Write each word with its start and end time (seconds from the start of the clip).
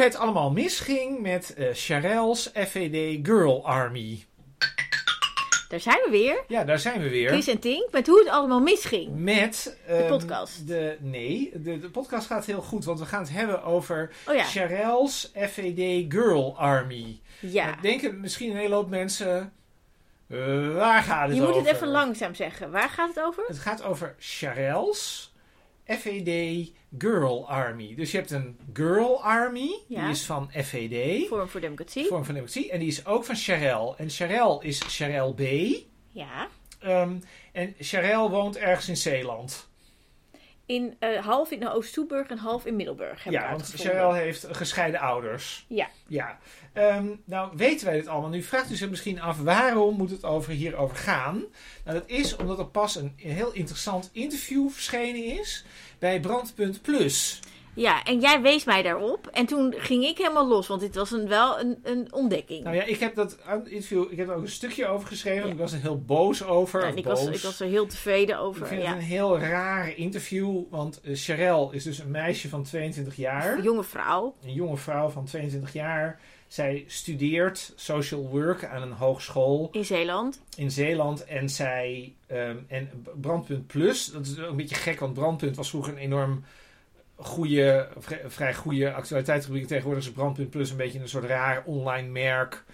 hoe 0.00 0.08
het 0.08 0.18
allemaal 0.18 0.50
misging 0.52 1.20
met 1.20 1.54
uh, 1.58 1.68
Charel's 1.72 2.50
FVD 2.54 3.26
Girl 3.26 3.66
Army. 3.66 4.24
Daar 5.68 5.80
zijn 5.80 6.00
we 6.04 6.10
weer. 6.10 6.44
Ja, 6.48 6.64
daar 6.64 6.78
zijn 6.78 7.00
we 7.00 7.08
weer. 7.08 7.28
Chris 7.28 7.48
en 7.48 7.58
Tink, 7.58 7.92
met 7.92 8.06
hoe 8.06 8.18
het 8.18 8.28
allemaal 8.28 8.60
misging. 8.60 9.16
Met... 9.16 9.76
de 9.86 9.92
ehm, 9.92 10.08
podcast. 10.08 10.66
De, 10.66 10.96
nee, 11.00 11.50
de, 11.54 11.78
de 11.78 11.90
podcast 11.90 12.26
gaat 12.26 12.44
heel 12.44 12.62
goed, 12.62 12.84
want 12.84 12.98
we 12.98 13.06
gaan 13.06 13.20
het 13.22 13.30
hebben 13.32 13.62
over 13.62 14.12
Oh 14.28 14.34
ja. 14.34 14.44
Charel's 14.44 15.30
FVD 15.34 16.12
Girl 16.12 16.58
Army. 16.58 17.20
Ja. 17.40 17.76
Denken 17.82 18.20
misschien 18.20 18.50
een 18.50 18.56
hele 18.56 18.74
hoop 18.74 18.88
mensen... 18.88 19.52
eh, 20.28 20.74
waar 20.74 21.02
gaat 21.02 21.28
het 21.28 21.36
Je 21.36 21.42
over? 21.42 21.54
moet 21.54 21.66
het 21.66 21.74
even 21.74 21.88
langzaam 21.88 22.34
zeggen. 22.34 22.70
Waar 22.70 22.88
gaat 22.88 23.08
het 23.14 23.24
over? 23.24 23.44
Het 23.46 23.58
gaat 23.58 23.82
over 23.82 24.14
Charel's 24.18 25.29
FVD 25.98 26.70
Girl 26.98 27.48
Army. 27.48 27.94
Dus 27.94 28.10
je 28.10 28.16
hebt 28.16 28.30
een 28.30 28.58
Girl 28.72 29.22
Army, 29.22 29.70
Ja. 29.88 30.00
die 30.02 30.10
is 30.10 30.24
van 30.26 30.50
FVD, 30.52 31.26
Forum 31.26 31.48
voor 31.48 31.60
Democratie. 31.60 32.06
Vorm 32.06 32.24
van 32.24 32.34
Democratie, 32.34 32.70
en 32.70 32.78
die 32.78 32.88
is 32.88 33.06
ook 33.06 33.24
van 33.24 33.36
Charel. 33.36 33.96
En 33.96 34.10
Charel 34.10 34.62
is 34.62 34.80
Charel 34.86 35.34
B. 35.34 35.40
Ja. 36.12 36.48
Ehm, 36.80 37.16
en 37.52 37.74
Charel 37.78 38.30
woont 38.30 38.56
ergens 38.56 38.88
in 38.88 38.96
Zeeland. 38.96 39.69
In, 40.70 40.96
eh, 40.98 41.24
half 41.24 41.50
in 41.50 41.68
Oost-Toeburg 41.68 42.28
en 42.28 42.38
half 42.38 42.66
in 42.66 42.76
Middelburg. 42.76 43.24
Ja, 43.30 43.50
want. 43.50 43.72
Charel 43.76 44.12
heeft 44.12 44.46
gescheiden 44.50 45.00
ouders. 45.00 45.64
Ja. 45.68 45.88
Ja. 46.06 46.38
Ehm, 46.72 47.06
nou, 47.24 47.52
weten 47.56 47.86
wij 47.86 47.94
dit 47.94 48.06
allemaal. 48.06 48.30
Nu 48.30 48.42
vraagt 48.42 48.70
u 48.70 48.76
zich 48.76 48.90
misschien 48.90 49.20
af 49.20 49.38
waarom 49.38 49.96
moet 49.96 50.10
het 50.10 50.24
over 50.24 50.52
hierover 50.52 50.96
gaan. 50.96 51.44
Nou, 51.84 51.98
dat 51.98 52.08
is 52.08 52.36
omdat 52.36 52.58
er 52.58 52.66
pas 52.66 52.96
een 52.96 53.12
heel 53.16 53.52
interessant 53.52 54.10
interview 54.12 54.70
verschenen 54.70 55.24
is 55.24 55.64
bij 55.98 56.20
Brandpunt 56.20 56.82
Plus. 56.82 57.40
Ja, 57.80 58.04
en 58.04 58.20
jij 58.20 58.40
wees 58.40 58.64
mij 58.64 58.82
daarop. 58.82 59.26
En 59.26 59.46
toen 59.46 59.74
ging 59.76 60.04
ik 60.04 60.18
helemaal 60.18 60.48
los, 60.48 60.66
want 60.66 60.80
dit 60.80 60.94
was 60.94 61.10
een, 61.10 61.28
wel 61.28 61.60
een, 61.60 61.78
een 61.82 62.12
ontdekking. 62.12 62.64
Nou 62.64 62.76
ja, 62.76 62.82
ik 62.82 62.98
heb 63.00 63.14
dat 63.14 63.36
interview, 63.64 64.12
ik 64.12 64.16
heb 64.18 64.28
er 64.28 64.34
ook 64.34 64.42
een 64.42 64.48
stukje 64.48 64.86
over 64.86 65.08
geschreven. 65.08 65.46
Ja. 65.46 65.52
Ik 65.52 65.58
was 65.58 65.72
er 65.72 65.80
heel 65.80 66.00
boos 66.00 66.44
over. 66.44 66.80
Ja, 66.80 66.86
of 66.86 66.92
en 66.92 66.98
ik, 66.98 67.04
was, 67.04 67.26
ik 67.26 67.40
was 67.40 67.60
er 67.60 67.68
heel 67.68 67.86
tevreden 67.86 68.34
Ik 68.36 68.40
over. 68.40 68.66
vind 68.66 68.82
Ja. 68.82 68.88
het 68.88 68.96
een 68.96 69.02
heel 69.02 69.38
raar 69.38 69.96
interview, 69.96 70.62
want 70.70 71.00
uh, 71.04 71.16
Charel 71.16 71.70
is 71.72 71.84
dus 71.84 71.98
een 71.98 72.10
meisje 72.10 72.48
van 72.48 72.62
22 72.62 73.16
jaar. 73.16 73.56
Een 73.56 73.62
jonge 73.62 73.84
vrouw. 73.84 74.34
Een 74.44 74.52
jonge 74.52 74.76
vrouw 74.76 75.08
van 75.08 75.24
22 75.24 75.72
jaar. 75.72 76.20
Zij 76.48 76.84
studeert 76.86 77.72
social 77.76 78.28
work 78.28 78.64
aan 78.64 78.82
een 78.82 78.92
hogeschool 78.92 79.68
In 79.72 79.84
Zeeland. 79.84 80.40
in 80.56 80.70
Zeeland. 80.70 81.24
En 81.24 81.48
zij, 81.48 82.14
ehm, 82.26 82.56
en 82.68 83.04
Brandpunt 83.20 83.66
Plus, 83.66 84.06
dat 84.06 84.26
is 84.26 84.38
ook 84.38 84.50
een 84.50 84.56
beetje 84.56 84.74
gek, 84.74 85.00
want 85.00 85.14
Brandpunt 85.14 85.56
was 85.56 85.68
vroeger 85.70 85.92
een 85.92 85.98
enorm 85.98 86.44
goede, 87.20 87.88
vrij, 88.26 88.54
goede 88.54 88.92
actualiteitsrubriek. 88.92 89.66
Tegenwoordig 89.66 90.04
is 90.04 90.12
Brandpunt 90.12 90.50
Plus 90.50 90.70
een 90.70 90.76
beetje 90.76 91.00
een 91.00 91.08
soort 91.08 91.24
raar 91.24 91.62
online 91.64 92.08
merk. 92.08 92.64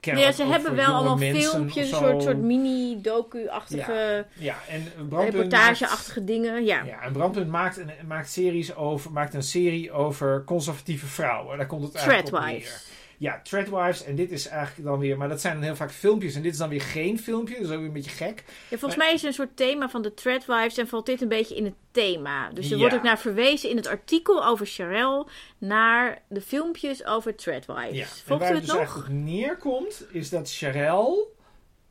Ja, 0.00 0.32
ze 0.32 0.44
hebben 0.44 0.74
wel 0.74 0.94
allemaal 0.94 1.16
filmpjes, 1.16 1.90
een 1.90 1.96
soort, 1.96 2.22
soort 2.22 2.38
mini-docu-achtige, 2.38 4.26
Ja, 4.38 4.56
en 4.68 5.08
Brandpunt 5.08 5.34
reportage-achtige 5.34 6.24
dingen. 6.24 6.64
Ja. 6.64 6.82
Ja, 6.84 7.02
en 7.02 7.12
Brandpunt 7.12 7.48
maakt 7.48 7.76
een, 7.76 7.90
maakt, 8.06 8.30
series 8.30 8.74
over, 8.74 9.12
maakt 9.12 9.34
een 9.34 9.42
serie 9.42 9.92
over 9.92 10.44
conservatieve 10.44 11.06
vrouwen. 11.06 11.58
Daar 11.58 11.66
komt 11.66 11.82
het 11.82 11.94
eigenlijk 11.94 12.26
op 12.26 12.44
neer. 12.44 12.80
Ja, 13.20 13.40
Threadwives. 13.42 14.04
En 14.04 14.14
dit 14.14 14.30
is 14.30 14.46
eigenlijk 14.48 14.88
dan 14.88 14.98
weer... 14.98 15.16
Maar 15.16 15.28
dat 15.28 15.40
zijn 15.40 15.54
dan 15.54 15.62
heel 15.62 15.76
vaak 15.76 15.90
filmpjes. 15.92 16.34
En 16.34 16.42
dit 16.42 16.52
is 16.52 16.58
dan 16.58 16.68
weer 16.68 16.80
geen 16.80 17.18
filmpje. 17.18 17.54
Dat 17.54 17.64
is 17.64 17.70
ook 17.70 17.76
weer 17.76 17.86
een 17.86 17.92
beetje 17.92 18.10
gek. 18.10 18.44
Ja, 18.68 18.78
volgens 18.78 18.96
mij 18.96 19.06
is 19.12 19.20
het 19.20 19.24
een 19.24 19.32
soort 19.36 19.56
thema 19.56 19.88
van 19.88 20.02
de 20.02 20.14
Threadwives 20.14 20.76
en 20.78 20.88
valt 20.88 21.06
dit 21.06 21.20
een 21.20 21.28
beetje 21.28 21.56
in 21.56 21.64
het 21.64 21.74
thema. 21.90 22.50
Dus 22.50 22.64
er 22.64 22.70
Ja. 22.72 22.78
wordt 22.78 22.94
ook 22.94 23.02
naar 23.02 23.18
verwezen 23.18 23.70
in 23.70 23.76
het 23.76 23.86
artikel 23.86 24.44
over 24.46 24.66
Sharel 24.66 25.28
naar 25.58 26.22
de 26.28 26.40
filmpjes 26.40 27.04
over 27.04 27.34
Threadwives. 27.34 27.96
Ja. 27.96 28.02
En 28.02 28.08
Volgt 28.24 28.42
waar 28.42 28.50
u 28.52 28.54
het 28.54 28.60
dus 28.64 28.68
nog? 28.70 28.78
eigenlijk 28.78 29.08
op 29.08 29.14
neerkomt... 29.14 30.06
is 30.12 30.28
dat 30.30 30.52
Charel... 30.52 31.36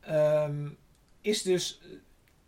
ehm, 0.00 0.68
is 1.20 1.42
dus... 1.42 1.80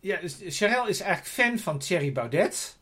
Ja, 0.00 0.20
dus 0.20 0.38
Charel 0.58 0.86
is 0.86 1.00
eigenlijk 1.00 1.32
fan 1.32 1.58
van 1.58 1.78
Thierry 1.78 2.12
Baudet... 2.12 2.78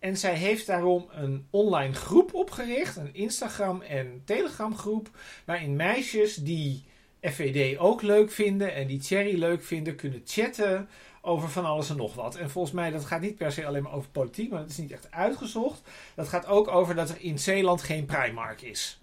En 0.00 0.16
zij 0.16 0.34
heeft 0.34 0.66
daarom 0.66 1.08
een 1.10 1.46
online 1.50 1.94
groep 1.94 2.34
opgericht, 2.34 2.96
een 2.96 3.14
Instagram- 3.14 3.82
en 3.82 4.22
Telegram 4.24 4.76
groep, 4.76 5.10
waarin 5.44 5.76
meisjes 5.76 6.34
die 6.34 6.84
FVD 7.22 7.78
ook 7.78 8.02
leuk 8.02 8.30
vinden 8.30 8.74
en 8.74 8.86
die 8.86 8.98
Thierry 8.98 9.38
leuk 9.38 9.62
vinden, 9.62 9.96
kunnen 9.96 10.22
chatten 10.24 10.88
over 11.22 11.48
van 11.48 11.64
alles 11.64 11.90
en 11.90 11.96
nog 11.96 12.14
wat. 12.14 12.36
En 12.36 12.50
volgens 12.50 12.74
mij, 12.74 12.90
dat 12.90 13.04
gaat 13.04 13.20
niet 13.20 13.36
per 13.36 13.52
se 13.52 13.66
alleen 13.66 13.82
maar 13.82 13.92
over 13.92 14.10
politiek, 14.10 14.50
maar 14.50 14.60
dat 14.60 14.70
is 14.70 14.78
niet 14.78 14.92
echt 14.92 15.10
uitgezocht. 15.10 15.82
Dat 16.14 16.28
gaat 16.28 16.46
ook 16.46 16.68
over 16.68 16.94
dat 16.94 17.10
er 17.10 17.20
in 17.20 17.38
Zeeland 17.38 17.82
geen 17.82 18.04
Primark 18.04 18.62
is. 18.62 18.99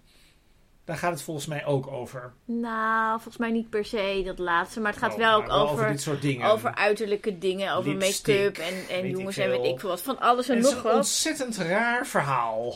Daar 0.88 0.96
gaat 0.96 1.12
het 1.12 1.22
volgens 1.22 1.46
mij 1.46 1.66
ook 1.66 1.86
over. 1.86 2.32
Nou, 2.44 3.12
volgens 3.12 3.36
mij 3.36 3.50
niet 3.50 3.70
per 3.70 3.84
se 3.84 4.22
dat 4.24 4.38
laatste, 4.38 4.80
maar 4.80 4.92
het 4.92 5.00
gaat 5.00 5.16
Nou, 5.16 5.42
wel 5.46 5.56
ook 5.60 5.66
maar 5.66 5.72
over, 5.72 5.88
dit 5.88 6.00
soort 6.00 6.22
dingen. 6.22 6.50
over 6.50 6.74
uiterlijke 6.74 7.38
dingen, 7.38 7.72
over 7.74 7.96
make-up 7.96 8.58
en, 8.58 8.74
en 8.96 9.08
jongens 9.08 9.36
en 9.36 9.50
weet 9.50 9.64
ik 9.64 9.80
veel 9.80 9.88
wat. 9.88 10.02
Van 10.02 10.18
alles 10.20 10.48
en, 10.48 10.54
En 10.56 10.60
het 10.60 10.68
is 10.68 10.74
nog 10.74 10.84
een 10.84 10.90
wat. 10.90 10.98
ontzettend 10.98 11.56
raar 11.56 12.06
verhaal. 12.06 12.74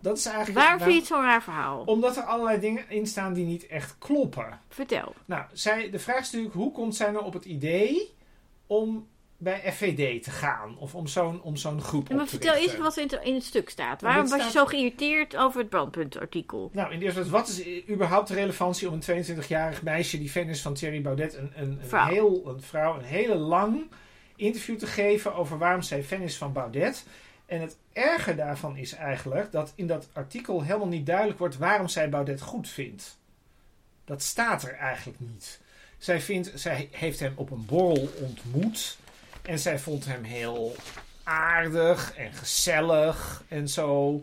Dat 0.00 0.18
is 0.18 0.26
eigenlijk... 0.26 0.58
Waarom 0.58 0.78
nou, 0.78 0.90
vind 0.90 1.06
je 1.06 1.14
het 1.14 1.18
zo'n 1.20 1.30
raar 1.30 1.42
verhaal? 1.42 1.82
Omdat 1.84 2.16
er 2.16 2.22
allerlei 2.22 2.60
dingen 2.60 2.84
in 2.88 3.06
staan 3.06 3.32
die 3.32 3.44
niet 3.46 3.66
echt 3.66 3.94
kloppen. 3.98 4.60
Vertel. 4.68 5.14
Nou, 5.24 5.44
zij, 5.52 5.90
de 5.90 5.98
vraag 5.98 6.18
is 6.20 6.24
natuurlijk, 6.30 6.54
hoe 6.54 6.72
komt 6.72 6.96
zij 6.96 7.10
nou 7.10 7.24
op 7.24 7.32
het 7.32 7.44
idee 7.44 8.14
om 8.66 9.08
bij 9.36 9.72
FVD 9.72 10.22
te 10.22 10.30
gaan? 10.30 10.78
Of 10.78 10.94
om 10.94 11.06
zo'n 11.06 11.42
om 11.42 11.56
zo'n 11.56 11.80
groep 11.82 12.08
Ja, 12.08 12.14
maar 12.14 12.22
op 12.24 12.28
te 12.30 12.34
vertel 12.36 12.52
eerst 12.54 12.64
richten? 12.64 12.82
wat 12.82 12.96
er 12.96 13.22
in 13.22 13.34
het, 13.34 13.44
stuk 13.44 13.70
staat. 13.70 14.00
Nou, 14.00 14.14
Waarom 14.14 14.30
was 14.30 14.44
je 14.44 14.50
zo 14.50 14.66
geïrriteerd 14.66 15.36
over 15.36 15.60
het 15.60 15.68
brandpuntartikel? 15.68 16.70
Nou, 16.72 16.92
in 16.92 16.98
de 16.98 17.04
eerste 17.04 17.20
plaats, 17.20 17.32
wat 17.32 17.48
is 17.58 17.66
i- 17.66 17.84
überhaupt 17.90 18.28
de 18.28 18.34
relevantie 18.34 18.88
om 18.88 18.94
een 18.94 19.24
22-jarig 19.24 19.82
meisje 19.82 20.18
die 20.18 20.30
fan 20.30 20.48
is 20.48 20.62
van 20.62 20.74
Thierry 20.74 21.02
Baudet, 21.02 21.34
een, 21.34 21.52
een, 21.56 21.70
een, 21.70 21.78
Vrouw. 21.88 22.06
heel, 22.08 22.42
een 22.46 22.62
vrouw, 22.62 22.98
een 22.98 23.04
hele 23.04 23.34
lang 23.34 23.86
interview 24.36 24.78
te 24.78 24.86
geven 24.86 25.34
over 25.34 25.58
waarom 25.58 25.82
zij 25.82 26.02
fan 26.04 26.20
is 26.20 26.36
van 26.36 26.52
Baudet? 26.52 27.06
En 27.46 27.60
het 27.60 27.76
erge 27.92 28.34
daarvan 28.34 28.76
is 28.76 28.92
eigenlijk 28.92 29.52
dat 29.52 29.72
in 29.74 29.86
dat 29.86 30.08
artikel 30.12 30.62
helemaal 30.62 30.86
niet 30.88 31.06
duidelijk 31.06 31.38
wordt 31.38 31.56
waarom 31.58 31.88
zij 31.88 32.08
Baudet 32.08 32.40
goed 32.40 32.68
vindt. 32.68 33.18
Dat 34.04 34.22
staat 34.22 34.62
er 34.62 34.74
eigenlijk 34.74 35.20
niet. 35.20 35.60
Zij, 35.98 36.20
vindt, 36.20 36.52
zij 36.54 36.88
heeft 36.90 37.20
hem 37.20 37.32
op 37.36 37.50
een 37.50 37.64
borrel 37.66 38.08
ontmoet. 38.20 38.96
En 39.44 39.58
zij 39.58 39.78
vond 39.78 40.04
hem 40.04 40.22
heel 40.22 40.74
aardig 41.22 42.14
en 42.16 42.32
gezellig 42.32 43.42
en 43.48 43.68
zo. 43.68 44.22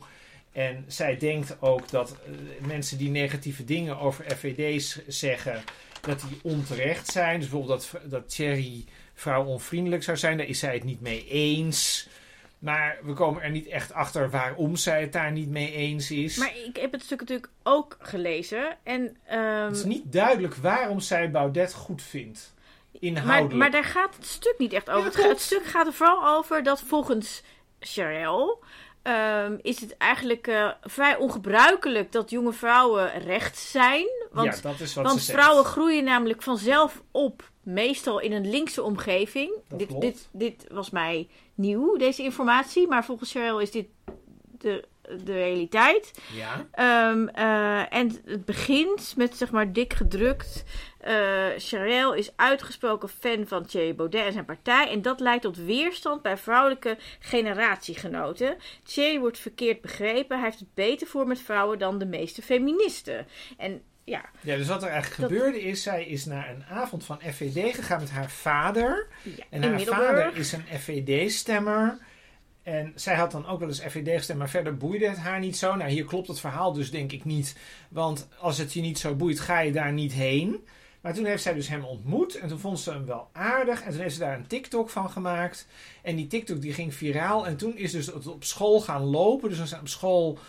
En 0.51 0.85
zij 0.87 1.17
denkt 1.17 1.57
ook 1.59 1.89
dat 1.89 2.11
eh, 2.11 2.67
mensen 2.67 2.97
die 2.97 3.09
negatieve 3.09 3.63
dingen 3.63 3.99
over 3.99 4.25
FVD's 4.37 4.99
zeggen, 5.07 5.63
dat 6.01 6.23
die 6.29 6.39
onterecht 6.43 7.07
zijn. 7.07 7.39
Dus 7.39 7.49
bijvoorbeeld 7.49 7.91
dat, 7.91 8.11
dat 8.11 8.29
Thierry 8.29 8.85
vrouwonvriendelijk 9.13 10.03
zou 10.03 10.17
zijn, 10.17 10.37
daar 10.37 10.47
is 10.47 10.59
zij 10.59 10.73
het 10.73 10.83
niet 10.83 11.01
mee 11.01 11.27
eens. 11.27 12.07
Maar 12.59 12.97
we 13.03 13.13
komen 13.13 13.41
er 13.41 13.49
niet 13.49 13.67
echt 13.67 13.93
achter 13.93 14.29
waarom 14.29 14.75
zij 14.75 15.01
het 15.01 15.13
daar 15.13 15.31
niet 15.31 15.49
mee 15.49 15.73
eens 15.73 16.11
is. 16.11 16.37
Maar 16.37 16.53
ik 16.67 16.75
heb 16.75 16.91
het 16.91 17.03
stuk 17.03 17.19
natuurlijk 17.19 17.51
ook 17.63 17.97
gelezen. 17.99 18.77
En, 18.83 19.17
ehm, 19.25 19.65
het 19.65 19.77
is 19.77 19.83
niet 19.83 20.11
duidelijk 20.11 20.55
waarom 20.55 20.99
zij 20.99 21.31
Baudet 21.31 21.73
goed 21.73 22.01
vindt. 22.01 22.53
Maar, 23.01 23.09
Inhoudelijk. 23.09 23.53
maar 23.53 23.71
daar 23.71 23.83
gaat 23.83 24.15
het 24.15 24.25
stuk 24.25 24.55
niet 24.57 24.73
echt 24.73 24.89
over. 24.89 25.21
Ja, 25.21 25.27
het, 25.27 25.39
stuk 25.39 25.65
gaat 25.65 25.87
er 25.87 25.93
vooral 25.93 26.37
over 26.37 26.63
dat 26.63 26.81
volgens 26.81 27.43
Sharel 27.79 28.63
ehm, 29.01 29.57
is 29.61 29.79
het 29.79 29.97
eigenlijk 29.97 30.47
eh, 30.47 30.69
vrij 30.81 31.17
ongebruikelijk 31.17 32.11
dat 32.11 32.29
jonge 32.29 32.53
vrouwen 32.53 33.19
rechts 33.19 33.71
zijn. 33.71 34.07
Want, 34.31 34.55
ja, 34.55 34.69
dat 34.69 34.79
is 34.79 34.93
wat 34.93 35.05
want 35.05 35.19
ze 35.19 35.25
zegt. 35.25 35.39
vrouwen 35.39 35.65
groeien 35.65 36.03
namelijk 36.03 36.41
vanzelf 36.41 37.01
op, 37.11 37.49
meestal 37.63 38.19
in 38.19 38.31
een 38.31 38.49
linkse 38.49 38.83
omgeving. 38.83 39.51
Dit, 39.67 40.01
dit, 40.01 40.29
dit 40.31 40.65
was 40.71 40.89
mij 40.89 41.27
nieuw, 41.55 41.97
deze 41.97 42.23
informatie. 42.23 42.87
Maar 42.87 43.05
volgens 43.05 43.29
Sharel 43.29 43.59
is 43.59 43.71
dit 43.71 43.87
de, 44.57 44.85
de 45.23 45.33
realiteit. 45.33 46.11
Ja, 46.35 46.67
Ehm, 46.71 47.27
eh, 47.27 47.93
en 47.93 48.21
het 48.25 48.45
begint 48.45 49.13
met 49.17 49.37
zeg 49.37 49.51
maar 49.51 49.73
dik 49.73 49.93
gedrukt. 49.93 50.63
Charel 51.57 52.13
is 52.13 52.31
uitgesproken 52.35 53.09
fan 53.09 53.47
van 53.47 53.65
Thierry 53.65 53.95
Baudet 53.95 54.25
en 54.25 54.33
zijn 54.33 54.45
partij. 54.45 54.89
En 54.89 55.01
dat 55.01 55.19
leidt 55.19 55.41
tot 55.41 55.57
weerstand 55.57 56.21
bij 56.21 56.37
vrouwelijke 56.37 56.97
generatiegenoten. 57.19 58.57
Thierry 58.83 59.19
wordt 59.19 59.39
verkeerd 59.39 59.81
begrepen. 59.81 60.35
Hij 60.37 60.45
heeft 60.45 60.59
het 60.59 60.73
beter 60.73 61.07
voor 61.07 61.27
met 61.27 61.41
vrouwen 61.41 61.79
dan 61.79 61.97
de 61.97 62.05
meeste 62.05 62.41
feministen. 62.41 63.27
En 63.57 63.81
ja, 64.03 64.25
ja, 64.41 64.55
dus 64.57 64.67
wat 64.67 64.83
er 64.83 64.89
eigenlijk 64.89 65.21
Dat- 65.21 65.31
gebeurde 65.31 65.61
is, 65.61 65.83
zij 65.83 66.05
is 66.05 66.25
naar 66.25 66.49
een 66.49 66.63
avond 66.69 67.05
van 67.05 67.19
FVD 67.21 67.75
gegaan 67.75 67.99
met 67.99 68.09
haar 68.11 68.29
vader. 68.29 69.07
ja 69.23 69.43
En 69.49 69.63
haar 69.63 69.79
vader 69.81 70.35
is 70.35 70.51
een 70.51 70.65
FVD-stemmer. 70.79 71.97
En 72.63 72.91
zij 72.95 73.15
had 73.15 73.31
dan 73.31 73.47
ook 73.47 73.59
wel 73.59 73.67
eens 73.67 73.79
FVD 73.81 74.17
gestemd, 74.17 74.39
maar 74.39 74.49
verder 74.49 74.77
boeide 74.77 75.07
het 75.07 75.17
haar 75.17 75.39
niet 75.39 75.57
zo. 75.57 75.75
Nou, 75.75 75.89
hier 75.89 76.05
klopt 76.05 76.27
het 76.27 76.39
verhaal 76.39 76.73
dus 76.73 76.91
denk 76.91 77.11
ik 77.11 77.25
niet. 77.25 77.55
Want 77.89 78.27
als 78.39 78.57
het 78.57 78.73
je 78.73 78.81
niet 78.81 78.99
zo 78.99 79.15
boeit, 79.15 79.39
ga 79.39 79.59
je 79.59 79.71
daar 79.71 79.93
niet 79.93 80.13
heen. 80.13 80.67
Maar 81.01 81.13
toen 81.13 81.25
heeft 81.25 81.43
zij 81.43 81.53
dus 81.53 81.67
hem 81.67 81.83
ontmoet 81.83 82.35
en 82.35 82.47
toen 82.47 82.59
vond 82.59 82.79
ze 82.79 82.91
hem 82.91 83.05
wel 83.05 83.29
aardig. 83.31 83.81
En 83.81 83.91
toen 83.91 84.01
heeft 84.01 84.13
ze 84.13 84.19
daar 84.19 84.35
een 84.35 84.47
TikTok 84.47 84.89
van 84.89 85.09
gemaakt. 85.09 85.67
En 86.01 86.15
die 86.15 86.27
TikTok 86.27 86.61
die 86.61 86.73
ging 86.73 86.93
viraal. 86.93 87.47
En 87.47 87.57
toen 87.57 87.77
is 87.77 87.91
dus 87.91 88.05
het 88.05 88.27
op 88.27 88.43
school 88.43 88.81
gaan 88.81 89.03
lopen. 89.03 89.49
Dus 89.49 89.73
op 89.73 89.87
school 89.87 90.39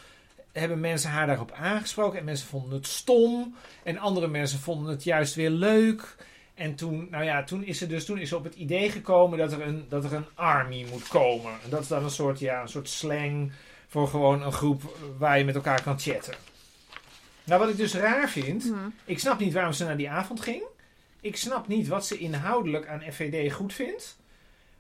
hebben 0.53 0.81
mensen 0.81 1.11
haar 1.11 1.27
daarop 1.27 1.53
aangesproken. 1.53 2.19
En 2.19 2.25
mensen 2.25 2.47
vonden 2.47 2.73
het 2.73 2.87
stom. 2.87 3.55
En 3.83 3.99
andere 3.99 4.29
mensen 4.29 4.59
vonden 4.59 4.91
het 4.91 5.05
juist 5.05 5.35
weer 5.35 5.51
leuk. 5.51 6.17
En 6.55 6.75
toen, 6.75 7.09
nou 7.11 7.25
ja, 7.25 7.45
toen 7.45 7.65
is 7.65 7.79
ze 7.79 7.87
dus 7.87 8.05
toen 8.05 8.19
is 8.19 8.29
ze 8.29 8.37
op 8.37 8.45
het 8.45 8.55
idee 8.55 8.91
gekomen 8.91 9.39
dat 9.39 9.53
er 9.53 9.63
een, 9.63 9.87
dat 9.89 10.05
er 10.05 10.13
een 10.13 10.27
army 10.35 10.87
moet 10.91 11.09
komen. 11.09 11.53
En 11.65 11.71
dat 11.71 11.81
is 11.81 11.89
dan 11.89 12.05
een 12.05 12.11
soort, 12.11 12.39
ja, 12.39 12.63
een 12.63 12.69
soort 12.69 12.89
slang 12.89 13.53
voor 13.89 14.09
gewoon 14.09 14.43
een 14.43 14.53
groep 14.53 14.97
waar 15.19 15.39
je 15.39 15.45
met 15.45 15.55
elkaar 15.55 15.83
kan 15.83 15.99
chatten. 15.99 16.35
Nou, 17.45 17.61
wat 17.61 17.69
ik 17.69 17.77
dus 17.77 17.95
raar 17.95 18.29
vind, 18.29 18.63
Hm. 18.63 18.75
ik 19.05 19.19
snap 19.19 19.39
niet 19.39 19.53
waarom 19.53 19.73
ze 19.73 19.85
naar 19.85 19.97
die 19.97 20.11
avond 20.11 20.41
ging. 20.41 20.63
Ik 21.21 21.37
snap 21.37 21.69
niet 21.69 21.89
wat 21.89 22.07
ze 22.07 22.19
inhoudelijk 22.19 22.87
aan 22.87 23.03
FVD 23.13 23.53
goed 23.53 23.73
vindt. 23.73 24.17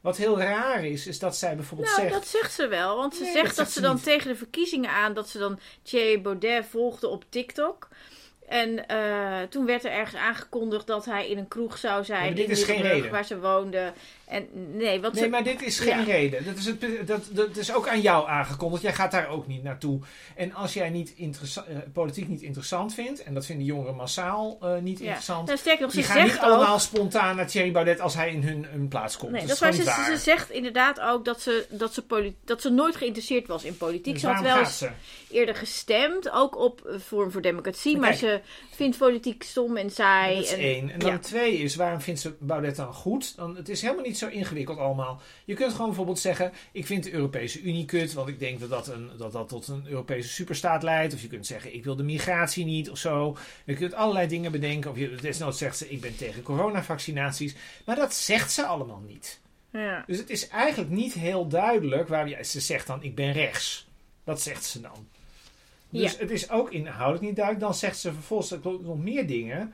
Wat 0.01 0.17
heel 0.17 0.39
raar 0.41 0.85
is, 0.85 1.07
is 1.07 1.19
dat 1.19 1.37
zij 1.37 1.57
bijvoorbeeld 1.57 1.89
Nou, 1.89 2.01
zegt... 2.01 2.13
dat 2.15 2.27
zegt 2.27 2.53
ze 2.53 2.67
wel. 2.69 2.97
Want 2.97 3.15
ze 3.15 3.23
Nee, 3.23 3.33
zegt 3.33 3.47
dat 3.47 3.57
dat, 3.57 3.65
zegt 3.65 3.71
ze 3.73 3.81
dan 3.81 3.95
niet. 3.95 4.05
tegen 4.05 4.29
de 4.29 4.37
verkiezingen 4.37 4.91
aan 4.91 5.15
dat 5.15 5.29
ze 5.29 5.39
dan 5.39 5.59
Thierry 5.83 6.21
Baudet 6.23 6.67
volgde 6.71 7.09
op 7.09 7.25
TikTok. 7.29 7.89
En 8.49 8.87
eh, 8.89 9.43
toen 9.49 9.67
werd 9.67 9.85
er 9.85 9.91
ergens 9.91 10.21
aangekondigd 10.21 10.87
dat 10.87 11.05
hij 11.05 11.29
in 11.29 11.39
een 11.39 11.49
kroeg 11.49 11.79
zou 11.79 12.05
zijn. 12.05 12.25
Maar 12.25 12.35
dit 12.35 12.45
in 12.45 12.51
is 12.51 12.63
geen 12.65 12.83
reden. 12.83 13.11
Waar 13.11 13.25
ze 13.25 13.39
woonde. 13.41 13.93
En 14.33 14.49
nee, 14.77 15.01
wat 15.01 15.13
Nee, 15.13 15.29
maar 15.29 15.45
dit 15.45 15.63
is 15.63 15.79
geen 15.79 15.99
Ja. 15.99 16.05
reden. 16.05 16.45
Dat 16.45 16.57
is, 16.57 16.67
het, 16.67 17.07
dat, 17.07 17.29
dat 17.31 17.57
is 17.57 17.73
ook 17.75 17.89
aan 17.89 18.01
jou 18.01 18.29
aangekondigd. 18.29 18.83
Jij 18.83 18.93
gaat 18.95 19.11
daar 19.11 19.29
ook 19.29 19.47
niet 19.47 19.63
naartoe. 19.63 20.01
En 20.37 20.55
als 20.55 20.75
jij 20.75 20.91
niet 20.91 21.15
eh, 21.17 21.77
politiek 21.93 22.29
niet 22.29 22.43
interessant 22.43 22.95
vindt, 22.95 23.23
en 23.23 23.35
dat 23.35 23.47
vinden 23.47 23.67
jongeren 23.67 23.95
massaal 23.95 24.59
eh, 24.61 24.79
niet 24.79 24.99
Ja. 24.99 25.05
interessant, 25.05 25.47
Nou, 25.47 25.59
sterker 25.59 25.91
die 25.91 26.03
gaan 26.03 26.25
niet 26.25 26.33
ook... 26.33 26.41
allemaal 26.41 26.79
spontaan 26.79 27.37
naar 27.37 27.47
Thierry 27.47 27.73
Baudet 27.73 28.01
als 28.01 28.15
hij 28.15 28.31
in 28.31 28.43
hun, 28.43 28.65
hun 28.71 28.89
plaats 28.89 29.17
komt. 29.17 29.33
Nee, 29.33 29.47
dat, 29.47 29.59
dat 29.59 29.69
is 29.73 29.77
ze, 29.79 29.85
waar. 29.85 30.05
ze 30.11 30.17
zegt 30.17 30.51
inderdaad 30.51 31.01
ook 31.01 31.25
dat 31.25 31.41
ze, 31.41 31.67
dat, 31.71 31.95
ze 31.95 32.33
dat 32.45 32.61
ze 32.61 32.71
nooit 32.71 32.97
geïnteresseerd 32.97 33.47
was 33.47 33.65
in 33.65 33.77
politiek. 33.77 34.13
Dus 34.13 34.23
ze 34.23 34.29
had 34.29 34.43
wel 34.43 34.55
gaat 34.57 34.65
eens 34.65 34.79
ze? 34.79 34.91
eerder 35.31 35.55
gestemd, 35.55 36.31
ook 36.31 36.57
op 36.57 36.81
eh, 36.87 36.99
Forum 37.01 37.31
voor 37.31 37.43
Democratie. 37.43 37.97
Maar 37.99 38.09
Maar, 38.09 38.19
ze 38.19 38.41
vindt 38.71 38.97
politiek 38.99 39.43
stom 39.43 39.77
en 39.77 39.91
saai. 39.91 40.35
Dat 40.35 40.45
is 40.45 40.53
en, 40.53 40.59
één. 40.59 40.91
En 40.91 40.99
dan 40.99 41.11
ja. 41.11 41.19
twee 41.19 41.59
is, 41.59 41.75
waarom 41.77 42.01
vindt 42.01 42.21
ze 42.21 42.35
Baudet 42.39 42.77
dan 42.77 42.95
goed? 42.95 43.37
Dan, 43.37 43.57
het 43.57 43.69
is 43.69 43.83
helemaal 43.83 44.05
niet 44.05 44.19
zo 44.23 44.29
ingewikkeld 44.29 44.79
allemaal. 44.79 45.21
Je 45.45 45.55
kunt 45.55 45.71
gewoon 45.73 45.87
bijvoorbeeld 45.87 46.19
zeggen, 46.19 46.53
ik 46.73 46.87
vind 46.87 47.05
de 47.05 47.13
Europese 47.13 47.61
Unie 47.63 47.85
kut, 47.85 48.13
want 48.13 48.29
ik 48.29 48.39
denk 48.39 48.61
dat 48.61 48.71
dat, 48.71 48.89
een, 48.89 49.11
dat 49.17 49.33
dat 49.33 49.49
tot 49.49 49.69
een 49.69 49.87
Europese 49.87 50.29
superstaat 50.29 50.83
leidt. 50.83 51.15
Of 51.15 51.23
je 51.23 51.29
kunt 51.29 51.47
zeggen, 51.47 51.75
ik 51.75 51.85
wil 51.85 51.97
de 51.97 52.03
migratie 52.03 52.65
niet 52.65 52.91
of 52.91 52.99
zo. 52.99 53.37
Je 53.65 53.75
kunt 53.75 53.95
allerlei 53.95 54.29
dingen 54.29 54.53
bedenken. 54.53 54.91
Of 54.91 54.99
je, 54.99 55.15
desnoods 55.15 55.59
zegt 55.59 55.77
ze, 55.77 55.89
ik 55.91 56.01
ben 56.01 56.17
tegen 56.17 56.43
coronavaccinaties. 56.43 57.55
Maar 57.85 57.97
dat 57.97 58.15
zegt 58.15 58.53
ze 58.53 58.67
allemaal 58.67 59.03
niet. 59.07 59.41
Ja. 59.73 60.05
Dus 60.07 60.19
het 60.19 60.31
is 60.31 60.49
eigenlijk 60.49 60.91
niet 60.91 61.15
heel 61.15 61.49
duidelijk 61.49 62.09
waar 62.09 62.29
ja, 62.29 62.43
ze 62.43 62.61
zegt 62.61 62.87
dan, 62.87 63.03
ik 63.03 63.15
ben 63.15 63.33
rechts. 63.33 63.87
Dat 64.25 64.43
zegt 64.43 64.65
ze 64.65 64.81
dan. 64.81 65.09
Dus 65.91 66.13
Ja. 66.13 66.19
het 66.19 66.31
is 66.31 66.51
ook 66.51 66.71
inhoudelijk 66.73 67.25
niet 67.25 67.37
duidelijk. 67.37 67.65
Dan 67.65 67.75
zegt 67.75 67.99
ze 67.99 68.13
vervolgens 68.13 68.51
er 68.51 68.61
nog 68.63 68.99
meer 68.99 69.27
dingen. 69.27 69.73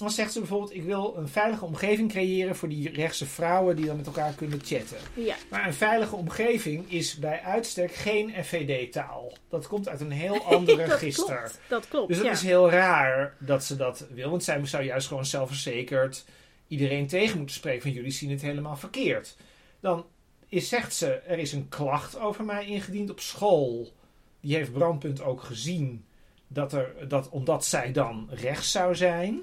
Dan 0.00 0.10
zegt 0.10 0.32
ze 0.32 0.38
bijvoorbeeld, 0.38 0.74
ik 0.74 0.82
wil 0.82 1.14
een 1.16 1.28
veilige 1.28 1.64
omgeving 1.64 2.10
creëren 2.10 2.56
voor 2.56 2.68
die 2.68 2.90
rechtse 2.92 3.26
vrouwen 3.26 3.76
die 3.76 3.86
dan 3.86 3.96
met 3.96 4.06
elkaar 4.06 4.32
kunnen 4.32 4.60
chatten. 4.64 4.96
ja. 5.14 5.34
Maar 5.50 5.66
een 5.66 5.74
veilige 5.74 6.16
omgeving 6.16 6.92
is 6.92 7.16
bij 7.16 7.40
uitstek 7.40 7.92
geen 7.94 8.44
FVD-taal. 8.44 9.32
Dat 9.48 9.66
komt 9.66 9.88
uit 9.88 10.00
een 10.00 10.10
heel 10.10 10.44
ander 10.44 10.76
dat 10.86 10.86
register. 10.88 11.36
klopt. 11.38 11.60
Dat 11.68 11.88
klopt, 11.88 12.08
Dus 12.08 12.16
dat 12.16 12.26
ja. 12.26 12.32
is 12.32 12.42
heel 12.42 12.70
raar 12.70 13.34
dat 13.38 13.64
ze 13.64 13.76
dat 13.76 14.06
wil. 14.10 14.30
Want 14.30 14.44
zij 14.44 14.66
zou 14.66 14.82
juist 14.84 15.08
gewoon 15.08 15.26
zelfverzekerd 15.26 16.24
iedereen 16.68 17.06
tegen 17.06 17.36
moeten 17.36 17.56
spreken 17.56 17.82
van 17.82 17.90
jullie 17.90 18.10
zien 18.10 18.30
het 18.30 18.42
helemaal 18.42 18.76
verkeerd. 18.76 19.36
Dan 19.80 20.06
is, 20.48 20.68
zegt 20.68 20.94
ze, 20.94 21.12
er 21.12 21.38
is 21.38 21.52
een 21.52 21.68
klacht 21.68 22.18
over 22.18 22.44
mij 22.44 22.66
ingediend 22.66 23.10
op 23.10 23.20
school. 23.20 23.92
Die 24.40 24.54
heeft 24.56 24.72
Brandpunt 24.72 25.22
ook 25.22 25.42
gezien. 25.42 26.04
Dat 26.48 26.72
er, 26.72 27.08
dat, 27.08 27.28
omdat 27.28 27.64
zij 27.64 27.92
dan 27.92 28.28
rechts 28.30 28.70
zou 28.70 28.94
zijn. 28.94 29.42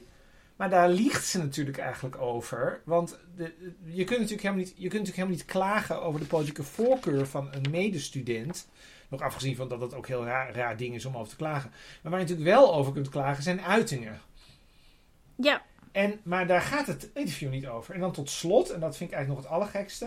Maar 0.57 0.69
daar 0.69 0.89
liegt 0.89 1.25
ze 1.25 1.37
natuurlijk 1.37 1.77
eigenlijk 1.77 2.21
over. 2.21 2.81
Want 2.85 3.19
de, 3.35 3.53
je, 3.83 4.03
kunt 4.03 4.19
natuurlijk 4.19 4.41
helemaal 4.41 4.63
niet, 4.63 4.73
je 4.75 4.89
kunt 4.89 4.91
natuurlijk 4.91 5.15
helemaal 5.15 5.37
niet 5.37 5.45
klagen 5.45 6.01
over 6.01 6.19
de 6.19 6.25
politieke 6.25 6.63
voorkeur 6.63 7.27
van 7.27 7.53
een 7.53 7.71
medestudent. 7.71 8.67
Nog 9.09 9.21
afgezien 9.21 9.55
van 9.55 9.67
dat 9.67 9.81
het 9.81 9.93
ook 9.93 10.07
heel 10.07 10.25
raar, 10.25 10.55
raar 10.55 10.77
ding 10.77 10.95
is 10.95 11.05
om 11.05 11.17
over 11.17 11.29
te 11.29 11.35
klagen. 11.35 11.69
Maar 11.69 12.11
waar 12.11 12.19
je 12.19 12.25
natuurlijk 12.25 12.55
wel 12.57 12.73
over 12.75 12.93
kunt 12.93 13.09
klagen 13.09 13.43
zijn 13.43 13.61
uitingen. 13.61 14.19
Ja, 15.35 15.61
En, 15.91 16.19
maar 16.23 16.47
daar 16.47 16.61
gaat 16.61 16.87
het 16.87 17.09
interview 17.13 17.49
niet 17.49 17.67
over. 17.67 17.93
En 17.93 17.99
dan 17.99 18.11
tot 18.11 18.29
slot, 18.29 18.69
en 18.69 18.79
dat 18.79 18.97
vind 18.97 19.09
ik 19.09 19.15
eigenlijk 19.15 19.45
nog 19.45 19.51
het 19.51 19.61
allergekste. 19.61 20.05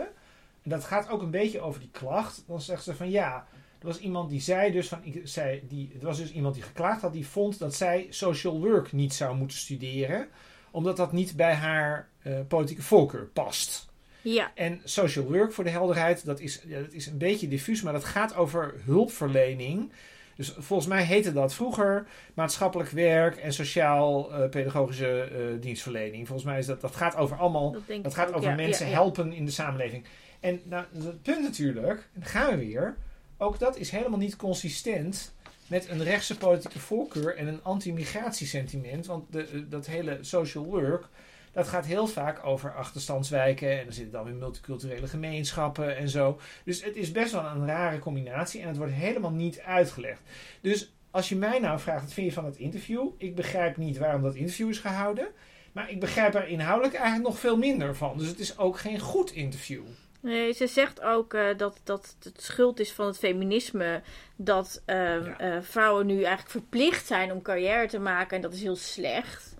En 0.62 0.70
dat 0.70 0.84
gaat 0.84 1.08
ook 1.08 1.22
een 1.22 1.30
beetje 1.30 1.60
over 1.60 1.80
die 1.80 1.90
klacht. 1.90 2.44
Dan 2.46 2.60
zegt 2.60 2.84
ze 2.84 2.94
van 2.94 3.10
ja, 3.10 3.46
er 3.80 3.86
was 3.86 3.98
iemand 3.98 4.30
die 4.30 4.40
zei 4.40 4.72
dus 4.72 4.88
van, 4.88 4.98
ik, 5.02 5.20
zei, 5.24 5.62
die, 5.68 5.90
er 6.00 6.06
was 6.06 6.18
dus 6.18 6.32
iemand 6.32 6.54
die 6.54 6.62
geklaagd 6.62 7.00
had, 7.00 7.12
die 7.12 7.26
vond 7.26 7.58
dat 7.58 7.74
zij 7.74 8.06
social 8.10 8.60
work 8.60 8.92
niet 8.92 9.14
zou 9.14 9.36
moeten 9.36 9.58
studeren. 9.58 10.28
Omdat 10.70 10.96
dat 10.96 11.12
niet 11.12 11.36
bij 11.36 11.54
haar 11.54 12.08
eh, 12.22 12.32
politieke 12.48 12.82
voorkeur 12.82 13.24
past. 13.26 13.88
ja. 14.22 14.52
En 14.54 14.80
social 14.84 15.24
work, 15.24 15.52
voor 15.52 15.64
de 15.64 15.70
helderheid, 15.70 16.24
dat 16.24 16.40
is, 16.40 16.62
ja, 16.66 16.80
dat 16.80 16.92
is 16.92 17.06
een 17.06 17.18
beetje 17.18 17.48
diffuus, 17.48 17.82
maar 17.82 17.92
dat 17.92 18.04
gaat 18.04 18.34
over 18.36 18.74
hulpverlening. 18.84 19.92
Dus 20.36 20.54
volgens 20.58 20.88
mij 20.88 21.02
heette 21.02 21.32
dat 21.32 21.54
vroeger 21.54 22.06
maatschappelijk 22.34 22.90
werk 22.90 23.36
en 23.36 23.52
sociaal-pedagogische 23.52 25.22
eh, 25.22 25.60
dienstverlening. 25.60 26.26
Volgens 26.26 26.48
mij 26.48 26.58
is 26.58 26.66
dat, 26.66 26.80
dat 26.80 26.96
gaat 26.96 27.16
over 27.16 27.36
allemaal, 27.36 27.72
Dat, 27.72 28.02
dat 28.02 28.14
gaat 28.14 28.28
ook, 28.28 28.36
over 28.36 28.50
ja, 28.50 28.56
mensen 28.56 28.86
ja, 28.86 28.92
helpen 28.92 29.32
in 29.32 29.44
de 29.44 29.50
samenleving. 29.50 30.04
En 30.40 30.60
nou, 30.64 30.84
het 30.94 31.22
punt 31.22 31.42
natuurlijk, 31.42 32.08
en 32.14 32.20
daar 32.20 32.28
gaan 32.28 32.50
we 32.50 32.56
weer, 32.56 32.96
ook 33.40 33.58
dat 33.58 33.76
is 33.76 33.90
helemaal 33.90 34.18
niet 34.18 34.36
consistent 34.36 35.32
met 35.66 35.88
een 35.88 36.02
rechtse 36.02 36.36
politieke 36.36 36.78
voorkeur 36.78 37.36
en 37.36 37.46
een 37.46 37.62
anti-migratiesentiment. 37.62 39.06
Want 39.06 39.32
de, 39.32 39.44
eh, 39.44 39.60
dat 39.68 39.86
hele 39.86 40.18
social 40.20 40.64
work, 40.64 41.08
dat 41.52 41.68
gaat 41.68 41.86
heel 41.86 42.06
vaak 42.06 42.46
over 42.46 42.74
achterstandswijken. 42.74 43.80
En 43.80 43.86
er 43.86 43.92
zitten 43.92 44.12
dan 44.12 44.24
weer 44.24 44.34
multiculturele 44.34 45.06
gemeenschappen 45.06 45.96
en 45.96 46.08
zo. 46.08 46.40
Dus 46.64 46.84
het 46.84 46.96
is 46.96 47.12
best 47.12 47.32
wel 47.32 47.44
een 47.44 47.66
rare 47.66 47.98
combinatie 47.98 48.60
en 48.60 48.68
het 48.68 48.76
wordt 48.76 48.92
helemaal 48.92 49.30
niet 49.30 49.60
uitgelegd. 49.60 50.20
Dus 50.60 50.92
als 51.10 51.28
je 51.28 51.36
mij 51.36 51.58
nou 51.58 51.80
vraagt, 51.80 52.02
wat 52.02 52.12
vind 52.12 52.26
je 52.26 52.32
van 52.32 52.44
het 52.44 52.56
interview? 52.56 53.08
Ik 53.16 53.34
begrijp 53.34 53.76
niet 53.76 53.98
waarom 53.98 54.22
dat 54.22 54.34
interview 54.34 54.68
is 54.68 54.78
gehouden. 54.78 55.28
Maar 55.72 55.90
ik 55.90 56.00
begrijp 56.00 56.34
er 56.34 56.48
inhoudelijk 56.48 56.94
eigenlijk 56.94 57.28
nog 57.28 57.38
veel 57.38 57.56
minder 57.56 57.96
van. 57.96 58.18
Dus 58.18 58.28
het 58.28 58.38
is 58.38 58.58
ook 58.58 58.78
geen 58.78 58.98
goed 58.98 59.30
interview. 59.30 59.82
Nee, 60.20 60.52
ze 60.52 60.66
zegt 60.66 61.00
ook 61.00 61.34
eh, 61.34 61.46
dat, 61.56 61.80
dat 61.84 62.16
het 62.22 62.42
schuld 62.42 62.80
is 62.80 62.92
van 62.92 63.06
het 63.06 63.18
feminisme 63.18 64.02
dat 64.36 64.82
ehm, 64.86 65.24
Ja. 65.24 65.38
eh, 65.38 65.56
vrouwen 65.62 66.06
nu 66.06 66.14
eigenlijk 66.14 66.50
verplicht 66.50 67.06
zijn 67.06 67.32
om 67.32 67.42
carrière 67.42 67.86
te 67.88 67.98
maken 67.98 68.36
en 68.36 68.42
dat 68.42 68.52
is 68.54 68.62
heel 68.62 68.76
slecht. 68.76 69.54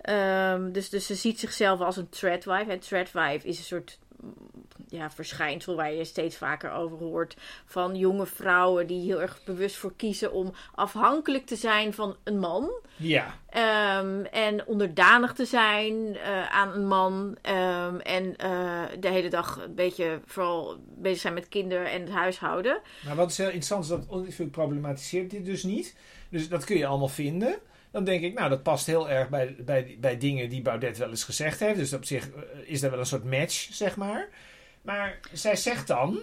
Ehm, 0.00 0.72
dus, 0.72 0.88
dus 0.88 1.06
ze 1.06 1.14
ziet 1.14 1.40
zichzelf 1.40 1.80
als 1.80 1.96
een 1.96 2.08
threadwife. 2.08 2.70
En 2.70 2.78
threadwife 2.80 3.46
is 3.48 3.58
een 3.58 3.64
soort 3.64 3.98
ja, 4.88 5.10
verschijnsel 5.10 5.76
waar 5.76 5.92
je 5.92 6.04
steeds 6.04 6.36
vaker 6.36 6.72
over 6.72 6.98
hoort 6.98 7.36
van 7.64 7.96
jonge 7.96 8.26
vrouwen 8.26 8.86
die 8.86 9.04
heel 9.04 9.20
erg 9.20 9.44
bewust 9.44 9.76
voor 9.76 9.92
kiezen 9.96 10.32
om 10.32 10.52
afhankelijk 10.74 11.46
te 11.46 11.56
zijn 11.56 11.94
van 11.94 12.16
een 12.24 12.38
man. 12.38 12.70
Ja, 12.96 13.34
Ehm, 13.56 14.24
en 14.24 14.66
onderdanig 14.66 15.32
te 15.32 15.44
zijn 15.44 16.16
eh, 16.16 16.50
aan 16.50 16.72
een 16.72 16.86
man. 16.86 17.36
ehm, 17.42 17.96
en 17.96 18.36
eh, 18.36 18.82
de 19.00 19.08
hele 19.08 19.28
dag 19.28 19.60
een 19.64 19.74
beetje 19.74 20.20
vooral 20.26 20.76
bezig 20.96 21.20
zijn 21.20 21.34
met 21.34 21.48
kinderen 21.48 21.90
en 21.90 22.00
het 22.00 22.10
huishouden. 22.10 22.80
maar 23.04 23.16
wat 23.16 23.30
is 23.30 23.36
heel 23.36 23.46
interessant 23.46 23.82
is 23.82 23.88
dat 23.88 23.98
het 24.00 24.10
interview 24.10 24.50
problematiseert 24.50 25.30
dit 25.30 25.44
dus 25.44 25.62
niet. 25.62 25.96
Dus 26.30 26.48
dat 26.48 26.64
kun 26.64 26.76
je 26.76 26.86
allemaal 26.86 27.08
vinden. 27.08 27.58
Dan 27.90 28.04
denk 28.04 28.22
ik, 28.22 28.34
nou, 28.34 28.48
dat 28.48 28.62
past 28.62 28.86
heel 28.86 29.10
erg 29.10 29.28
bij, 29.28 29.56
bij, 29.58 29.96
bij 30.00 30.18
dingen 30.18 30.48
die 30.48 30.62
Baudet 30.62 30.98
wel 30.98 31.08
eens 31.08 31.24
gezegd 31.24 31.60
heeft. 31.60 31.78
Dus 31.78 31.92
op 31.92 32.04
zich 32.04 32.30
eh, 32.30 32.42
is 32.64 32.82
er 32.82 32.90
wel 32.90 32.98
een 32.98 33.06
soort 33.06 33.24
match, 33.24 33.68
zeg 33.70 33.96
maar. 33.96 34.28
Maar 34.86 35.18
zij 35.32 35.56
zegt 35.56 35.86
dan 35.86 36.18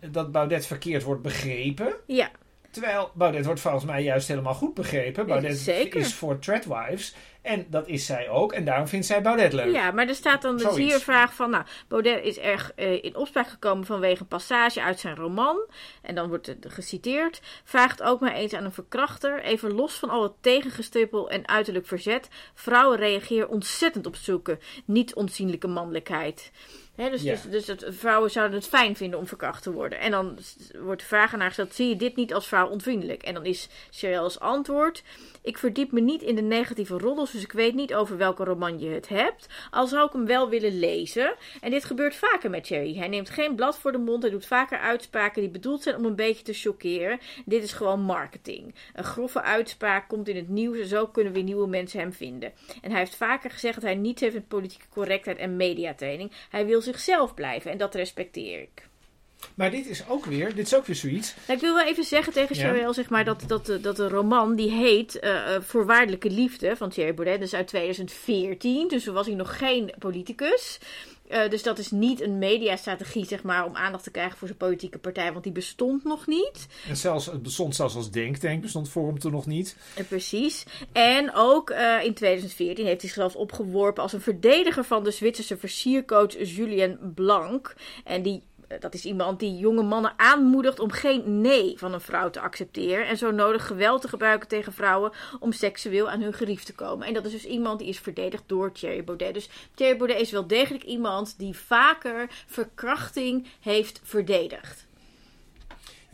dat 0.00 0.32
Baudet 0.32 0.66
verkeerd 0.66 1.02
wordt 1.02 1.22
begrepen. 1.22 1.94
Ja, 2.06 2.30
Terwijl 2.76 3.10
Baudet 3.14 3.44
wordt 3.44 3.60
volgens 3.60 3.84
mij 3.84 4.02
juist 4.02 4.28
helemaal 4.28 4.54
goed 4.54 4.74
begrepen. 4.74 5.26
Baudet 5.26 5.56
Zeker. 5.58 6.00
is 6.00 6.14
voor 6.14 6.38
Treadwives. 6.38 7.14
En 7.42 7.66
dat 7.70 7.88
is 7.88 8.06
zij 8.06 8.28
ook. 8.28 8.52
En 8.52 8.64
daarom 8.64 8.88
vindt 8.88 9.06
zij 9.06 9.22
Baudet 9.22 9.52
leuk. 9.52 9.72
ja, 9.74 9.90
maar 9.90 10.08
er 10.08 10.14
staat 10.14 10.42
dan 10.42 10.56
de 10.56 10.62
Zoiets. 10.62 10.90
ziervraag 10.90 11.34
van... 11.34 11.50
Nou, 11.50 11.64
Baudet 11.88 12.24
is 12.24 12.38
erg 12.38 12.72
eh, 12.74 13.04
in 13.04 13.16
opspraak 13.16 13.48
gekomen 13.48 13.86
vanwege 13.86 14.20
een 14.20 14.28
passage 14.28 14.82
uit 14.82 15.00
zijn 15.00 15.16
roman. 15.16 15.66
En 16.02 16.14
dan 16.14 16.28
wordt 16.28 16.46
het 16.46 16.66
geciteerd. 16.68 17.40
Vraagt 17.64 18.02
ook 18.02 18.20
maar 18.20 18.34
eens 18.34 18.52
aan 18.54 18.64
een 18.64 18.72
verkrachter. 18.72 19.42
Even 19.42 19.72
los 19.72 19.94
van 19.94 20.10
al 20.10 20.22
het 20.22 20.32
tegengestrippel 20.40 21.30
en 21.30 21.48
uiterlijk 21.48 21.86
verzet. 21.86 22.28
Vrouwen 22.54 22.98
reageren 22.98 23.48
ontzettend 23.48 24.06
op 24.06 24.16
zulke 24.16 24.58
niet 24.84 25.14
onzienlijke 25.14 25.68
mannelijkheid. 25.68 26.50
Dus, 26.96 27.22
Ja. 27.22 27.36
dus, 27.50 27.64
dus 27.64 27.84
vrouwen 27.86 28.30
zouden 28.30 28.58
het 28.58 28.68
fijn 28.68 28.96
vinden 28.96 29.18
om 29.18 29.26
verkracht 29.26 29.62
te 29.62 29.72
worden. 29.72 30.00
En 30.00 30.10
dan 30.10 30.38
wordt 30.78 31.00
de 31.00 31.06
vraag 31.06 31.32
aan 31.32 31.38
haar 31.40 31.48
gesteld: 31.48 31.74
zie 31.74 31.88
je 31.88 31.96
dit 31.96 32.16
niet 32.16 32.34
als 32.34 32.46
vrouw 32.46 32.68
onvriendelijk? 32.68 33.22
En 33.22 33.34
dan 33.34 33.44
is 33.44 33.68
Cheryl's 33.90 34.38
antwoord: 34.38 35.02
Ik 35.46 35.58
verdiep 35.58 35.92
me 35.92 36.00
niet 36.00 36.22
in 36.22 36.34
de 36.34 36.42
negatieve 36.42 36.98
roddels 36.98 37.30
dus 37.30 37.42
ik 37.42 37.52
weet 37.52 37.74
niet 37.74 37.94
over 37.94 38.16
welke 38.16 38.44
roman 38.44 38.78
je 38.78 38.88
het 38.88 39.08
hebt. 39.08 39.48
Al 39.70 39.86
zou 39.86 40.06
ik 40.06 40.12
hem 40.12 40.26
wel 40.26 40.48
willen 40.48 40.78
lezen. 40.78 41.34
En 41.60 41.70
dit 41.70 41.84
gebeurt 41.84 42.14
vaker 42.14 42.50
met 42.50 42.66
Cherry. 42.66 42.96
Hij 42.96 43.08
neemt 43.08 43.30
geen 43.30 43.54
blad 43.54 43.78
voor 43.78 43.92
de 43.92 43.98
mond. 43.98 44.22
Hij 44.22 44.30
doet 44.30 44.46
vaker 44.46 44.78
uitspraken 44.78 45.42
die 45.42 45.50
bedoeld 45.50 45.82
zijn 45.82 45.96
om 45.96 46.04
een 46.04 46.16
beetje 46.16 46.44
te 46.44 46.52
choqueren. 46.52 47.18
Dit 47.44 47.62
is 47.62 47.72
gewoon 47.72 48.00
marketing. 48.00 48.74
Een 48.94 49.04
grove 49.04 49.42
uitspraak 49.42 50.08
komt 50.08 50.28
in 50.28 50.36
het 50.36 50.48
nieuws 50.48 50.78
en 50.78 50.86
zo 50.86 51.06
kunnen 51.06 51.32
weer 51.32 51.42
nieuwe 51.42 51.66
mensen 51.66 52.00
hem 52.00 52.12
vinden. 52.12 52.52
En 52.82 52.90
hij 52.90 52.98
heeft 52.98 53.16
vaker 53.16 53.50
gezegd 53.50 53.74
dat 53.74 53.84
hij 53.84 53.94
niets 53.94 54.20
heeft 54.20 54.34
met 54.34 54.48
politieke 54.48 54.88
correctheid 54.90 55.38
en 55.38 55.56
mediatraining. 55.56 56.32
Hij 56.50 56.66
wil 56.66 56.80
zichzelf 56.80 57.34
blijven 57.34 57.70
en 57.70 57.78
dat 57.78 57.94
respecteer 57.94 58.60
ik. 58.60 58.85
Maar 59.54 59.70
dit 59.70 59.86
is 59.86 60.08
ook 60.08 60.24
weer, 60.24 60.54
dit 60.54 60.66
is 60.66 60.74
ook 60.74 60.86
weer 60.86 60.96
zoiets. 60.96 61.34
Nou, 61.46 61.58
ik 61.58 61.64
wil 61.64 61.74
wel 61.74 61.86
even 61.86 62.04
zeggen 62.04 62.32
tegen 62.32 62.56
Ja. 62.56 62.62
Cheryl, 62.72 62.94
zeg 62.94 63.08
maar, 63.10 63.24
dat, 63.24 63.42
dat, 63.46 63.66
de- 63.66 63.80
dat 63.80 63.96
de 63.96 64.08
roman 64.08 64.54
die 64.56 64.70
heet 64.70 65.18
eh, 65.18 65.54
eh, 65.54 65.62
Voorwaardelijke 65.62 66.30
Liefde 66.30 66.76
van 66.76 66.90
Thierry 66.90 67.14
Baudet. 67.14 67.38
Dat 67.38 67.48
is 67.48 67.54
uit 67.54 67.66
2014, 67.68 68.88
dus 68.88 69.04
toen 69.04 69.14
was 69.14 69.26
hij 69.26 69.34
nog 69.34 69.58
geen 69.58 69.92
politicus. 69.98 70.78
Eh, 71.28 71.48
dus 71.50 71.62
dat 71.62 71.78
is 71.78 71.90
niet 71.90 72.20
een 72.20 72.38
mediastrategie, 72.38 73.24
zeg 73.26 73.42
maar, 73.42 73.64
om 73.64 73.76
aandacht 73.76 74.04
te 74.04 74.10
krijgen 74.10 74.38
voor 74.38 74.46
zijn 74.46 74.58
politieke 74.58 74.98
partij, 74.98 75.32
want 75.32 75.44
die 75.44 75.52
bestond 75.52 76.04
nog 76.04 76.26
niet. 76.26 76.66
En 76.88 76.96
zelfs, 76.96 77.26
het 77.26 77.42
bestond 77.42 77.74
zelfs 77.74 77.94
als 77.94 78.10
Denktank, 78.10 78.60
bestond 78.62 78.88
Forum 78.88 79.18
toen 79.18 79.32
nog 79.32 79.46
niet. 79.46 79.76
Eh, 79.94 80.04
precies. 80.08 80.64
En 80.92 81.34
ook 81.34 81.70
eh, 81.70 82.04
in 82.04 82.14
2014 82.14 82.84
heeft 82.86 83.00
hij 83.00 83.10
zichzelf 83.10 83.34
opgeworpen 83.36 84.02
als 84.02 84.12
een 84.12 84.20
verdediger 84.20 84.84
van 84.84 85.04
de 85.04 85.10
Zwitserse 85.10 85.56
versiercoach 85.56 86.32
Julien 86.56 87.12
Blanc. 87.14 87.74
En 88.04 88.22
die, 88.22 88.42
eh, 88.55 88.55
dat 88.80 88.94
is 88.94 89.04
iemand 89.04 89.40
die 89.40 89.56
jonge 89.56 89.82
mannen 89.82 90.12
aanmoedigt 90.16 90.80
om 90.80 90.90
geen 90.90 91.40
nee 91.40 91.78
van 91.78 91.92
een 91.92 92.00
vrouw 92.00 92.30
te 92.30 92.40
accepteren. 92.40 93.06
En 93.06 93.16
zo 93.16 93.30
nodig 93.30 93.66
geweld 93.66 94.00
te 94.00 94.08
gebruiken 94.08 94.48
tegen 94.48 94.72
vrouwen 94.72 95.12
om 95.40 95.52
seksueel 95.52 96.10
aan 96.10 96.20
hun 96.20 96.32
gerief 96.32 96.64
te 96.64 96.74
komen. 96.74 97.06
En 97.06 97.14
dat 97.14 97.24
is 97.24 97.32
dus 97.32 97.44
iemand 97.44 97.78
die 97.78 97.88
is 97.88 97.98
verdedigd 97.98 98.42
door 98.46 98.72
Thierry 98.72 99.04
Baudet. 99.04 99.34
Dus 99.34 99.48
Thierry 99.74 99.96
Baudet 99.96 100.20
is 100.20 100.30
wel 100.30 100.46
degelijk 100.46 100.84
iemand 100.84 101.38
die 101.38 101.56
vaker 101.56 102.26
verkrachting 102.46 103.46
heeft 103.60 104.00
verdedigd. 104.02 104.85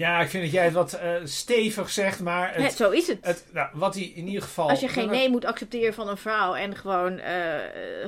Ja, 0.03 0.21
ik 0.21 0.29
vind 0.29 0.43
dat 0.43 0.53
jij 0.53 0.65
het 0.65 0.73
wat 0.73 0.93
eh, 0.93 1.11
stevig 1.25 1.91
zegt, 1.91 2.21
maar 2.21 2.55
het, 2.55 2.73
zo 2.73 2.91
is 2.91 3.07
het. 3.07 3.19
het, 3.21 3.45
nou, 3.53 3.69
wat 3.73 3.95
hij 3.95 4.13
in 4.15 4.27
ieder 4.27 4.43
geval... 4.43 4.69
Als 4.71 4.81
je 4.81 4.89
geen 4.89 5.11
nee 5.11 5.29
moet 5.31 5.45
accepteren 5.45 5.95
van 5.95 6.09
een 6.09 6.17
vrouw 6.17 6.55
en 6.55 6.77
gewoon 6.77 7.19
eh 7.19 7.33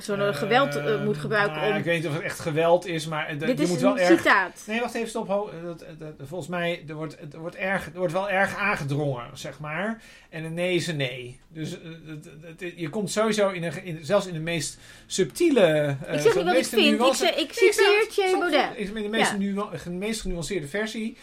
zo 0.03 0.17
nodig 0.17 0.39
geweld 0.39 0.77
eh, 0.77 1.05
moet 1.05 1.17
gebruiken 1.19 1.57
nou, 1.57 1.71
om. 1.73 1.79
Ik 1.79 1.85
weet 1.85 1.97
niet 1.99 2.07
of 2.07 2.15
het 2.15 2.23
echt 2.23 2.41
geweld 2.41 2.87
is, 2.87 3.07
maar 3.07 3.27
eh, 3.27 3.39
Dit 3.39 3.49
je 3.59 3.63
is 3.65 3.69
moet 3.69 3.77
een 3.83 3.85
wel 3.95 3.99
erg... 3.99 4.19
citaat. 4.19 4.63
Nee, 4.67 4.81
wacht 4.81 4.95
even, 4.95 5.09
stop. 5.09 5.27
Dat, 5.65 5.85
dat, 5.99 6.13
volgens 6.29 6.49
mij 6.51 6.85
er 6.89 6.95
wordt, 6.95 7.17
er, 7.33 7.39
wordt 7.39 7.57
erg, 7.57 7.87
er 7.87 7.99
wordt 7.99 8.13
wel 8.13 8.31
erg 8.31 8.57
aangedrongen, 8.57 9.25
zeg 9.35 9.59
maar. 9.59 10.03
En 10.31 10.45
een 10.45 10.55
nee 10.55 10.75
is 10.75 10.87
een 10.87 10.97
nee. 10.97 11.41
Dus 11.49 11.73
eh, 11.81 11.89
het- 12.07 12.25
het- 12.25 12.61
het- 12.61 12.73
je 12.77 12.89
komt 12.89 13.11
sowieso, 13.11 13.49
in 13.49 13.63
een, 13.65 13.85
in, 13.85 13.99
zelfs 14.03 14.27
in 14.27 14.33
de 14.35 14.39
meest 14.41 14.79
subtiele... 15.07 15.97
eh, 16.07 16.15
Ik 16.15 16.21
zeg 16.21 16.35
niet 16.35 16.45
wat 16.45 16.57
ik 16.57 16.65
vind, 16.67 16.83
ik, 16.87 16.99
nuance- 16.99 17.27
ik 17.27 17.37
Nee, 17.37 17.73
citeer 17.73 18.07
Thierry 18.11 18.39
Baudet. 18.39 18.77
In 18.77 18.95
de 19.03 19.09
meest, 19.09 19.31
Ja. 19.31 19.37
nu, 19.37 19.55
de 19.85 19.91
meest 19.91 20.21
genuanceerde 20.21 20.67
versie 20.69 21.17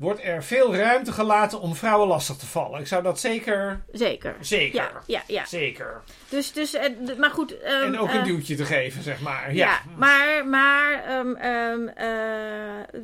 wordt 0.00 0.22
er 0.24 0.44
veel 0.44 0.74
ruimte 0.74 1.12
gelaten 1.12 1.60
om 1.60 1.74
vrouwen 1.74 2.08
lastig 2.08 2.36
te 2.36 2.46
vallen. 2.46 2.80
Ik 2.80 2.86
zou 2.86 3.02
dat 3.02 3.20
zeker... 3.20 3.80
Zeker. 3.92 4.36
Zeker. 4.40 4.80
Ja, 4.80 4.90
ja, 5.06 5.22
ja. 5.26 5.44
Zeker. 5.44 6.02
Dus, 6.28 6.52
dus 6.52 6.74
eh, 6.74 6.90
maar 7.18 7.30
goed. 7.30 7.58
ehm, 7.58 7.82
en 7.82 7.98
ook 7.98 8.08
eh, 8.08 8.14
een 8.14 8.24
duwtje 8.24 8.54
te 8.54 8.64
geven, 8.64 9.02
zeg 9.02 9.20
maar. 9.20 9.54
Ja. 9.54 9.66
Ja, 9.66 9.80
maar, 9.96 10.46
maar, 10.46 11.04
eh, 11.04 11.72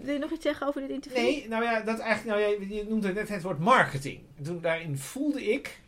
wil 0.04 0.12
je 0.12 0.18
nog 0.18 0.30
iets 0.30 0.44
zeggen 0.44 0.66
over 0.66 0.80
dit 0.80 0.90
interview? 0.90 1.22
Nee, 1.22 1.48
nou 1.48 1.64
ja, 1.64 1.80
dat 1.80 1.98
eigenlijk, 1.98 2.38
nou, 2.38 2.50
ja, 2.50 2.76
je 2.76 2.84
noemde 2.88 3.12
net 3.12 3.28
het 3.28 3.42
woord 3.42 3.58
marketing. 3.58 4.20
En 4.38 4.44
toen 4.44 4.60
daarin 4.60 4.98
voelde 4.98 5.52
ik 5.52 5.78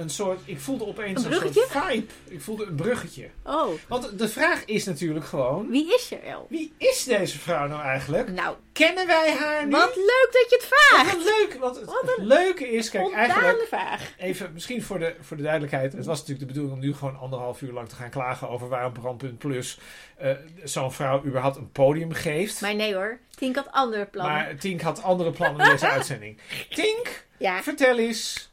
een 0.00 0.10
soort, 0.10 0.40
ik 0.44 0.60
voelde 0.60 0.86
opeens 0.86 1.24
Een 1.24 1.32
een, 1.32 1.52
soort 1.52 1.66
vibe. 1.70 2.06
Ik 2.28 2.40
voelde 2.40 2.64
een 2.64 2.74
bruggetje. 2.74 3.28
Oh, 3.44 3.68
Want 3.88 4.18
de 4.18 4.28
vraag 4.28 4.64
is 4.64 4.84
natuurlijk 4.84 5.24
gewoon, 5.24 5.70
wie 5.70 5.94
is 5.94 6.06
Cheryl? 6.06 6.46
wie 6.48 6.72
is 6.76 7.04
deze 7.04 7.38
vrouw 7.38 7.66
nou 7.68 7.82
eigenlijk? 7.82 8.30
Nou, 8.32 8.56
Kennen 8.72 9.06
wij 9.06 9.36
haar 9.38 9.64
nu? 9.66 9.70
wat 9.70 9.96
leuk 9.96 10.28
dat 10.32 10.46
je 10.50 10.56
het 10.60 10.64
vraagt. 10.74 11.12
Wat 11.16 11.24
leuk, 11.24 11.56
want 11.60 11.76
het, 11.76 11.84
Wat 11.84 12.14
een 12.16 12.26
leuke 12.26 12.68
is, 12.70 12.90
kijk, 12.90 13.12
eigenlijk, 13.12 13.64
vraag. 13.68 14.12
even 14.18 14.50
misschien 14.52 14.82
voor 14.82 14.98
de, 14.98 15.14
voor 15.20 15.36
de 15.36 15.42
duidelijkheid. 15.42 15.92
Het 15.92 16.06
was 16.06 16.18
natuurlijk 16.18 16.46
de 16.48 16.54
bedoeling 16.54 16.74
om 16.82 16.88
nu 16.88 16.94
gewoon 16.94 17.18
anderhalf 17.18 17.60
uur 17.62 17.72
lang 17.72 17.88
te 17.88 17.94
gaan 17.94 18.10
klagen 18.10 18.48
over 18.48 18.68
waarom 18.68 18.92
Brandpunt 18.92 19.38
Plus 19.38 19.78
eh, 20.16 20.30
zo'n 20.64 20.92
vrouw 20.92 21.24
überhaupt 21.24 21.56
een 21.56 21.70
podium 21.72 22.12
geeft. 22.12 22.60
Maar 22.60 22.74
nee 22.74 22.94
hoor, 22.94 23.18
Tink 23.34 23.56
had 23.56 23.68
andere 23.72 24.04
plannen. 24.06 24.34
Maar 24.34 24.56
Tink 24.56 24.80
had 24.80 25.02
andere 25.02 25.30
plannen 25.30 25.64
in 25.66 25.70
deze 25.72 25.88
uitzending. 25.96 26.38
Tink, 26.70 27.24
ja, 27.38 27.62
vertel 27.62 27.98
eens, 27.98 28.48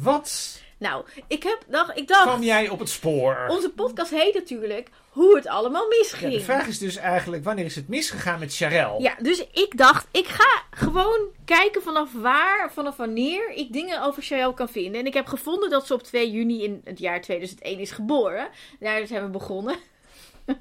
wat 0.00 0.60
nou, 0.78 1.04
ik, 1.26 1.42
heb, 1.42 1.64
dacht, 1.68 1.96
ik 1.96 2.08
dacht, 2.08 2.22
kwam 2.22 2.42
jij 2.42 2.68
op 2.68 2.78
het 2.78 2.88
spoor? 2.88 3.46
onze 3.48 3.70
podcast 3.70 4.10
heet 4.10 4.34
natuurlijk 4.34 4.88
Hoe 5.10 5.36
het 5.36 5.46
allemaal 5.46 5.82
Ja, 5.90 5.96
misging. 5.98 6.32
de 6.32 6.40
vraag 6.40 6.66
is 6.66 6.78
dus 6.78 6.96
eigenlijk, 6.96 7.44
wanneer 7.44 7.64
is 7.64 7.74
het 7.74 7.88
misgegaan 7.88 8.38
met 8.38 8.56
Charel? 8.56 9.00
Ja, 9.02 9.14
dus 9.20 9.44
ik 9.52 9.76
dacht, 9.76 10.06
ik 10.10 10.26
ga 10.26 10.62
gewoon 10.70 11.20
kijken 11.44 11.82
vanaf 11.82 12.12
waar, 12.12 12.72
vanaf 12.72 12.96
wanneer 12.96 13.50
ik 13.54 13.72
dingen 13.72 14.02
over 14.02 14.22
Cheryl 14.22 14.52
kan 14.52 14.68
vinden. 14.68 15.00
En 15.00 15.06
ik 15.06 15.14
heb 15.14 15.26
gevonden 15.26 15.70
dat 15.70 15.86
ze 15.86 15.94
op 15.94 16.02
2 16.02 16.30
juni 16.30 16.64
in 16.64 16.80
het 16.84 16.98
jaar 16.98 17.20
2001 17.20 17.78
is 17.78 17.90
geboren. 17.90 18.48
Daar 18.80 19.06
zijn 19.06 19.22
we 19.24 19.30
begonnen. 19.30 19.76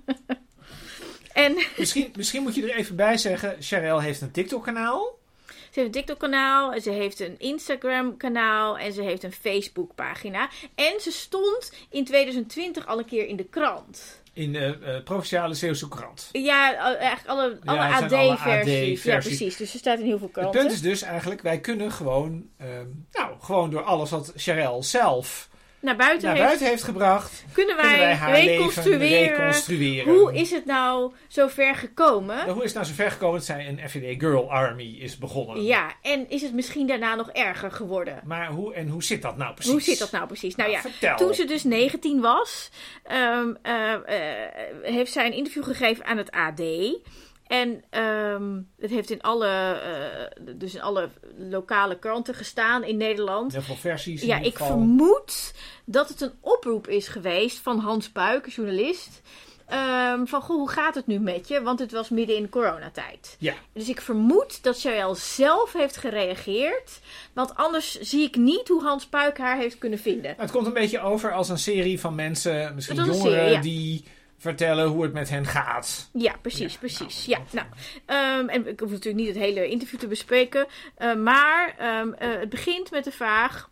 en 1.33 1.55
Misschien, 1.77 2.13
misschien 2.15 2.41
moet 2.43 2.55
je 2.55 2.71
er 2.71 2.77
even 2.77 2.95
bij 2.95 3.17
zeggen, 3.17 3.55
Charel 3.59 3.99
heeft 3.99 4.21
een 4.21 4.31
TikTok-kanaal. 4.31 5.19
Ze 5.71 5.79
heeft 5.79 5.95
een 5.95 6.01
TikTok-kanaal, 6.01 6.81
ze 6.81 6.89
heeft 6.89 7.19
een 7.19 7.35
Instagram-kanaal 7.39 8.77
en 8.77 8.93
ze 8.93 9.01
heeft 9.01 9.23
een 9.23 9.31
Facebook-pagina. 9.31 10.49
En 10.75 11.01
ze 11.01 11.11
stond 11.11 11.73
in 11.89 12.05
2020 12.05 12.87
al 12.87 12.97
een 12.97 13.05
keer 13.05 13.27
in 13.27 13.35
de 13.35 13.43
krant. 13.43 14.21
In 14.33 14.53
de 14.53 14.77
eh, 14.83 15.03
Provinciale 15.03 15.53
Zeeuwse 15.53 15.87
Krant. 15.87 16.29
Ja, 16.31 16.73
eh, 16.73 16.99
eigenlijk 16.99 17.27
alle, 17.27 17.59
alle 17.65 17.77
Ja, 17.77 18.01
het 18.01 18.13
AD-versies. 18.13 19.03
ja, 19.03 19.17
precies. 19.17 19.57
Dus 19.57 19.71
ze 19.71 19.77
staat 19.77 19.99
in 19.99 20.05
heel 20.05 20.17
veel 20.17 20.27
Het 20.27 20.35
kranten. 20.37 20.59
punt 20.59 20.71
is 20.73 20.81
dus 20.81 21.01
eigenlijk, 21.01 21.41
wij 21.41 21.59
kunnen 21.59 21.91
gewoon, 21.91 22.49
ehm, 22.57 22.87
nou, 23.11 23.35
gewoon 23.39 23.69
door 23.69 23.83
alles 23.83 24.09
wat 24.09 24.33
Charel 24.35 24.83
zelf 24.83 25.49
Naar 25.81 25.95
buiten 25.95 26.27
naar 26.27 26.35
heeft 26.35 26.47
buiten 26.47 26.67
heeft 26.67 26.83
gebracht, 26.83 27.43
Kunnen 27.53 27.75
wij, 27.75 27.85
kunnen 27.85 28.05
wij 28.05 28.15
haar 28.15 28.31
leven 28.31 28.51
reconstrueren, 28.53 29.37
reconstrueren. 29.37 30.13
hoe 30.13 30.33
is 30.33 30.51
het 30.51 30.65
nou 30.65 31.11
zo 31.27 31.47
ver 31.47 31.75
gekomen? 31.75 32.35
Nou, 32.35 32.51
hoe 32.51 32.63
is 32.63 32.73
het 32.73 32.73
nou 32.73 32.85
zo 32.85 32.93
ver 32.93 33.11
gekomen 33.11 33.35
dat 33.35 33.45
zij 33.45 33.67
een 33.67 33.89
FVD 33.89 34.21
Girl 34.21 34.51
Army 34.51 34.97
is 34.99 35.17
begonnen? 35.17 35.63
Ja, 35.63 35.93
en 36.01 36.29
is 36.29 36.41
het 36.41 36.53
misschien 36.53 36.87
daarna 36.87 37.15
nog 37.15 37.29
erger 37.29 37.71
geworden? 37.71 38.21
Maar 38.23 38.47
hoe, 38.47 38.73
en 38.73 38.87
hoe 38.87 39.03
zit 39.03 39.21
dat 39.21 39.37
nou 39.37 39.53
precies? 39.53 39.71
Hoe 39.71 39.81
zit 39.81 39.99
dat 39.99 40.11
nou 40.11 40.27
precies? 40.27 40.55
Nou 40.55 40.69
ja, 40.69 40.81
vertel. 40.81 41.17
toen 41.17 41.33
ze 41.33 41.45
dus 41.45 41.63
19 41.63 42.21
was, 42.21 42.71
ehm, 43.03 43.53
eh, 43.61 43.93
eh, 43.93 44.01
heeft 44.81 45.11
zij 45.11 45.25
een 45.25 45.33
interview 45.33 45.63
gegeven 45.63 46.05
aan 46.05 46.17
het 46.17 46.31
AD. 46.31 46.61
En 47.51 47.83
ehm, 47.89 48.61
het 48.79 48.89
heeft 48.89 49.09
in 49.09 49.21
alle, 49.21 49.47
eh, 49.47 50.53
dus 50.55 50.75
in 50.75 50.81
alle 50.81 51.09
lokale 51.37 51.99
kranten 51.99 52.33
gestaan 52.33 52.83
in 52.83 52.97
Nederland. 52.97 53.51
Heel 53.51 53.61
veel 53.61 53.75
versies 53.75 54.21
Ja, 54.21 54.37
ik 54.37 54.51
geval. 54.51 54.67
vermoed 54.67 55.53
dat 55.85 56.09
het 56.09 56.21
een 56.21 56.31
oproep 56.39 56.87
is 56.87 57.07
geweest 57.07 57.57
van 57.57 57.79
Hans 57.79 58.09
Puik, 58.09 58.45
een 58.45 58.51
journalist. 58.51 59.21
Ehm, 59.65 60.25
van, 60.25 60.41
goh, 60.41 60.57
hoe 60.57 60.69
gaat 60.69 60.95
het 60.95 61.07
nu 61.07 61.19
met 61.19 61.47
je? 61.47 61.61
Want 61.61 61.79
het 61.79 61.91
was 61.91 62.09
midden 62.09 62.35
in 62.35 62.49
coronatijd. 62.49 63.35
Ja. 63.39 63.53
Dus 63.73 63.89
ik 63.89 64.01
vermoed 64.01 64.63
dat 64.63 64.79
Cheryl 64.79 65.15
zelf 65.15 65.73
heeft 65.73 65.97
gereageerd. 65.97 66.99
Want 67.33 67.55
anders 67.55 67.99
zie 67.99 68.23
ik 68.23 68.35
niet 68.35 68.67
hoe 68.67 68.83
Hans 68.83 69.05
Puik 69.05 69.37
haar 69.37 69.57
heeft 69.57 69.77
kunnen 69.77 69.99
vinden. 69.99 70.35
Het 70.37 70.51
komt 70.51 70.65
een 70.65 70.73
beetje 70.73 71.01
over 71.01 71.33
als 71.33 71.49
een 71.49 71.59
serie 71.59 71.99
van 71.99 72.15
mensen, 72.15 72.75
misschien 72.75 72.95
jongeren, 72.95 73.21
serie, 73.21 73.51
ja. 73.51 73.61
die 73.61 74.03
vertellen 74.41 74.87
hoe 74.87 75.03
het 75.03 75.13
met 75.13 75.29
hen 75.29 75.45
gaat. 75.45 76.09
Ja, 76.13 76.35
precies, 76.41 76.73
Ja, 76.73 76.79
precies. 76.79 77.27
nou, 77.27 77.41
ja, 77.51 77.63
nou. 77.63 77.67
Ehm, 78.05 78.49
en 78.49 78.67
ik 78.67 78.79
hoef 78.79 78.89
natuurlijk 78.89 79.23
niet 79.25 79.33
het 79.35 79.43
hele 79.43 79.67
interview 79.67 79.99
te 79.99 80.07
bespreken. 80.07 80.67
eh, 80.95 81.15
maar 81.15 81.75
ehm, 81.77 82.13
eh, 82.13 82.39
het 82.39 82.49
begint 82.49 82.91
met 82.91 83.03
de 83.03 83.11
vraag: 83.11 83.69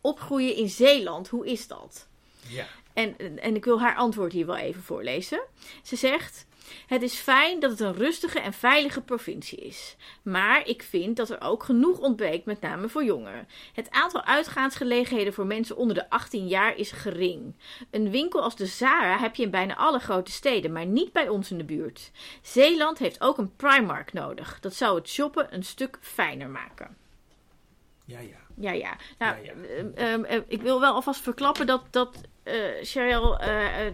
opgroeien 0.00 0.56
in 0.56 0.68
Zeeland, 0.68 1.28
hoe 1.28 1.46
is 1.46 1.66
dat? 1.66 2.08
Ja. 2.48 2.66
En, 2.92 3.38
en 3.38 3.54
ik 3.54 3.64
wil 3.64 3.80
haar 3.80 3.96
antwoord 3.96 4.32
hier 4.32 4.46
wel 4.46 4.56
even 4.56 4.82
voorlezen. 4.82 5.40
Ze 5.82 5.96
zegt: 5.96 6.46
Het 6.86 7.02
is 7.02 7.14
fijn 7.14 7.60
dat 7.60 7.70
het 7.70 7.80
een 7.80 7.94
rustige 7.94 8.40
en 8.40 8.52
veilige 8.52 9.00
provincie 9.00 9.58
is. 9.58 9.96
Maar 10.22 10.66
ik 10.66 10.82
vind 10.82 11.16
dat 11.16 11.30
er 11.30 11.40
ook 11.40 11.62
genoeg 11.62 11.98
ontbreekt, 11.98 12.44
met 12.44 12.60
name 12.60 12.88
voor 12.88 13.04
jongeren. 13.04 13.48
Het 13.72 13.90
aantal 13.90 14.24
uitgaansgelegenheden 14.24 15.32
voor 15.32 15.46
mensen 15.46 15.76
onder 15.76 15.94
de 15.94 16.10
18 16.10 16.48
jaar 16.48 16.76
is 16.76 16.92
gering. 16.92 17.54
Een 17.90 18.10
winkel 18.10 18.42
als 18.42 18.56
de 18.56 18.66
Zara 18.66 19.18
heb 19.18 19.34
je 19.34 19.42
in 19.42 19.50
bijna 19.50 19.76
alle 19.76 19.98
grote 19.98 20.30
steden, 20.30 20.72
maar 20.72 20.86
niet 20.86 21.12
bij 21.12 21.28
ons 21.28 21.50
in 21.50 21.58
de 21.58 21.64
buurt. 21.64 22.10
Zeeland 22.42 22.98
heeft 22.98 23.20
ook 23.20 23.38
een 23.38 23.56
Primark 23.56 24.12
nodig. 24.12 24.60
Dat 24.60 24.74
zou 24.74 24.98
het 24.98 25.08
shoppen 25.08 25.54
een 25.54 25.64
stuk 25.64 25.98
fijner 26.00 26.48
maken. 26.48 26.96
Ja, 28.04 28.20
ja. 28.20 28.38
Ja, 28.56 28.72
ja. 28.72 28.96
Nou, 29.18 29.36
Ja, 29.44 29.52
ja. 29.52 29.68
ehm, 29.68 29.90
ehm, 29.94 30.24
eh, 30.24 30.40
ik 30.46 30.62
wil 30.62 30.80
wel 30.80 30.94
alvast 30.94 31.20
verklappen 31.20 31.66
dat, 31.66 31.82
dat 31.90 32.20
eh 32.50 32.84
Cheryl 32.84 33.38
eh, 33.38 33.86
eh, 33.86 33.92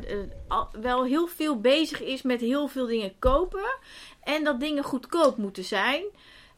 wel 0.81 1.05
heel 1.05 1.27
veel 1.27 1.61
bezig 1.61 2.03
is 2.03 2.23
met 2.23 2.41
heel 2.41 2.69
veel 2.69 2.87
dingen 2.87 3.19
kopen. 3.19 3.79
En 4.23 4.45
dat 4.45 4.61
dingen 4.61 4.85
goedkoop 4.85 5.37
moeten 5.37 5.65
zijn. 5.65 6.03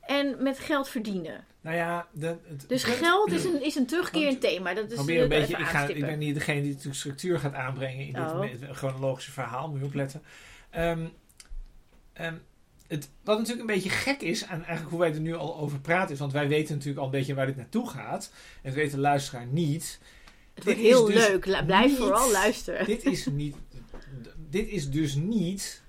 En 0.00 0.43
met 0.43 0.59
geld 0.59 0.88
verdienen. 0.88 1.45
Nou 1.61 1.76
ja, 1.76 2.09
de, 2.12 2.37
het 2.47 2.69
Dus 2.69 2.85
geld 2.85 3.33
is 3.33 3.45
een, 3.49 3.62
is 3.64 3.75
een 3.75 3.87
terugkerend 3.87 4.40
thema. 4.40 4.75
Dat 4.75 4.90
is 4.90 4.95
probeer 4.95 5.23
een 5.23 5.28
beetje. 5.28 5.57
Ik, 5.57 5.67
ga, 5.67 5.87
ik 5.87 6.00
ben 6.00 6.19
niet 6.19 6.35
degene 6.35 6.62
die 6.62 6.76
de 6.76 6.95
structuur 6.95 7.38
gaat 7.38 7.55
aanbrengen 7.55 8.07
in 8.07 8.19
Oh. 8.19 8.40
dit 8.40 8.61
chronologische 8.73 9.33
verhaal. 9.33 9.69
Moet 9.69 9.78
je 9.78 9.85
opletten. 9.85 10.23
Ehm, 10.71 11.07
ehm, 12.12 12.35
het, 12.87 13.11
wat 13.25 13.38
natuurlijk 13.38 13.69
een 13.69 13.75
beetje 13.75 13.90
gek 13.90 14.21
is 14.21 14.47
aan 14.47 14.59
eigenlijk 14.59 14.90
hoe 14.90 14.99
wij 14.99 15.12
er 15.12 15.21
nu 15.21 15.35
al 15.35 15.57
over 15.57 15.81
praten, 15.81 16.12
is, 16.12 16.19
want 16.19 16.33
wij 16.33 16.49
weten 16.49 16.75
natuurlijk 16.75 16.99
al 16.99 17.05
een 17.05 17.11
beetje 17.19 17.35
waar 17.35 17.47
dit 17.47 17.57
naartoe 17.57 17.88
gaat. 17.88 18.33
En 18.62 18.71
dat 18.71 18.75
weet 18.75 18.90
de 18.90 18.99
luisteraar 18.99 19.47
niet. 19.47 20.00
Het 20.58 20.64
wordt 20.66 20.78
heel 20.80 21.04
dus 21.04 21.14
leuk. 21.28 21.64
Blijf 21.66 21.86
niet- 21.90 21.96
vooral 21.98 22.30
luisteren. 22.30 22.86
Dit 22.86 23.04
is 23.04 23.26
niet. 23.26 23.56
Dit 24.50 24.68
is 24.68 24.90
dus 24.90 25.14
niet 25.14 25.82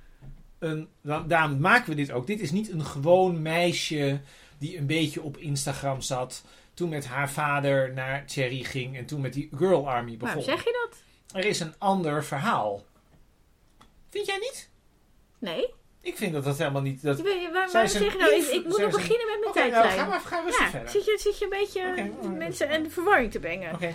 een. 0.59 0.87
da- 1.01 1.23
Daarom 1.27 1.59
maken 1.59 1.89
we 1.89 1.95
dit 1.95 2.11
ook. 2.11 2.27
Dit 2.27 2.39
is 2.39 2.51
niet 2.51 2.71
een 2.71 2.85
gewoon 2.85 3.41
meisje 3.41 4.21
die 4.57 4.77
een 4.77 4.85
beetje 4.85 5.21
op 5.21 5.37
Instagram 5.37 6.01
zat. 6.01 6.43
Toen 6.73 6.89
met 6.89 7.05
haar 7.05 7.29
vader 7.31 7.93
naar 7.93 8.23
Cherry 8.27 8.63
ging 8.63 8.97
en 8.97 9.05
toen 9.05 9.21
met 9.21 9.33
die 9.33 9.49
Girl 9.55 9.89
Army 9.89 10.17
begon. 10.17 10.25
Waarom 10.25 10.43
zeg 10.43 10.63
je 10.63 10.87
dat? 10.87 10.97
Er 11.41 11.49
is 11.49 11.59
een 11.59 11.73
ander 11.77 12.23
verhaal. 12.23 12.83
Vind 14.09 14.25
jij 14.25 14.37
niet? 14.37 14.69
Nee? 15.39 15.73
Ik 16.01 16.17
vind 16.17 16.33
dat 16.33 16.43
dat 16.43 16.57
helemaal 16.57 16.81
niet. 16.81 17.01
Dat... 17.01 17.21
Waar- 17.21 17.51
waarom 17.53 17.87
zeg 17.87 18.11
je 18.11 18.17
nou? 18.17 18.33
Ik, 18.33 18.65
moet 18.65 18.77
nog 18.77 18.91
beginnen 18.91 19.25
met 19.27 19.39
mijn 19.39 19.41
nou, 19.41 19.53
tijdlijn. 19.53 19.99
ga 19.99 20.05
maar, 20.05 20.19
ga 20.19 20.41
rustig 20.43 20.63
ja, 20.63 20.69
verder. 20.69 20.89
zit 20.89 21.05
je, 21.05 21.17
zit 21.21 21.37
je 21.37 21.43
een 21.43 21.49
beetje 21.49 22.11
oh, 22.21 22.37
mensen 22.37 22.69
en 22.69 22.83
de 22.83 22.89
verwarring 22.89 23.31
te 23.31 23.39
brengen. 23.39 23.73
Oké. 23.73 23.93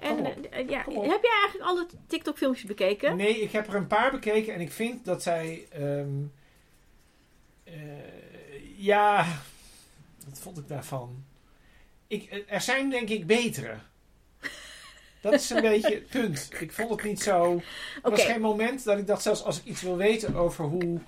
En, 0.00 0.50
eh, 0.50 0.68
ja, 0.68 0.78
heb 0.84 1.22
jij 1.22 1.38
eigenlijk 1.42 1.62
alle 1.62 1.86
TikTok-filmpjes 2.06 2.64
bekeken? 2.64 3.16
Nee, 3.16 3.40
ik 3.40 3.52
heb 3.52 3.68
er 3.68 3.74
een 3.74 3.86
paar 3.86 4.10
bekeken 4.10 4.54
en 4.54 4.60
ik 4.60 4.72
vind 4.72 5.04
dat 5.04 5.22
zij. 5.22 5.66
ehm, 5.70 6.08
eh, 7.64 7.74
ja, 8.76 9.26
wat 10.28 10.38
vond 10.38 10.58
ik 10.58 10.68
daarvan? 10.68 11.24
Ik, 12.06 12.30
eh, 12.30 12.38
er 12.46 12.60
zijn 12.60 12.90
denk 12.90 13.08
ik 13.08 13.26
betere. 13.26 13.74
Dat 15.20 15.32
is 15.32 15.50
een 15.50 15.62
beetje 15.62 15.94
het 15.94 16.08
punt. 16.08 16.50
Ik 16.60 16.72
vond 16.72 16.90
het 16.90 17.02
niet 17.02 17.22
zo. 17.22 17.62
Er 18.02 18.10
was 18.10 18.24
geen 18.24 18.40
moment 18.40 18.84
dat 18.84 18.98
ik 18.98 19.06
dacht, 19.06 19.22
zelfs 19.22 19.42
als 19.44 19.58
ik 19.58 19.64
iets 19.64 19.82
wil 19.82 19.96
weten 19.96 20.34
over 20.34 20.64
hoe 20.64 21.00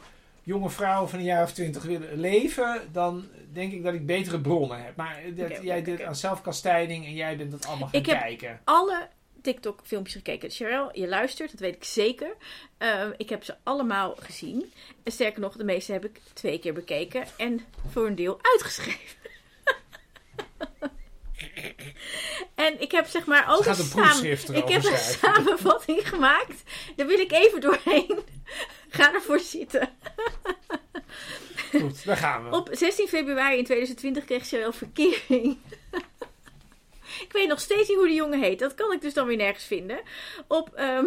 jonge 0.43 0.71
vrouwen 0.71 1.09
van 1.11 1.19
een 1.19 1.25
jaar 1.25 1.43
of 1.43 1.53
twintig 1.53 1.83
willen 1.83 2.21
leven, 2.21 2.89
dan 2.93 3.29
denk 3.53 3.73
ik 3.73 3.83
dat 3.83 3.95
ik 3.95 4.07
betere 4.07 4.41
bronnen 4.41 4.85
heb. 4.85 4.97
Maar 4.97 5.21
dat, 5.35 5.63
jij 5.63 5.79
oké. 5.79 6.07
aan 6.07 6.17
zelfkastijding 6.17 7.05
en 7.05 7.15
jij 7.15 7.37
bent 7.37 7.51
dat 7.51 7.67
allemaal 7.67 7.89
gaan 7.89 8.01
Ik 8.01 8.07
heb- 8.07 8.61
alle 8.65 9.09
TikTok-filmpjes 9.43 10.15
gekeken. 10.15 10.51
Cheryl, 10.51 10.89
je 10.93 11.09
luistert, 11.09 11.51
dat 11.51 11.61
weet 11.61 11.75
ik 11.75 11.85
zeker. 11.85 12.37
Ehm, 12.79 13.11
ik 13.17 13.29
heb 13.29 13.45
ze 13.45 13.55
allemaal 13.63 14.15
gezien. 14.21 14.73
En 15.03 15.13
sterker 15.13 15.41
nog, 15.41 15.57
de 15.57 15.65
meeste 15.65 15.93
heb 15.93 16.05
ik 16.05 16.21
twee 16.33 16.59
keer 16.59 16.73
bekeken. 16.73 17.25
En 17.37 17.61
voor 17.91 18.07
een 18.07 18.15
deel 18.15 18.39
uitgeschreven. 18.43 19.21
en 22.55 22.81
ik 22.81 22.91
heb 22.93 23.07
zeg 23.07 23.27
maar 23.27 23.45
ook 23.53 23.67
een 23.67 23.75
samen- 23.75 24.57
Ik 24.57 24.69
heb 24.69 24.85
een 24.85 24.99
samenvatting 24.99 26.09
gemaakt. 26.09 26.63
Daar 26.97 27.07
wil 27.07 27.19
ik 27.19 27.33
even 27.33 27.61
doorheen. 27.61 28.19
Ga 28.93 29.15
ervoor 29.15 29.41
zitten. 29.41 29.89
Goed, 31.71 32.05
daar 32.05 32.17
gaan 32.17 32.45
we. 32.45 32.57
Op 32.57 32.69
16 32.73 33.09
februari 33.09 33.59
in 33.59 33.65
2020 33.65 34.25
kreeg 34.25 34.47
ze 34.47 34.59
wel 34.59 34.73
verkering. 34.73 35.59
ik 37.27 37.29
weet 37.33 37.49
nog 37.49 37.61
steeds 37.61 37.89
niet 37.89 37.99
hoe 37.99 38.07
die 38.07 38.17
jongen 38.17 38.43
heet. 38.43 38.59
Dat 38.59 38.75
kan 38.75 38.93
ik 38.93 39.01
dus 39.01 39.15
dan 39.15 39.27
weer 39.27 39.37
nergens 39.37 39.65
vinden. 39.65 40.01
Op 40.47 40.75
ehm 40.75 41.07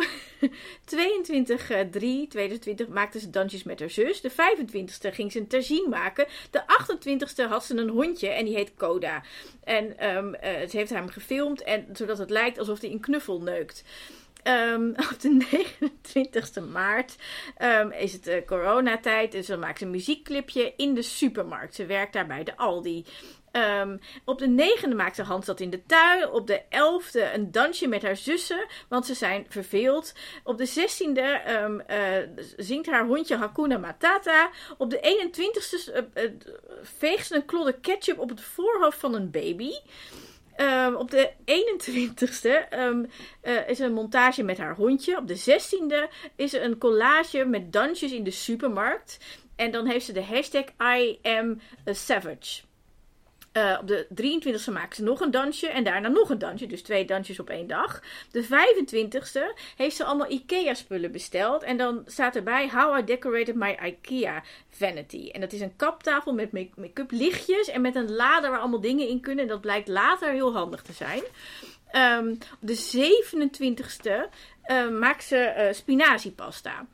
22 0.86 1.70
eh, 1.70 1.80
3 1.92 2.28
2020 2.28 2.88
maakte 2.88 3.20
ze 3.20 3.30
dansjes 3.30 3.64
met 3.64 3.80
haar 3.80 3.90
zus. 3.90 4.22
De 4.22 4.32
25ste 4.32 5.14
ging 5.14 5.32
ze 5.32 5.40
een 5.40 5.48
terzien 5.48 5.90
maken. 5.90 6.28
De 6.52 6.62
28ste 6.62 7.50
had 7.50 7.66
ze 7.66 7.78
een 7.78 7.90
hondje 7.90 8.28
en 8.28 8.46
die 8.46 8.56
heet 8.56 8.76
Coda. 8.78 9.24
En 9.64 9.98
ehm, 9.98 10.34
eh, 10.34 10.70
ze 10.70 10.78
heeft 10.78 10.90
hem 10.90 11.10
gefilmd 11.10 11.64
en, 11.64 11.88
zodat 11.94 12.18
het 12.18 12.30
lijkt 12.30 12.60
alsof 12.60 12.82
hij 12.82 12.92
een 12.92 13.00
knuffel 13.00 13.42
neukt. 13.42 13.84
Ehm, 14.46 14.90
op 15.12 15.20
de 15.20 15.46
29e 15.46 16.72
maart 16.72 17.16
ehm, 17.58 17.92
is 17.92 18.14
het 18.14 18.28
eh, 18.28 18.46
coronatijd. 18.46 19.32
Dus 19.32 19.48
dan 19.48 19.60
maakt 19.60 19.78
ze 19.78 19.86
een 19.86 19.92
muziekclipje 19.92 20.74
in 20.78 20.94
de 20.94 21.02
supermarkt. 21.02 21.76
Ze 21.76 21.86
werkt 21.86 22.14
daar 22.14 22.28
bij 22.28 22.44
de 22.44 22.58
Aldi. 22.58 23.06
Ehm, 23.56 23.98
op 24.26 24.40
de 24.40 24.48
9e 24.48 24.96
maakt 24.96 25.16
ze 25.16 25.24
Hans 25.24 25.48
in 25.48 25.70
de 25.70 25.86
tuin. 25.86 26.30
Op 26.30 26.48
de 26.48 26.62
11e 26.70 27.34
een 27.34 27.52
dansje 27.52 27.88
met 27.88 28.02
haar 28.02 28.16
zussen, 28.16 28.66
want 28.88 29.06
ze 29.06 29.14
zijn 29.14 29.46
verveeld. 29.50 30.14
Op 30.44 30.58
de 30.58 30.66
16e 30.66 31.22
ehm, 31.22 31.80
eh, 31.80 32.28
zingt 32.58 32.86
haar 32.86 33.06
hondje 33.06 33.36
Hakuna 33.36 33.78
Matata. 33.78 34.50
Op 34.78 34.90
de 34.90 35.00
21e 35.00 35.92
eh, 35.92 36.24
eh, 36.24 36.32
veegt 36.82 37.28
ze 37.28 37.36
een 37.36 37.46
klodder 37.46 37.74
ketchup 37.74 38.20
op 38.20 38.30
het 38.30 38.42
voorhoofd 38.42 39.00
van 39.00 39.14
een 39.14 39.32
baby. 39.32 39.72
Ehm, 40.56 40.94
op 40.94 41.12
de 41.12 41.32
21ste 41.46 42.68
ehm, 42.70 43.06
eh, 43.42 43.70
is 43.70 43.80
een 43.80 43.94
montage 43.94 44.44
met 44.44 44.58
haar 44.58 44.76
hondje. 44.76 45.18
Op 45.18 45.28
de 45.28 45.36
16e 45.36 46.10
is 46.36 46.54
een 46.54 46.78
collage 46.78 47.46
met 47.46 47.74
dansjes 47.74 48.12
in 48.12 48.24
de 48.24 48.32
supermarkt. 48.32 49.18
En 49.56 49.72
dan 49.72 49.88
heeft 49.88 50.06
ze 50.06 50.14
de 50.14 50.24
hashtag 50.24 50.66
I 50.98 51.20
am 51.22 51.60
savage. 51.86 52.62
Eh, 53.56 53.78
op 53.82 53.88
de 53.88 54.08
23e 54.10 54.72
maakt 54.72 54.96
ze 54.96 55.04
nog 55.04 55.20
een 55.20 55.32
dansje 55.32 55.68
en 55.68 55.84
daarna 55.84 56.08
nog 56.08 56.30
een 56.30 56.38
dansje. 56.38 56.68
Dus 56.68 56.82
twee 56.82 57.06
dansjes 57.06 57.40
op 57.40 57.50
één 57.50 57.68
dag. 57.68 58.02
De 58.32 58.44
25e 58.44 59.60
heeft 59.76 59.96
ze 59.96 60.04
allemaal 60.04 60.32
IKEA-spullen 60.32 61.12
besteld. 61.12 61.64
En 61.64 61.78
dan 61.78 62.04
staat 62.06 62.36
erbij 62.36 62.70
How 62.70 63.00
I 63.00 63.04
Decorated 63.04 63.56
My 63.56 63.78
IKEA 63.86 64.44
Vanity. 64.70 65.30
En 65.32 65.42
dat 65.42 65.54
is 65.54 65.62
een 65.62 65.76
kaptafel 65.76 66.34
met 66.34 66.52
make- 66.52 66.80
make-up 66.80 67.12
lichtjes 67.12 67.68
en 67.68 67.82
met 67.82 67.96
een 67.96 68.12
lader 68.12 68.50
waar 68.50 68.60
allemaal 68.60 68.82
dingen 68.82 69.08
in 69.08 69.22
kunnen. 69.22 69.44
En 69.44 69.50
dat 69.50 69.62
blijkt 69.62 69.88
later 69.88 70.32
heel 70.32 70.54
handig 70.54 70.82
te 70.82 70.94
zijn. 70.94 71.22
Ehm, 71.88 72.30
op 72.30 72.58
de 72.60 72.76
27e 72.76 74.30
eh, 74.62 74.90
maakt 74.90 75.24
ze 75.24 75.38
eh 75.38 75.74
spinaziepasta. 75.74 76.86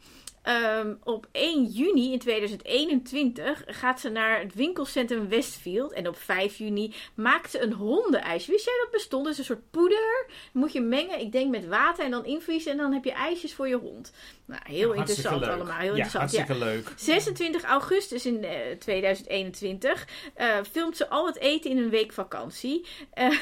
Ehm, 0.41 0.93
op 1.03 1.27
1 1.31 1.65
juni 1.65 2.11
in 2.11 2.19
2021 2.19 3.63
gaat 3.65 3.99
ze 3.99 4.09
naar 4.09 4.39
het 4.39 4.53
winkelcentrum 4.53 5.29
Westfield. 5.29 5.91
En 5.93 6.07
op 6.07 6.17
5 6.17 6.57
juni 6.57 6.93
maakt 7.13 7.51
ze 7.51 7.61
een 7.61 7.73
hondenijsje. 7.73 8.51
Wist 8.51 8.65
jij 8.65 8.79
dat 8.83 8.91
bestond? 8.91 9.27
Is 9.27 9.37
een 9.37 9.43
soort 9.43 9.69
poeder. 9.71 10.25
Dat 10.27 10.53
moet 10.53 10.73
je 10.73 10.81
mengen, 10.81 11.19
ik 11.19 11.31
denk 11.31 11.49
met 11.49 11.67
water 11.67 12.05
en 12.05 12.11
dan 12.11 12.25
invriezen. 12.25 12.71
En 12.71 12.77
dan 12.77 12.93
heb 12.93 13.03
je 13.03 13.11
ijsjes 13.11 13.53
voor 13.53 13.67
je 13.67 13.75
hond. 13.75 14.11
Nou, 14.45 14.61
heel 14.63 14.95
Hartstikke 14.95 14.99
interessant 14.99 15.39
leuk. 15.39 15.53
allemaal. 15.53 15.79
Heel 15.79 15.95
ja, 15.95 16.03
interessant. 16.03 16.31
Ja. 16.31 16.37
hartstikke 16.37 16.65
leuk. 16.65 16.93
26 16.95 17.63
augustus 17.63 18.25
in 18.25 18.43
eh, 18.43 18.77
2021 18.79 20.07
eh, 20.33 20.57
filmt 20.71 20.97
ze 20.97 21.09
al 21.09 21.25
het 21.25 21.37
eten 21.37 21.71
in 21.71 21.77
een 21.77 21.89
week 21.89 22.13
vakantie. 22.13 22.85
Eh, 23.13 23.37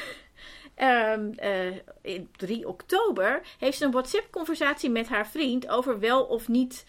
ehm, 0.79 1.31
eh, 1.35 1.75
in 2.01 2.29
3 2.35 2.67
oktober 2.67 3.41
heeft 3.59 3.77
ze 3.77 3.85
een 3.85 3.91
WhatsApp-conversatie 3.91 4.89
met 4.89 5.07
haar 5.07 5.27
vriend 5.27 5.67
over 5.67 5.99
wel 5.99 6.23
of 6.23 6.47
niet. 6.47 6.85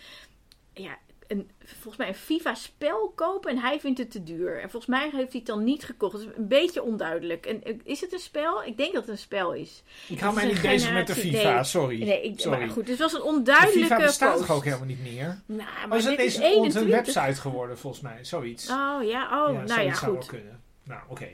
Ja, 0.72 0.98
een, 1.26 1.50
volgens 1.64 1.96
mij 1.96 2.09
een 2.09 2.14
FIFA-spel 2.14 3.12
kopen 3.14 3.50
en 3.50 3.59
hij 3.59 3.81
vindt 3.81 3.98
het 3.98 4.11
te 4.11 4.22
duur. 4.22 4.55
En 4.55 4.70
volgens 4.70 4.87
mij 4.87 5.03
heeft 5.03 5.14
hij 5.14 5.26
het 5.31 5.46
dan 5.46 5.64
niet 5.64 5.85
gekocht. 5.85 6.12
Dat 6.12 6.20
is 6.20 6.26
een 6.37 6.48
beetje 6.48 6.83
onduidelijk. 6.83 7.46
En, 7.46 7.62
eh, 7.62 7.74
is 7.85 8.00
het 8.00 8.12
een 8.12 8.18
spel? 8.18 8.64
Ik 8.64 8.76
denk 8.76 8.92
dat 8.92 9.03
het 9.03 9.11
een 9.11 9.18
spel 9.18 9.53
is. 9.53 9.83
Ik 10.09 10.20
hou 10.20 10.35
mij 10.35 10.46
niet 10.46 10.57
een 10.57 10.62
bezig 10.62 10.92
met 10.92 11.07
de 11.07 11.14
FIFA, 11.14 11.55
nee. 11.55 11.64
sorry. 11.64 12.03
Nee, 12.03 12.22
ik, 12.22 12.40
sorry. 12.40 12.59
maar 12.59 12.70
goed, 12.70 12.87
dus 12.87 12.98
het 12.98 13.12
was 13.12 13.12
een 13.12 13.20
de 13.20 13.37
onduidelijke 13.37 13.81
FIFA 13.81 13.96
bestaat 13.96 14.37
toch 14.37 14.50
ook 14.50 14.64
helemaal 14.64 14.87
niet 14.87 15.03
meer? 15.03 15.40
Nou, 15.46 15.68
Maar 15.88 15.98
het 15.98 16.07
dit 16.07 16.18
is 16.18 16.26
is 16.26 16.35
onze 16.35 16.46
21. 16.48 16.94
website 16.94 17.40
geworden, 17.40 17.79
volgens 17.79 18.03
mij. 18.03 18.24
Zoiets. 18.24 18.70
Oh 18.70 19.03
ja, 19.03 19.24
oh, 19.24 19.31
nou 19.31 19.53
ja, 19.53 19.66
zoiets 19.66 19.98
zou 19.98 20.12
goed. 20.12 20.26
wel 20.26 20.38
kunnen. 20.40 20.61
Nou, 20.83 21.00
oké. 21.09 21.29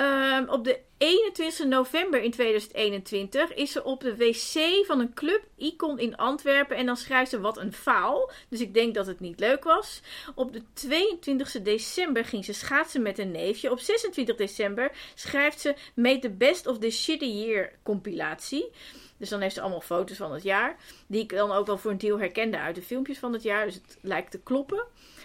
Ehm, 0.00 0.48
op 0.48 0.64
de 0.64 0.80
21 0.98 1.66
november 1.66 2.22
in 2.22 2.30
2021 2.30 3.54
is 3.54 3.72
ze 3.72 3.84
op 3.84 4.00
de 4.00 4.16
wc 4.16 4.86
van 4.86 5.00
een 5.00 5.14
club 5.14 5.42
Icon 5.56 5.98
in 5.98 6.16
Antwerpen. 6.16 6.76
En 6.76 6.86
dan 6.86 6.96
schrijft 6.96 7.30
ze 7.30 7.40
wat 7.40 7.58
een 7.58 7.72
faal. 7.72 8.30
Dus 8.48 8.60
ik 8.60 8.74
denk 8.74 8.94
dat 8.94 9.06
het 9.06 9.20
niet 9.20 9.40
leuk 9.40 9.64
was. 9.64 10.00
Op 10.34 10.52
de 10.52 10.62
22 10.72 11.62
december 11.62 12.24
ging 12.24 12.44
ze 12.44 12.52
schaatsen 12.52 13.02
met 13.02 13.18
een 13.18 13.30
neefje. 13.30 13.70
Op 13.70 13.80
26 13.80 14.36
december 14.36 14.92
schrijft 15.14 15.60
ze 15.60 15.74
Made 15.94 16.18
the 16.18 16.30
Best 16.30 16.66
of 16.66 16.78
the 16.78 16.90
Shitty 16.90 17.24
Year 17.24 17.72
compilatie. 17.82 18.70
Dus 19.20 19.28
dan 19.28 19.40
heeft 19.40 19.54
ze 19.54 19.60
allemaal 19.60 19.80
foto's 19.80 20.16
van 20.16 20.32
het 20.32 20.42
jaar. 20.42 20.76
Die 21.06 21.22
ik 21.22 21.28
dan 21.28 21.50
ook 21.50 21.66
wel 21.66 21.78
voor 21.78 21.90
een 21.90 21.98
deel 21.98 22.18
herkende 22.18 22.58
uit 22.58 22.74
de 22.74 22.82
filmpjes 22.82 23.18
van 23.18 23.32
het 23.32 23.42
jaar. 23.42 23.64
Dus 23.64 23.74
het 23.74 23.98
lijkt 24.00 24.30
te 24.30 24.40
kloppen. 24.40 24.84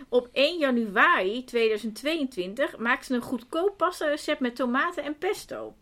Op 0.10 0.30
1 0.32 0.58
januari 0.58 1.44
2022 1.44 2.78
maakt 2.78 3.06
ze 3.06 3.14
een 3.14 3.22
goedkoop 3.22 3.78
pasta 3.78 4.08
recept 4.08 4.40
met 4.40 4.56
tomaten 4.56 5.04
en 5.04 5.18
pesto. 5.18 5.76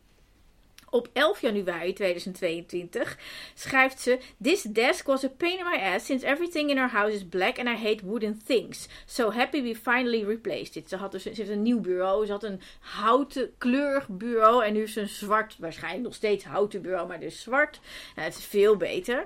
Op 0.93 1.09
11 1.13 1.41
januari 1.41 1.93
2022 1.93 3.17
schrijft 3.53 3.99
ze: 3.99 4.19
This 4.41 4.61
desk 4.61 5.05
was 5.05 5.23
a 5.23 5.29
pain 5.37 5.59
in 5.59 5.65
my 5.65 5.77
ass 5.77 6.05
since 6.05 6.25
everything 6.25 6.69
in 6.69 6.77
our 6.77 6.89
house 6.89 7.13
is 7.13 7.25
black 7.25 7.59
and 7.59 7.67
I 7.67 7.75
hate 7.75 8.05
wooden 8.05 8.41
things. 8.45 8.87
So 9.05 9.31
happy 9.31 9.61
we 9.61 9.75
finally 9.75 10.23
replaced 10.25 10.75
it. 10.75 10.89
Ze 10.89 10.95
had 10.95 11.11
dus 11.11 11.23
ze 11.23 11.29
heeft 11.29 11.49
een 11.49 11.61
nieuw 11.61 11.79
bureau. 11.79 12.25
Ze 12.25 12.31
had 12.31 12.43
een 12.43 12.61
houten 12.79 13.53
kleurig 13.57 14.07
bureau 14.09 14.65
en 14.65 14.73
nu 14.73 14.81
is 14.81 14.95
een 14.95 15.09
zwart, 15.09 15.55
waarschijnlijk 15.59 16.03
nog 16.03 16.13
steeds 16.13 16.43
houten 16.43 16.81
bureau, 16.81 17.07
maar 17.07 17.19
dus 17.19 17.41
zwart. 17.41 17.79
Het 18.15 18.37
is 18.37 18.45
veel 18.45 18.77
beter. 18.77 19.25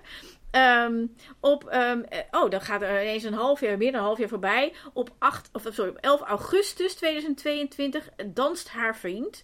Ehm, 0.52 1.06
op, 1.40 1.68
ehm, 1.68 2.02
eh, 2.02 2.20
oh, 2.32 2.50
dan 2.50 2.62
gaat 2.62 2.82
er 2.82 3.02
ineens 3.02 3.24
een 3.24 3.34
half 3.34 3.60
jaar, 3.62 3.78
meer 3.78 3.92
dan 3.92 4.00
een 4.00 4.06
half 4.06 4.18
jaar 4.18 4.30
voorbij. 4.30 4.74
Op, 4.94 5.10
8, 5.18 5.50
of, 5.54 5.68
sorry, 5.72 5.92
op 5.92 5.98
11 5.98 6.22
augustus 6.22 6.96
2022 6.96 8.10
danst 8.26 8.70
haar 8.70 8.98
vriend. 8.98 9.44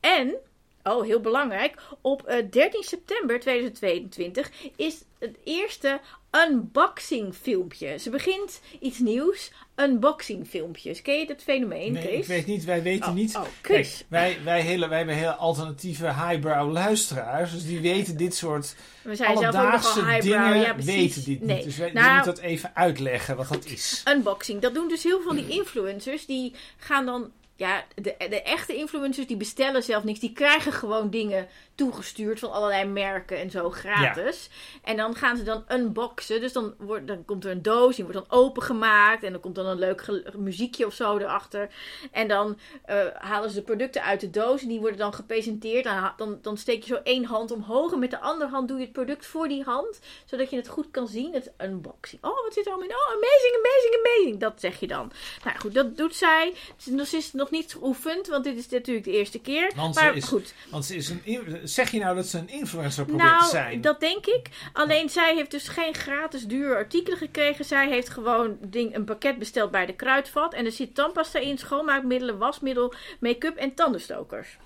En, 0.00 0.36
oh, 0.84 1.04
heel 1.04 1.20
belangrijk, 1.20 1.74
op 2.00 2.22
eh, 2.26 2.44
13 2.50 2.82
september 2.82 3.40
2022 3.40 4.50
is 4.76 5.02
het 5.18 5.36
eerste 5.44 6.00
unboxing 6.48 7.34
filmpje. 7.34 7.98
Ze 7.98 8.10
begint 8.10 8.60
iets 8.80 8.98
nieuws, 8.98 9.50
unboxing 9.76 10.46
filmpjes. 10.48 11.02
Ken 11.02 11.18
je 11.18 11.26
dat 11.26 11.42
fenomeen, 11.42 11.92
Nee, 11.92 12.02
Chris? 12.02 12.18
ik 12.20 12.26
weet 12.26 12.46
niet, 12.46 12.64
wij 12.64 12.82
weten 12.82 13.08
Oh, 13.08 13.14
niet. 13.14 13.36
oh, 13.36 13.42
Kijk, 13.60 14.04
wij, 14.08 14.38
wij, 14.44 14.60
hele, 14.60 14.88
wij 14.88 14.96
hebben 14.96 15.14
hele 15.16 15.34
alternatieve 15.34 16.04
highbrow 16.06 16.72
luisteraars. 16.72 17.52
Dus 17.52 17.66
die 17.66 17.80
weten 17.80 18.16
dit 18.16 18.34
soort 18.34 18.76
We 19.02 19.14
zijn 19.14 19.38
zelf 19.38 19.54
alledaagse 19.54 20.04
highbrow. 20.04 20.20
dingen, 20.22 20.58
Ja, 20.60 20.72
precies. 20.72 20.94
weten 20.94 21.24
dit 21.24 21.40
Nee. 21.42 21.56
niet. 21.56 21.64
Dus 21.64 21.76
wij, 21.76 21.92
Nou, 21.92 22.14
moeten 22.14 22.34
dat 22.34 22.44
even 22.44 22.70
uitleggen 22.74 23.36
wat 23.36 23.48
dat 23.48 23.64
is. 23.64 24.02
unboxing. 24.08 24.60
Dat 24.60 24.74
doen 24.74 24.88
dus 24.88 25.02
heel 25.02 25.16
veel 25.20 25.26
van 25.26 25.36
die 25.36 25.48
influencers. 25.58 26.26
Die 26.26 26.54
gaan 26.76 27.06
dan. 27.06 27.32
Ja, 27.56 27.84
de, 27.94 28.14
de 28.18 28.42
echte 28.42 28.76
influencers 28.76 29.26
die 29.26 29.36
bestellen 29.36 29.82
zelf 29.82 30.04
niks. 30.04 30.20
Die 30.20 30.32
krijgen 30.32 30.72
gewoon 30.72 31.10
dingen 31.10 31.48
toegestuurd 31.74 32.38
van 32.38 32.52
allerlei 32.52 32.84
merken 32.84 33.38
en 33.38 33.50
zo 33.50 33.70
gratis. 33.70 34.48
En 34.82 34.96
dan 34.96 35.14
gaan 35.14 35.36
ze 35.36 35.42
dan 35.42 35.64
unboxen. 35.68 36.40
Dus 36.40 36.52
dan, 36.52 36.74
wordt, 36.78 37.06
dan 37.06 37.24
komt 37.24 37.44
er 37.44 37.50
een 37.50 37.62
doos, 37.62 37.96
die 37.96 38.04
wordt 38.04 38.18
dan 38.28 38.38
opengemaakt. 38.38 39.22
En 39.22 39.32
dan 39.32 39.40
komt 39.40 39.54
dan 39.54 39.66
een 39.66 39.78
leuk 39.78 40.06
muziekje 40.36 40.86
of 40.86 40.94
zo 40.94 41.16
erachter. 41.18 41.68
En 42.12 42.28
dan 42.28 42.58
eh, 42.84 43.06
halen 43.14 43.50
ze 43.50 43.56
de 43.56 43.62
producten 43.62 44.02
uit 44.02 44.20
de 44.20 44.30
doos. 44.30 44.62
En 44.62 44.68
die 44.68 44.80
worden 44.80 44.98
dan 44.98 45.14
gepresenteerd. 45.14 45.84
Dan, 45.84 46.12
dan, 46.16 46.38
dan 46.42 46.56
steek 46.56 46.82
je 46.82 46.94
zo 46.94 47.00
één 47.04 47.24
hand 47.24 47.50
omhoog. 47.50 47.92
En 47.92 47.98
met 47.98 48.10
de 48.10 48.20
andere 48.20 48.50
hand 48.50 48.68
doe 48.68 48.76
je 48.78 48.84
het 48.84 48.92
product 48.92 49.26
voor 49.26 49.48
die 49.48 49.62
hand. 49.62 50.00
Zodat 50.24 50.50
je 50.50 50.56
het 50.56 50.68
goed 50.68 50.90
kan 50.90 51.08
zien. 51.08 51.32
Het 51.34 51.52
unboxing. 51.58 52.24
Oh, 52.24 52.42
wat 52.42 52.54
zit 52.54 52.66
er 52.66 52.72
allemaal 52.72 52.88
in? 52.90 52.94
Oh, 52.96 53.12
amazing, 53.12 53.56
amazing, 53.56 54.06
amazing. 54.06 54.40
Dat 54.40 54.60
zeg 54.60 54.80
je 54.80 54.86
dan. 54.86 55.12
Nou 55.44 55.58
goed, 55.58 55.74
dat 55.74 55.96
doet 55.96 56.14
zij. 56.16 56.46
Het 56.76 56.86
is 56.86 56.92
nog- 56.92 57.06
Ze 57.06 57.16
is 57.16 57.32
nog 57.32 57.50
niet 57.50 57.72
geoefend. 57.72 58.26
Want 58.26 58.44
dit 58.44 58.56
is 58.56 58.68
natuurlijk 58.68 59.06
de 59.06 59.12
eerste 59.12 59.40
keer. 59.40 59.72
Maar 59.94 60.16
is- 60.16 60.24
goed. 60.24 60.54
Want 60.70 60.84
ze 60.84 60.96
is 60.96 61.08
een, 61.08 61.20
zeg 61.64 61.90
je 61.90 61.98
nou 61.98 62.16
dat 62.16 62.26
ze 62.26 62.38
een 62.38 62.48
influencer 62.48 63.04
probeert 63.04 63.28
te 63.28 63.34
Nou, 63.34 63.48
zijn? 63.50 63.80
dat 63.80 64.00
denk 64.00 64.26
ik. 64.26 64.48
Alleen 64.72 65.08
zij 65.10 65.34
heeft 65.34 65.50
dus 65.50 65.68
geen 65.68 65.94
gratis 65.94 66.46
dure 66.46 66.74
artikelen 66.74 67.18
gekregen. 67.18 67.64
Zij 67.64 67.88
heeft 67.88 68.08
gewoon 68.08 68.56
ding, 68.60 68.94
een 68.94 69.04
pakket 69.04 69.38
besteld 69.38 69.70
bij 69.70 69.86
de 69.86 69.94
kruidvat. 69.94 70.54
En 70.54 70.64
er 70.64 70.72
zit 70.72 70.94
tandpasta 70.94 71.38
in, 71.38 71.58
schoonmaakmiddelen, 71.58 72.38
wasmiddel, 72.38 72.94
make-up 73.20 73.56
en 73.56 73.74
tandenstokers. 73.74 74.56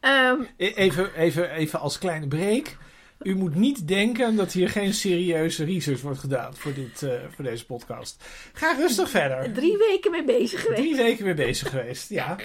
Ehm, 0.00 0.40
E- 0.56 0.72
Even, 0.74 1.14
even, 1.14 1.50
even 1.50 1.80
als 1.80 1.98
kleine 1.98 2.26
break. 2.28 2.76
U 3.18 3.34
moet 3.34 3.54
niet 3.54 3.88
denken 3.88 4.36
dat 4.36 4.52
hier 4.52 4.68
geen 4.68 4.94
serieuze 4.94 5.64
research 5.64 6.00
wordt 6.00 6.18
gedaan 6.18 6.56
voor, 6.56 6.74
dit, 6.74 7.02
eh, 7.02 7.12
voor 7.28 7.44
deze 7.44 7.66
podcast. 7.66 8.24
Ga 8.52 8.72
rustig 8.72 9.10
verder. 9.10 9.52
drie 9.52 9.76
weken 9.76 10.10
mee 10.10 10.24
bezig 10.24 10.60
geweest. 10.60 10.82
Drie 10.82 10.96
weken 10.96 11.24
mee 11.24 11.34
bezig 11.34 11.70
geweest, 11.70 12.08
ja. 12.10 12.36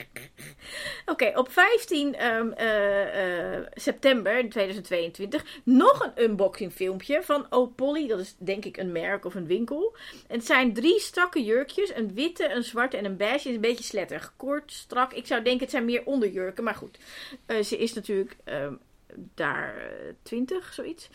Oké, 1.05 1.31
op 1.35 1.51
15 1.51 2.15
ehm, 2.15 2.51
eh, 2.51 3.55
eh, 3.55 3.65
september 3.73 4.49
2022 4.49 5.61
nog 5.63 6.11
een 6.15 6.23
unboxing 6.23 6.73
filmpje 6.73 7.23
van 7.23 7.45
Opolly. 7.49 8.07
Dat 8.07 8.19
is 8.19 8.35
denk 8.37 8.65
ik 8.65 8.77
een 8.77 8.91
merk 8.91 9.25
of 9.25 9.35
een 9.35 9.47
winkel. 9.47 9.95
En 10.27 10.37
het 10.37 10.45
zijn 10.45 10.73
drie 10.73 10.99
strakke 10.99 11.43
jurkjes. 11.43 11.95
Een 11.95 12.13
witte, 12.13 12.49
een 12.49 12.63
zwarte 12.63 12.97
en 12.97 13.05
een 13.05 13.17
beige. 13.17 13.37
Het 13.37 13.45
is 13.45 13.55
een 13.55 13.61
beetje 13.61 13.83
sletterig. 13.83 14.33
Kort, 14.37 14.71
strak. 14.71 15.13
Ik 15.13 15.27
zou 15.27 15.43
denken 15.43 15.61
het 15.61 15.71
zijn 15.71 15.85
meer 15.85 16.05
onderjurken. 16.05 16.63
Maar 16.63 16.75
goed, 16.75 16.97
ze 17.63 17.77
is 17.77 17.93
natuurlijk 17.93 18.35
ehm, 18.43 18.73
daar 19.15 19.77
eh, 19.77 20.13
20, 20.23 20.73
zoiets. 20.73 21.09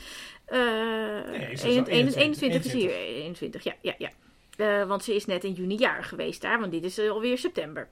Eh 0.45 0.59
Nee, 0.59 1.51
is 1.51 1.63
al 1.63 1.69
21, 1.69 2.15
21, 2.15 2.17
21 2.17 2.65
is 2.65 2.73
hier. 2.73 2.91
21, 2.91 3.65
ja, 3.65 3.75
ja, 3.81 3.95
ja. 3.99 4.11
Eh, 4.57 4.89
want 4.89 5.05
ze 5.05 5.15
is 5.15 5.27
net 5.27 5.45
in 5.45 5.53
juni 5.53 5.77
jarig 5.77 6.09
geweest 6.09 6.41
daar. 6.41 6.61
Want 6.61 6.73
dit 6.73 6.85
is 6.85 6.99
eh, 6.99 7.11
alweer 7.11 7.39
september. 7.39 7.89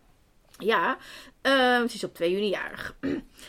Ja, 0.59 0.99
ehm, 1.43 1.89
ze 1.89 1.95
is 1.95 2.05
op 2.05 2.15
2 2.15 2.31
juni 2.31 2.49
jarig. 2.49 2.97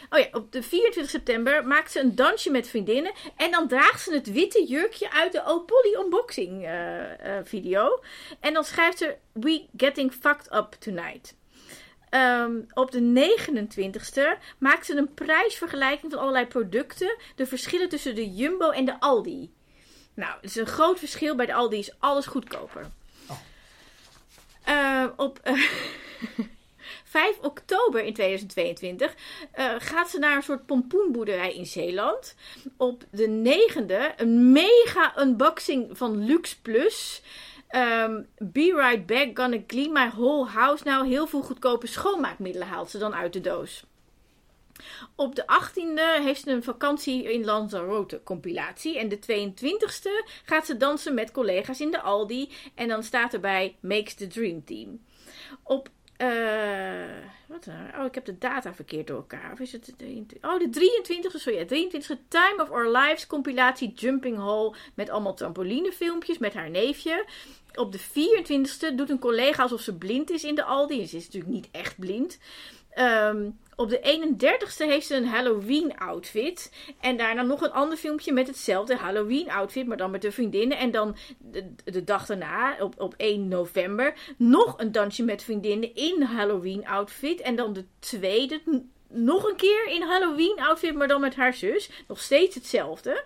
Oh 0.10 0.20
ja, 0.20 0.28
op 0.32 0.52
de 0.52 0.64
24 0.64 1.12
september 1.12 1.68
maakt 1.68 1.92
ze 1.92 2.00
een 2.00 2.16
dansje 2.16 2.52
met 2.52 2.68
vriendinnen. 2.68 3.12
En 3.36 3.52
dan 3.52 3.68
draagt 3.68 4.02
ze 4.02 4.14
het 4.14 4.32
witte 4.32 4.66
jurkje 4.68 5.12
uit 5.12 5.32
de 5.32 5.46
Opolly 5.46 5.96
unboxing 6.04 6.64
eh, 6.64 7.38
eh, 7.38 7.46
video. 7.46 8.00
En 8.40 8.54
dan 8.54 8.64
schrijft 8.64 8.98
ze: 8.98 9.16
We 9.34 9.66
getting 9.78 10.14
fucked 10.14 10.54
up 10.54 10.76
tonight. 10.80 11.36
Ehm, 12.10 12.62
op 12.74 12.92
de 12.92 13.00
29ste 13.00 14.38
maakt 14.58 14.86
ze 14.86 14.96
een 14.96 15.14
prijsvergelijking 15.14 16.12
van 16.12 16.22
allerlei 16.22 16.46
producten. 16.46 17.18
De 17.36 17.46
verschillen 17.46 17.90
tussen 17.90 18.16
de 18.16 18.34
Jumbo 18.34 18.70
en 18.70 18.86
de 18.86 19.00
Aldi. 19.00 19.54
Nou, 20.14 20.34
het 20.36 20.50
is 20.50 20.56
een 20.56 20.68
groot 20.68 21.00
verschil. 21.00 21.36
Bij 21.36 21.46
de 21.46 21.54
Aldi 21.54 21.78
is 21.78 21.92
alles 22.00 22.26
goedkoper. 22.26 22.90
Oh. 23.28 23.38
Ehm, 24.64 25.10
op 25.16 25.40
eh, 25.44 25.54
5 27.04 27.38
oktober 27.42 28.04
in 28.04 28.14
2022 28.14 29.16
eh, 29.52 29.74
gaat 29.78 30.10
ze 30.10 30.20
naar 30.20 30.36
een 30.36 30.44
soort 30.44 30.66
pompoenboerderij 30.66 31.54
in 31.54 31.66
Zeeland. 31.66 32.36
Op 32.78 33.04
de 33.12 33.28
9e 33.28 34.16
een 34.22 34.52
mega 34.52 35.20
unboxing 35.20 35.98
van 35.98 36.26
Lux 36.26 36.56
Plus. 36.56 37.22
Ehm, 37.68 38.22
be 38.38 38.74
right 38.76 39.06
back, 39.06 39.38
gonna 39.38 39.64
clean 39.68 39.92
my 39.92 40.10
whole 40.10 40.46
house. 40.46 40.84
Nou, 40.84 41.08
heel 41.08 41.28
veel 41.28 41.42
goedkope 41.42 41.88
schoonmaakmiddelen 41.88 42.68
haalt 42.68 42.90
ze 42.90 42.98
dan 42.98 43.16
uit 43.16 43.34
de 43.34 43.42
doos. 43.42 43.86
Op 45.16 45.36
de 45.36 45.46
18e 45.46 46.24
heeft 46.24 46.42
ze 46.42 46.52
een 46.52 46.64
vakantie 46.64 47.34
in 47.34 47.46
Lanzarote 47.46 48.22
compilatie. 48.24 49.00
En 49.00 49.10
de 49.10 49.20
22e 49.20 50.30
gaat 50.46 50.66
ze 50.66 50.78
dansen 50.78 51.14
met 51.14 51.32
collega's 51.32 51.80
in 51.80 51.92
de 51.92 52.02
Aldi. 52.02 52.52
En 52.76 52.88
dan 52.88 53.04
staat 53.04 53.34
erbij 53.34 53.78
Makes 53.80 54.14
the 54.14 54.28
Dream 54.28 54.66
Team. 54.66 55.00
Op. 55.64 55.90
eh, 56.18 57.24
wat 57.46 57.66
nou? 57.66 58.00
Oh, 58.00 58.06
ik 58.06 58.16
heb 58.16 58.26
de 58.26 58.38
data 58.38 58.74
verkeerd 58.74 59.08
door 59.08 59.18
elkaar. 59.18 59.52
Of 59.52 59.60
is 59.60 59.72
het 59.72 59.86
de 59.86 59.96
23? 59.96 60.52
Oh, 60.52 60.60
de 60.60 60.70
23e, 60.70 61.40
sorry. 61.40 61.58
ja, 61.58 61.66
23e 61.66 62.28
Time 62.28 62.62
of 62.62 62.70
Our 62.70 62.98
Lives 62.98 63.28
compilatie 63.28 63.94
Jumping 63.94 64.38
Hole. 64.38 64.76
Met 64.94 65.10
allemaal 65.10 65.34
trampolinefilmpjes 65.34 66.38
met 66.38 66.54
haar 66.54 66.70
neefje. 66.70 67.26
Op 67.76 67.92
de 67.92 68.00
24e 68.00 68.96
doet 68.96 69.10
een 69.10 69.20
collega 69.20 69.62
alsof 69.62 69.82
ze 69.82 69.96
blind 69.96 70.32
is 70.32 70.44
in 70.44 70.56
de 70.56 70.64
Aldi. 70.64 71.02
En 71.02 71.08
ze 71.08 71.18
is 71.18 71.26
natuurlijk 71.26 71.54
niet 71.54 71.70
echt 71.72 72.00
blind. 72.00 72.40
Ehm, 72.90 73.50
op 73.78 73.90
de 73.90 74.00
31ste 74.00 74.86
heeft 74.86 75.08
ze 75.08 75.16
een 75.16 75.28
Halloween 75.28 75.98
outfit. 75.98 76.72
En 77.00 77.18
daarna 77.18 77.42
nog 77.42 77.62
een 77.62 77.72
ander 77.72 77.98
filmpje 77.98 78.34
met 78.34 78.48
hetzelfde 78.48 78.96
Halloween 78.96 79.52
outfit. 79.52 79.88
Maar 79.88 79.98
dan 79.98 80.12
met 80.12 80.22
de 80.22 80.32
vriendinnen. 80.32 80.78
En 80.78 80.92
dan 80.92 81.16
de, 81.84 82.04
dag 82.04 82.26
daarna, 82.26 82.78
op, 82.80 83.02
op 83.02 83.14
1 83.18 83.48
november, 83.48 84.14
nog 84.38 84.74
een 84.78 84.92
dansje 84.92 85.24
met 85.24 85.44
vriendinnen 85.44 85.96
in 85.96 86.22
Halloween 86.22 86.88
outfit. 86.88 87.42
En 87.42 87.56
dan 87.56 87.74
de 87.74 87.86
tweede 88.00 88.62
nog 89.08 89.50
een 89.50 89.56
keer 89.56 89.88
in 89.88 90.02
Halloween 90.02 90.60
outfit. 90.60 90.96
Maar 90.96 91.08
dan 91.08 91.22
met 91.22 91.36
haar 91.36 91.54
zus. 91.54 91.90
Nog 92.08 92.22
steeds 92.22 92.56
hetzelfde. 92.56 93.24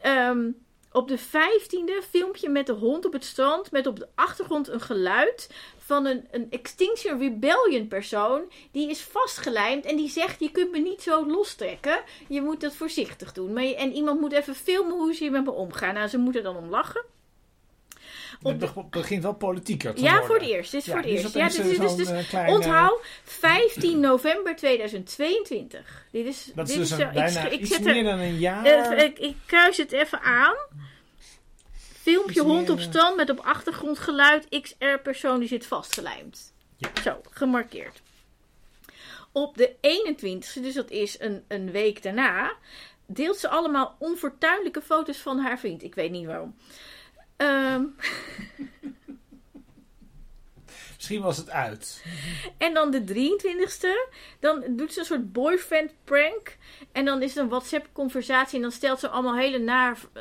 Ehm, 0.00 0.50
op 0.92 1.08
de 1.08 1.18
15e 1.18 2.02
filmpje 2.10 2.48
met 2.48 2.66
de 2.66 2.72
hond 2.72 3.04
op 3.04 3.12
het 3.12 3.24
strand. 3.24 3.70
Met 3.70 3.86
op 3.86 3.98
de 3.98 4.08
achtergrond 4.14 4.68
een 4.68 4.80
geluid 4.80 5.50
van 5.86 6.06
een, 6.06 6.28
een 6.30 6.46
Extinction 6.50 7.18
Rebellion 7.18 7.88
persoon. 7.88 8.42
Die 8.72 8.90
is 8.90 9.00
vastgelijmd 9.02 9.84
en 9.84 9.96
die 9.96 10.08
zegt: 10.08 10.40
Je 10.40 10.50
kunt 10.50 10.70
me 10.70 10.78
niet 10.78 11.02
zo 11.02 11.26
lostrekken. 11.26 11.98
Je 12.28 12.42
moet 12.42 12.60
dat 12.60 12.74
voorzichtig 12.74 13.32
doen. 13.32 13.52
Maar 13.52 13.62
je- 13.64 13.76
en 13.76 13.92
iemand 13.92 14.20
moet 14.20 14.32
even 14.32 14.54
filmen 14.54 14.92
hoe 14.96 15.14
ze 15.14 15.22
hier 15.22 15.32
met 15.32 15.44
me 15.44 15.50
omgaan. 15.50 15.94
Nou, 15.94 16.08
ze 16.08 16.18
moeten 16.18 16.42
dan 16.42 16.56
om 16.56 16.68
lachen. 16.70 17.04
Het 18.42 18.58
beg- 18.58 18.88
begint 18.90 19.22
wel 19.22 19.34
politieker 19.34 19.94
te 19.94 20.02
Ja, 20.02 20.10
worden. 20.10 20.26
voor 20.26 20.36
het 20.38 20.46
eerst. 20.48 20.70
Dit 20.70 20.80
is 20.80 20.86
Ja, 20.86 20.92
voor 20.92 21.02
het 21.02 21.10
is 21.10 21.22
eerst. 21.22 21.34
Ja, 21.34 21.42
dit 21.48 21.52
is 21.52 21.58
eh, 21.58 21.80
dus, 21.80 21.88
zo'n, 21.90 22.16
dus 22.16 22.32
eh, 22.32 22.48
onthoud 22.48 23.00
15 23.24 24.00
november 24.00 24.56
2022. 24.56 26.06
Dit 26.12 26.26
is, 26.26 26.50
Dat 26.54 26.68
is 26.68 26.74
dit 26.74 26.82
dus 26.82 26.90
is 26.92 26.98
een, 26.98 27.06
zo- 27.06 27.12
bijna 27.20 27.46
ik, 27.46 27.52
ik 27.52 27.60
iets 27.60 27.70
zet 27.70 27.84
meer 27.84 27.96
er, 27.96 28.04
dan 28.04 28.18
een 28.18 28.38
jaar. 28.38 28.64
eh, 28.64 29.04
ik, 29.04 29.18
ik 29.18 29.36
kruis 29.46 29.76
het 29.76 29.92
even 29.92 30.20
aan. 30.20 30.54
Filmpje 32.06 32.42
hond 32.42 32.70
op 32.70 32.78
eh, 32.78 32.84
strand 32.84 33.16
met 33.16 33.30
op 33.30 33.40
achtergrond 33.40 33.98
geluid 33.98 34.60
XR 34.62 34.98
persoon 35.02 35.38
die 35.38 35.48
zit 35.48 35.66
vastgelijmd. 35.66 36.52
Ja. 36.76 36.88
Zo, 37.02 37.20
gemarkeerd. 37.30 38.02
Op 39.32 39.56
de 39.56 39.74
21ste, 39.74 40.62
dus 40.62 40.74
dat 40.74 40.90
is 40.90 41.20
een, 41.20 41.44
een 41.48 41.70
week 41.70 42.02
daarna, 42.02 42.52
deelt 43.06 43.36
ze 43.36 43.48
allemaal 43.48 43.96
onfortuinlijke 43.98 44.80
foto's 44.80 45.18
van 45.18 45.38
haar 45.38 45.58
vriend. 45.58 45.82
Ik 45.82 45.94
weet 45.94 46.10
niet 46.10 46.26
waarom. 46.26 46.56
Ehm, 47.36 47.84
Misschien 51.08 51.26
was 51.26 51.36
het 51.36 51.50
uit. 51.50 52.04
en 52.58 52.74
dan 52.74 52.90
de 52.90 53.04
23ste, 53.04 54.14
dan 54.40 54.64
doet 54.68 54.92
ze 54.92 54.98
een 54.98 55.04
soort 55.04 55.32
boyfriend 55.32 55.92
prank. 56.04 56.56
En 56.92 57.04
dan 57.04 57.22
is 57.22 57.34
het 57.34 57.42
een 57.42 57.48
WhatsApp 57.48 57.88
conversatie 57.92 58.56
en 58.56 58.62
dan 58.62 58.72
stelt 58.72 59.00
ze 59.00 59.08
allemaal 59.08 59.36
hele 59.36 59.58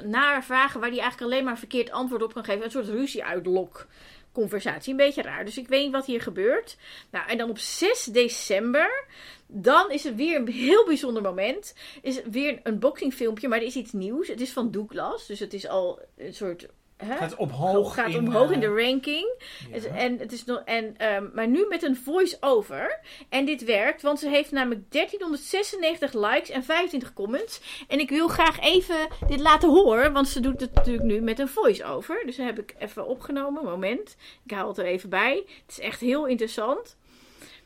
nare 0.03 0.41
vragen 0.41 0.79
waar 0.79 0.89
hij 0.89 0.99
eigenlijk 0.99 1.31
alleen 1.31 1.43
maar 1.43 1.57
verkeerd 1.57 1.91
antwoord 1.91 2.23
op 2.23 2.33
kan 2.33 2.43
geven. 2.43 2.63
Een 2.63 2.71
soort 2.71 2.87
ruzie 2.87 3.23
uitlok 3.23 3.87
conversatie. 4.31 4.91
Een 4.91 4.97
beetje 4.97 5.21
raar. 5.21 5.45
Dus 5.45 5.57
ik 5.57 5.67
weet 5.67 5.83
niet 5.83 5.91
wat 5.91 6.05
hier 6.05 6.21
gebeurt. 6.21 6.77
Nou, 7.11 7.29
en 7.29 7.37
dan 7.37 7.49
op 7.49 7.57
6 7.57 8.03
december. 8.03 9.05
Dan 9.47 9.91
is 9.91 10.05
er 10.05 10.15
weer 10.15 10.35
een 10.35 10.47
heel 10.47 10.85
bijzonder 10.85 11.21
moment. 11.21 11.75
Is 12.01 12.21
weer 12.31 12.49
een 12.49 12.73
unboxing 12.73 13.13
filmpje, 13.13 13.47
maar 13.47 13.59
er 13.59 13.65
is 13.65 13.75
iets 13.75 13.91
nieuws. 13.91 14.27
Het 14.27 14.41
is 14.41 14.51
van 14.51 14.71
Douglas. 14.71 15.25
Dus 15.25 15.39
het 15.39 15.53
is 15.53 15.67
al 15.67 15.99
een 16.17 16.33
soort 16.33 16.67
Hè? 16.97 17.15
Gaat 17.17 17.35
omhoog. 17.35 17.93
gaat 17.93 18.09
in, 18.09 18.17
omhoog 18.27 18.47
in 18.51 18.53
eh, 18.63 18.69
de 18.69 18.81
ranking. 18.83 19.33
ja. 19.69 19.73
Het- 19.73 19.85
En 19.85 20.17
het 20.19 20.31
is 20.31 20.45
nog, 20.45 20.61
en, 20.65 20.97
ehm, 20.97 21.27
maar 21.33 21.47
nu 21.47 21.65
met 21.69 21.83
een 21.83 21.95
voice-over. 21.95 22.99
En 23.29 23.45
dit 23.45 23.63
werkt, 23.63 24.01
want 24.01 24.19
ze 24.19 24.29
heeft 24.29 24.51
namelijk 24.51 24.91
1396 24.91 26.13
likes 26.13 26.49
en 26.49 26.63
25 26.63 27.13
comments. 27.13 27.59
En 27.87 27.99
ik 27.99 28.09
wil 28.09 28.27
graag 28.27 28.59
even 28.59 29.07
dit 29.27 29.39
laten 29.39 29.69
horen, 29.69 30.13
want 30.13 30.27
ze 30.27 30.39
doet 30.39 30.61
het 30.61 30.73
natuurlijk 30.73 31.05
nu 31.05 31.21
met 31.21 31.39
een 31.39 31.47
voice-over. 31.49 32.21
Dus 32.25 32.35
dat 32.35 32.45
heb 32.45 32.59
ik 32.59 32.75
even 32.79 33.07
opgenomen. 33.07 33.63
Moment. 33.63 34.15
Ik 34.45 34.51
haal 34.51 34.67
het 34.67 34.77
er 34.77 34.85
even 34.85 35.09
bij. 35.09 35.35
Het 35.45 35.71
is 35.77 35.79
echt 35.79 35.99
heel 35.99 36.25
interessant. 36.25 36.95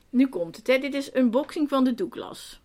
Nu 0.09 0.27
komt 0.27 0.55
het, 0.55 0.67
hè. 0.67 0.77
Dit 0.79 0.93
is 0.93 1.15
unboxing 1.15 1.69
van 1.69 1.83
de 1.83 1.93
Douglas. 1.95 2.59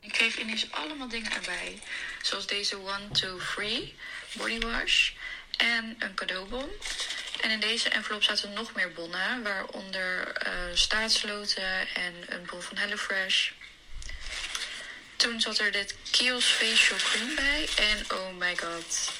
Ik 0.00 0.12
kreeg 0.12 0.40
ineens 0.40 0.72
allemaal 0.72 1.08
dingen 1.08 1.32
erbij. 1.32 1.78
Zoals 2.22 2.46
deze 2.46 2.76
One, 2.76 3.08
Two, 3.12 3.38
Free 3.38 3.94
body 4.38 4.58
wash. 4.60 5.12
En 5.56 5.96
een 5.98 6.14
cadeaubon. 6.14 6.70
En 7.40 7.50
in 7.50 7.60
deze 7.60 7.88
envelop 7.88 8.22
zaten 8.22 8.52
nog 8.52 8.74
meer 8.74 8.92
bonnen. 8.92 9.42
Waaronder 9.42 10.28
eh 10.28 10.52
staatsloten 10.74 11.88
en 11.94 12.14
een 12.26 12.46
bon 12.46 12.62
van 12.62 12.76
HelloFresh. 12.76 13.50
Toen 15.16 15.40
zat 15.40 15.58
er 15.58 15.72
dit 15.72 15.94
Kiehl's 16.10 16.44
Facial 16.44 16.98
Cream 16.98 17.34
bij. 17.34 17.68
En 17.76 18.10
oh 18.10 18.36
my 18.36 18.56
god. 18.56 19.12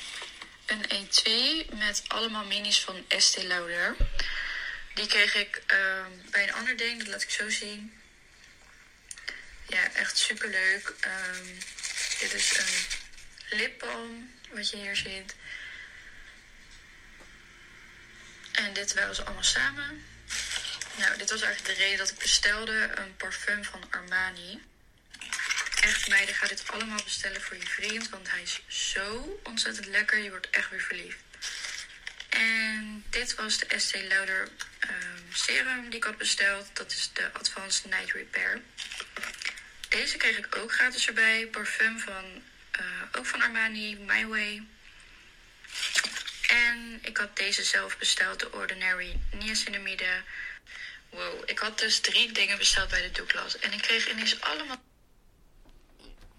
Een 0.66 0.84
etui 0.84 1.66
met 1.72 2.02
allemaal 2.06 2.44
minis 2.44 2.80
van 2.80 3.04
Estee 3.08 3.46
Lauder. 3.46 3.96
Die 4.94 5.06
kreeg 5.06 5.34
ik 5.34 5.62
eh, 5.66 5.78
bij 6.30 6.42
een 6.42 6.52
ander 6.52 6.76
ding. 6.76 6.98
Dat 6.98 7.08
laat 7.08 7.22
ik 7.22 7.30
zo 7.30 7.50
zien. 7.50 8.02
Ja, 9.68 9.92
echt 9.92 10.18
super 10.18 10.48
leuk. 10.48 10.94
dit 12.20 12.32
is 12.32 12.58
een 12.58 13.58
lipbalm, 13.58 14.30
wat 14.50 14.70
je 14.70 14.76
hier 14.76 14.96
ziet. 14.96 15.34
En 18.54 18.72
dit 18.72 18.94
waren 18.94 19.14
ze 19.14 19.24
allemaal 19.24 19.42
samen. 19.42 20.04
Nou, 20.96 21.18
dit 21.18 21.30
was 21.30 21.42
eigenlijk 21.42 21.76
de 21.76 21.82
reden 21.82 21.98
dat 21.98 22.10
ik 22.10 22.18
bestelde. 22.18 22.90
Een 22.94 23.16
parfum 23.16 23.64
van 23.64 23.80
Armani. 23.90 24.62
Echt 25.80 26.08
meiden, 26.08 26.34
ga 26.34 26.46
dit 26.46 26.70
allemaal 26.70 27.02
bestellen 27.04 27.42
voor 27.42 27.56
je 27.56 27.66
vriend. 27.66 28.08
Want 28.08 28.30
hij 28.30 28.42
is 28.42 28.60
zo 28.66 29.40
ontzettend 29.42 29.86
lekker. 29.86 30.18
Je 30.18 30.30
wordt 30.30 30.50
echt 30.50 30.70
weer 30.70 30.80
verliefd. 30.80 31.18
En 32.28 33.04
dit 33.10 33.34
was 33.34 33.58
de 33.58 33.66
Estee 33.66 34.06
Lauder 34.06 34.48
ehm, 34.78 35.22
serum 35.32 35.88
die 35.88 35.98
ik 35.98 36.04
had 36.04 36.16
besteld. 36.16 36.66
Dat 36.72 36.92
is 36.92 37.10
de 37.12 37.32
Advanced 37.32 37.90
Night 37.90 38.12
Repair. 38.12 38.60
Deze 39.88 40.16
kreeg 40.16 40.38
ik 40.38 40.56
ook 40.56 40.72
gratis 40.72 41.06
erbij. 41.06 41.46
Parfum 41.46 42.00
van, 42.00 42.42
eh, 42.70 42.84
ook 43.12 43.26
van 43.26 43.42
Armani, 43.42 43.96
My 43.96 44.26
Way. 44.26 44.62
En 46.54 46.98
ik 47.02 47.16
had 47.16 47.36
deze 47.36 47.62
zelf 47.62 47.98
besteld, 47.98 48.40
de 48.40 48.52
Ordinary 48.52 49.16
Niacinamide. 49.38 50.12
Wow, 51.10 51.42
ik 51.46 51.58
had 51.58 51.78
dus 51.78 52.00
drie 52.00 52.32
dingen 52.32 52.58
besteld 52.58 52.88
bij 52.88 53.02
de 53.02 53.10
Douglas. 53.10 53.58
En 53.58 53.72
ik 53.72 53.82
kreeg 53.82 54.10
ineens 54.12 54.40
allemaal 54.40 54.76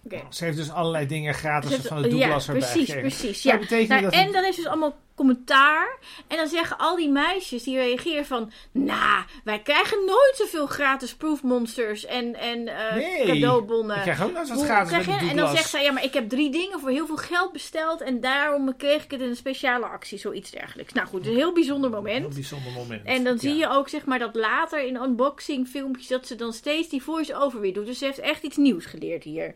Oké. 0.04 0.22
Ze 0.30 0.44
heeft 0.44 0.56
dus 0.56 0.70
allerlei 0.70 1.06
dingen 1.06 1.34
gratis 1.34 1.70
het- 1.70 1.86
van 1.86 2.02
de 2.02 2.08
Douglas 2.08 2.46
ja, 2.46 2.52
erbij 2.52 2.68
precies, 2.68 2.88
gekregen. 2.92 3.16
precies. 3.18 3.42
Ja. 3.42 3.54
Nou, 3.54 4.00
dat 4.02 4.12
en 4.12 4.32
dan 4.32 4.44
is 4.44 4.56
dus 4.56 4.66
allemaal 4.66 4.98
commentaar. 5.16 5.98
En 6.28 6.36
dan 6.36 6.46
zeggen 6.46 6.78
al 6.78 6.96
die 6.96 7.10
meisjes 7.10 7.62
die 7.62 7.76
reageren 7.76 8.26
van... 8.26 8.52
Nou, 8.72 9.24
wij 9.44 9.62
krijgen 9.62 9.98
nooit 9.98 10.32
zoveel 10.34 10.66
gratis 10.66 11.14
proefmonsters 11.14 12.04
en, 12.04 12.34
en 12.34 12.68
eh, 12.68 12.94
Nee, 12.94 13.26
cadeaubonnen. 13.26 13.96
Ik 13.96 14.02
krijg 14.02 14.22
ook 14.22 14.32
nooit 14.32 14.48
wat 14.48 14.56
Hoe 14.56 14.66
gratis 14.66 15.06
de 15.06 15.12
en 15.30 15.36
dan 15.36 15.56
zegt 15.56 15.70
zij, 15.70 15.82
ja, 15.82 15.92
maar 15.92 16.04
ik 16.04 16.14
heb 16.14 16.28
drie 16.28 16.50
dingen 16.50 16.80
voor 16.80 16.90
heel 16.90 17.06
veel 17.06 17.16
geld 17.16 17.52
besteld. 17.52 18.00
En 18.00 18.20
daarom 18.20 18.76
kreeg 18.76 19.04
ik 19.04 19.10
het 19.10 19.20
in 19.20 19.28
een 19.28 19.36
speciale 19.36 19.86
actie, 19.86 20.18
zoiets 20.18 20.50
dergelijks. 20.50 20.92
Nou 20.92 21.06
goed, 21.06 21.26
een 21.26 21.34
heel 21.34 21.52
bijzonder 21.52 21.90
Een 21.90 21.96
moment. 21.96 22.18
heel 22.18 22.28
bijzonder 22.28 22.72
moment. 22.72 23.04
En 23.04 23.24
dan 23.24 23.38
zie 23.38 23.54
je 23.54 23.68
ook 23.68 23.88
zeg 23.88 24.04
maar 24.04 24.18
dat 24.18 24.34
later 24.34 24.86
in 24.86 24.96
unboxing 24.96 25.68
filmpjes 25.68 26.06
dat 26.06 26.26
ze 26.26 26.36
dan 26.36 26.52
steeds 26.52 26.88
die 26.88 27.02
voice-over 27.02 27.60
weer 27.60 27.72
doet. 27.72 27.86
Dus 27.86 27.98
ze 27.98 28.04
heeft 28.04 28.18
echt 28.18 28.42
iets 28.42 28.56
nieuws 28.56 28.84
geleerd 28.86 29.24
hier. 29.24 29.54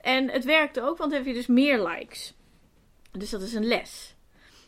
En 0.00 0.30
het 0.30 0.44
werkte 0.44 0.82
ook, 0.82 0.98
want 0.98 1.10
dan 1.10 1.18
heb 1.18 1.28
je 1.28 1.34
dus 1.34 1.46
meer 1.46 1.82
likes. 1.82 2.34
Dus 3.12 3.30
dat 3.30 3.42
is 3.42 3.54
een 3.54 3.66
les. 3.66 4.14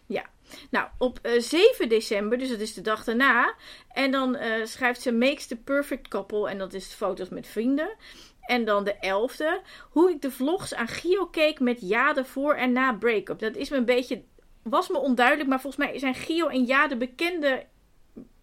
Ja. 0.07 0.31
Nou, 0.71 0.89
op 0.99 1.19
eh, 1.23 1.41
7 1.41 1.89
december, 1.89 2.39
dus 2.39 2.49
dat 2.49 2.61
is 2.61 2.75
de 2.75 2.81
dag 2.81 3.05
daarna. 3.05 3.55
En 3.89 4.11
dan 4.11 4.37
eh, 4.37 4.65
schrijft 4.65 5.03
ze 5.03 5.13
Makes 5.13 5.47
the 5.47 5.57
Perfect 5.57 6.09
Couple. 6.09 6.49
En 6.49 6.59
dat 6.59 6.75
is 6.75 6.87
foto's 6.87 7.29
met 7.29 7.47
vrienden. 7.47 7.97
En 8.43 8.65
dan 8.65 8.85
de 8.85 8.95
11e. 8.95 9.67
Hoe 9.91 10.11
ik 10.11 10.23
de 10.23 10.31
vlogs 10.31 10.75
aan 10.75 10.89
Gio 10.89 11.27
keek 11.27 11.61
met 11.61 11.81
Jade 11.81 12.25
voor 12.25 12.55
en 12.55 12.73
na 12.73 12.95
break-up. 12.95 13.39
Dat 13.39 13.57
is 13.57 13.71
me 13.71 13.77
een 13.77 13.85
beetje. 13.85 14.23
Was 14.63 14.89
me 14.89 14.99
onduidelijk, 14.99 15.49
maar 15.49 15.61
volgens 15.61 15.87
mij 15.87 15.99
zijn 15.99 16.15
Gio 16.15 16.47
en 16.47 16.65
Jade 16.65 16.97
bekende 16.97 17.67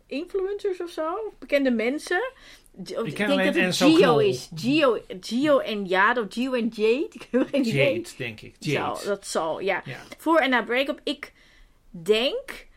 influencers 0.06 0.82
of 0.82 0.90
zo. 0.90 1.34
Bekende 1.40 1.72
mensen. 1.72 2.32
Ik, 2.86 3.18
denk 3.18 3.44
dat 3.44 3.56
het 3.56 3.76
Gio 3.76 3.96
Knol. 3.96 4.20
is. 4.20 4.50
Gio, 4.56 5.02
Gio 5.20 5.60
en 5.60 5.86
Jade 5.86 6.22
of 6.22 6.26
Gio 6.30 6.54
en 6.54 6.68
Jade. 6.68 7.08
Ik 7.20 7.28
heb 7.32 7.48
geen 7.52 7.68
idee. 7.68 7.96
Jade, 7.96 8.10
denk 8.18 8.42
ik. 8.42 8.56
Jade. 8.60 9.00
Zal, 9.00 9.08
dat 9.08 9.28
zal, 9.28 9.60
ja. 9.60 9.82
Ja. 9.86 9.98
Voor 10.18 10.38
en 10.38 10.50
na 10.50 10.64
break-up. 10.64 11.02
Ik 11.04 11.34
denk 11.90 12.68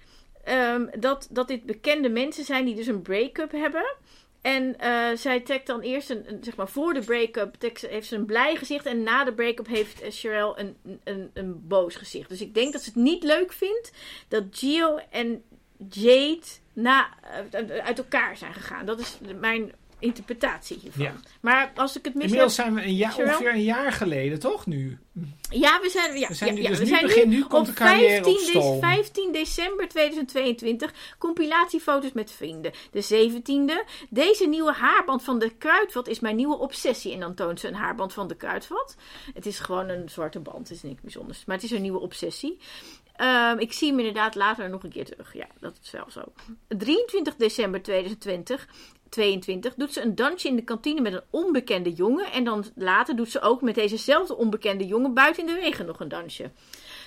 ehm, 0.44 0.86
dat, 0.98 1.28
dat 1.30 1.48
dit 1.48 1.64
bekende 1.64 2.08
mensen 2.08 2.44
zijn 2.44 2.64
die 2.64 2.74
dus 2.74 2.86
een 2.86 3.02
break-up 3.02 3.52
hebben. 3.52 3.94
En 4.42 4.78
eh, 4.78 5.16
zij 5.16 5.40
trekt 5.40 5.66
dan 5.66 5.80
eerst 5.80 6.10
een, 6.10 6.38
zeg 6.40 6.56
maar 6.56 6.68
voor 6.68 6.94
de 6.94 7.00
break-up 7.00 7.54
heeft 7.60 8.06
ze 8.06 8.16
een 8.16 8.26
blij 8.26 8.56
gezicht. 8.56 8.86
En 8.86 9.02
na 9.02 9.24
de 9.24 9.32
break-up 9.32 9.66
heeft 9.66 10.02
Sherelle 10.12 10.58
een, 10.58 10.76
een, 11.04 11.30
een 11.34 11.66
boos 11.66 11.94
gezicht. 11.94 12.28
Dus 12.28 12.40
ik 12.40 12.54
denk 12.54 12.72
dat 12.72 12.82
ze 12.82 12.88
het 12.88 12.98
niet 12.98 13.22
leuk 13.22 13.52
vindt 13.52 13.92
dat 14.28 14.44
Gio 14.50 14.98
en 15.10 15.44
Jade 15.88 16.40
na, 16.72 17.08
uit 17.82 17.98
elkaar 17.98 18.36
zijn 18.36 18.54
gegaan. 18.54 18.86
Dat 18.86 18.98
is 18.98 19.18
mijn 19.38 19.72
interpretatie 20.02 20.78
hiervan. 20.82 21.02
Ja. 21.04 21.14
Maar 21.40 21.72
als 21.74 21.96
ik 21.96 22.04
het 22.04 22.14
mis 22.14 22.24
Inmiddels 22.24 22.56
heb... 22.56 22.66
zijn 22.66 22.76
we 22.78 22.82
een 22.84 22.94
jaar, 22.94 23.16
ongeveer 23.16 23.52
een 23.52 23.62
jaar 23.62 23.92
geleden, 23.92 24.38
toch 24.38 24.66
nu? 24.66 24.98
Ja, 25.50 25.80
we 25.80 25.88
zijn, 25.88 26.18
ja, 26.18 26.28
We 26.28 26.34
zijn 26.34 26.54
nu 26.54 26.62
ja, 26.62 26.68
dus 26.68 26.78
we 26.78 26.84
nu 26.84 26.90
zijn 26.90 27.02
begin- 27.06 27.28
nu 27.28 27.44
komt 27.44 27.68
op 27.68 27.74
de 27.76 27.82
carrière 27.82 28.18
op 28.18 28.24
15, 28.24 28.60
stoom. 28.60 28.80
15 28.80 29.32
december 29.32 29.88
2022. 29.88 30.92
Compilatiefoto's 31.18 32.12
met 32.12 32.30
vrienden. 32.30 32.72
De 32.90 33.02
17e. 33.02 33.90
Deze 34.10 34.46
nieuwe 34.46 34.72
haarband 34.72 35.22
van 35.22 35.38
de 35.38 35.50
Kruidvat 35.50 36.08
is 36.08 36.20
mijn 36.20 36.36
nieuwe 36.36 36.58
obsessie. 36.58 37.12
En 37.12 37.20
dan 37.20 37.34
toont 37.34 37.60
ze 37.60 37.68
een 37.68 37.74
haarband 37.74 38.12
van 38.12 38.28
de 38.28 38.34
Kruidvat. 38.36 38.96
Het 39.34 39.46
is 39.46 39.58
gewoon 39.58 39.88
een 39.88 40.08
zwarte 40.08 40.40
band. 40.40 40.68
Het 40.68 40.76
is 40.76 40.82
niks 40.82 41.00
bijzonders. 41.00 41.44
Maar 41.44 41.56
het 41.56 41.64
is 41.64 41.70
een 41.70 41.82
nieuwe 41.82 42.00
obsessie. 42.00 42.58
Ehm, 43.16 43.58
ik 43.58 43.72
zie 43.72 43.88
hem 43.88 43.98
inderdaad 43.98 44.34
later 44.34 44.70
nog 44.70 44.82
een 44.82 44.90
keer 44.90 45.04
terug. 45.04 45.34
Ja, 45.34 45.46
dat 45.60 45.78
is 45.82 45.90
wel 45.90 46.06
zo. 46.10 46.22
23 46.68 47.36
december 47.36 47.82
2020. 47.82 48.68
22 49.12 49.74
doet 49.74 49.92
ze 49.92 50.00
een 50.00 50.14
dansje 50.14 50.48
in 50.48 50.56
de 50.56 50.64
kantine 50.64 51.00
met 51.00 51.12
een 51.12 51.22
onbekende 51.30 51.92
jongen. 51.92 52.32
En 52.32 52.44
dan 52.44 52.64
later 52.74 53.16
doet 53.16 53.30
ze 53.30 53.40
ook 53.40 53.62
met 53.62 53.74
dezezelfde 53.74 54.36
onbekende 54.36 54.86
jongen 54.86 55.14
buiten 55.14 55.46
in 55.46 55.54
de 55.54 55.60
regen 55.60 55.86
nog 55.86 56.00
een 56.00 56.08
dansje. 56.08 56.50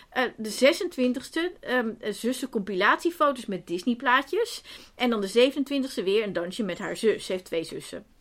Eh, 0.09 0.23
de 0.37 0.51
26e, 0.51 1.59
ehm 1.59 1.89
zussen 1.99 2.49
compilatiefoto's 2.49 3.45
met 3.45 3.67
Disney 3.67 3.95
plaatjes. 3.95 4.63
En 4.95 5.09
dan 5.09 5.21
de 5.21 5.51
27e 5.51 6.03
weer 6.03 6.23
een 6.23 6.33
dansje 6.33 6.63
met 6.63 6.77
haar 6.77 6.97
zus. 6.97 7.25
Ze 7.25 7.31
heeft 7.31 7.45
twee 7.45 7.63
zussen. 7.63 8.14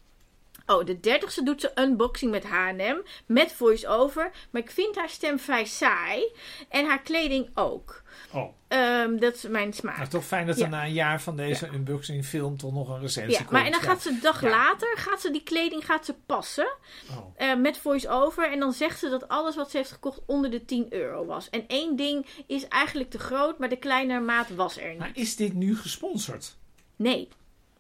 Oh, 0.66 0.84
de 0.84 0.96
30e 0.96 1.42
doet 1.44 1.60
ze 1.60 1.72
unboxing 1.74 2.30
met 2.30 2.44
H&M. 2.44 2.96
Met 3.26 3.52
voice-over. 3.52 4.30
Maar 4.50 4.62
ik 4.62 4.70
vind 4.70 4.96
haar 4.96 5.08
stem 5.08 5.38
vrij 5.38 5.64
saai. 5.64 6.24
En 6.68 6.86
haar 6.86 7.02
kleding 7.02 7.50
ook. 7.54 8.02
Oh, 8.32 8.52
Ehm, 8.68 9.16
dat 9.18 9.34
is 9.34 9.42
mijn 9.42 9.72
smaak. 9.72 9.96
nou 9.96 10.08
toch 10.08 10.24
fijn 10.24 10.46
dat 10.46 10.56
Ja. 10.58 10.64
er 10.64 10.70
na 10.70 10.84
een 10.84 10.92
jaar 10.92 11.20
van 11.22 11.36
deze 11.36 11.68
unboxing 11.72 12.24
film 12.26 12.56
toch 12.56 12.72
nog 12.72 12.88
een 12.88 13.00
recensie 13.00 13.32
Ja, 13.32 13.38
komt. 13.38 13.50
maar 13.50 13.64
en 13.64 13.70
dan 13.70 13.80
Ja. 13.80 13.86
gaat 13.86 14.02
ze 14.02 14.08
een 14.08 14.20
dag 14.20 14.42
later, 14.42 14.96
gaat 14.98 15.20
ze 15.20 15.30
die 15.30 15.42
kleding 15.42 15.84
gaat 15.84 16.04
ze 16.04 16.14
passen. 16.26 16.68
Oh. 17.10 17.26
eh, 17.36 17.56
met 17.56 17.78
voice-over. 17.78 18.50
En 18.52 18.58
dan 18.58 18.72
zegt 18.72 18.98
ze 18.98 19.08
dat 19.08 19.28
alles 19.28 19.56
wat 19.56 19.70
ze 19.70 19.76
heeft 19.76 19.92
gekocht 19.92 20.20
onder 20.26 20.50
de 20.50 20.64
10 20.64 20.86
euro 20.92 21.24
was. 21.26 21.50
En 21.50 21.64
één 21.66 21.96
ding 21.96 22.26
is 22.46 22.68
eigenlijk 22.68 23.10
te 23.10 23.18
groot, 23.18 23.58
maar 23.58 23.68
de 23.68 23.76
kleinere 23.78 24.20
maat 24.20 24.48
was 24.48 24.78
er 24.78 24.94
Maar 24.98 25.06
niet. 25.06 25.16
is 25.16 25.36
dit 25.36 25.52
nu 25.54 25.76
gesponsord? 25.76 26.56
Nee, 26.96 27.28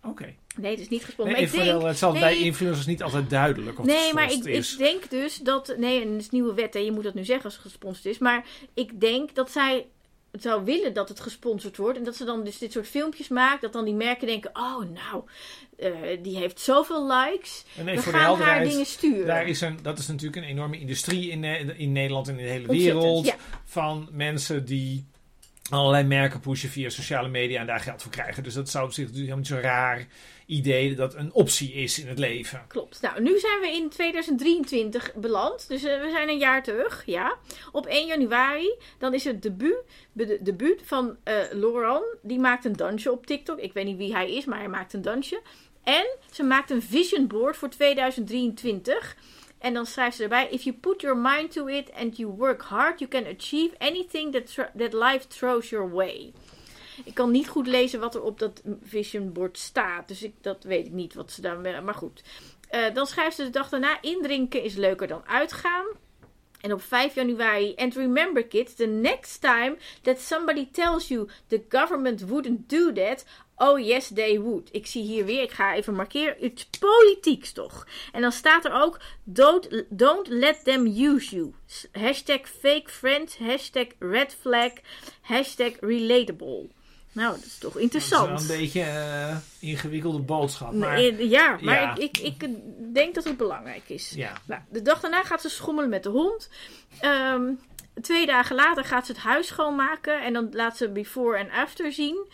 Oké. 0.02 0.34
Nee, 0.56 0.70
het 0.70 0.80
is 0.80 0.88
niet 0.88 0.90
Nee, 0.90 1.00
gesponsord. 1.00 1.36
maar 1.52 1.62
ik 1.64 1.64
denk, 1.64 1.82
het 1.82 1.98
zal 1.98 2.12
nee, 2.12 2.20
bij 2.20 2.38
influencers 2.38 2.86
niet 2.86 3.02
altijd 3.02 3.30
duidelijk 3.30 3.78
of 3.78 3.86
Nee, 3.86 4.14
maar 4.14 4.32
ik, 4.32 4.44
is. 4.44 4.72
ik 4.72 4.78
denk 4.78 5.10
dus 5.10 5.36
dat. 5.36 5.74
Nee, 5.78 6.00
en 6.02 6.12
het 6.12 6.20
is 6.20 6.30
nieuwe 6.30 6.54
wet, 6.54 6.74
hè, 6.74 6.80
je 6.80 6.92
moet 6.92 7.04
dat 7.04 7.14
nu 7.14 7.24
zeggen 7.24 7.44
als 7.44 7.54
het 7.54 7.62
gesponsord 7.62 8.04
is. 8.06 8.18
Maar 8.18 8.44
ik 8.74 9.00
denk 9.00 9.34
dat 9.34 9.50
zij 9.50 9.86
zou 10.32 10.64
willen 10.64 10.94
dat 10.94 11.08
het 11.08 11.20
gesponsord 11.20 11.76
wordt. 11.76 11.98
En 11.98 12.04
dat 12.04 12.16
ze 12.16 12.24
dan 12.24 12.44
dus 12.44 12.58
dit 12.58 12.72
soort 12.72 12.88
filmpjes 12.88 13.28
maakt. 13.28 13.62
Dat 13.62 13.72
dan 13.72 13.84
die 13.84 13.94
merken 13.94 14.26
denken: 14.26 14.50
oh, 14.52 14.78
nou, 14.78 15.24
eh, 15.76 16.22
die 16.22 16.36
heeft 16.36 16.60
zoveel 16.60 17.06
likes. 17.06 17.64
En 17.76 17.84
nee, 17.84 17.96
We 17.96 18.02
voor 18.02 18.12
de 18.12 18.18
gaan 18.18 18.40
haar 18.40 18.64
dingen 18.64 18.86
sturen. 18.86 19.26
Daar 19.26 19.46
is 19.46 19.60
een, 19.60 19.78
dat 19.82 19.98
is 19.98 20.06
natuurlijk 20.06 20.36
een 20.36 20.50
enorme 20.50 20.78
industrie 20.78 21.30
in, 21.30 21.40
Ne- 21.40 21.74
in 21.76 21.92
Nederland 21.92 22.28
en 22.28 22.38
in 22.38 22.44
de 22.44 22.50
hele 22.50 22.66
wereld. 22.66 23.26
ja. 23.26 23.34
Van 23.64 24.08
mensen 24.12 24.64
die 24.64 25.04
allerlei 25.70 26.04
merken 26.04 26.40
pushen 26.40 26.68
via 26.68 26.88
sociale 26.88 27.28
media 27.28 27.60
en 27.60 27.66
daar 27.66 27.80
geld 27.80 28.02
voor 28.02 28.10
krijgen. 28.12 28.42
Dus 28.42 28.54
dat 28.54 28.68
zou 28.70 28.84
op 28.84 28.92
zich 28.92 29.04
natuurlijk 29.06 29.30
helemaal 29.30 29.56
niet 29.58 29.64
zo'n 29.64 29.70
raar 29.72 30.06
idee 30.46 30.94
dat 30.94 31.14
een 31.14 31.32
optie 31.32 31.72
is 31.72 31.98
in 31.98 32.06
het 32.06 32.18
leven. 32.18 32.64
Klopt. 32.68 33.00
Nou, 33.00 33.22
nu 33.22 33.38
zijn 33.38 33.60
we 33.60 33.68
in 33.72 33.88
2023 33.88 35.14
beland. 35.14 35.68
Dus 35.68 35.84
eh, 35.84 36.00
we 36.00 36.10
zijn 36.10 36.28
een 36.28 36.38
jaar 36.38 36.62
terug, 36.62 37.02
ja. 37.06 37.38
Op 37.72 37.86
1 37.86 38.06
januari, 38.06 38.74
dan 38.98 39.14
is 39.14 39.24
het 39.24 39.42
debuut, 39.42 39.82
de 40.12 40.38
debuut 40.42 40.80
van 40.84 41.16
eh 41.22 41.36
Laurent. 41.52 42.04
Die 42.22 42.38
maakt 42.38 42.64
een 42.64 42.76
dansje 42.76 43.12
op 43.12 43.26
TikTok. 43.26 43.58
Ik 43.58 43.72
weet 43.72 43.84
niet 43.84 43.96
wie 43.96 44.14
hij 44.14 44.34
is, 44.34 44.44
maar 44.44 44.58
hij 44.58 44.68
maakt 44.68 44.92
een 44.92 45.02
dansje. 45.02 45.40
En 45.82 46.06
ze 46.30 46.42
maakt 46.42 46.70
een 46.70 46.82
vision 46.82 47.26
board 47.26 47.56
voor 47.56 47.68
2023. 47.68 49.16
En 49.58 49.74
dan 49.74 49.86
schrijft 49.86 50.16
ze 50.16 50.22
erbij: 50.22 50.48
If 50.50 50.62
you 50.62 50.76
put 50.76 51.00
your 51.00 51.16
mind 51.16 51.52
to 51.52 51.66
it 51.66 51.92
and 51.92 52.16
you 52.16 52.32
work 52.32 52.62
hard, 52.62 52.98
you 52.98 53.10
can 53.10 53.26
achieve 53.26 53.74
anything 53.78 54.32
that, 54.32 54.70
that 54.76 54.92
life 54.92 55.26
throws 55.28 55.70
your 55.70 55.90
way. 55.90 56.32
Ik 57.04 57.14
kan 57.14 57.30
niet 57.30 57.48
goed 57.48 57.66
lezen 57.66 58.00
wat 58.00 58.14
er 58.14 58.22
op 58.22 58.38
dat 58.38 58.62
vision 58.82 59.32
board 59.32 59.58
staat. 59.58 60.08
Dus 60.08 60.22
ik, 60.22 60.34
dat 60.40 60.64
weet 60.64 60.86
ik 60.86 60.92
niet 60.92 61.14
wat 61.14 61.32
ze 61.32 61.40
daar. 61.40 61.82
Maar 61.82 61.94
goed. 61.94 62.22
Eh, 62.68 62.94
dan 62.94 63.06
schrijft 63.06 63.36
ze 63.36 63.44
de 63.44 63.50
dag 63.50 63.68
daarna: 63.68 63.98
Indrinken 64.00 64.62
is 64.62 64.74
leuker 64.74 65.06
dan 65.06 65.22
uitgaan. 65.26 65.86
En 66.64 66.72
op 66.72 66.82
5 66.82 67.14
januari, 67.14 67.74
and 67.76 67.94
remember 67.94 68.44
kids, 68.44 68.74
the 68.74 68.86
next 68.86 69.40
time 69.40 69.76
that 70.02 70.20
somebody 70.20 70.68
tells 70.72 71.08
you 71.08 71.28
the 71.48 71.62
government 71.68 72.28
wouldn't 72.28 72.68
do 72.68 72.92
that, 72.92 73.24
oh 73.56 73.78
yes 73.78 74.08
they 74.08 74.40
would. 74.40 74.68
Ik 74.72 74.86
zie 74.86 75.02
hier 75.02 75.24
weer, 75.24 75.42
ik 75.42 75.50
ga 75.50 75.74
even 75.74 75.94
markeren, 75.94 76.44
iets 76.44 76.68
politieks 76.78 77.52
toch. 77.52 77.86
En 78.12 78.20
dan 78.20 78.32
staat 78.32 78.64
er 78.64 78.72
ook, 78.72 79.00
don't, 79.24 79.84
don't 79.88 80.28
let 80.28 80.64
them 80.64 80.86
use 80.86 81.34
you. 81.34 81.54
Hashtag 81.92 82.48
fake 82.60 82.90
friends, 82.90 83.38
hashtag 83.38 83.86
red 83.98 84.36
flag, 84.40 84.72
hashtag 85.20 85.72
relatable. 85.80 86.68
Nou, 87.14 87.34
dat 87.34 87.44
is 87.44 87.58
toch 87.58 87.72
Dat 87.72 87.82
interessant. 87.82 88.40
is 88.40 88.46
wel 88.46 88.56
een 88.56 88.62
beetje 88.62 88.80
eh 88.82 89.36
ingewikkelde 89.58 90.18
boodschap. 90.18 90.72
Maar 90.72 90.94
Nee, 90.96 91.28
ja, 91.28 91.58
maar 91.62 91.80
Ja. 91.80 91.96
Ik, 91.96 92.18
ik, 92.18 92.42
ik 92.42 92.56
denk 92.94 93.14
dat 93.14 93.24
het 93.24 93.36
belangrijk 93.36 93.88
is. 93.88 94.12
ja, 94.16 94.32
Nou, 94.46 94.60
de 94.70 94.82
dag 94.82 95.00
daarna 95.00 95.22
gaat 95.22 95.40
ze 95.40 95.48
schommelen 95.48 95.90
met 95.90 96.02
de 96.02 96.08
hond. 96.08 96.48
Ehm, 97.00 97.52
twee 98.00 98.26
dagen 98.26 98.56
later 98.56 98.84
gaat 98.84 99.06
ze 99.06 99.12
het 99.12 99.20
huis 99.20 99.46
schoonmaken. 99.46 100.22
En 100.22 100.32
dan 100.32 100.48
laat 100.52 100.76
ze 100.76 100.88
before 100.88 101.38
en 101.38 101.50
after 101.50 101.92
zien. 101.92 102.26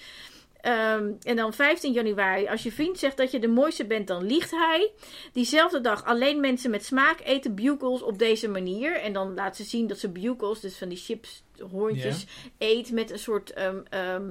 Ehm, 0.60 1.10
en 1.22 1.36
dan 1.36 1.52
15 1.52 1.92
januari, 1.92 2.46
als 2.48 2.62
je 2.62 2.72
vriend 2.72 2.98
zegt 2.98 3.16
dat 3.16 3.30
je 3.30 3.38
de 3.38 3.48
mooiste 3.48 3.84
bent, 3.86 4.06
dan 4.06 4.24
liegt 4.26 4.50
hij. 4.50 4.90
Diezelfde 5.32 5.80
dag, 5.80 6.04
alleen 6.04 6.40
mensen 6.40 6.70
met 6.70 6.84
smaak 6.84 7.20
eten 7.24 7.54
bugles 7.54 8.02
op 8.02 8.18
deze 8.18 8.48
manier. 8.48 8.96
En 9.00 9.12
dan 9.12 9.34
laat 9.34 9.56
ze 9.56 9.64
zien 9.64 9.86
dat 9.86 9.98
ze 9.98 10.08
bugles, 10.08 10.60
dus 10.60 10.76
van 10.78 10.88
die 10.88 10.98
chips, 10.98 11.42
hoorntjes, 11.70 12.26
eet 12.58 12.90
met 12.92 13.10
een 13.10 13.18
soort 13.18 13.52
ehm, 13.52 14.30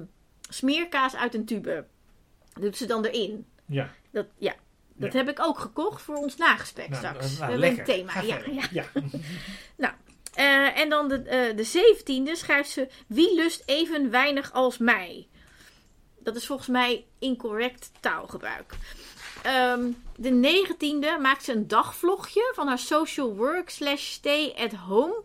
smeerkaas 0.49 1.15
uit 1.15 1.33
een 1.33 1.45
tube. 1.45 1.85
Dat 2.53 2.63
doet 2.63 2.77
ze 2.77 2.85
dan 2.85 3.05
erin. 3.05 3.45
ja. 3.65 3.89
Dat, 4.11 4.25
ja. 4.37 4.55
Dat 4.95 5.11
Ja. 5.13 5.17
heb 5.19 5.29
ik 5.29 5.39
ook 5.41 5.59
gekocht 5.59 6.01
voor 6.01 6.15
ons 6.15 6.35
nagesprek 6.37 6.89
Nou, 6.89 6.99
straks. 7.01 7.19
nou, 7.25 7.35
we 7.35 7.41
hebben 7.41 7.59
lekker. 7.59 7.79
een 7.79 7.85
thema. 7.85 8.21
Ja, 8.21 8.39
ja. 8.51 8.63
ja. 8.71 8.85
Eh, 10.33 10.79
en 10.79 10.89
dan 10.89 11.07
de, 11.07 11.15
eh, 11.21 11.55
de 11.57 11.63
17e 11.65 12.31
schrijft 12.37 12.69
ze: 12.69 12.87
Wie 13.07 13.35
lust 13.35 13.63
even 13.65 14.09
weinig 14.09 14.53
als 14.53 14.77
mij? 14.77 15.27
Dat 16.19 16.35
is 16.35 16.45
volgens 16.45 16.67
mij 16.67 17.05
incorrect 17.19 17.91
taalgebruik. 17.99 18.73
Ehm, 19.43 19.91
de 20.15 20.29
19e 20.31 21.17
maakt 21.21 21.43
ze 21.43 21.51
een 21.51 21.67
dagvlogje 21.67 22.51
van 22.55 22.67
haar 22.67 22.79
social 22.79 23.35
work 23.35 23.69
slash 23.69 24.11
stay 24.11 24.53
at 24.57 24.71
home 24.73 25.23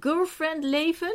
girlfriend 0.00 0.64
leven. 0.64 1.14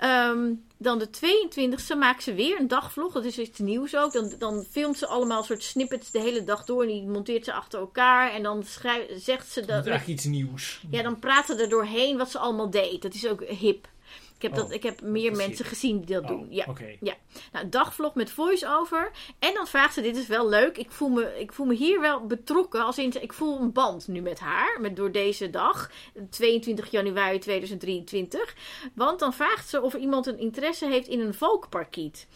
Ehm, 0.00 0.52
dan 0.78 0.98
de 0.98 1.10
22e 1.10 1.96
maakt 1.98 2.22
ze 2.22 2.34
weer 2.34 2.60
een 2.60 2.68
dagvlog. 2.68 3.12
Dat 3.12 3.24
is 3.24 3.38
iets 3.38 3.58
nieuws 3.58 3.96
ook. 3.96 4.12
Dan, 4.12 4.32
dan 4.38 4.64
filmt 4.70 4.98
ze 4.98 5.06
allemaal 5.06 5.42
soort 5.42 5.62
snippets 5.62 6.10
de 6.10 6.20
hele 6.20 6.44
dag 6.44 6.64
door. 6.64 6.82
En 6.82 6.88
die 6.88 7.06
monteert 7.06 7.44
ze 7.44 7.52
achter 7.52 7.80
elkaar. 7.80 8.32
En 8.32 8.42
dan 8.42 8.62
schrijf, 8.64 9.04
zegt 9.22 9.52
ze 9.52 9.60
Dat 9.60 9.68
dat. 9.68 9.84
is 9.84 9.90
eigenlijk 9.90 10.18
iets 10.18 10.28
nieuws. 10.28 10.80
Ja, 10.90 11.02
dan 11.02 11.18
praten 11.18 11.58
er 11.58 11.68
doorheen 11.68 12.16
wat 12.16 12.30
ze 12.30 12.38
allemaal 12.38 12.70
deed. 12.70 13.02
Dat 13.02 13.14
is 13.14 13.26
ook 13.26 13.44
hip. 13.44 13.88
Ik 14.36 14.42
heb, 14.42 14.54
dat, 14.54 14.66
Oh, 14.66 14.72
ik 14.72 14.82
heb 14.82 15.00
meer 15.00 15.36
mensen 15.36 15.64
gezien 15.64 16.00
die 16.00 16.14
dat 16.14 16.22
Oh, 16.22 16.28
doen. 16.28 16.46
Ja. 16.50 16.64
Oké. 16.68 16.96
Nou, 17.00 17.16
een 17.52 17.70
dagvlog 17.70 18.14
met 18.14 18.30
voice-over. 18.30 19.10
En 19.38 19.54
dan 19.54 19.66
vraagt 19.66 19.94
ze, 19.94 20.00
dit 20.00 20.16
is 20.16 20.26
wel 20.26 20.48
leuk. 20.48 20.78
Ik 20.78 20.90
voel 20.90 21.08
me, 21.08 21.40
ik 21.40 21.52
voel 21.52 21.66
me 21.66 21.74
hier 21.74 22.00
wel 22.00 22.26
betrokken. 22.26 22.84
Als 22.84 22.98
in, 22.98 23.22
ik 23.22 23.32
voel 23.32 23.60
een 23.60 23.72
band 23.72 24.08
nu 24.08 24.20
met 24.20 24.38
haar. 24.38 24.80
Met, 24.80 24.96
door 24.96 25.12
deze 25.12 25.50
dag. 25.50 25.90
22 26.30 26.90
januari 26.90 27.38
2023. 27.38 28.54
Want 28.94 29.18
dan 29.18 29.32
vraagt 29.32 29.68
ze 29.68 29.80
of 29.82 29.94
er 29.94 30.00
iemand 30.00 30.26
een 30.26 30.38
interesse 30.38 30.86
heeft 30.86 31.08
in 31.08 31.20
een 31.20 31.34
valkparkiet. 31.34 32.26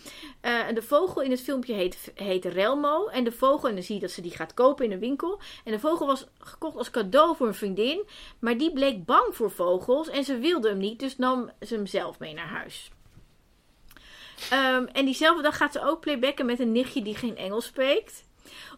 Eh, 0.41 0.69
en 0.69 0.75
de 0.75 0.83
vogel 0.83 1.23
in 1.23 1.31
het 1.31 1.41
filmpje 1.41 1.75
heet, 1.75 2.13
heet 2.15 2.45
Relmo. 2.45 3.07
En 3.07 3.25
de 3.25 3.33
vogel, 3.33 3.69
en 3.69 3.75
dan 3.75 3.85
zie 3.85 3.95
je 3.95 4.01
dat 4.01 4.11
ze 4.11 4.21
die 4.21 4.37
gaat 4.37 4.55
kopen 4.55 4.85
in 4.85 4.93
een 4.93 4.99
winkel. 4.99 5.41
En 5.65 5.73
de 5.73 5.81
vogel 5.81 6.07
was 6.07 6.27
gekocht 6.39 6.77
als 6.77 6.91
cadeau 6.91 7.37
voor 7.37 7.47
een 7.47 7.55
vriendin. 7.55 8.05
Maar 8.39 8.59
die 8.59 8.73
bleek 8.73 9.05
bang 9.05 9.35
voor 9.35 9.51
vogels. 9.51 10.09
En 10.09 10.25
ze 10.25 10.39
wilde 10.39 10.69
hem 10.69 10.79
niet. 10.79 10.99
Dus 10.99 11.17
nam 11.17 11.51
ze 11.61 11.75
hem 11.75 11.87
zelf 11.91 12.19
mee 12.19 12.35
naar 12.35 12.49
huis. 12.49 12.91
Ehm, 14.51 14.85
en 14.85 15.05
diezelfde 15.05 15.43
dag 15.43 15.57
gaat 15.57 15.73
ze 15.73 15.83
ook 15.83 16.01
playbacken 16.01 16.47
met 16.47 16.61
een 16.61 16.73
nichtje 16.73 17.03
die 17.03 17.17
geen 17.17 17.37
Engels 17.37 17.65
spreekt. 17.65 18.25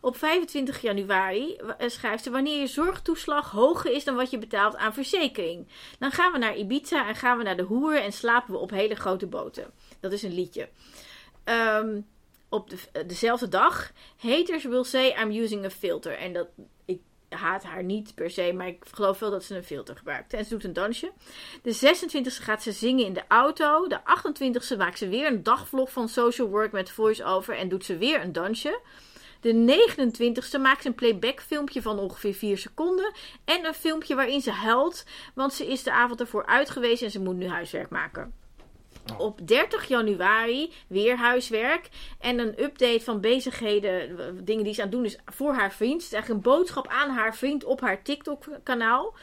Op 0.01 0.17
25 0.17 0.81
januari 0.83 1.55
eh, 1.55 1.89
schrijft 1.89 2.23
ze: 2.23 2.31
Wanneer 2.31 2.61
je 2.61 2.67
zorgtoeslag 2.67 3.51
hoger 3.51 3.91
is 3.91 4.05
dan 4.05 4.17
wat 4.17 4.31
je 4.31 4.39
betaalt 4.39 4.77
aan 4.77 4.95
verzekering, 4.95 5.69
dan 5.99 6.11
gaan 6.11 6.33
we 6.33 6.39
naar 6.39 6.57
Ibiza 6.57 7.09
en 7.09 7.15
gaan 7.15 7.39
we 7.39 7.45
naar 7.45 7.57
de 7.57 7.63
hoeren 7.63 8.03
en 8.03 8.13
slapen 8.13 8.53
we 8.53 8.59
op 8.59 8.71
hele 8.71 8.95
grote 8.95 9.27
boten. 9.27 9.71
Dat 10.01 10.13
is 10.13 10.23
een 10.23 10.35
liedje. 10.35 10.69
Ehm, 11.45 12.01
op 12.49 12.71
de, 12.71 12.77
eh, 12.93 13.09
dezelfde 13.09 13.49
dag: 13.49 13.93
Haters 14.17 14.65
will 14.65 14.85
say 14.85 15.17
I'm 15.23 15.31
using 15.31 15.65
a 15.65 15.71
filter. 15.71 16.19
En 16.19 16.33
dat, 16.33 16.49
haat 17.33 17.63
haar 17.63 17.83
niet 17.83 18.15
per 18.15 18.31
se, 18.31 18.53
maar 18.53 18.67
ik 18.67 18.85
geloof 18.91 19.19
wel 19.19 19.31
dat 19.31 19.45
ze 19.45 19.57
een 19.57 19.65
filter 19.65 19.97
gebruikt. 19.97 20.33
En 20.33 20.45
ze 20.45 20.51
doet 20.51 20.65
een 20.65 20.73
dansje. 20.73 21.13
De 21.63 21.75
26e 21.75 22.43
gaat 22.43 22.63
ze 22.63 22.73
zingen 22.73 23.07
in 23.07 23.13
de 23.13 23.23
auto. 23.29 23.87
De 23.87 24.01
28e 24.01 24.77
maakt 24.77 24.99
ze 24.99 25.09
weer 25.09 25.27
een 25.27 25.43
dagvlog 25.43 25.93
van 25.93 26.09
social 26.09 26.49
work 26.49 26.73
met 26.73 26.91
voice-over 26.91 27.57
en 27.57 27.69
doet 27.69 27.85
ze 27.85 27.97
weer 27.97 28.23
een 28.23 28.33
dansje. 28.33 28.81
De 29.41 29.53
29e 29.53 30.61
maakt 30.61 30.83
ze 30.83 30.89
een 30.89 30.95
playback 30.95 31.41
filmpje 31.41 31.83
van 31.83 31.99
ongeveer 31.99 32.35
4 32.35 32.59
seconden. 32.59 33.13
En 33.45 33.65
een 33.65 33.75
filmpje 33.75 34.15
waarin 34.15 34.41
ze 34.41 34.51
huilt, 34.51 35.05
want 35.35 35.53
ze 35.53 35.67
is 35.67 35.83
de 35.83 35.93
avond 35.93 36.21
ervoor 36.21 36.47
uit 36.47 36.71
geweest 36.71 37.03
en 37.03 37.11
ze 37.11 37.21
moet 37.21 37.37
nu 37.37 37.49
huiswerk 37.49 37.91
maken. 37.91 38.42
Oh. 39.13 39.21
Op 39.21 39.49
30 39.49 39.89
januari 39.89 40.73
weer 40.87 41.17
huiswerk 41.17 41.89
en 42.21 42.39
een 42.39 42.63
update 42.63 43.01
van 43.01 43.21
bezigheden, 43.21 44.17
w- 44.17 44.45
dingen 44.45 44.65
die 44.65 44.75
ze 44.75 44.83
aan 44.83 44.87
het 44.89 44.97
doen 44.97 45.05
is 45.05 45.19
voor 45.25 45.55
haar 45.55 45.73
vriend. 45.73 45.93
Het 45.93 46.03
is 46.03 46.13
eigenlijk 46.13 46.45
een 46.45 46.53
boodschap 46.53 46.89
aan 46.89 47.11
haar 47.11 47.37
vriend 47.37 47.65
op 47.65 47.81
haar 47.81 48.03
TikTok-kanaal. 48.03 49.15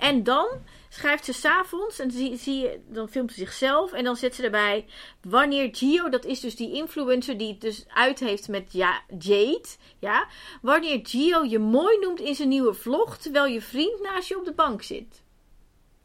En 0.00 0.22
dan 0.22 0.48
schrijft 0.88 1.24
ze 1.24 1.32
s'avonds 1.32 1.98
en 1.98 2.10
zie, 2.38 2.82
dan 2.88 3.08
filmt 3.08 3.32
ze 3.32 3.38
zichzelf 3.38 3.92
en 3.92 4.04
dan 4.04 4.16
zet 4.16 4.34
ze 4.34 4.42
erbij 4.42 4.86
wanneer 5.22 5.68
Gio, 5.72 6.08
dat 6.08 6.24
is 6.24 6.40
dus 6.40 6.56
die 6.56 6.72
influencer 6.72 7.38
die 7.38 7.48
het 7.48 7.60
dus 7.60 7.84
uit 7.88 8.20
heeft 8.20 8.48
met 8.48 8.72
ja, 8.72 9.02
Jade, 9.18 9.68
ja, 9.98 10.28
wanneer 10.62 11.00
Gio 11.02 11.44
je 11.44 11.58
mooi 11.58 11.98
noemt 11.98 12.20
in 12.20 12.34
zijn 12.34 12.48
nieuwe 12.48 12.74
vlog 12.74 13.16
terwijl 13.16 13.46
je 13.46 13.60
vriend 13.60 14.00
naast 14.00 14.28
je 14.28 14.38
op 14.38 14.44
de 14.44 14.52
bank 14.52 14.82
zit. 14.82 15.22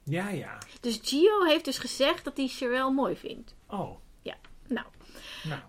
Ja, 0.06 0.30
ja. 0.30 0.58
Dus 0.82 1.00
Gio 1.04 1.44
heeft 1.44 1.66
dus 1.66 1.78
gezegd 1.78 2.24
dat 2.24 2.38
hij 2.38 2.48
Sherelle 2.48 2.92
mooi 2.92 3.16
vindt. 3.16 3.56
Oh, 3.68 3.98
Nou, 4.68 4.86
nou. 5.44 5.62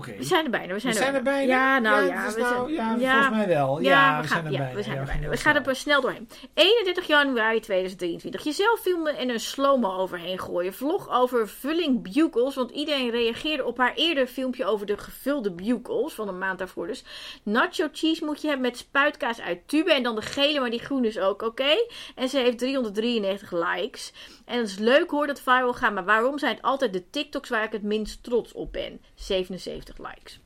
We 0.00 0.24
zijn 0.24 0.44
er 0.44 0.50
bijna. 0.50 0.72
We 0.72 0.80
zijn, 0.80 0.92
We 0.92 0.98
zijn 0.98 1.14
er 1.14 1.22
bijna? 1.22 1.52
Ja, 1.52 1.78
nou 1.78 2.06
ja. 2.06 2.26
is 2.26 2.34
we 2.34 2.40
nou- 2.40 2.74
zijn- 2.74 3.00
ja, 3.00 3.10
volgens 3.10 3.30
mij 3.30 3.48
wel. 3.48 3.80
Ja, 3.80 4.20
we, 4.20 4.28
gaan, 4.28 4.42
zijn 4.42 4.44
er 4.46 4.52
ja, 4.52 4.58
bijna. 4.58 4.74
we 4.74 4.82
zijn 4.82 4.96
er 4.98 5.04
bijna. 5.04 5.28
We 5.28 5.36
gaan 5.36 5.64
er 5.66 5.76
snel. 5.76 6.00
doorheen. 6.00 6.28
31 6.54 7.06
januari 7.06 7.60
2023. 7.60 8.44
Jezelf 8.44 8.80
filmen 8.80 9.16
en 9.16 9.28
een 9.28 9.40
slow-mo 9.40 9.96
overheen 9.96 10.38
gooien. 10.38 10.74
Vlog 10.74 11.10
over 11.10 11.48
vulling 11.48 12.12
bugles. 12.12 12.54
Want 12.54 12.70
iedereen 12.70 13.10
reageerde 13.10 13.64
op 13.64 13.78
haar 13.78 13.92
eerder 13.94 14.26
filmpje 14.26 14.64
over 14.64 14.86
de 14.86 14.98
gevulde 14.98 15.52
bugles. 15.52 16.12
Van 16.14 16.28
een 16.28 16.38
maand 16.38 16.58
daarvoor 16.58 16.86
dus. 16.86 17.04
Nacho 17.42 17.88
cheese 17.92 18.24
moet 18.24 18.40
je 18.40 18.48
hebben 18.48 18.66
met 18.66 18.76
spuitkaas 18.78 19.40
uit 19.40 19.68
tube. 19.68 19.92
En 19.92 20.02
dan 20.02 20.14
de 20.14 20.22
gele, 20.22 20.60
maar 20.60 20.70
die 20.70 20.80
groen 20.80 21.04
is 21.04 21.18
ook 21.18 21.42
oké. 21.42 21.86
En 22.14 22.28
ze 22.28 22.38
heeft 22.38 22.58
393 22.58 23.52
likes. 23.52 24.12
En 24.44 24.58
het 24.58 24.68
is 24.68 24.78
leuk 24.78 25.10
hoor 25.10 25.26
dat 25.26 25.40
viral 25.40 25.72
gaat. 25.74 25.92
Maar 25.92 26.04
waarom 26.04 26.38
zijn 26.38 26.54
het 26.54 26.62
altijd 26.62 26.92
de 26.92 27.10
TikToks 27.10 27.48
waar 27.48 27.64
ik 27.64 27.72
het 27.72 27.82
minst 27.82 28.22
trots 28.22 28.52
op 28.52 28.72
ben? 28.72 29.00
77 29.14 29.81
likes. 29.98 30.38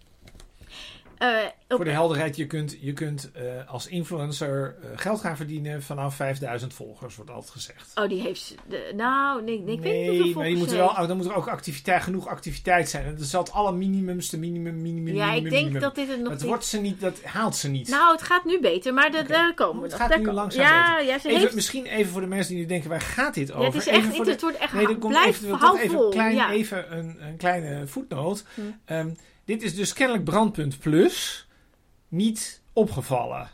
Op- 1.18 1.76
Voor 1.76 1.84
de 1.84 1.90
helderheid, 1.90 2.36
je 2.36 2.46
kunt, 2.46 2.76
je 2.80 2.92
kunt 2.92 3.30
eh, 3.32 3.42
als 3.72 3.86
influencer 3.86 4.76
eh, 4.82 4.88
geld 4.96 5.20
gaan 5.20 5.36
verdienen 5.36 5.82
vanaf 5.82 6.14
5000 6.14 6.74
volgers, 6.74 7.16
wordt 7.16 7.30
altijd 7.30 7.50
gezegd. 7.52 7.90
Oh, 7.94 8.08
die 8.08 8.20
heeft... 8.20 8.54
De, 8.68 8.92
nou, 8.96 9.42
nee, 9.42 9.60
nee, 9.60 9.74
ik 9.76 9.82
weet 9.82 9.92
niet 9.92 10.06
nee, 10.06 10.16
hoeveel 10.22 10.34
maar 10.34 10.44
die 10.44 10.56
moeten 10.56 10.76
ze 10.76 10.82
wel, 10.82 10.90
oh, 10.90 11.08
dan 11.08 11.16
moet 11.16 11.26
er 11.26 11.34
ook 11.34 11.48
activiteit, 11.48 12.02
genoeg 12.02 12.26
activiteit 12.26 12.88
zijn. 12.88 13.04
En 13.04 13.16
is 13.18 13.34
altijd 13.34 13.56
alle 13.56 13.72
minimums, 13.72 14.28
de 14.30 14.38
minimum, 14.38 14.82
minimum, 14.82 15.14
Ja, 15.14 15.26
minimum, 15.26 15.44
ik 15.44 15.50
denk 15.50 15.54
minimum. 15.64 15.80
dat 15.80 15.94
dit 15.94 16.08
het 16.08 16.18
nog 16.20 16.28
dat 16.28 16.38
niet... 16.38 16.48
wordt 16.48 16.64
ze 16.64 16.80
niet, 16.80 17.00
dat 17.00 17.22
haalt 17.22 17.56
ze 17.56 17.68
niet. 17.68 17.88
Nou, 17.88 18.12
het 18.12 18.22
gaat 18.22 18.44
nu 18.44 18.60
beter, 18.60 18.94
maar 18.94 19.10
de- 19.10 19.22
daar 19.22 19.54
komen 19.54 19.76
we 19.76 19.82
Het 19.82 19.90
nog. 19.90 20.00
gaat 20.00 20.08
Daar 20.08 20.18
nu 20.18 20.24
komen- 20.24 20.40
langzaam 20.40 20.62
ja, 20.64 20.98
ja, 20.98 21.18
ze 21.18 21.28
even, 21.28 21.40
heeft... 21.40 21.54
Misschien 21.54 21.84
even 21.86 22.12
voor 22.12 22.20
de 22.20 22.26
mensen 22.26 22.52
die 22.54 22.62
nu 22.62 22.68
denken, 22.68 22.90
waar 22.90 23.00
gaat 23.00 23.34
dit 23.34 23.48
Ja, 23.48 23.54
over? 23.54 23.66
het 23.66 23.74
is 23.74 23.86
even 23.86 24.02
echt, 24.06 24.16
voor 24.16 24.24
de, 24.24 24.30
het 24.30 24.40
wordt 24.40 24.56
echt... 24.56 24.72
Nee, 24.72 24.88
er 24.88 24.96
komt 24.96 25.16
even, 25.26 25.58
toch 25.58 25.78
even, 25.80 26.10
klein, 26.10 26.34
ja. 26.34 26.50
even 26.50 26.96
een, 26.98 27.16
een 27.20 27.36
kleine 27.36 27.86
voetnoot. 27.86 28.44
Hm. 28.54 28.60
Ehm, 28.84 29.08
dit 29.46 29.62
is 29.62 29.74
dus 29.74 29.92
kennelijk 29.92 30.24
Brandpunt 30.24 30.78
Plus 30.78 31.46
niet 32.08 32.62
opgevallen. 32.72 33.50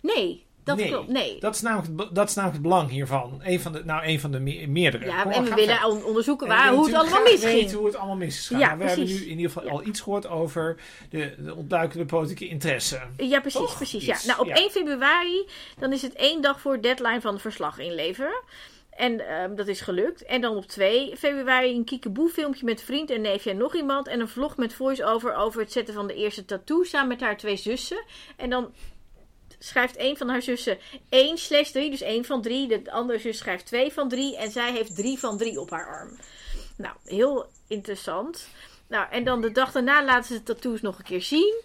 Nee, 0.00 0.46
dat 0.64 0.76
Nee, 0.76 0.88
klopt. 0.88 1.08
Nee. 1.08 1.40
Dat 1.40 1.54
is, 1.54 1.60
namelijk, 1.60 2.14
dat 2.14 2.28
is 2.28 2.34
namelijk 2.34 2.58
het 2.62 2.68
belang 2.68 2.90
hiervan. 2.90 3.40
Een 3.44 3.60
van 3.60 3.72
de, 3.72 3.84
nou, 3.84 4.06
een 4.06 4.20
van 4.20 4.30
de 4.30 4.38
me- 4.40 4.66
meerdere. 4.66 5.04
ja, 5.06 5.22
Kom, 5.22 5.32
en 5.32 5.44
we 5.44 5.54
willen 5.54 6.04
onderzoeken 6.06 6.48
waar, 6.48 6.72
hoe 6.72 6.86
het 6.86 6.94
allemaal 6.94 7.22
misging. 7.22 7.52
weten 7.52 7.76
hoe 7.76 7.86
het 7.86 7.96
allemaal 7.96 8.16
mis 8.16 8.36
is 8.38 8.46
gegaan. 8.46 8.60
Ja, 8.60 8.68
Maar 8.68 8.78
we 8.78 8.84
hebben 8.84 9.06
nu 9.06 9.14
in 9.22 9.28
ieder 9.36 9.46
geval 9.50 9.64
Ja. 9.64 9.70
al 9.70 9.84
iets 9.86 10.00
gehoord 10.00 10.26
over 10.28 10.76
de, 11.10 11.34
de 11.38 11.54
ontduikende 11.54 12.04
politieke 12.04 12.48
interesse. 12.48 13.00
Ja, 13.16 13.40
precies, 13.40 13.60
Toch? 13.60 13.76
precies. 13.76 14.04
Ja. 14.04 14.16
Nou, 14.26 14.40
op 14.40 14.46
ja. 14.46 14.54
1 14.54 14.70
februari, 14.70 15.48
dan 15.78 15.92
is 15.92 16.02
het 16.02 16.12
één 16.14 16.42
dag 16.42 16.60
voor 16.60 16.80
deadline 16.80 17.20
van 17.20 17.32
het 17.32 17.42
verslag 17.42 17.78
inleveren. 17.78 18.42
En 18.98 19.28
ehm, 19.28 19.54
dat 19.54 19.68
is 19.68 19.80
gelukt. 19.80 20.24
En 20.24 20.40
dan 20.40 20.56
op 20.56 20.66
2 20.66 21.16
februari 21.16 21.74
een 21.74 21.84
kiekeboe 21.84 22.28
filmpje 22.28 22.64
met 22.64 22.82
vriend 22.82 23.10
en 23.10 23.20
neefje 23.20 23.50
en 23.50 23.56
nog 23.56 23.74
iemand. 23.74 24.06
En 24.06 24.20
een 24.20 24.28
vlog 24.28 24.56
met 24.56 24.74
voice-over 24.74 25.34
over 25.34 25.60
het 25.60 25.72
zetten 25.72 25.94
van 25.94 26.06
de 26.06 26.14
eerste 26.14 26.44
tattoo 26.44 26.84
samen 26.84 27.08
met 27.08 27.20
haar 27.20 27.36
twee 27.36 27.56
zussen. 27.56 28.04
En 28.36 28.50
dan 28.50 28.72
schrijft 29.58 29.98
een 29.98 30.16
van 30.16 30.28
haar 30.28 30.42
zussen 30.42 30.78
1 31.08 31.38
slash 31.38 31.70
3, 31.70 31.90
dus 31.90 32.00
1 32.00 32.24
van 32.24 32.42
3. 32.42 32.68
De 32.68 32.90
andere 32.90 33.18
zus 33.18 33.38
schrijft 33.38 33.66
2 33.66 33.92
van 33.92 34.08
3 34.08 34.36
en 34.36 34.50
zij 34.50 34.72
heeft 34.72 34.96
3 34.96 35.18
van 35.18 35.38
3 35.38 35.60
op 35.60 35.70
haar 35.70 35.86
arm. 35.86 36.16
Nou, 36.76 36.94
heel 37.04 37.46
interessant. 37.66 38.48
Nou, 38.86 39.10
en 39.10 39.24
dan 39.24 39.40
de 39.40 39.52
dag 39.52 39.72
daarna 39.72 40.04
laten 40.04 40.24
ze 40.24 40.34
de 40.34 40.42
tattoos 40.42 40.80
nog 40.80 40.98
een 40.98 41.04
keer 41.04 41.22
zien. 41.22 41.62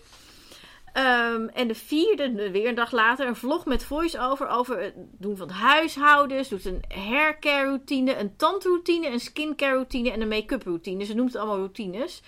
Ehm, 0.94 1.48
en 1.48 1.68
de 1.68 1.76
vierde, 1.76 2.52
weer 2.52 2.68
een 2.68 2.76
dag 2.76 2.92
later, 2.92 3.28
een 3.28 3.36
vlog 3.36 3.66
met 3.66 3.84
voice-over 3.86 4.48
over 4.48 4.80
het 4.82 4.94
doen 4.96 5.38
van 5.38 5.52
het 5.52 6.50
doet 6.50 6.66
een 6.66 6.84
haircare 6.96 7.66
routine, 7.66 8.18
een 8.18 8.36
tandroutine, 8.36 9.08
een 9.08 9.20
skincare 9.20 9.74
routine 9.74 10.12
en 10.12 10.22
een 10.22 10.28
make-up 10.28 10.64
routine. 10.64 11.06
Ze 11.06 11.14
noemt 11.14 11.32
het 11.32 11.42
allemaal 11.42 11.58
routines. 11.58 12.22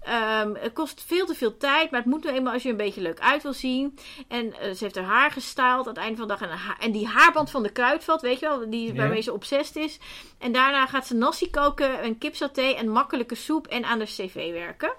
Ehm, 0.00 0.54
het 0.54 0.72
kost 0.72 1.04
veel 1.06 1.26
te 1.26 1.34
veel 1.34 1.56
tijd, 1.56 1.90
maar 1.90 2.00
het 2.00 2.08
moet 2.10 2.22
nou 2.24 2.36
eenmaal 2.36 2.52
als 2.52 2.62
je 2.62 2.68
er 2.68 2.74
een 2.74 2.84
beetje 2.84 3.00
leuk 3.00 3.20
uit 3.20 3.42
wil 3.42 3.52
zien. 3.52 3.98
En 4.28 4.52
eh, 4.60 4.72
ze 4.72 4.84
heeft 4.84 4.94
haar 4.96 5.04
haar 5.04 5.30
gestyled 5.30 5.78
aan 5.78 5.86
het 5.88 5.96
einde 5.96 6.16
van 6.16 6.28
de 6.28 6.36
dag. 6.38 6.48
En, 6.48 6.56
ha- 6.56 6.76
en 6.78 6.92
die 6.92 7.06
haarband 7.06 7.50
van 7.50 7.62
de 7.62 7.70
kruidvat, 7.72 8.22
weet 8.22 8.40
je 8.40 8.46
wel, 8.48 8.70
die, 8.70 8.86
Ja. 8.86 8.94
waarmee 8.94 9.20
ze 9.20 9.32
obsessed 9.32 9.76
is. 9.76 9.98
En 10.38 10.52
daarna 10.52 10.86
gaat 10.86 11.06
ze 11.06 11.14
nasi 11.14 11.50
koken, 11.50 12.04
een 12.04 12.18
kipsaté 12.18 12.62
en 12.62 12.88
makkelijke 12.88 13.34
soep 13.34 13.66
en 13.66 13.84
aan 13.84 13.98
de 13.98 14.04
cv 14.04 14.52
werken. 14.52 14.92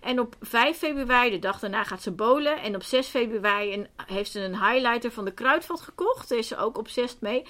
En 0.00 0.20
op 0.20 0.36
5 0.40 0.78
februari, 0.78 1.30
de 1.30 1.38
dag 1.38 1.58
daarna, 1.58 1.84
gaat 1.84 2.02
ze 2.02 2.10
bowlen. 2.10 2.60
En 2.62 2.74
op 2.74 2.82
6 2.82 3.06
februari 3.06 3.86
heeft 4.06 4.30
ze 4.30 4.40
een 4.40 4.64
highlighter 4.64 5.10
van 5.10 5.24
de 5.24 5.32
kruidvat 5.34 5.80
gekocht. 5.80 6.28
Daar 6.28 6.38
is 6.38 6.48
ze 6.48 6.56
ook 6.56 6.78
obsessed 6.78 7.20
mee. 7.20 7.42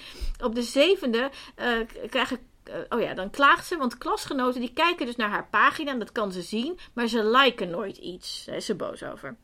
Op 0.43 0.55
de 0.55 0.63
zevende 0.63 1.29
eh, 1.55 1.67
k- 1.79 2.09
krijgen 2.09 2.39
eh, 2.63 2.75
oh 2.89 3.01
ja, 3.01 3.13
dan 3.13 3.29
klaagt 3.29 3.67
ze, 3.67 3.77
want 3.77 3.97
klasgenoten 3.97 4.61
die 4.61 4.73
kijken 4.73 5.05
dus 5.05 5.15
naar 5.15 5.29
haar 5.29 5.47
pagina, 5.51 5.91
en 5.91 5.99
dat 5.99 6.11
kan 6.11 6.31
ze 6.31 6.41
zien, 6.41 6.79
maar 6.93 7.07
ze 7.07 7.25
liken 7.25 7.69
nooit 7.69 7.97
iets. 7.97 8.45
Daar 8.45 8.55
is 8.55 8.65
ze 8.65 8.75
boos 8.75 9.03
over. 9.03 9.35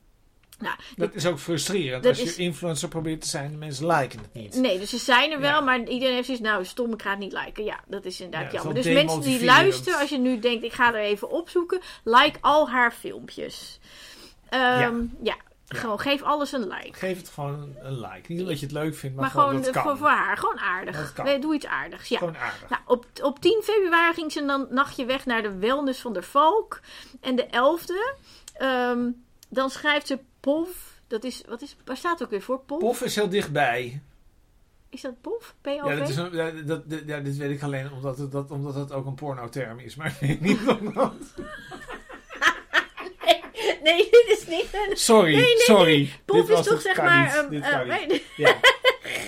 Nou, 0.60 0.76
Dat 0.96 1.14
is 1.14 1.26
ook 1.26 1.40
frustrerend. 1.40 2.06
Als 2.06 2.22
je 2.22 2.36
influencer 2.36 2.90
probeert 2.90 3.22
te 3.22 3.28
zijn, 3.28 3.52
de 3.52 3.58
mensen 3.58 3.88
liken 3.88 4.20
het 4.20 4.34
niet. 4.34 4.56
Nee, 4.56 4.80
dus 4.80 4.90
ze 4.90 4.98
zijn 4.98 5.32
er 5.32 5.40
wel, 5.40 5.50
Ja. 5.50 5.60
maar 5.62 5.84
iedereen 5.84 6.14
heeft 6.14 6.26
zoiets, 6.26 6.44
nou 6.44 6.66
stom, 6.66 6.94
ik 6.94 7.02
ga 7.02 7.10
het 7.10 7.20
niet 7.20 7.34
liken. 7.34 7.64
Ja, 7.64 7.80
dat 7.88 8.06
is 8.06 8.22
inderdaad 8.22 8.52
Ja, 8.52 8.58
jammer. 8.58 8.78
is 8.78 8.84
Dus 8.84 8.94
mensen 8.94 9.22
die 9.22 9.44
luisteren, 9.46 10.00
als 10.00 10.10
je 10.10 10.18
nu 10.18 10.40
denkt, 10.40 10.64
ik 10.64 10.74
ga 10.74 10.88
er 10.94 11.00
even 11.00 11.30
opzoeken, 11.30 11.82
like 12.04 12.38
al 12.42 12.70
haar 12.70 12.92
filmpjes. 12.92 13.80
Ehm, 14.50 15.02
ja. 15.22 15.36
Ja. 15.68 15.80
gewoon 15.80 16.00
geef 16.00 16.22
alles 16.22 16.52
een 16.52 16.68
like. 16.68 16.94
Geef 17.00 17.18
het 17.18 17.30
gewoon 17.30 17.76
een 17.82 18.00
like. 18.00 18.22
Niet 18.28 18.42
omdat 18.42 18.60
je 18.60 18.66
het 18.66 18.76
leuk 18.76 18.96
vindt, 18.96 19.16
maar, 19.16 19.24
Maar 19.26 19.34
gewoon, 19.34 19.48
gewoon 19.48 19.62
dat 19.64 19.76
eh, 19.76 19.82
voor, 19.84 19.98
voor 19.98 20.08
haar, 20.08 20.38
gewoon 20.38 20.60
aardig. 20.60 21.24
Nee, 21.24 21.40
doe 21.40 21.54
iets 21.56 21.66
aardigs, 21.66 22.08
ja. 22.08 22.18
Gewoon 22.18 22.38
aardig. 22.38 22.70
Nou, 22.70 22.82
op, 22.86 23.06
op 23.22 23.40
10 23.40 23.62
februari 23.64 24.14
ging 24.14 24.32
ze 24.32 24.46
dan 24.46 24.68
nachtje 24.70 25.06
weg 25.06 25.26
naar 25.26 25.42
de 25.42 25.58
wellness 25.58 26.02
van 26.02 26.14
der 26.14 26.24
Valk. 26.24 26.80
En 27.22 27.36
de 27.36 27.46
11e, 27.52 28.16
ehm, 28.54 29.10
dan 29.50 29.70
schrijft 29.70 30.08
ze 30.08 30.20
POV. 30.46 30.70
Dat 31.08 31.24
is, 31.24 31.44
wat 31.48 31.62
is, 31.62 31.76
waar 31.86 31.98
staat 31.98 32.12
het 32.12 32.24
ook 32.24 32.30
weer 32.30 32.42
voor? 32.42 32.60
POV? 32.60 32.80
Pof 32.80 33.02
is 33.02 33.16
heel 33.16 33.30
dichtbij. 33.30 34.02
Is 34.90 35.02
dat 35.02 35.22
POV? 35.22 35.44
POV? 35.62 35.90
Ja, 35.90 35.96
dat 35.96 36.10
is 36.10 36.16
een, 36.16 36.34
ja, 36.34 36.52
dat, 36.52 36.84
ja, 37.06 37.20
dit 37.20 37.38
weet 37.38 37.52
ik 37.52 37.64
alleen 37.64 37.92
omdat 37.92 38.18
het, 38.18 38.32
dat, 38.32 38.52
omdat 38.52 38.76
het 38.76 38.92
ook 38.92 39.06
een 39.06 39.16
porno-term 39.16 39.80
is. 39.80 39.96
Maar 39.96 40.08
ik 40.20 40.20
weet 40.20 40.42
niet 40.42 40.68
of 40.68 40.80
dat... 40.80 41.14
Nee, 43.84 44.10
dit 44.12 44.26
is 44.28 44.48
niet 44.48 44.70
een... 44.72 44.98
Sorry, 44.98 45.34
Nee, 45.34 45.42
nee, 45.42 45.58
sorry. 45.58 46.10
POV 46.26 46.48
Dit 46.48 46.58
is 46.58 46.66
toch 46.66 46.82
zeg 46.82 46.98
maar... 46.98 47.48
niet. 47.50 47.64
Dit 47.64 47.86
nee, 48.08 48.24
Ja. 48.36 48.56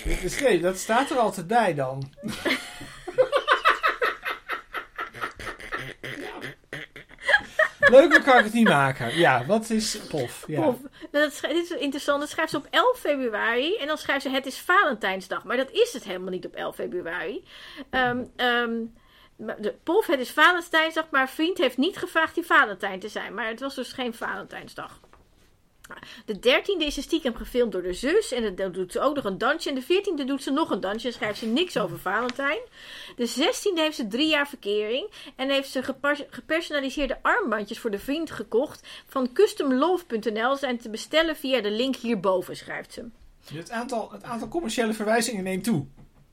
Dit 0.04 0.22
is, 0.22 0.40
nee, 0.40 0.60
dat 0.60 0.78
staat 0.78 1.10
er 1.10 1.16
altijd 1.16 1.46
bij 1.46 1.74
dan. 1.74 2.02
Leuk, 7.90 8.22
kan 8.24 8.38
ik 8.38 8.44
het 8.44 8.52
niet 8.52 8.68
maken. 8.68 9.18
Ja, 9.18 9.46
wat 9.46 9.70
is 9.70 9.98
pof? 10.08 10.44
Ja. 10.46 10.60
POV. 10.60 10.76
Dat 11.10 11.38
dit 11.40 11.70
is 11.70 11.70
interessant. 11.70 12.20
Dat 12.20 12.28
schrijft 12.28 12.50
ze 12.50 12.56
op 12.56 12.66
11 12.70 12.98
februari. 12.98 13.76
En 13.76 13.86
dan 13.86 13.98
schrijft 13.98 14.22
ze 14.22 14.30
het 14.30 14.46
is 14.46 14.58
Valentijnsdag. 14.58 15.44
Maar 15.44 15.56
dat 15.56 15.70
is 15.70 15.92
het 15.92 16.04
helemaal 16.04 16.30
niet 16.30 16.46
op 16.46 16.54
11 16.54 16.74
februari. 16.74 17.44
Ehm, 17.90 18.24
ehm, 18.36 18.74
de 19.36 19.74
POV, 19.82 20.06
het 20.06 20.20
is 20.20 20.30
Valentijnsdag. 20.30 21.06
Maar 21.10 21.28
vriend 21.28 21.58
heeft 21.58 21.76
niet 21.76 21.96
gevraagd 21.96 22.34
die 22.34 22.46
Valentijn 22.46 23.00
te 23.00 23.08
zijn. 23.08 23.34
Maar 23.34 23.48
het 23.48 23.60
was 23.60 23.74
dus 23.74 23.92
geen 23.92 24.14
Valentijnsdag. 24.14 25.00
De 26.24 26.36
13e 26.36 26.84
is 26.84 26.94
ze 26.94 27.02
stiekem 27.02 27.34
gefilmd 27.34 27.72
door 27.72 27.82
de 27.82 27.92
zus. 27.92 28.32
En 28.32 28.54
dan 28.54 28.72
doet 28.72 28.92
ze 28.92 29.00
ook 29.00 29.14
nog 29.14 29.24
een 29.24 29.38
dansje. 29.38 29.68
En 29.68 29.74
de 29.74 29.82
14e 29.82 30.26
doet 30.26 30.42
ze 30.42 30.50
nog 30.50 30.70
een 30.70 30.80
dansje. 30.80 31.06
En 31.06 31.12
schrijft 31.12 31.38
ze 31.38 31.46
niks 31.46 31.78
over 31.78 31.98
Valentijn. 31.98 32.58
De 33.16 33.28
16e 33.28 33.74
heeft 33.74 33.96
ze 33.96 34.06
drie 34.06 34.28
jaar 34.28 34.48
verkering. 34.48 35.10
En 35.36 35.50
heeft 35.50 35.70
ze 35.70 35.82
gepersonaliseerde 36.30 37.18
armbandjes 37.22 37.78
voor 37.78 37.90
de 37.90 37.98
vriend 37.98 38.30
gekocht. 38.30 38.88
Van 39.06 39.32
customlove.nl. 39.32 40.56
Zijn 40.56 40.78
te 40.78 40.90
bestellen 40.90 41.36
via 41.36 41.60
de 41.60 41.70
link 41.70 41.96
hierboven, 41.96 42.56
schrijft 42.56 42.92
ze. 42.92 43.04
Het, 43.54 43.70
aantal, 43.70 44.10
het 44.12 44.22
aantal 44.22 44.48
commerciële 44.48 44.92
verwijzingen 44.92 45.44
neemt 45.44 45.64
toe. 45.64 45.86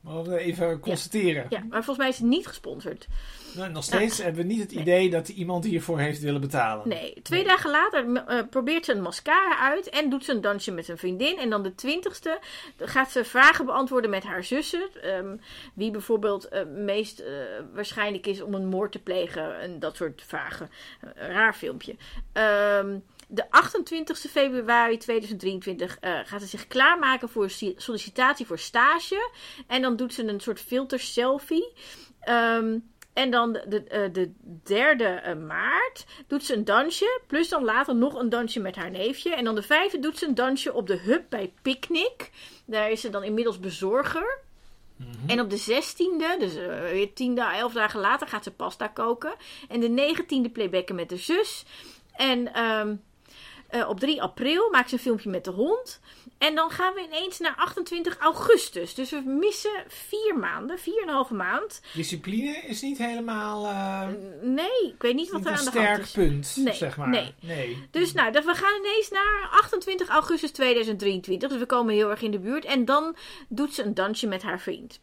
Mogen 0.06 0.32
we 0.32 0.38
even 0.38 0.80
constateren. 0.80 1.46
Ja, 1.48 1.58
maar 1.58 1.84
volgens 1.84 1.98
mij 1.98 2.08
is 2.08 2.18
het 2.18 2.26
niet 2.26 2.46
gesponsord. 2.46 3.06
Nou, 3.54 3.70
nog 3.70 3.84
steeds 3.84 4.22
hebben 4.22 4.46
we 4.46 4.52
niet 4.52 4.60
het 4.60 4.72
idee 4.72 5.10
dat 5.10 5.28
iemand 5.28 5.64
hiervoor 5.64 5.98
heeft 5.98 6.20
willen 6.20 6.40
betalen. 6.40 6.88
Nee, 6.88 7.22
twee 7.22 7.44
dagen 7.44 7.70
later 7.70 8.16
eh, 8.26 8.42
probeert 8.50 8.84
ze 8.84 8.92
een 8.92 9.02
mascara 9.02 9.58
uit 9.58 9.88
en 9.88 10.10
doet 10.10 10.24
ze 10.24 10.32
een 10.32 10.40
dansje 10.40 10.70
met 10.70 10.88
een 10.88 10.98
vriendin. 10.98 11.38
En 11.38 11.50
dan 11.50 11.62
de 11.62 11.74
twintigste 11.74 12.38
gaat 12.78 13.10
ze 13.10 13.24
vragen 13.24 13.66
beantwoorden 13.66 14.10
met 14.10 14.24
haar 14.24 14.44
zussen. 14.44 14.88
Ehm, 15.02 15.36
wie 15.74 15.90
bijvoorbeeld 15.90 16.48
eh, 16.48 16.64
meest 16.64 17.18
eh, 17.18 17.32
waarschijnlijk 17.74 18.26
is 18.26 18.42
om 18.42 18.54
een 18.54 18.66
moord 18.66 18.92
te 18.92 18.98
plegen 18.98 19.60
en 19.60 19.78
dat 19.78 19.96
soort 19.96 20.22
vragen. 20.26 20.70
Een 21.00 21.32
raar 21.32 21.54
filmpje. 21.54 21.96
Ehm, 22.32 22.98
de 23.26 23.50
28 23.50 24.18
februari 24.18 24.96
2023 24.96 25.98
eh, 25.98 26.18
gaat 26.24 26.40
ze 26.40 26.46
zich 26.46 26.66
klaarmaken 26.66 27.28
voor 27.28 27.50
sollicitatie 27.76 28.46
voor 28.46 28.58
stage. 28.58 29.30
En 29.66 29.82
dan 29.82 29.96
doet 29.96 30.14
ze 30.14 30.26
een 30.26 30.40
soort 30.40 30.60
filter 30.60 31.00
selfie. 31.00 31.72
Ehm, 32.20 32.78
en 33.12 33.30
dan 33.30 33.52
de, 33.52 33.64
de, 33.68 33.84
eh, 33.84 34.12
de 34.12 34.32
derde 34.62 35.04
eh, 35.04 35.36
maart 35.36 36.06
doet 36.26 36.44
ze 36.44 36.54
een 36.54 36.64
dansje. 36.64 37.20
Plus 37.26 37.48
dan 37.48 37.64
later 37.64 37.96
nog 37.96 38.14
een 38.14 38.28
dansje 38.28 38.60
met 38.60 38.76
haar 38.76 38.90
neefje. 38.90 39.34
En 39.34 39.44
dan 39.44 39.54
de 39.54 39.62
vijfde 39.62 39.98
doet 39.98 40.18
ze 40.18 40.26
een 40.26 40.34
dansje 40.34 40.72
op 40.72 40.86
de 40.86 40.96
hub 40.96 41.24
bij 41.28 41.52
Picnic. 41.62 42.30
Daar 42.66 42.90
is 42.90 43.00
ze 43.00 43.10
dan 43.10 43.22
inmiddels 43.22 43.60
bezorger. 43.60 44.44
En 45.26 45.40
op 45.40 45.50
de 45.50 45.58
16e, 45.58 46.38
dus 46.38 46.56
eh, 46.56 46.80
weer 46.80 47.14
10, 47.14 47.38
11 47.38 47.72
dagen 47.72 48.00
later, 48.00 48.28
gaat 48.28 48.44
ze 48.44 48.50
pasta 48.50 48.88
koken. 48.88 49.34
En 49.68 49.80
de 49.80 50.14
19e 50.16 50.52
playbacken 50.52 50.94
met 50.94 51.08
de 51.08 51.16
zus. 51.16 51.64
En 52.12 52.54
ehm, 52.54 52.96
eh, 53.80 53.88
op 53.88 54.00
3 54.00 54.22
april 54.22 54.70
maakt 54.70 54.88
ze 54.88 54.94
een 54.94 55.00
filmpje 55.00 55.30
met 55.30 55.44
de 55.44 55.50
hond. 55.50 56.00
En 56.38 56.54
dan 56.54 56.70
gaan 56.70 56.94
we 56.94 57.02
ineens 57.06 57.38
naar 57.38 57.54
28 57.56 58.16
augustus. 58.18 58.94
Dus 58.94 59.10
we 59.10 59.22
missen 59.26 59.84
vier 59.88 60.38
maanden, 60.38 60.78
vier 60.78 61.02
en 61.02 61.08
een 61.08 61.14
halve 61.14 61.34
maand. 61.34 61.80
Discipline 61.94 62.56
is 62.56 62.82
niet 62.82 62.98
helemaal 62.98 63.64
uh, 63.64 64.08
Nee, 64.42 64.92
ik 64.94 65.02
weet 65.02 65.14
niet 65.14 65.30
wat 65.30 65.44
er 65.44 65.52
een 65.52 65.58
aan 65.58 65.64
de 65.64 65.70
hand 65.70 65.84
sterk 65.84 66.02
is. 66.02 66.12
punt, 66.12 66.56
Nee, 66.56 66.74
zeg 66.74 66.96
maar. 66.96 67.08
nee. 67.08 67.34
nee. 67.40 67.88
Dus 67.90 68.12
nou, 68.12 68.32
dat 68.32 68.44
we 68.44 68.54
gaan 68.54 68.78
ineens 68.78 69.10
naar 69.10 69.48
28 69.50 70.08
augustus 70.08 70.50
2023. 70.50 71.48
Dus 71.48 71.58
we 71.58 71.66
komen 71.66 71.94
heel 71.94 72.10
erg 72.10 72.22
in 72.22 72.30
de 72.30 72.38
buurt. 72.38 72.64
En 72.64 72.84
dan 72.84 73.16
doet 73.48 73.74
ze 73.74 73.82
een 73.82 73.94
dansje 73.94 74.26
met 74.26 74.42
haar 74.42 74.60
vriend. 74.60 75.00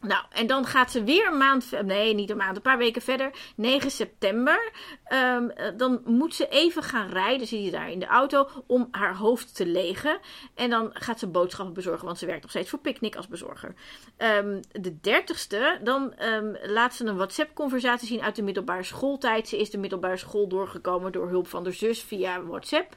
Nou, 0.00 0.24
en 0.30 0.46
dan 0.46 0.66
gaat 0.66 0.90
ze 0.90 1.04
weer 1.04 1.26
een 1.26 1.36
maand, 1.36 1.70
nee, 1.84 2.14
niet 2.14 2.30
een 2.30 2.36
maand, 2.36 2.56
een 2.56 2.62
paar 2.62 2.78
weken 2.78 3.02
verder, 3.02 3.30
9 3.56 3.90
september. 3.90 4.72
Ehm, 5.04 5.48
eh, 5.48 5.66
dan 5.76 6.00
moet 6.04 6.34
ze 6.34 6.48
even 6.48 6.82
gaan 6.82 7.08
rijden, 7.08 7.46
zie 7.46 7.62
je 7.62 7.70
daar 7.70 7.90
in 7.90 7.98
de 7.98 8.06
auto, 8.06 8.48
om 8.66 8.88
haar 8.90 9.16
hoofd 9.16 9.54
te 9.56 9.66
legen. 9.66 10.18
En 10.54 10.70
dan 10.70 10.90
gaat 10.92 11.18
ze 11.18 11.26
boodschappen 11.26 11.74
bezorgen, 11.74 12.06
want 12.06 12.18
ze 12.18 12.26
werkt 12.26 12.42
nog 12.42 12.50
steeds 12.50 12.70
voor 12.70 12.78
Picnic 12.78 13.16
als 13.16 13.28
bezorger. 13.28 13.74
Ehm, 14.16 14.62
de 14.72 15.00
30ste, 15.00 15.80
dan 15.82 16.14
ehm, 16.14 16.54
laat 16.62 16.94
ze 16.94 17.06
een 17.06 17.16
WhatsApp-conversatie 17.16 18.08
zien 18.08 18.22
uit 18.22 18.36
de 18.36 18.42
middelbare 18.42 18.82
schooltijd. 18.82 19.48
Ze 19.48 19.58
is 19.58 19.70
de 19.70 19.78
middelbare 19.78 20.16
school 20.16 20.48
doorgekomen 20.48 21.12
door 21.12 21.28
hulp 21.28 21.46
van 21.46 21.64
de 21.64 21.72
zus 21.72 22.02
via 22.02 22.42
WhatsApp. 22.42 22.96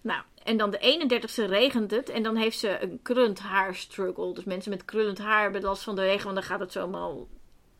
Nou, 0.00 0.22
en 0.44 0.56
dan 0.56 0.70
de 0.70 1.08
31ste 1.08 1.44
regent 1.48 1.90
het. 1.90 2.08
En 2.08 2.22
dan 2.22 2.36
heeft 2.36 2.58
ze 2.58 2.82
een 2.82 2.98
krullend 3.02 3.38
haar 3.40 3.74
struggle. 3.74 4.34
Dus 4.34 4.44
mensen 4.44 4.70
met 4.70 4.84
krullend 4.84 5.18
haar 5.18 5.42
hebben 5.42 5.62
last 5.62 5.82
van 5.82 5.94
de 5.94 6.02
regen. 6.02 6.24
Want 6.24 6.34
dan 6.34 6.44
gaat 6.44 6.60
het 6.60 6.72
zomaar... 6.72 7.10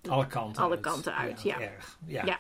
Alle 0.09 0.27
kanten 0.27 0.63
Alle 0.63 0.75
uit. 0.75 0.81
kanten 0.81 1.15
uit, 1.15 1.43
ja. 1.43 1.61
Erg. 1.61 1.99
Ja. 2.07 2.25
Ja. 2.25 2.39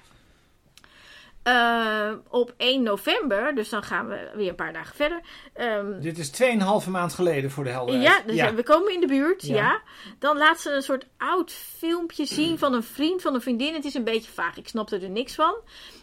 Eh, 1.44 2.12
op 2.28 2.54
1 2.56 2.82
november, 2.82 3.54
dus 3.54 3.68
dan 3.68 3.82
gaan 3.82 4.08
we 4.08 4.30
weer 4.34 4.48
een 4.48 4.54
paar 4.54 4.72
dagen 4.72 4.96
verder. 4.96 5.20
Ehm, 5.54 6.00
Dit 6.00 6.18
is 6.18 6.30
2,5 6.30 6.86
maand 6.88 7.12
geleden 7.14 7.50
voor 7.50 7.64
de 7.64 7.70
helderheid. 7.70 8.06
ja, 8.26 8.46
dus 8.48 8.54
we 8.54 8.62
komen 8.62 8.92
in 8.92 9.00
de 9.00 9.06
buurt, 9.06 9.42
Ja. 9.46 9.54
ja. 9.54 9.80
Dan 10.18 10.36
laat 10.36 10.60
ze 10.60 10.70
een 10.70 10.82
soort 10.82 11.06
oud 11.18 11.52
filmpje 11.52 12.24
zien 12.26 12.58
van 12.58 12.72
een 12.74 12.82
vriend, 12.82 13.22
van 13.22 13.34
een 13.34 13.40
vriendin. 13.40 13.74
Het 13.74 13.84
is 13.84 13.94
een 13.94 14.04
beetje 14.04 14.30
vaag, 14.32 14.56
ik 14.56 14.68
snapte 14.68 14.98
er 14.98 15.10
niks 15.10 15.34
van. 15.34 15.54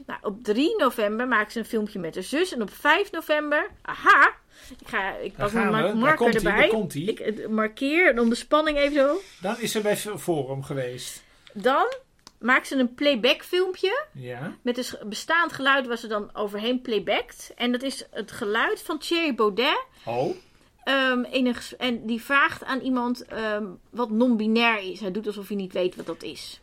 Nou, 0.06 0.20
op 0.24 0.44
3 0.44 0.78
november 0.78 1.28
maakt 1.28 1.52
ze 1.52 1.60
een 1.60 1.66
filmpje 1.66 2.00
met 2.00 2.16
haar 2.16 2.24
zus. 2.24 2.54
En 2.54 2.62
op 2.62 2.74
5 2.74 3.12
november, 3.12 3.70
aha, 3.82 4.32
ik, 4.80 4.88
ga, 4.88 5.16
ik 5.16 5.36
pak 5.36 5.52
mijn 5.52 5.72
Daar 5.72 5.98
marker 5.98 6.36
erbij. 6.36 6.56
daar 6.56 6.68
komt-ie. 6.68 7.10
Ik 7.10 7.20
eh, 7.20 7.48
markeer 7.48 8.20
om 8.20 8.30
de 8.30 8.36
spanning 8.36 8.78
even 8.78 8.96
zo. 8.96 9.22
Dan 9.42 9.56
is 9.60 9.72
ze 9.72 9.82
bij 9.82 9.98
Forum 9.98 10.64
geweest. 10.64 11.24
Dan 11.54 11.94
maakt 12.42 12.68
ze 12.68 12.76
een 12.76 12.94
playback 12.94 13.44
filmpje. 13.44 14.06
Ja. 14.14 14.56
Met 14.62 14.78
een 14.78 14.84
sch- 14.84 15.04
bestaand 15.06 15.54
geluid 15.54 15.88
waar 15.88 15.98
ze 15.98 16.08
dan 16.08 16.36
overheen 16.36 16.82
playbackt. 16.82 17.52
En 17.56 17.72
dat 17.72 17.84
is 17.84 18.06
het 18.12 18.32
geluid 18.32 18.82
van 18.82 18.98
Thierry 19.00 19.36
Baudet. 19.36 19.86
Oh. 20.06 20.36
Ehm, 20.84 21.24
een 21.32 21.56
en 21.78 22.06
die 22.06 22.22
vraagt 22.22 22.64
aan 22.64 22.80
iemand 22.80 23.26
ehm, 23.26 23.66
wat 23.89 24.10
non-binair 24.10 24.80
is. 24.92 25.00
Hij 25.00 25.12
doet 25.12 25.28
alsof 25.28 25.48
hij 25.48 25.58
niet 25.58 25.74
weet 25.74 25.96
wat 25.96 26.06
dat 26.06 26.24
is. 26.24 26.62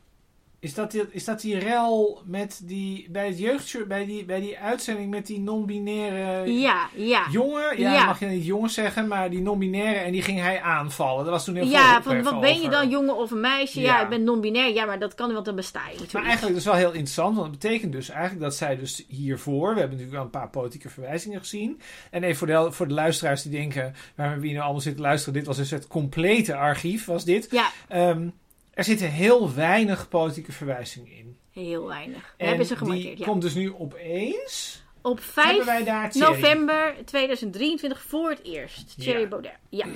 Is 0.60 0.74
dat, 0.74 0.90
die, 0.90 1.02
is 1.10 1.24
dat 1.24 1.40
die 1.40 1.58
rel 1.58 2.22
met 2.24 2.60
die, 2.64 3.08
bij 3.10 3.26
het 3.26 3.38
jeugdshow, 3.38 3.86
bij 3.86 4.04
die, 4.04 4.24
bij 4.24 4.40
die 4.40 4.58
uitzending 4.58 5.10
met 5.10 5.26
die 5.26 5.40
non-binaire 5.40 6.52
Ja, 6.52 6.88
ja. 6.94 7.26
jongen? 7.30 7.80
Ja, 7.80 7.92
Ja. 7.94 8.04
mag 8.04 8.20
je 8.20 8.26
niet 8.26 8.44
jongen 8.44 8.70
zeggen, 8.70 9.08
maar 9.08 9.30
die 9.30 9.40
non-binaire 9.40 9.98
en 9.98 10.12
die 10.12 10.22
ging 10.22 10.40
hij 10.40 10.60
aanvallen. 10.60 11.24
Dat 11.24 11.32
was 11.32 11.44
toen 11.44 11.54
heel 11.54 11.66
Ja, 11.66 11.92
veel 11.92 12.02
van 12.02 12.12
ophef 12.20 12.30
wat 12.32 12.40
ben 12.40 12.60
je 12.60 12.68
dan, 12.68 12.88
jongen 12.90 13.16
of 13.16 13.30
een 13.30 13.40
meisje? 13.40 13.80
Ja, 13.80 13.96
Ja. 13.96 14.02
ik 14.02 14.08
ben 14.08 14.24
non-binair. 14.24 14.74
Ja, 14.74 14.84
maar 14.84 14.98
dat 14.98 15.14
kan, 15.14 15.32
want 15.32 15.44
dan 15.44 15.56
besta 15.56 15.80
je 15.92 16.00
niet. 16.00 16.12
Maar 16.12 16.22
eigenlijk 16.24 16.54
dat 16.54 16.64
is 16.64 16.68
wel 16.70 16.78
heel 16.80 16.92
interessant, 16.92 17.36
want 17.36 17.50
dat 17.50 17.60
betekent 17.60 17.92
dus 17.92 18.08
eigenlijk 18.08 18.40
dat 18.40 18.54
zij 18.54 18.76
dus 18.76 19.04
hiervoor, 19.08 19.74
we 19.74 19.80
hebben 19.80 19.98
natuurlijk 19.98 20.14
wel 20.16 20.24
een 20.24 20.30
paar 20.40 20.50
politieke 20.50 20.88
verwijzingen 20.88 21.38
gezien. 21.38 21.80
En 22.10 22.22
even 22.22 22.36
voor 22.36 22.46
de, 22.46 22.72
voor 22.72 22.88
de 22.88 22.94
luisteraars 22.94 23.42
die 23.42 23.52
denken, 23.52 23.94
waar 24.14 24.40
wie 24.40 24.52
nu 24.52 24.58
allemaal 24.58 24.80
zitten 24.80 25.02
luisteren, 25.02 25.34
dit 25.34 25.46
was 25.46 25.56
dus 25.56 25.70
het 25.70 25.86
complete 25.86 26.54
archief, 26.56 27.04
was 27.04 27.24
dit. 27.24 27.48
Ja, 27.50 27.70
Ehm, 27.88 28.28
er 28.78 28.84
zitten 28.84 29.10
heel 29.10 29.54
weinig 29.54 30.08
politieke 30.08 30.52
verwijzingen 30.52 31.12
in. 31.12 31.38
heel 31.52 31.86
weinig. 31.86 32.34
We 32.36 32.42
En 32.42 32.48
hebben 32.48 32.66
ze 32.66 32.74
die 32.74 32.82
gemarkeerd, 32.82 33.18
ja. 33.18 33.24
komt 33.26 33.42
dus 33.42 33.54
nu 33.54 33.74
opeens. 33.74 34.84
Op 35.08 35.20
Hebben 35.34 35.54
5 35.54 35.64
wij 35.64 35.84
daar 35.84 36.10
Thierry? 36.10 36.30
november 36.34 36.94
2023 37.04 38.02
voor 38.02 38.30
het 38.30 38.42
eerst. 38.42 38.98
Thierry 39.00 39.20
Ja. 39.20 39.26
Baudet. 39.28 39.52
Ja. 39.68 39.86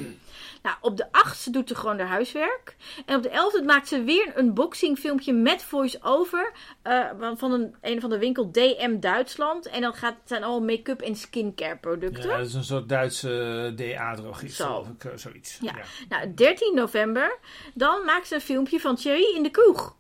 Nou, 0.63 0.77
op 0.81 0.97
de 0.97 1.07
8e 1.11 1.51
doet 1.51 1.69
ze 1.69 1.75
gewoon 1.75 1.99
haar 1.99 2.09
huiswerk. 2.09 2.77
En 3.07 3.17
op 3.17 3.23
de 3.23 3.29
11e 3.29 3.65
maakt 3.65 3.89
ze 3.89 4.03
weer 4.05 4.33
een 4.35 4.45
unboxing 4.45 4.99
filmpje 4.99 5.33
met 5.33 5.63
voice-over. 5.63 6.53
eh, 6.83 7.05
van 7.37 7.53
een, 7.53 7.75
een 7.81 8.01
van 8.01 8.11
de 8.11 8.19
winkel 8.19 8.51
DM 8.53 8.99
Duitsland. 9.01 9.67
En 9.67 9.81
dan 9.81 9.95
gaat, 9.95 10.15
het 10.21 10.29
zijn 10.29 10.43
allemaal 10.43 10.77
make-up 10.77 11.01
en 11.01 11.17
skincare 11.17 11.77
producten. 11.77 12.29
Ja, 12.31 12.37
dat 12.37 12.47
is 12.47 12.55
een 12.55 12.65
soort 12.65 12.89
Duitse 12.89 13.73
DA-drogist, 13.77 14.57
Zo. 14.57 14.87
ik, 14.99 15.05
eh, 15.05 15.17
zoiets. 15.17 15.59
Ja. 15.61 15.75
Nou, 16.09 16.35
13 16.35 16.75
november, 16.75 17.39
dan 17.75 18.05
maakt 18.05 18.27
ze 18.27 18.35
een 18.35 18.41
filmpje 18.41 18.81
van 18.81 18.97
Thierry 18.97 19.35
in 19.37 19.43
de 19.43 19.51
kroeg. 19.51 19.97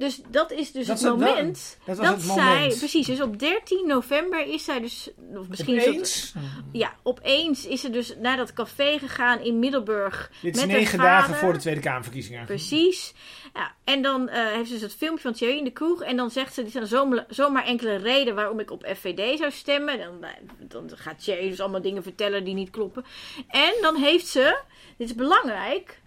Dus 0.00 0.20
dat 0.28 0.52
is 0.52 0.72
dus 0.72 0.86
Dat 0.86 1.00
het 1.00 1.08
moment 1.08 1.78
dat 1.84 1.96
was 1.96 2.06
dat 2.06 2.14
het 2.14 2.24
zij... 2.24 2.54
moment. 2.54 2.78
Precies, 2.78 3.06
dus 3.06 3.20
op 3.20 3.38
13 3.38 3.86
november 3.86 4.46
is 4.46 4.64
zij 4.64 4.80
dus... 4.80 5.10
Of 5.34 5.48
misschien 5.48 5.80
Opeens? 5.80 6.34
ja, 6.72 6.94
opeens 7.02 7.66
is 7.66 7.80
ze 7.80 7.90
dus 7.90 8.14
naar 8.20 8.36
dat 8.36 8.52
café 8.52 8.98
gegaan 8.98 9.40
in 9.40 9.58
Middelburg. 9.58 10.30
Dit 10.42 10.54
is 10.54 10.60
met 10.60 10.70
negen 10.70 10.98
dagen 10.98 11.34
voor 11.34 11.52
de 11.52 11.58
Tweede 11.58 11.80
Kamerverkiezingen. 11.80 12.44
Precies. 12.44 13.14
Ja, 13.54 13.74
en 13.84 14.02
dan 14.02 14.28
eh, 14.28 14.46
heeft 14.46 14.66
ze 14.66 14.72
dus 14.72 14.82
het 14.82 14.94
filmpje 14.94 15.22
van 15.22 15.32
Thierry 15.32 15.56
in 15.56 15.64
de 15.64 15.70
kroeg. 15.70 16.02
En 16.02 16.16
dan 16.16 16.30
zegt 16.30 16.54
ze, 16.54 16.62
dit 16.62 16.72
zijn 16.72 16.86
zomaar, 16.86 17.24
zomaar 17.28 17.64
enkele 17.64 17.96
redenen 17.96 18.34
waarom 18.34 18.60
ik 18.60 18.70
op 18.70 18.92
FVD 18.96 19.38
zou 19.38 19.50
stemmen. 19.50 19.98
Dan, 19.98 20.24
eh, 20.24 20.30
dan 20.58 20.90
gaat 20.94 21.24
Thierry 21.24 21.48
dus 21.48 21.60
allemaal 21.60 21.82
dingen 21.82 22.02
vertellen 22.02 22.44
die 22.44 22.54
niet 22.54 22.70
kloppen. 22.70 23.04
En 23.48 23.72
dan 23.80 23.96
heeft 23.96 24.26
ze, 24.26 24.60
dit 24.96 25.08
is 25.08 25.14
belangrijk, 25.14 25.99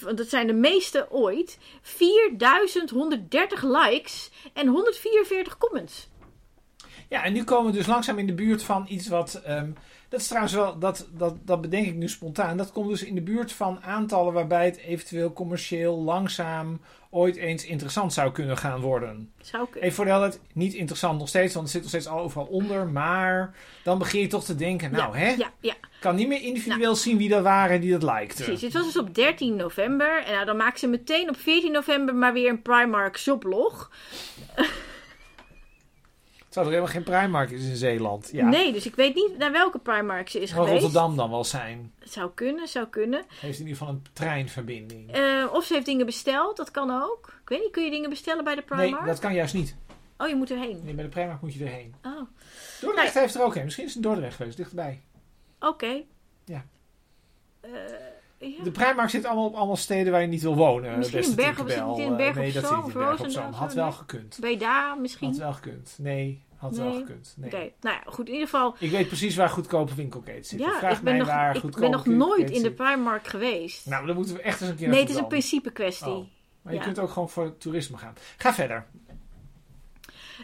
want 0.00 0.16
dat 0.16 0.28
zijn 0.28 0.46
de 0.46 0.52
meeste 0.52 1.06
ooit, 1.10 1.58
4130 1.82 3.62
likes 3.62 4.30
en 4.52 4.66
144 4.66 5.58
comments. 5.58 6.08
Ja, 7.08 7.24
en 7.24 7.32
nu 7.32 7.44
komen 7.44 7.70
we 7.70 7.76
dus 7.78 7.86
langzaam 7.86 8.18
in 8.18 8.26
de 8.26 8.34
buurt 8.34 8.62
van 8.62 8.86
iets 8.88 9.08
wat. 9.08 9.40
ehm, 9.44 9.70
dat 10.10 10.20
is 10.20 10.26
trouwens 10.26 10.54
wel, 10.54 10.78
dat, 10.78 11.08
dat, 11.12 11.34
dat 11.44 11.60
bedenk 11.60 11.86
ik 11.86 11.94
nu 11.94 12.08
spontaan. 12.08 12.56
Dat 12.56 12.72
komt 12.72 12.88
dus 12.88 13.02
in 13.02 13.14
de 13.14 13.20
buurt 13.20 13.52
van 13.52 13.82
aantallen 13.82 14.32
waarbij 14.32 14.64
het 14.64 14.76
eventueel 14.76 15.32
commercieel 15.32 16.02
langzaam 16.02 16.80
ooit 17.10 17.36
eens 17.36 17.64
interessant 17.64 18.12
zou 18.12 18.32
kunnen 18.32 18.56
gaan 18.56 18.80
worden. 18.80 19.32
Zou 19.40 19.66
ik... 19.68 19.82
Even 19.82 19.92
voor 19.92 20.04
de 20.04 20.10
helderheid, 20.10 20.40
niet 20.52 20.74
interessant 20.74 21.18
nog 21.18 21.28
steeds, 21.28 21.54
want 21.54 21.64
het 21.64 21.72
zit 21.72 21.80
nog 21.80 21.90
steeds 21.90 22.06
al 22.06 22.18
overal 22.18 22.46
onder. 22.46 22.86
Maar 22.86 23.54
dan 23.84 23.98
begin 23.98 24.20
je 24.20 24.26
toch 24.26 24.44
te 24.44 24.54
denken, 24.54 24.90
nou 24.90 25.18
ja, 25.18 25.24
hè, 25.24 25.30
Ja, 25.30 25.52
ja. 25.60 25.72
ik 25.72 26.00
kan 26.00 26.14
niet 26.14 26.28
meer 26.28 26.42
individueel 26.42 26.94
zien 26.94 27.16
wie 27.16 27.28
dat 27.28 27.42
waren 27.42 27.80
die 27.80 27.92
dat 27.92 28.02
lijkte. 28.02 28.42
Precies, 28.42 28.62
het 28.62 28.72
was 28.72 28.84
dus 28.84 28.98
op 28.98 29.14
13 29.14 29.56
november. 29.56 30.24
En 30.24 30.32
nou, 30.32 30.44
dan 30.44 30.56
maakt 30.56 30.78
ze 30.78 30.86
meteen 30.86 31.28
op 31.28 31.36
14 31.36 31.72
november 31.72 32.14
maar 32.14 32.32
weer 32.32 32.48
een 32.48 32.62
Primark 32.62 33.18
shoplog. 33.18 33.90
Terwijl 36.50 36.66
er 36.74 36.80
helemaal 36.80 37.02
geen 37.04 37.14
Primark 37.20 37.50
is 37.50 37.64
in 37.68 37.76
Zeeland. 37.76 38.28
Ja. 38.32 38.48
Nee, 38.48 38.72
dus 38.72 38.86
ik 38.86 38.94
weet 38.94 39.14
niet 39.14 39.38
naar 39.38 39.52
welke 39.52 39.78
Primark 39.78 40.28
ze 40.28 40.40
is 40.40 40.50
Zal 40.50 40.64
geweest. 40.64 40.82
Rotterdam 40.82 41.16
dan 41.16 41.30
wel 41.30 41.44
zijn. 41.44 41.92
Zou 42.02 42.30
kunnen, 42.34 42.68
zou 42.68 42.86
kunnen. 42.86 43.24
Heeft 43.28 43.58
in 43.58 43.66
ieder 43.66 43.78
geval 43.78 43.94
een 43.94 44.02
treinverbinding. 44.12 45.12
Eh, 45.12 45.46
of 45.52 45.64
ze 45.64 45.74
heeft 45.74 45.86
dingen 45.86 46.06
besteld, 46.06 46.56
dat 46.56 46.70
kan 46.70 46.90
ook. 47.02 47.34
Ik 47.42 47.48
weet 47.48 47.60
niet, 47.60 47.70
kun 47.70 47.84
je 47.84 47.90
dingen 47.90 48.10
bestellen 48.10 48.44
bij 48.44 48.54
de 48.54 48.62
Primark? 48.62 48.90
Nee, 48.90 49.10
dat 49.10 49.18
kan 49.18 49.34
juist 49.34 49.54
niet. 49.54 49.76
Oh, 50.18 50.28
je 50.28 50.34
moet 50.34 50.50
erheen. 50.50 50.80
Nee, 50.84 50.94
bij 50.94 51.04
de 51.04 51.10
Primark 51.10 51.40
moet 51.40 51.54
je 51.54 51.64
erheen. 51.64 51.94
Oh, 52.04 52.20
Dordrecht 52.80 53.14
heeft 53.14 53.34
er 53.34 53.42
ook 53.42 53.54
een. 53.54 53.64
Misschien 53.64 53.84
is 53.86 53.94
het 53.94 54.04
in 54.04 54.10
Dordrecht 54.10 54.36
geweest, 54.36 54.56
dichterbij. 54.56 55.00
oké. 55.60 56.02
Ja. 56.44 56.64
Eh, 57.60 57.70
ja. 58.40 58.62
De 58.64 58.70
Primark 58.70 59.10
zit 59.10 59.24
allemaal 59.24 59.46
op 59.46 59.54
allemaal 59.54 59.76
steden 59.76 60.12
waar 60.12 60.20
je 60.20 60.26
niet 60.26 60.42
wil 60.42 60.56
wonen. 60.56 60.98
Misschien 60.98 61.22
in 61.22 61.34
Bergen- 61.34 61.66
in 61.68 61.72
Eh, 61.72 61.76
Nee, 61.76 61.86
op 61.86 61.88
dat 61.88 61.94
zit 61.96 61.96
niet 61.96 62.06
in 62.06 62.16
Bergen 62.16 62.84
op 62.84 62.92
Roosendaal 62.92 63.30
Zoom. 63.30 63.52
Had 63.52 63.74
wel 63.74 63.92
gekund. 63.92 64.38
Ben 64.40 64.50
je 64.50 64.58
daar 64.58 65.00
misschien? 65.00 65.28
Had 65.28 65.36
wel 65.38 65.52
gekund. 65.52 65.96
Nee, 66.00 66.42
had 66.56 66.76
wel 66.76 66.92
gekund. 66.92 67.34
Nee. 67.36 67.46
Oké, 67.52 67.70
nou 67.80 67.96
ja, 67.96 68.02
goed. 68.10 68.26
In 68.26 68.32
ieder 68.32 68.48
geval, 68.48 68.74
Ik 68.78 68.90
weet 68.90 69.06
precies 69.06 69.36
waar 69.36 69.48
goedkope 69.48 69.94
winkelketens 69.94 70.48
zitten. 70.48 70.68
ja, 70.68 70.78
Vraag 70.78 70.96
ik 70.98 71.02
ben, 71.04 71.12
mij 71.12 71.22
nog, 71.22 71.28
waar 71.28 71.56
ik 71.56 71.76
ben 71.76 71.90
nog 71.90 72.06
nooit 72.06 72.50
in 72.50 72.62
de. 72.62 72.72
Primark 72.72 73.26
geweest. 73.26 73.86
Nou, 73.86 74.06
dan 74.06 74.16
moeten 74.16 74.34
we 74.34 74.40
echt 74.42 74.60
eens 74.60 74.70
een 74.70 74.76
keer 74.76 74.88
nee, 74.88 75.00
het 75.00 75.10
is 75.10 75.16
een 75.16 75.26
principe 75.26 75.70
kwestie. 75.70 76.06
Oh. 76.12 76.26
Maar 76.62 76.72
je 76.72 76.78
Ja. 76.78 76.84
kunt 76.84 76.98
ook 76.98 77.10
gewoon 77.10 77.28
voor 77.30 77.56
toerisme 77.56 77.96
gaan. 77.96 78.14
Ga 78.36 78.54
verder. 78.54 78.86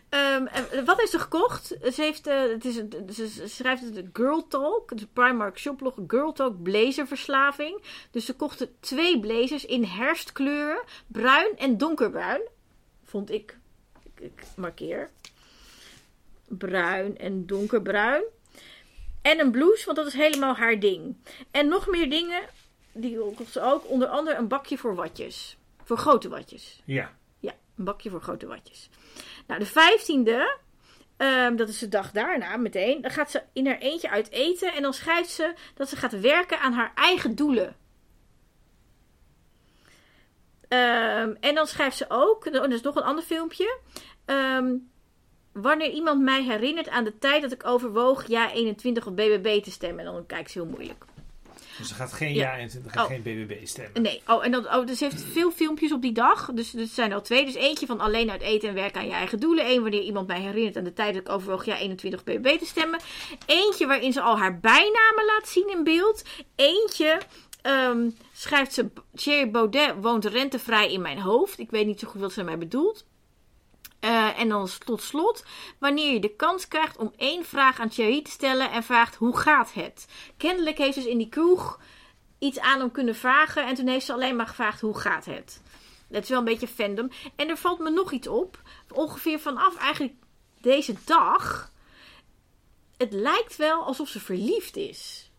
En 0.09 0.51
wat 0.84 0.99
heeft 0.99 1.11
ze 1.11 1.18
gekocht? 1.18 1.66
Ze, 1.66 2.03
heeft, 2.03 2.26
eh, 2.26 2.40
het 2.40 2.64
is 2.64 3.36
ze 3.36 3.49
schrijft 3.49 3.82
het 3.82 3.94
de 3.94 4.09
Girl 4.12 4.47
Talk. 4.49 4.90
Een 4.90 5.09
Primark 5.12 5.59
shoplog. 5.59 5.94
Girl 6.07 6.32
Talk 6.32 6.62
blazerverslaving. 6.62 7.82
Dus 8.11 8.24
ze 8.24 8.34
kochten 8.34 8.76
twee 8.80 9.20
blazers 9.20 9.64
in 9.64 9.84
herfstkleuren. 9.84 10.82
Bruin 11.07 11.59
en 11.59 11.78
donkerbruin. 11.78 12.40
Vond 13.05 13.30
ik. 13.30 13.59
Ik, 14.03 14.20
ik 14.20 14.42
markeer. 14.57 15.11
Bruin 16.49 17.18
en 17.18 17.47
donkerbruin. 17.47 18.22
En 19.22 19.40
een 19.40 19.51
blouse, 19.51 19.84
want 19.84 19.97
dat 19.97 20.07
is 20.07 20.12
helemaal 20.12 20.55
haar 20.55 20.78
ding. 20.78 21.16
En 21.51 21.68
nog 21.68 21.86
meer 21.86 22.11
dingen. 22.11 22.42
Die 22.92 23.18
kocht 23.18 23.53
ze 23.53 23.61
ook. 23.61 23.88
Onder 23.90 24.09
andere 24.09 24.36
een 24.36 24.49
bakje 24.49 24.78
voor 24.78 24.94
watjes. 24.94 25.57
Voor 25.84 25.97
grote 25.97 26.28
watjes. 26.28 26.82
Ja. 26.84 27.12
Een 27.76 27.84
bakje 27.84 28.10
voor 28.10 28.20
grote 28.20 28.46
watjes. 28.46 28.88
Nou, 29.46 29.60
de 29.60 29.66
vijftiende, 29.66 30.58
ehm, 31.16 31.56
dat 31.56 31.68
is 31.68 31.78
de 31.78 31.88
dag 31.88 32.10
daarna 32.10 32.56
meteen, 32.56 33.02
dan 33.02 33.10
gaat 33.10 33.30
ze 33.30 33.42
in 33.52 33.66
haar 33.66 33.78
eentje 33.78 34.10
uit 34.10 34.30
eten 34.30 34.72
en 34.74 34.82
dan 34.82 34.94
schrijft 34.94 35.30
ze 35.30 35.54
dat 35.74 35.88
ze 35.88 35.96
gaat 35.96 36.20
werken 36.20 36.60
aan 36.60 36.72
haar 36.72 36.92
eigen 36.94 37.34
doelen. 37.34 37.76
Ehm, 40.68 41.34
en 41.40 41.54
dan 41.54 41.66
schrijft 41.66 41.96
ze 41.96 42.04
ook, 42.08 42.52
dat 42.52 42.72
is 42.72 42.80
nog 42.80 42.96
een 42.96 43.02
ander 43.02 43.24
filmpje. 43.24 43.78
ehm, 44.24 44.74
wanneer 45.52 45.90
iemand 45.90 46.22
mij 46.22 46.42
herinnert 46.42 46.88
aan 46.88 47.04
de 47.04 47.18
tijd 47.18 47.42
dat 47.42 47.52
ik 47.52 47.66
overwoog 47.66 48.26
ja 48.26 48.52
21 48.52 49.06
op 49.06 49.16
BBB 49.16 49.62
te 49.62 49.70
stemmen, 49.70 50.04
dan 50.04 50.26
kijkt 50.26 50.50
ze 50.50 50.58
heel 50.58 50.68
moeilijk. 50.68 51.04
Dus 51.78 51.90
er 51.90 51.96
gaat 51.96 52.12
geen 52.12 52.34
Ja. 52.34 52.42
ja, 52.42 52.56
21, 52.56 52.92
er 52.92 52.98
gaat 52.98 53.08
Oh. 53.08 53.12
geen 53.14 53.22
BBB 53.22 53.66
stemmen. 53.66 54.02
Nee, 54.02 54.22
oh, 54.26 54.44
en 54.44 54.50
dat, 54.50 54.66
oh, 54.66 54.86
dus 54.86 54.98
ze 54.98 55.04
heeft 55.04 55.22
veel 55.32 55.50
filmpjes 55.50 55.92
op 55.92 56.02
die 56.02 56.12
dag. 56.12 56.50
Dus 56.54 56.74
er 56.74 56.86
zijn 56.86 57.12
al 57.12 57.22
twee. 57.22 57.44
Dus 57.44 57.54
eentje 57.54 57.86
van 57.86 58.00
alleen 58.00 58.30
uit 58.30 58.42
eten 58.42 58.68
en 58.68 58.74
werken 58.74 59.00
aan 59.00 59.06
je 59.06 59.12
eigen 59.12 59.40
doelen. 59.40 59.70
Eén 59.70 59.82
wanneer 59.82 60.02
iemand 60.02 60.26
mij 60.26 60.40
herinnert 60.40 60.76
aan 60.76 60.84
de 60.84 60.92
tijd 60.92 61.14
dat 61.14 61.22
ik 61.22 61.28
overwoog 61.28 61.64
ja 61.64 61.78
21 61.78 62.24
bb 62.24 62.58
te 62.58 62.66
stemmen. 62.66 63.00
Eentje 63.46 63.86
waarin 63.86 64.12
ze 64.12 64.20
al 64.20 64.38
haar 64.38 64.58
bijnamen 64.60 65.24
laat 65.26 65.48
zien 65.48 65.70
in 65.70 65.84
beeld. 65.84 66.22
Eentje 66.56 67.18
ehm, 67.62 68.08
schrijft 68.32 68.72
ze... 68.74 68.86
Thierry 69.14 69.50
Baudet 69.50 69.94
woont 70.00 70.24
rentevrij 70.24 70.92
in 70.92 71.00
mijn 71.00 71.18
hoofd. 71.20 71.58
Ik 71.58 71.70
weet 71.70 71.86
niet 71.86 72.00
zo 72.00 72.08
goed 72.08 72.20
wat 72.20 72.32
ze 72.32 72.42
mij 72.42 72.58
bedoelt. 72.58 73.04
Eh, 74.07 74.38
en 74.38 74.48
dan 74.48 74.68
tot 74.84 75.02
slot, 75.02 75.44
wanneer 75.78 76.12
je 76.12 76.20
de 76.20 76.36
kans 76.36 76.68
krijgt 76.68 76.96
om 76.96 77.12
één 77.16 77.44
vraag 77.44 77.80
aan 77.80 77.88
Thierry 77.88 78.22
te 78.22 78.30
stellen 78.30 78.70
en 78.70 78.82
vraagt 78.82 79.14
hoe 79.14 79.36
gaat 79.36 79.72
het? 79.72 80.07
Kennelijk 80.36 80.78
heeft 80.78 80.94
ze 80.94 81.00
dus 81.00 81.09
in 81.09 81.18
die 81.18 81.28
kroeg 81.28 81.80
iets 82.38 82.59
aan 82.59 82.78
hem 82.78 82.90
kunnen 82.90 83.14
vragen 83.14 83.66
en 83.66 83.74
toen 83.74 83.86
heeft 83.86 84.07
ze 84.07 84.12
alleen 84.12 84.36
maar 84.36 84.46
gevraagd 84.46 84.80
hoe 84.80 84.98
gaat 84.98 85.24
het? 85.24 85.62
Dat 86.09 86.22
is 86.22 86.28
wel 86.28 86.38
een 86.38 86.44
beetje 86.44 86.68
fandom. 86.68 87.11
En 87.36 87.48
er 87.48 87.57
valt 87.57 87.78
me 87.78 87.90
nog 87.90 88.12
iets 88.12 88.26
op. 88.26 88.62
Ongeveer 88.92 89.40
vanaf 89.40 89.76
eigenlijk 89.76 90.14
deze 90.61 90.94
dag. 91.04 91.72
Het 92.96 93.12
lijkt 93.12 93.57
wel 93.57 93.84
alsof 93.84 94.09
ze 94.09 94.20
verliefd 94.20 94.76
is. 94.76 95.30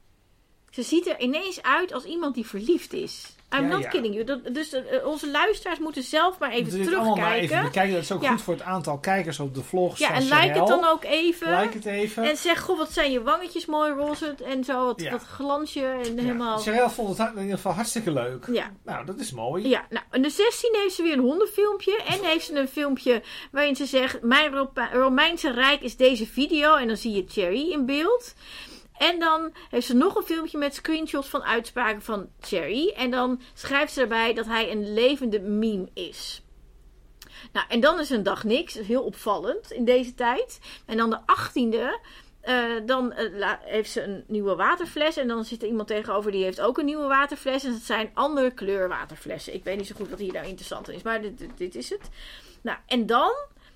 Ze 0.69 0.83
ziet 0.83 1.07
er 1.07 1.19
ineens 1.19 1.61
uit 1.61 1.93
als 1.93 2.03
iemand 2.03 2.35
die 2.35 2.45
verliefd 2.45 2.93
is. 2.93 3.35
I'm 3.55 3.61
Ja, 3.63 3.67
not 3.67 3.81
ja. 3.83 3.89
kidding 3.89 4.13
you. 4.13 4.25
Dat, 4.25 4.39
dus 4.53 4.73
eh, 4.73 5.05
onze 5.07 5.31
luisteraars 5.31 5.79
moeten 5.79 6.03
zelf 6.03 6.39
maar 6.39 6.51
even 6.51 6.77
maar 6.77 6.85
terugkijken. 6.87 7.63
bekijken. 7.63 7.93
Dat 7.93 8.01
is 8.03 8.11
ook 8.11 8.21
Ja. 8.21 8.29
goed 8.31 8.41
voor 8.41 8.53
het 8.53 8.63
aantal 8.63 8.97
kijkers 8.97 9.39
op 9.39 9.55
de 9.55 9.63
vlogs 9.63 9.99
Ja, 9.99 10.13
en 10.13 10.23
like 10.23 10.59
het 10.59 10.67
dan 10.67 10.85
ook 10.85 11.03
even. 11.03 11.59
Like 11.59 11.73
het 11.73 11.85
even. 11.85 12.23
En 12.23 12.37
zeg, 12.37 12.59
goh, 12.61 12.77
wat 12.77 12.91
zijn 12.91 13.11
je 13.11 13.21
wangetjes 13.23 13.65
mooi 13.65 13.91
roze 13.91 14.35
en 14.45 14.63
zo. 14.63 14.85
Wat, 14.85 15.23
glansje 15.23 15.85
en 15.85 16.17
helemaal... 16.17 16.57
Chanel 16.57 16.89
vond 16.89 17.17
het 17.17 17.31
in 17.35 17.41
ieder 17.41 17.55
geval 17.55 17.71
hartstikke 17.73 18.11
leuk. 18.11 18.45
Ja, 18.51 18.71
Nou, 18.85 19.05
dat 19.05 19.19
is 19.19 19.31
mooi. 19.31 19.67
ja, 19.69 19.85
nou, 19.89 20.05
en 20.11 20.21
de 20.21 20.29
16 20.29 20.75
heeft 20.81 20.95
ze 20.95 21.03
weer 21.03 21.13
een 21.13 21.19
hondenfilmpje. 21.19 21.97
En 22.07 22.19
heeft 22.23 22.45
ze 22.45 22.55
een 22.59 22.67
filmpje 22.67 23.21
waarin 23.51 23.75
ze 23.75 23.85
zegt: 23.85 24.21
Mijn 24.21 24.67
Romeinse 24.93 25.51
Rijk 25.51 25.81
is 25.81 25.95
deze 25.95 26.25
video. 26.27 26.75
En 26.75 26.87
dan 26.87 26.97
zie 26.97 27.11
je 27.15 27.25
Cherry 27.27 27.71
in 27.71 27.85
beeld. 27.85 28.33
En 28.97 29.19
dan 29.19 29.53
heeft 29.69 29.87
ze 29.87 29.95
nog 29.95 30.15
een 30.15 30.23
filmpje 30.23 30.57
met 30.57 30.75
screenshots 30.75 31.27
van 31.27 31.43
uitspraken 31.43 32.01
van 32.01 32.29
Cherry. 32.39 32.93
En 32.95 33.11
dan 33.11 33.41
schrijft 33.53 33.93
ze 33.93 34.01
erbij 34.01 34.33
dat 34.33 34.45
hij 34.45 34.71
een 34.71 34.93
levende 34.93 35.39
meme 35.39 35.89
is. 35.93 36.41
Nou, 37.51 37.65
en 37.69 37.79
dan 37.79 37.99
is 37.99 38.09
een 38.09 38.23
dag 38.23 38.43
niks. 38.43 38.73
Heel 38.73 39.03
opvallend 39.03 39.71
in 39.71 39.85
deze 39.85 40.13
tijd. 40.13 40.59
En 40.85 40.97
dan 40.97 41.09
de 41.09 41.19
18e. 41.19 42.15
eh, 42.41 42.63
dan 42.85 43.13
eh, 43.13 43.51
heeft 43.61 43.91
ze 43.91 44.03
een 44.03 44.23
nieuwe 44.27 44.55
waterfles. 44.55 45.17
En 45.17 45.27
dan 45.27 45.45
zit 45.45 45.61
er 45.61 45.67
iemand 45.67 45.87
tegenover 45.87 46.31
die 46.31 46.43
heeft 46.43 46.61
ook 46.61 46.77
een 46.77 46.85
nieuwe 46.85 47.07
waterfles. 47.07 47.63
En 47.63 47.71
dat 47.71 47.81
zijn 47.81 48.11
andere 48.13 48.51
kleur 48.51 48.87
waterflessen. 48.87 49.53
Ik 49.53 49.63
weet 49.63 49.77
niet 49.77 49.87
zo 49.87 49.95
goed 49.95 50.09
wat 50.09 50.19
hier 50.19 50.33
nou 50.33 50.47
interessant 50.47 50.89
in 50.89 50.95
is. 50.95 51.01
Maar 51.01 51.21
dit, 51.21 51.37
dit, 51.37 51.57
dit 51.57 51.75
is 51.75 51.89
het. 51.89 52.09
Nou, 52.61 52.77
en 52.85 53.05
dan 53.05 53.33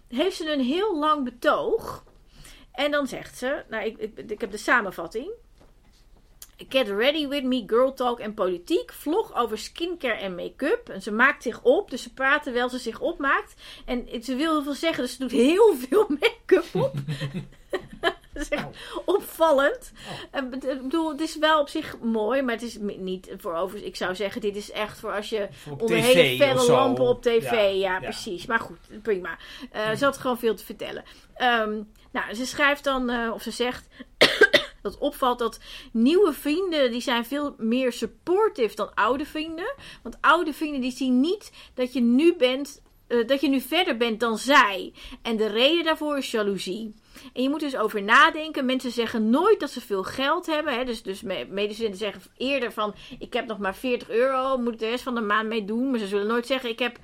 heeft 0.07 0.35
ze 0.35 0.53
een 0.53 0.63
heel 0.63 0.97
lang 0.97 1.23
betoog. 1.23 2.03
En 2.71 2.91
dan 2.91 3.07
zegt 3.07 3.37
ze. 3.37 3.63
Nou, 3.69 3.85
ik, 3.85 3.97
ik, 3.97 4.17
ik 4.31 4.41
heb 4.41 4.51
de 4.51 4.57
samenvatting. 4.57 5.31
Get 6.69 6.87
ready 6.87 7.27
with 7.27 7.43
me, 7.43 7.63
girl 7.67 7.93
talk 7.93 8.19
en 8.19 8.33
politiek. 8.33 8.93
Vlog 8.93 9.35
over 9.35 9.57
skincare 9.57 10.13
en 10.13 10.35
make-up. 10.35 10.89
En 10.89 11.01
ze 11.01 11.11
maakt 11.11 11.43
zich 11.43 11.61
op, 11.63 11.89
dus 11.89 12.03
ze 12.03 12.13
praat 12.13 12.43
terwijl 12.43 12.69
ze 12.69 12.77
zich 12.79 12.99
opmaakt. 12.99 13.53
En 13.85 14.07
ze 14.23 14.35
wil 14.35 14.51
heel 14.51 14.63
veel 14.63 14.73
zeggen, 14.73 15.03
dus 15.03 15.11
ze 15.11 15.19
doet 15.19 15.31
heel 15.31 15.75
veel 15.89 16.05
make-up 16.09 16.65
op. 16.75 16.93
Dat 18.33 18.41
is 18.43 18.49
echt 18.49 18.67
opvallend. 19.05 19.91
En 20.31 20.49
bet- 20.49 20.65
Ik 20.65 20.81
bedoel, 20.81 21.11
het 21.11 21.21
is 21.21 21.37
wel 21.37 21.59
op 21.59 21.69
zich 21.69 21.99
mooi, 21.99 22.41
maar 22.41 22.53
het 22.53 22.63
is 22.63 22.77
niet 22.79 23.31
voor 23.37 23.55
over. 23.55 23.83
Ik 23.85 23.95
zou 23.95 24.15
zeggen, 24.15 24.41
dit 24.41 24.55
is 24.55 24.71
echt 24.71 24.99
voor 24.99 25.11
als 25.13 25.29
je 25.29 25.47
op 25.69 25.81
onder 25.81 25.97
tv 25.99 26.13
hele 26.13 26.37
felle 26.43 26.71
lampen 26.71 27.05
op 27.05 27.21
tv. 27.21 27.51
Ja, 27.51 27.53
Ja, 27.61 27.67
ja. 27.69 27.99
precies. 27.99 28.45
Maar 28.45 28.59
goed, 28.59 28.77
prima. 29.01 29.37
Eh, 29.71 29.91
Ze 29.95 30.03
had 30.05 30.17
gewoon 30.17 30.37
veel 30.39 30.55
te 30.55 30.65
vertellen. 30.65 31.03
Ehm, 31.33 31.81
nou, 32.11 32.33
ze 32.33 32.45
schrijft 32.45 32.83
dan, 32.83 33.09
eh, 33.09 33.31
of 33.33 33.41
ze 33.41 33.51
zegt. 33.51 33.87
dat 34.81 34.97
opvalt 34.97 35.39
dat 35.39 35.59
nieuwe 35.91 36.33
vrienden 36.33 36.91
die 36.91 37.01
zijn 37.01 37.25
veel 37.25 37.55
meer 37.57 37.91
supportive 37.91 38.75
dan 38.75 38.93
oude 38.93 39.25
vrienden. 39.25 39.73
Want 40.03 40.17
oude 40.21 40.53
vrienden 40.53 40.81
die 40.81 40.91
zien 40.91 41.19
niet 41.19 41.51
dat 41.73 41.93
je 41.93 42.01
nu 42.01 42.35
bent, 42.35 42.81
eh, 43.07 43.27
dat 43.27 43.41
je 43.41 43.49
nu 43.49 43.61
verder 43.61 43.97
bent 43.97 44.19
dan 44.19 44.37
zij. 44.37 44.93
En 45.21 45.37
de 45.37 45.47
reden 45.47 45.83
daarvoor 45.83 46.17
is 46.17 46.31
jaloezie. 46.31 46.93
En 47.33 47.43
je 47.43 47.49
moet 47.49 47.59
dus 47.59 47.77
over 47.77 48.03
nadenken. 48.03 48.65
Mensen 48.65 48.91
zeggen 48.91 49.29
nooit 49.29 49.59
dat 49.59 49.69
ze 49.69 49.81
veel 49.81 50.03
geld 50.03 50.45
hebben. 50.45 50.73
Hè? 50.73 50.83
Dus, 50.83 51.03
dus 51.03 51.19
zeggen 51.91 52.21
eerder 52.37 52.71
van... 52.71 52.95
ik 53.19 53.33
heb 53.33 53.47
nog 53.47 53.57
maar 53.57 53.75
40 53.75 54.09
euro, 54.09 54.57
moet 54.57 54.73
ik 54.73 54.79
de 54.79 54.89
rest 54.89 55.03
van 55.03 55.15
de 55.15 55.21
maand 55.21 55.47
mee 55.47 55.65
doen. 55.65 55.89
Maar 55.89 55.99
ze 55.99 56.07
zullen 56.07 56.27
nooit 56.27 56.47
zeggen, 56.47 56.69
ik 56.69 56.79
heb 56.79 56.97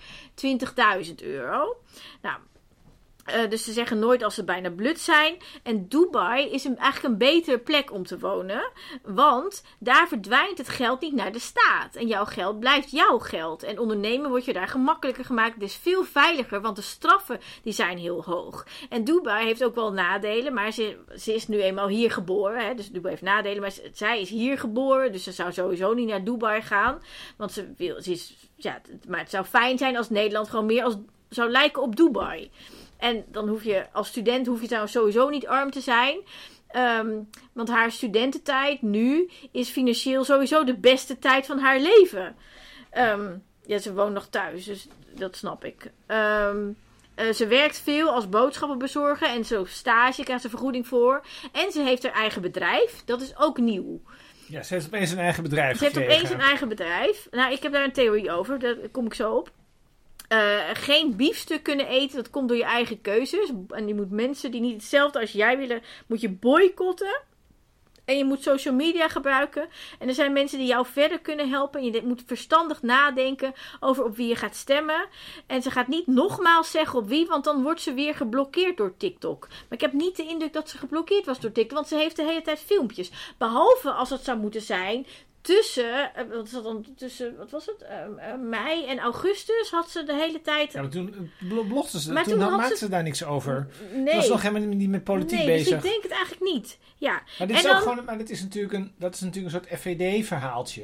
20.000 1.05 1.15
euro. 1.15 1.77
Nou, 2.21 2.37
eh, 3.27 3.49
dus 3.49 3.63
ze 3.63 3.71
zeggen 3.71 3.99
nooit 3.99 4.23
als 4.23 4.35
ze 4.35 4.43
bijna 4.43 4.69
blut 4.69 4.99
zijn. 4.99 5.37
En 5.63 5.87
Dubai 5.87 6.49
is 6.49 6.63
een, 6.63 6.77
eigenlijk 6.77 7.13
een 7.13 7.17
betere 7.17 7.59
plek 7.59 7.91
om 7.91 8.05
te 8.05 8.19
wonen. 8.19 8.71
Want 9.03 9.63
daar 9.79 10.07
verdwijnt 10.07 10.57
het 10.57 10.69
geld 10.69 11.01
niet 11.01 11.13
naar 11.13 11.31
de 11.31 11.39
staat. 11.39 11.95
En 11.95 12.07
jouw 12.07 12.25
geld 12.25 12.59
blijft 12.59 12.91
jouw 12.91 13.19
geld. 13.19 13.63
En 13.63 13.79
ondernemen 13.79 14.29
wordt 14.29 14.45
je 14.45 14.53
daar 14.53 14.67
gemakkelijker 14.67 15.25
gemaakt. 15.25 15.53
Het 15.53 15.63
is 15.63 15.75
veel 15.75 16.03
veiliger, 16.03 16.61
want 16.61 16.75
de 16.75 16.81
straffen 16.81 17.39
die 17.63 17.73
zijn 17.73 17.97
heel 17.97 18.23
hoog. 18.23 18.65
En 18.89 19.03
Dubai 19.03 19.45
heeft 19.45 19.63
ook 19.63 19.75
wel 19.75 19.91
nadelen. 19.91 20.53
Maar 20.53 20.71
ze, 20.71 20.97
ze 21.17 21.33
is 21.33 21.47
nu 21.47 21.61
eenmaal 21.61 21.87
hier 21.87 22.11
geboren. 22.11 22.65
Hè? 22.65 22.73
Dus 22.73 22.89
Dubai 22.89 23.09
heeft 23.09 23.25
nadelen. 23.25 23.61
Maar 23.61 23.73
zij 23.93 24.21
is 24.21 24.29
hier 24.29 24.57
geboren. 24.57 25.11
Dus 25.11 25.23
ze 25.23 25.31
zou 25.31 25.53
sowieso 25.53 25.93
niet 25.93 26.07
naar 26.07 26.23
Dubai 26.23 26.61
gaan. 26.61 27.01
Want 27.37 27.51
ze 27.51 27.73
wil... 27.77 28.01
Ze 28.01 28.11
is, 28.11 28.35
ja, 28.55 28.81
maar 29.07 29.19
het 29.19 29.29
zou 29.29 29.45
fijn 29.45 29.77
zijn 29.77 29.97
als 29.97 30.09
Nederland 30.09 30.49
gewoon 30.49 30.65
meer 30.65 30.83
als, 30.83 30.95
zou 31.29 31.49
lijken 31.49 31.81
op 31.81 31.95
Dubai. 31.95 32.51
En 32.97 33.25
dan 33.27 33.47
hoef 33.47 33.63
je 33.63 33.85
als 33.91 34.07
student 34.07 34.47
hoef 34.47 34.61
je 34.61 34.67
trouwens 34.67 34.93
sowieso 34.93 35.29
niet 35.29 35.47
arm 35.47 35.71
te 35.71 35.81
zijn. 35.81 36.19
Ehm, 36.67 37.19
want 37.53 37.69
haar 37.69 37.91
studententijd 37.91 38.81
nu 38.81 39.29
is 39.51 39.69
financieel 39.69 40.23
sowieso 40.23 40.63
de 40.63 40.77
beste 40.77 41.19
tijd 41.19 41.45
van 41.45 41.59
haar 41.59 41.79
leven. 41.79 42.35
Ehm, 42.89 43.35
ja, 43.65 43.77
ze 43.77 43.93
woont 43.93 44.13
nog 44.13 44.27
thuis, 44.27 44.65
dus 44.65 44.87
dat 45.15 45.35
snap 45.35 45.65
ik. 45.65 45.91
Ehm, 46.05 46.71
eh, 47.15 47.33
ze 47.33 47.47
werkt 47.47 47.79
veel 47.79 48.09
als 48.09 48.29
boodschappenbezorger 48.29 49.27
en 49.27 49.45
zo 49.45 49.65
stage 49.65 50.23
krijgt 50.23 50.41
ze 50.41 50.49
vergoeding 50.49 50.87
voor. 50.87 51.25
En 51.51 51.71
ze 51.71 51.81
heeft 51.81 52.03
haar 52.03 52.13
eigen 52.13 52.41
bedrijf, 52.41 53.01
dat 53.05 53.21
is 53.21 53.37
ook 53.37 53.57
nieuw. 53.57 54.01
Ja, 54.47 54.63
ze 54.63 54.73
heeft 54.73 54.85
opeens 54.85 55.11
een 55.11 55.19
eigen 55.19 55.43
bedrijf 55.43 55.77
Ze 55.77 55.83
heeft 55.83 55.97
opeens 55.97 56.29
een 56.29 56.39
eigen 56.39 56.67
bedrijf. 56.69 57.27
Nou, 57.31 57.51
ik 57.51 57.63
heb 57.63 57.71
daar 57.71 57.83
een 57.83 57.91
theorie 57.91 58.31
over. 58.31 58.59
Daar 58.59 58.75
kom 58.91 59.05
ik 59.05 59.13
zo 59.13 59.33
op. 59.33 59.51
Eh, 60.27 60.59
geen 60.73 61.15
biefstuk 61.15 61.63
kunnen 61.63 61.87
eten, 61.87 62.15
dat 62.15 62.29
komt 62.29 62.47
door 62.47 62.57
je 62.57 62.63
eigen 62.63 63.01
keuzes. 63.01 63.51
En 63.69 63.87
je 63.87 63.95
moet 63.95 64.11
mensen 64.11 64.51
die 64.51 64.61
niet 64.61 64.73
hetzelfde 64.73 65.19
als 65.19 65.31
jij 65.31 65.57
willen, 65.57 65.81
moet 66.07 66.21
je 66.21 66.29
boycotten. 66.29 67.21
En 68.05 68.17
je 68.17 68.25
moet 68.25 68.43
social 68.43 68.73
media 68.73 69.07
gebruiken. 69.07 69.67
En 69.99 70.07
er 70.07 70.13
zijn 70.13 70.33
mensen 70.33 70.57
die 70.57 70.67
jou 70.67 70.85
verder 70.85 71.19
kunnen 71.19 71.49
helpen. 71.49 71.79
En 71.79 71.85
je 71.85 72.01
moet 72.05 72.23
verstandig 72.25 72.81
nadenken 72.81 73.53
over 73.79 74.03
op 74.03 74.15
wie 74.15 74.27
je 74.27 74.35
gaat 74.35 74.55
stemmen. 74.55 75.07
En 75.47 75.61
ze 75.61 75.71
gaat 75.71 75.87
niet 75.87 76.07
nogmaals 76.07 76.71
zeggen 76.71 76.99
op 76.99 77.07
wie, 77.07 77.25
want 77.25 77.43
dan 77.43 77.63
wordt 77.63 77.81
ze 77.81 77.93
weer 77.93 78.15
geblokkeerd 78.15 78.77
door 78.77 78.97
TikTok. 78.97 79.47
Maar 79.47 79.67
ik 79.69 79.81
heb 79.81 79.93
niet 79.93 80.15
de 80.15 80.27
indruk 80.27 80.53
dat 80.53 80.69
ze 80.69 80.77
geblokkeerd 80.77 81.25
was 81.25 81.39
door 81.39 81.51
TikTok, 81.51 81.77
want 81.77 81.87
ze 81.87 81.95
heeft 81.95 82.15
de 82.15 82.23
hele 82.23 82.41
tijd 82.41 82.59
filmpjes. 82.59 83.11
Behalve 83.37 83.91
als 83.91 84.09
het 84.09 84.23
zou 84.23 84.37
moeten 84.37 84.61
zijn 84.61 85.05
tussen, 85.55 86.13
eh, 86.15 86.23
wat, 86.35 86.49
dat 86.51 86.63
dan, 86.63 86.85
tussen 86.95 87.37
wat 87.37 87.51
was 87.51 87.65
het, 87.65 87.81
Eh, 87.81 88.31
eh, 88.31 88.39
mei 88.39 88.85
en 88.85 88.99
augustus 88.99 89.69
had 89.71 89.89
ze 89.89 90.03
de 90.03 90.13
hele 90.15 90.41
tijd... 90.41 90.73
Ja, 90.73 90.81
maar 90.81 90.89
toen 90.89 91.31
uh, 91.43 91.67
blogde 91.67 91.99
ze, 91.99 92.13
Maar 92.13 92.23
toen, 92.23 92.39
toen 92.39 92.49
maakte 92.55 92.75
ze- 92.77 92.83
ze 92.85 92.89
daar 92.89 93.03
niks 93.03 93.23
over. 93.23 93.67
nee, 93.93 94.15
was 94.15 94.27
nog 94.29 94.41
helemaal 94.41 94.67
niet 94.67 94.89
met 94.89 95.03
politiek 95.03 95.37
nee, 95.37 95.47
bezig. 95.47 95.67
dus 95.67 95.75
ik 95.77 95.91
denk 95.91 96.03
het 96.03 96.11
eigenlijk 96.11 96.51
niet. 96.53 96.77
Ja, 96.97 97.11
Maar 97.37 97.47
dit 97.47 97.55
En 97.57 97.63
is 97.63 97.65
ook 97.65 97.71
dan- 97.71 97.81
gewoon, 97.81 98.05
maar 98.05 98.17
dit 98.17 98.29
is 98.29 98.41
natuurlijk 98.41 98.73
een, 98.73 98.93
dat 98.97 99.13
is 99.13 99.19
natuurlijk 99.19 99.53
een 99.55 99.61
soort 99.61 99.79
FVD-verhaaltje 99.79 100.83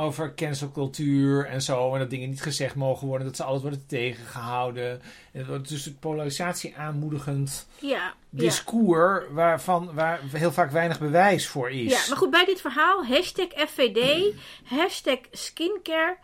over 0.00 0.34
cancelcultuur 0.34 1.46
en 1.46 1.62
zo. 1.62 1.92
En 1.92 1.98
dat 1.98 2.10
dingen 2.10 2.28
niet 2.28 2.42
gezegd 2.42 2.74
mogen 2.74 3.06
worden, 3.06 3.26
dat 3.26 3.36
ze 3.36 3.44
alles 3.44 3.62
worden 3.62 3.86
tegengehouden. 3.86 4.90
En 5.32 5.38
het 5.38 5.46
wordt 5.46 5.68
dus 5.68 5.86
een 5.86 5.98
polarisatie 5.98 6.76
aanmoedigend 6.76 7.68
ja, 7.78 7.88
ja. 7.88 8.14
discours 8.30 9.24
waarvan 9.30 9.94
waar 9.94 10.20
heel 10.32 10.52
vaak 10.52 10.70
weinig 10.70 10.98
bewijs 10.98 11.48
voor 11.48 11.70
is. 11.70 11.90
Ja, 11.90 12.08
maar 12.08 12.18
goed, 12.18 12.30
bij 12.30 12.44
dit 12.44 12.60
verhaal, 12.60 13.04
hashtag 13.04 13.48
FVD, 13.68 14.32
hashtag 14.64 15.18
skincare. 15.30 16.16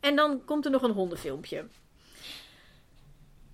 En 0.00 0.16
dan 0.16 0.44
komt 0.44 0.64
er 0.64 0.70
nog 0.70 0.82
een 0.82 0.90
hondenfilmpje. 0.90 1.66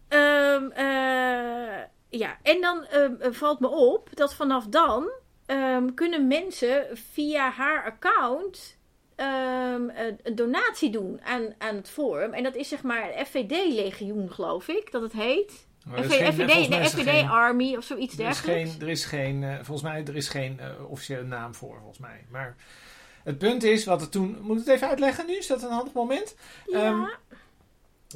Ehm, 0.09 0.71
eh, 0.71 1.83
ja, 2.09 2.39
en 2.43 2.61
dan 2.61 2.85
ehm, 2.85 3.15
eh, 3.19 3.33
valt 3.33 3.61
me 3.61 3.69
op 3.69 4.09
dat 4.15 4.35
vanaf 4.35 4.67
dan 4.67 5.11
ehm, 5.47 5.95
kunnen 5.95 6.27
mensen 6.27 6.87
via 7.13 7.51
haar 7.51 7.85
account 7.85 8.79
ehm, 9.21 9.89
een 10.07 10.19
een 10.23 10.35
donatie 10.35 10.91
doen 10.91 11.21
aan, 11.25 11.55
aan 11.59 11.75
het 11.77 11.89
forum. 11.91 12.33
En 12.33 12.43
dat 12.43 12.55
is 12.55 12.69
zeg 12.69 12.83
maar 12.83 13.13
FVD-legioen, 13.27 14.31
geloof 14.33 14.69
ik, 14.69 14.93
dat 14.93 15.03
het 15.03 15.13
heet. 15.13 15.67
Is 15.97 16.07
geen- 16.07 16.33
FVD, 16.33 16.71
de 16.71 16.77
is 16.77 16.89
FVD 16.91 17.09
geen- 17.09 17.29
Army 17.29 17.77
of 17.77 17.85
zoiets 17.85 18.15
Er 18.15 18.21
is 18.21 18.27
dergelijks. 18.27 18.71
geen, 18.71 18.81
er 18.81 18.89
is 18.89 19.05
geen, 19.05 19.43
eh, 19.45 19.55
volgens 19.55 19.83
mij 19.83 20.05
er 20.05 20.17
is 20.17 20.29
geen 20.29 20.61
eh, 20.61 20.91
officiële 20.91 21.23
naam 21.25 21.55
voor, 21.55 21.77
volgens 21.79 21.99
mij. 21.99 22.25
Maar 22.31 22.57
het 23.25 23.39
punt 23.39 23.63
is, 23.63 23.85
wat 23.85 24.01
er 24.01 24.09
toen... 24.09 24.39
Moet 24.41 24.59
ik 24.61 24.65
het 24.67 24.75
even 24.75 24.89
uitleggen 24.89 25.27
nu? 25.27 25.37
Is 25.37 25.47
dat 25.47 25.63
een 25.63 25.71
handig 25.71 25.93
moment? 25.93 26.35
Ja. 26.67 26.79
Ehm, 26.85 27.01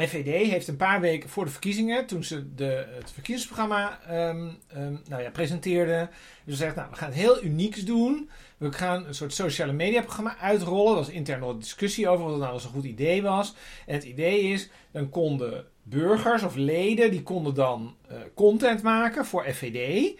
FVD 0.02 0.50
heeft 0.50 0.68
een 0.68 0.76
paar 0.76 1.00
weken 1.00 1.28
voor 1.28 1.44
de 1.44 1.50
verkiezingen, 1.50 2.06
toen 2.06 2.24
ze 2.24 2.54
de, 2.54 2.86
het 2.98 3.12
verkiezingsprogramma 3.12 4.00
ehm, 4.06 4.48
ehm, 4.68 4.96
nou 5.08 5.22
ja, 5.22 5.30
presenteerden, 5.30 6.10
ze 6.46 6.54
zegt, 6.54 6.76
nou, 6.76 6.90
we 6.90 6.96
gaan 6.96 7.08
het 7.08 7.18
heel 7.18 7.44
unieks 7.44 7.84
doen. 7.84 8.30
We 8.56 8.72
gaan 8.72 9.06
een 9.06 9.14
soort 9.14 9.34
sociale 9.34 9.72
media 9.72 10.02
programma 10.02 10.36
uitrollen. 10.36 10.90
Er 10.90 10.98
was 10.98 11.08
intern 11.08 11.40
nog 11.40 11.58
discussie 11.58 12.08
over 12.08 12.24
of 12.24 12.30
dat 12.30 12.40
nou 12.40 12.54
een 12.54 12.60
goed 12.60 12.84
idee 12.84 13.22
was. 13.22 13.54
Het 13.86 14.04
idee 14.04 14.40
is, 14.40 14.68
dan 14.90 15.08
konden 15.08 15.64
burgers 15.82 16.42
of 16.42 16.54
leden, 16.54 17.10
die 17.10 17.22
konden 17.22 17.54
dan 17.54 17.96
eh, 18.08 18.16
content 18.34 18.82
maken 18.82 19.24
voor 19.24 19.44
FVD. 19.44 20.12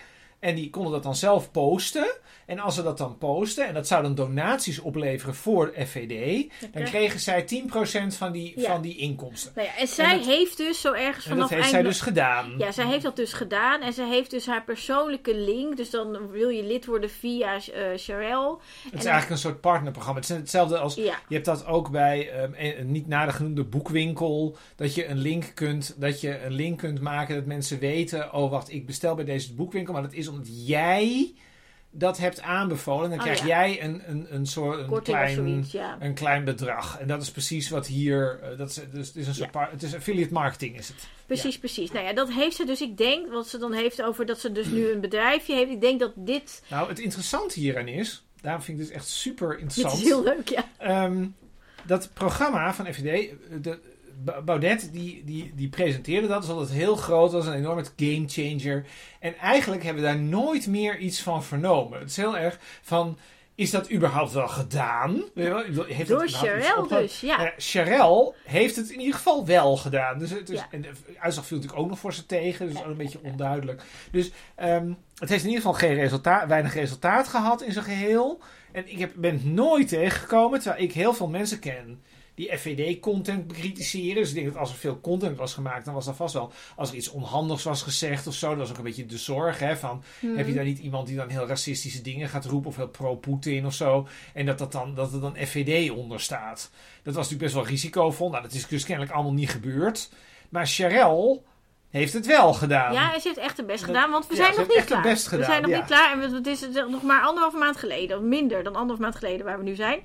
En 0.44 0.54
die 0.54 0.70
konden 0.70 0.92
dat 0.92 1.02
dan 1.02 1.14
zelf 1.16 1.50
posten. 1.50 2.06
En 2.46 2.58
als 2.58 2.74
ze 2.74 2.82
dat 2.82 2.98
dan 2.98 3.18
posten, 3.18 3.66
en 3.66 3.74
dat 3.74 3.86
zou 3.86 4.02
dan 4.02 4.14
donaties 4.14 4.78
opleveren 4.78 5.34
voor 5.34 5.72
FVD, 5.86 6.46
dan 6.72 6.82
kregen 6.84 7.20
zij 7.20 7.42
10% 7.42 8.16
van 8.16 8.32
die, 8.32 8.52
Ja. 8.60 8.70
van 8.72 8.82
die 8.82 8.96
inkomsten. 8.96 9.52
Nou 9.54 9.68
ja, 9.68 9.76
en 9.78 9.86
zij 9.88 10.16
dat- 10.16 10.26
heeft 10.26 10.56
dus 10.56 10.80
zo 10.80 10.92
ergens 10.92 11.24
En 11.24 11.30
vanaf 11.30 11.48
dat 11.48 11.58
heeft 11.58 11.70
zij 11.70 11.82
dus 11.82 12.00
gedaan. 12.00 12.54
Ja, 12.58 12.72
zij 12.72 12.86
heeft 12.86 13.02
dat 13.02 13.16
dus 13.16 13.32
gedaan. 13.32 13.80
En 13.80 13.92
ze 13.92 14.02
heeft 14.04 14.30
dus 14.30 14.46
haar 14.46 14.64
persoonlijke 14.64 15.36
link. 15.36 15.76
Dus 15.76 15.90
dan 15.90 16.30
wil 16.30 16.48
je 16.48 16.62
lid 16.64 16.86
worden 16.86 17.10
via 17.10 17.54
eh 17.54 17.98
Sharel. 17.98 18.50
Het 18.84 18.84
is 18.84 18.90
dan- 18.90 19.00
eigenlijk 19.12 19.30
een 19.30 19.38
soort 19.38 19.60
partnerprogramma. 19.60 20.20
Het 20.20 20.30
is 20.30 20.36
hetzelfde 20.36 20.78
als. 20.78 20.94
Ja. 20.94 21.18
Je 21.28 21.34
hebt 21.34 21.46
dat 21.46 21.66
ook 21.66 21.90
bij 21.90 22.30
ehm, 22.30 22.52
een, 22.56 22.80
een 22.80 22.92
niet 22.92 23.06
nader 23.06 23.34
genoemde 23.34 23.64
boekwinkel. 23.64 24.56
Dat 24.76 24.94
je 24.94 25.06
een 25.06 25.18
link 25.18 25.50
kunt, 25.54 25.94
dat 26.00 26.20
je 26.20 26.44
een 26.44 26.52
link 26.52 26.78
kunt 26.78 27.00
maken 27.00 27.34
dat 27.34 27.44
mensen 27.46 27.78
weten. 27.78 28.32
Oh, 28.34 28.50
wacht, 28.50 28.72
ik 28.72 28.86
bestel 28.86 29.14
bij 29.14 29.24
deze 29.24 29.54
boekwinkel. 29.54 29.92
Maar 29.92 30.02
dat 30.02 30.12
is 30.12 30.28
omdat 30.36 30.66
jij 30.66 31.34
dat 31.96 32.18
hebt 32.18 32.40
aanbevolen. 32.40 33.08
Dan 33.10 33.18
Oh, 33.18 33.24
krijg 33.24 33.38
ja. 33.40 33.46
jij 33.46 33.82
een, 33.82 34.02
een, 34.06 34.26
een 34.34 34.46
soort 34.46 34.78
een 34.78 34.86
Korting 34.86 35.16
klein, 35.16 35.34
zoiets, 35.34 35.72
ja. 35.72 35.96
een 36.00 36.14
klein 36.14 36.44
bedrag. 36.44 36.98
En 36.98 37.06
dat 37.08 37.22
is 37.22 37.30
precies 37.30 37.68
wat 37.68 37.86
hier. 37.86 38.38
eh, 38.42 38.58
dat 38.58 38.68
is, 38.68 38.80
dus 38.92 39.06
het 39.06 39.16
is 39.16 39.26
een 39.26 39.34
soort 39.34 39.54
Ja. 39.54 39.68
het 39.70 39.82
is 39.82 39.94
affiliate 39.94 40.32
marketing 40.32 40.78
is 40.78 40.88
het. 40.88 41.08
Precies, 41.26 41.58
precies. 41.58 41.90
Nou 41.92 42.04
ja, 42.04 42.12
dat 42.12 42.32
heeft 42.32 42.56
ze 42.56 42.64
dus. 42.64 42.80
Ik 42.80 42.96
denk, 42.96 43.30
wat 43.30 43.48
ze 43.48 43.58
dan 43.58 43.72
heeft 43.72 44.02
over 44.02 44.26
dat 44.26 44.38
ze 44.40 44.52
dus 44.52 44.66
nu 44.66 44.88
een 44.92 45.00
bedrijfje 45.00 45.54
heeft. 45.54 45.70
Ik 45.70 45.80
denk 45.80 46.00
dat 46.00 46.12
dit. 46.16 46.62
Nou, 46.70 46.88
het 46.88 46.98
interessante 46.98 47.60
hieraan 47.60 47.88
is. 47.88 48.24
Daarom 48.40 48.62
vind 48.62 48.78
ik 48.80 48.84
dit 48.86 48.94
echt 48.94 49.08
super 49.08 49.48
Dit 49.50 49.60
interessant. 49.60 49.98
is 50.02 50.04
heel 50.08 50.22
leuk, 50.22 50.48
ja. 50.48 50.64
Ehm, 50.78 51.26
dat 51.86 52.10
programma 52.14 52.74
van 52.74 52.86
FVD, 52.94 53.30
de, 53.60 53.60
Ba- 53.60 53.78
Baudet, 54.44 54.88
die, 54.92 55.22
die, 55.24 55.52
die 55.54 55.68
presenteerde 55.68 56.26
dat. 56.26 56.36
Dat 56.36 56.46
was 56.46 56.56
altijd 56.56 56.78
heel 56.78 56.96
groot, 56.96 57.32
was 57.32 57.46
een 57.46 57.52
enorme 57.54 57.84
game 57.96 58.24
changer. 58.26 58.86
En 59.20 59.36
eigenlijk 59.38 59.82
hebben 59.82 60.02
we 60.02 60.08
daar 60.08 60.18
nooit 60.18 60.66
meer 60.66 60.98
iets 60.98 61.22
van 61.22 61.44
vernomen. 61.44 61.98
Het 61.98 62.10
is 62.10 62.16
heel 62.16 62.38
erg 62.38 62.58
van, 62.82 63.18
is 63.54 63.70
dat 63.70 63.90
überhaupt 63.92 64.32
wel 64.32 64.48
gedaan? 64.48 65.10
Heeft 65.34 66.08
Door 66.08 66.22
het 66.22 66.76
opge- 66.78 67.00
dus, 67.00 67.20
ja. 67.20 67.52
Sharel 67.58 68.34
heeft 68.44 68.76
het 68.76 68.90
in 68.90 68.98
ieder 68.98 69.14
geval 69.14 69.46
wel 69.46 69.76
gedaan. 69.76 70.18
Dus 70.18 70.30
het 70.30 70.50
is, 70.50 70.58
Ja. 70.58 70.66
En 70.70 70.80
de 70.82 70.90
uitslag 71.18 71.46
viel 71.46 71.56
natuurlijk 71.56 71.82
ook 71.84 71.88
nog 71.90 71.98
voor 71.98 72.14
ze 72.14 72.26
tegen. 72.26 72.68
Dus 72.68 72.78
ook 72.78 72.86
een 72.86 72.96
beetje 72.96 73.20
onduidelijk. 73.22 73.82
Dus 74.10 74.30
ehm, 74.54 74.92
het 75.18 75.28
heeft 75.28 75.42
in 75.44 75.48
ieder 75.50 75.64
geval 75.64 75.78
geen 75.78 75.94
resultaat, 75.94 76.48
weinig 76.48 76.74
resultaat 76.74 77.28
gehad 77.28 77.62
in 77.62 77.72
zijn 77.72 77.84
geheel. 77.84 78.40
En 78.72 78.90
ik 78.92 78.98
heb, 78.98 79.12
ben 79.16 79.32
het 79.32 79.44
nooit 79.44 79.88
tegengekomen, 79.88 80.60
terwijl 80.60 80.82
ik 80.82 80.92
heel 80.92 81.14
veel 81.14 81.28
mensen 81.28 81.58
ken 81.58 82.02
die 82.34 82.58
FVD-content 82.58 83.46
bekritiseren. 83.46 84.14
Dus 84.14 84.28
ik 84.28 84.34
denk 84.34 84.46
dat 84.46 84.56
als 84.56 84.70
er 84.70 84.76
veel 84.76 85.00
content 85.00 85.36
was 85.36 85.54
gemaakt, 85.54 85.84
dan 85.84 85.94
was 85.94 86.04
dat 86.04 86.16
vast 86.16 86.34
wel... 86.34 86.52
Als 86.76 86.90
er 86.90 86.96
iets 86.96 87.10
onhandigs 87.10 87.62
was 87.62 87.82
gezegd 87.82 88.26
of 88.26 88.34
zo, 88.34 88.48
dat 88.48 88.58
was 88.58 88.70
ook 88.70 88.76
een 88.76 88.84
beetje 88.84 89.06
de 89.06 89.18
zorg. 89.18 89.58
Hè, 89.58 89.76
van, 89.76 90.02
Hmm. 90.24 90.36
Heb 90.36 90.46
je 90.46 90.54
daar 90.54 90.64
niet 90.64 90.78
iemand 90.78 91.06
die 91.06 91.16
dan 91.16 91.28
heel 91.28 91.46
racistische 91.46 92.02
dingen 92.02 92.28
gaat 92.28 92.44
roepen 92.44 92.70
of 92.70 92.76
heel 92.76 92.88
pro-Poetin 92.88 93.66
of 93.66 93.74
zo? 93.74 94.08
En 94.32 94.46
dat, 94.46 94.58
dat, 94.58 94.72
dan, 94.72 94.94
dat 94.94 95.12
er 95.12 95.20
dan 95.20 95.36
FVD 95.36 95.90
onder 95.90 96.20
staat. 96.20 96.70
Dat 97.02 97.14
was 97.14 97.30
natuurlijk 97.30 97.42
best 97.42 97.54
wel 97.54 97.66
risicovol. 97.66 98.30
Nou, 98.30 98.42
dat 98.42 98.52
is 98.52 98.66
dus 98.66 98.84
kennelijk 98.84 99.14
allemaal 99.14 99.32
niet 99.32 99.50
gebeurd. 99.50 100.10
Maar 100.48 100.68
Sharel 100.68 101.44
heeft 101.98 102.12
het 102.12 102.26
wel 102.26 102.52
gedaan. 102.54 102.92
Ja, 102.92 103.18
ze 103.20 103.28
heeft 103.28 103.40
echt 103.40 103.56
het 103.56 103.66
best 103.66 103.84
gedaan, 103.84 104.10
want 104.10 104.26
we 104.26 104.36
ja, 104.36 104.44
zijn 104.44 104.56
nog 104.56 104.68
niet 104.76 104.84
klaar. 104.84 105.02
best 105.02 105.24
we 105.24 105.28
gedaan, 105.28 105.44
zijn 105.44 105.62
nog 105.62 105.70
ja. 105.70 105.76
niet 105.76 105.86
klaar 105.86 106.12
en 106.12 106.20
we- 106.30 106.36
het 106.36 106.46
is 106.46 106.68
nog 106.88 107.02
maar 107.02 107.22
anderhalve 107.22 107.56
maand 107.56 107.76
geleden, 107.76 108.16
of 108.16 108.22
minder 108.22 108.62
dan 108.62 108.74
anderhalf 108.74 109.00
maand 109.00 109.16
geleden 109.16 109.46
waar 109.46 109.58
we 109.58 109.64
nu 109.64 109.74
zijn. 109.74 110.02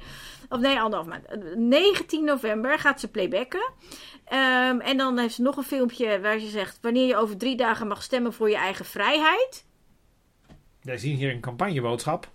Of 0.49 0.59
nee, 0.59 0.79
anderhalf 0.79 1.07
maand. 1.09 1.25
Eh, 1.25 1.37
19 1.55 2.23
november 2.23 2.79
gaat 2.79 2.99
ze 2.99 3.07
playbacken. 3.07 3.71
Ehm, 4.25 4.79
en 4.79 4.97
dan 4.97 5.17
heeft 5.17 5.33
ze 5.35 5.41
nog 5.41 5.57
een 5.57 5.63
filmpje 5.63 6.21
waar 6.21 6.39
ze 6.39 6.47
zegt: 6.49 6.77
Wanneer 6.81 7.07
je 7.07 7.15
over 7.17 7.37
drie 7.37 7.55
dagen 7.55 7.87
mag 7.87 8.03
stemmen 8.03 8.33
voor 8.33 8.49
je 8.49 8.55
eigen 8.57 8.85
vrijheid. 8.85 9.65
Wij 10.81 10.97
zien 10.97 11.15
hier 11.15 11.31
een 11.31 11.39
campagneboodschap. 11.41 12.27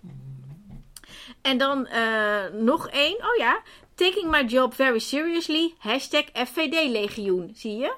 En 1.41 1.57
dan 1.57 1.87
eh, 1.87 2.43
nog 2.53 2.89
één. 2.89 3.15
Oh 3.15 3.35
ja. 3.37 3.61
Taking 3.95 4.31
my 4.31 4.43
job 4.43 4.73
very 4.73 4.99
seriously. 4.99 5.73
Hashtag 5.77 6.23
FVD-legioen. 6.33 7.51
Zie 7.55 7.75
je? 7.77 7.93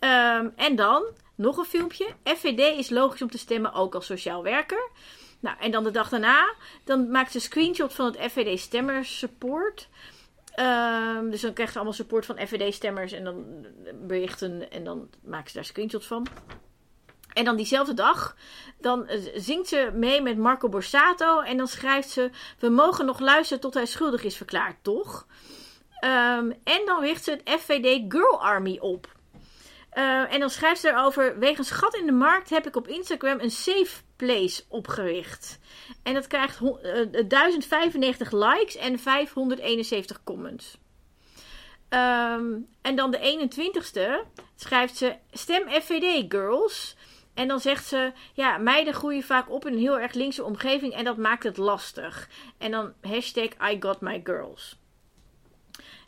Ehm, 0.00 0.48
en 0.56 0.76
dan 0.76 1.04
nog 1.34 1.56
een 1.56 1.64
filmpje. 1.64 2.06
FVD 2.24 2.78
is 2.78 2.90
logisch 2.90 3.22
om 3.22 3.30
te 3.30 3.38
stemmen, 3.38 3.72
ook 3.72 3.94
als 3.94 4.06
sociaal 4.06 4.42
werker. 4.42 4.90
Nou, 5.40 5.56
en 5.60 5.70
dan 5.70 5.84
de 5.84 5.90
dag 5.90 6.08
daarna. 6.08 6.54
Dan 6.84 7.10
maakt 7.10 7.30
ze 7.30 7.36
een 7.36 7.42
screenshot 7.42 7.94
van 7.94 8.06
het 8.06 8.32
FVD 8.32 8.60
stemmers 8.60 9.18
support. 9.18 9.88
Ehm, 10.54 11.30
dus 11.30 11.40
dan 11.40 11.52
krijgt 11.52 11.72
ze 11.72 11.78
allemaal 11.78 11.96
support 11.96 12.26
van 12.26 12.38
FVD-stemmers. 12.46 13.12
En 13.12 13.24
dan 13.24 13.66
berichten. 13.94 14.70
En 14.70 14.84
dan 14.84 15.10
maken 15.24 15.48
ze 15.48 15.54
daar 15.54 15.64
screenshots 15.64 16.06
van. 16.06 16.26
En 17.32 17.44
dan 17.44 17.56
diezelfde 17.56 17.94
dag, 17.94 18.36
dan 18.80 19.06
eh, 19.06 19.20
zingt 19.34 19.68
ze 19.68 19.90
mee 19.94 20.22
met 20.22 20.38
Marco 20.38 20.68
Borsato. 20.68 21.40
En 21.40 21.56
dan 21.56 21.68
schrijft 21.68 22.10
ze: 22.10 22.30
We 22.58 22.68
mogen 22.68 23.06
nog 23.06 23.20
luisteren 23.20 23.60
tot 23.60 23.74
hij 23.74 23.86
schuldig 23.86 24.24
is 24.24 24.36
verklaard, 24.36 24.76
toch? 24.82 25.26
Ehm, 26.00 26.50
en 26.64 26.82
dan 26.84 27.00
richt 27.00 27.24
ze 27.24 27.30
het 27.30 27.60
FVD 27.60 28.04
Girl 28.08 28.42
Army 28.42 28.78
op. 28.80 29.16
Eh, 29.98 30.32
en 30.32 30.40
dan 30.40 30.50
schrijft 30.50 30.80
ze 30.80 30.88
erover: 30.88 31.38
Wegens 31.38 31.70
gat 31.70 31.94
in 31.94 32.06
de 32.06 32.12
markt 32.12 32.50
heb 32.50 32.66
ik 32.66 32.76
op 32.76 32.88
Instagram 32.88 33.40
een 33.40 33.50
safe 33.50 34.02
place 34.16 34.62
opgericht. 34.68 35.58
En 36.02 36.14
dat 36.14 36.26
krijgt 36.26 36.56
ho- 36.56 36.78
eh, 36.78 37.24
1095 37.28 38.32
likes 38.32 38.76
en 38.76 38.98
571 38.98 40.24
comments. 40.24 40.78
Ehm, 41.88 42.44
en 42.82 42.96
dan 42.96 43.10
de 43.10 43.18
21ste 43.18 44.24
schrijft 44.56 44.96
ze: 44.96 45.16
Stem 45.30 45.68
FVD, 45.68 46.24
girls. 46.32 46.96
En 47.34 47.48
dan 47.48 47.60
zegt 47.60 47.86
ze: 47.86 48.12
Ja, 48.32 48.58
meiden 48.58 48.94
groeien 48.94 49.22
vaak 49.22 49.50
op 49.50 49.66
in 49.66 49.72
een 49.72 49.78
heel 49.78 49.98
erg 49.98 50.12
linkse 50.12 50.44
omgeving 50.44 50.92
en 50.92 51.04
dat 51.04 51.16
maakt 51.16 51.42
het 51.42 51.56
lastig. 51.56 52.28
En 52.58 52.70
dan 52.70 52.92
hashtag 53.02 53.70
I 53.72 53.76
got 53.80 54.00
my 54.00 54.20
girls. 54.24 54.78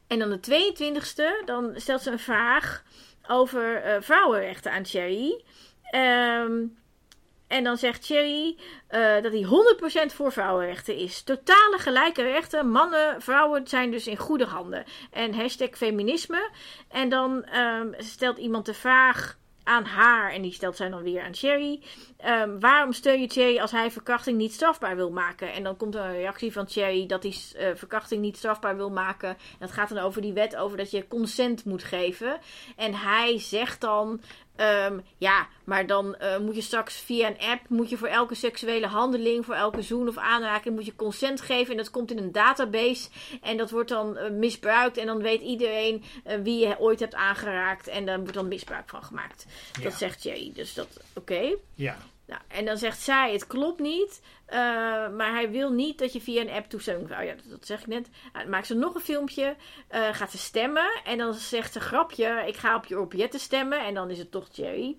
En 0.06 0.18
dan 0.18 0.30
de 0.30 0.40
22ste, 0.40 1.42
dan 1.44 1.72
stelt 1.76 2.02
ze 2.02 2.10
een 2.10 2.18
vraag 2.18 2.82
over 3.30 3.82
eh, 3.82 4.00
vrouwenrechten 4.00 4.72
aan 4.72 4.84
Cherry. 4.84 5.44
Ehm, 5.82 6.66
en 7.46 7.64
dan 7.64 7.76
zegt 7.76 8.06
Cherry 8.06 8.56
eh, 8.86 9.22
dat 9.22 9.32
hij 9.32 9.42
100% 9.42 10.14
voor 10.14 10.32
vrouwenrechten 10.32 10.96
is. 10.96 11.22
Totale 11.22 11.78
gelijke 11.78 12.22
rechten. 12.22 12.70
Mannen, 12.70 13.22
vrouwen 13.22 13.66
zijn 13.66 13.90
dus 13.90 14.06
in 14.06 14.16
goede 14.16 14.44
handen. 14.44 14.84
En 15.10 15.34
hashtag 15.34 15.70
feminisme. 15.70 16.50
En 16.88 17.08
dan 17.08 17.44
ehm, 17.44 17.92
stelt 17.98 18.38
iemand 18.38 18.66
de 18.66 18.74
vraag 18.74 19.38
aan 19.64 19.84
haar. 19.84 20.32
En 20.32 20.42
die 20.42 20.52
stelt 20.52 20.76
zij 20.76 20.88
dan 20.88 21.02
weer 21.02 21.22
aan 21.22 21.34
Cherry. 21.34 21.82
Ehm, 22.22 22.58
waarom 22.58 22.92
steun 22.92 23.20
je 23.20 23.28
Cherry 23.28 23.58
als 23.58 23.70
hij 23.70 23.90
verkrachting 23.90 24.36
niet 24.38 24.52
strafbaar 24.52 24.96
wil 24.96 25.10
maken? 25.10 25.52
En 25.52 25.62
dan 25.62 25.76
komt 25.76 25.94
er 25.94 26.04
een 26.04 26.12
reactie 26.12 26.52
van 26.52 26.68
Cherry 26.68 27.06
dat 27.06 27.22
hij 27.22 27.34
eh, 27.56 27.76
verkrachting 27.76 28.20
niet 28.20 28.36
strafbaar 28.36 28.76
wil 28.76 28.90
maken. 28.90 29.28
En 29.28 29.36
dat 29.58 29.72
gaat 29.72 29.88
dan 29.88 29.98
over 29.98 30.22
die 30.22 30.32
wet 30.32 30.56
over 30.56 30.76
dat 30.76 30.90
je 30.90 31.08
consent 31.08 31.64
moet 31.64 31.82
geven. 31.84 32.38
En 32.76 32.94
hij 32.94 33.38
zegt 33.38 33.80
dan. 33.80 34.20
ehm, 34.56 34.98
ja, 35.18 35.46
maar 35.64 35.86
dan 35.86 36.16
eh, 36.16 36.38
moet 36.38 36.54
je 36.54 36.60
straks 36.60 36.96
via 36.96 37.26
een 37.28 37.38
app, 37.38 37.68
moet 37.68 37.90
je 37.90 37.96
voor 37.96 38.08
elke 38.08 38.34
seksuele 38.34 38.86
handeling, 38.86 39.44
voor 39.44 39.54
elke 39.54 39.82
zoen 39.82 40.08
of 40.08 40.16
aanraking, 40.16 40.74
moet 40.74 40.86
je 40.86 40.96
consent 40.96 41.40
geven. 41.40 41.70
En 41.70 41.76
dat 41.76 41.90
komt 41.90 42.10
in 42.10 42.18
een 42.18 42.32
database. 42.32 43.08
En 43.42 43.56
dat 43.56 43.70
wordt 43.70 43.88
dan 43.88 44.16
eh, 44.16 44.30
misbruikt. 44.30 44.96
En 44.96 45.06
dan 45.06 45.22
weet 45.22 45.40
iedereen 45.40 46.04
wie 46.42 46.66
je 46.66 46.78
ooit 46.78 47.00
hebt 47.00 47.14
aangeraakt. 47.14 47.88
En 47.88 48.06
daar 48.06 48.18
wordt 48.18 48.34
dan 48.34 48.48
misbruik 48.48 48.88
van 48.88 49.02
gemaakt. 49.02 49.46
Ja. 49.72 49.82
Dat 49.82 49.94
zegt 49.94 50.22
Jerry. 50.22 50.52
Dus 50.54 50.74
dat, 50.74 51.00
oké. 51.14 51.54
Ja. 51.74 51.96
Nou, 52.30 52.42
en 52.48 52.64
dan 52.64 52.76
zegt 52.78 53.00
zij, 53.00 53.32
het 53.32 53.46
klopt 53.46 53.80
niet. 53.80 54.20
eh, 54.46 54.58
maar 55.08 55.32
hij 55.32 55.50
wil 55.50 55.70
niet 55.72 55.98
dat 55.98 56.12
je 56.12 56.20
via 56.20 56.40
een 56.40 56.50
app 56.50 56.68
toestemming... 56.70 57.10
Oh 57.18 57.24
ja, 57.24 57.34
dat, 57.34 57.44
dat 57.48 57.66
zeg 57.66 57.80
ik 57.80 57.86
net. 57.86 58.08
Nou, 58.32 58.42
dan 58.44 58.50
maakt 58.50 58.66
ze 58.66 58.74
nog 58.74 58.94
een 58.94 59.00
filmpje. 59.00 59.56
eh, 59.88 60.08
gaat 60.14 60.30
ze 60.30 60.38
stemmen. 60.38 61.00
En 61.04 61.18
dan 61.18 61.34
zegt 61.34 61.72
ze, 61.72 61.80
grapje, 61.80 62.44
ik 62.46 62.56
ga 62.56 62.76
op 62.76 62.84
je 62.86 63.00
objetten 63.00 63.40
stemmen. 63.40 63.84
En 63.84 63.94
dan 63.94 64.10
is 64.10 64.18
het 64.18 64.30
toch 64.30 64.48
Jerry. 64.52 64.96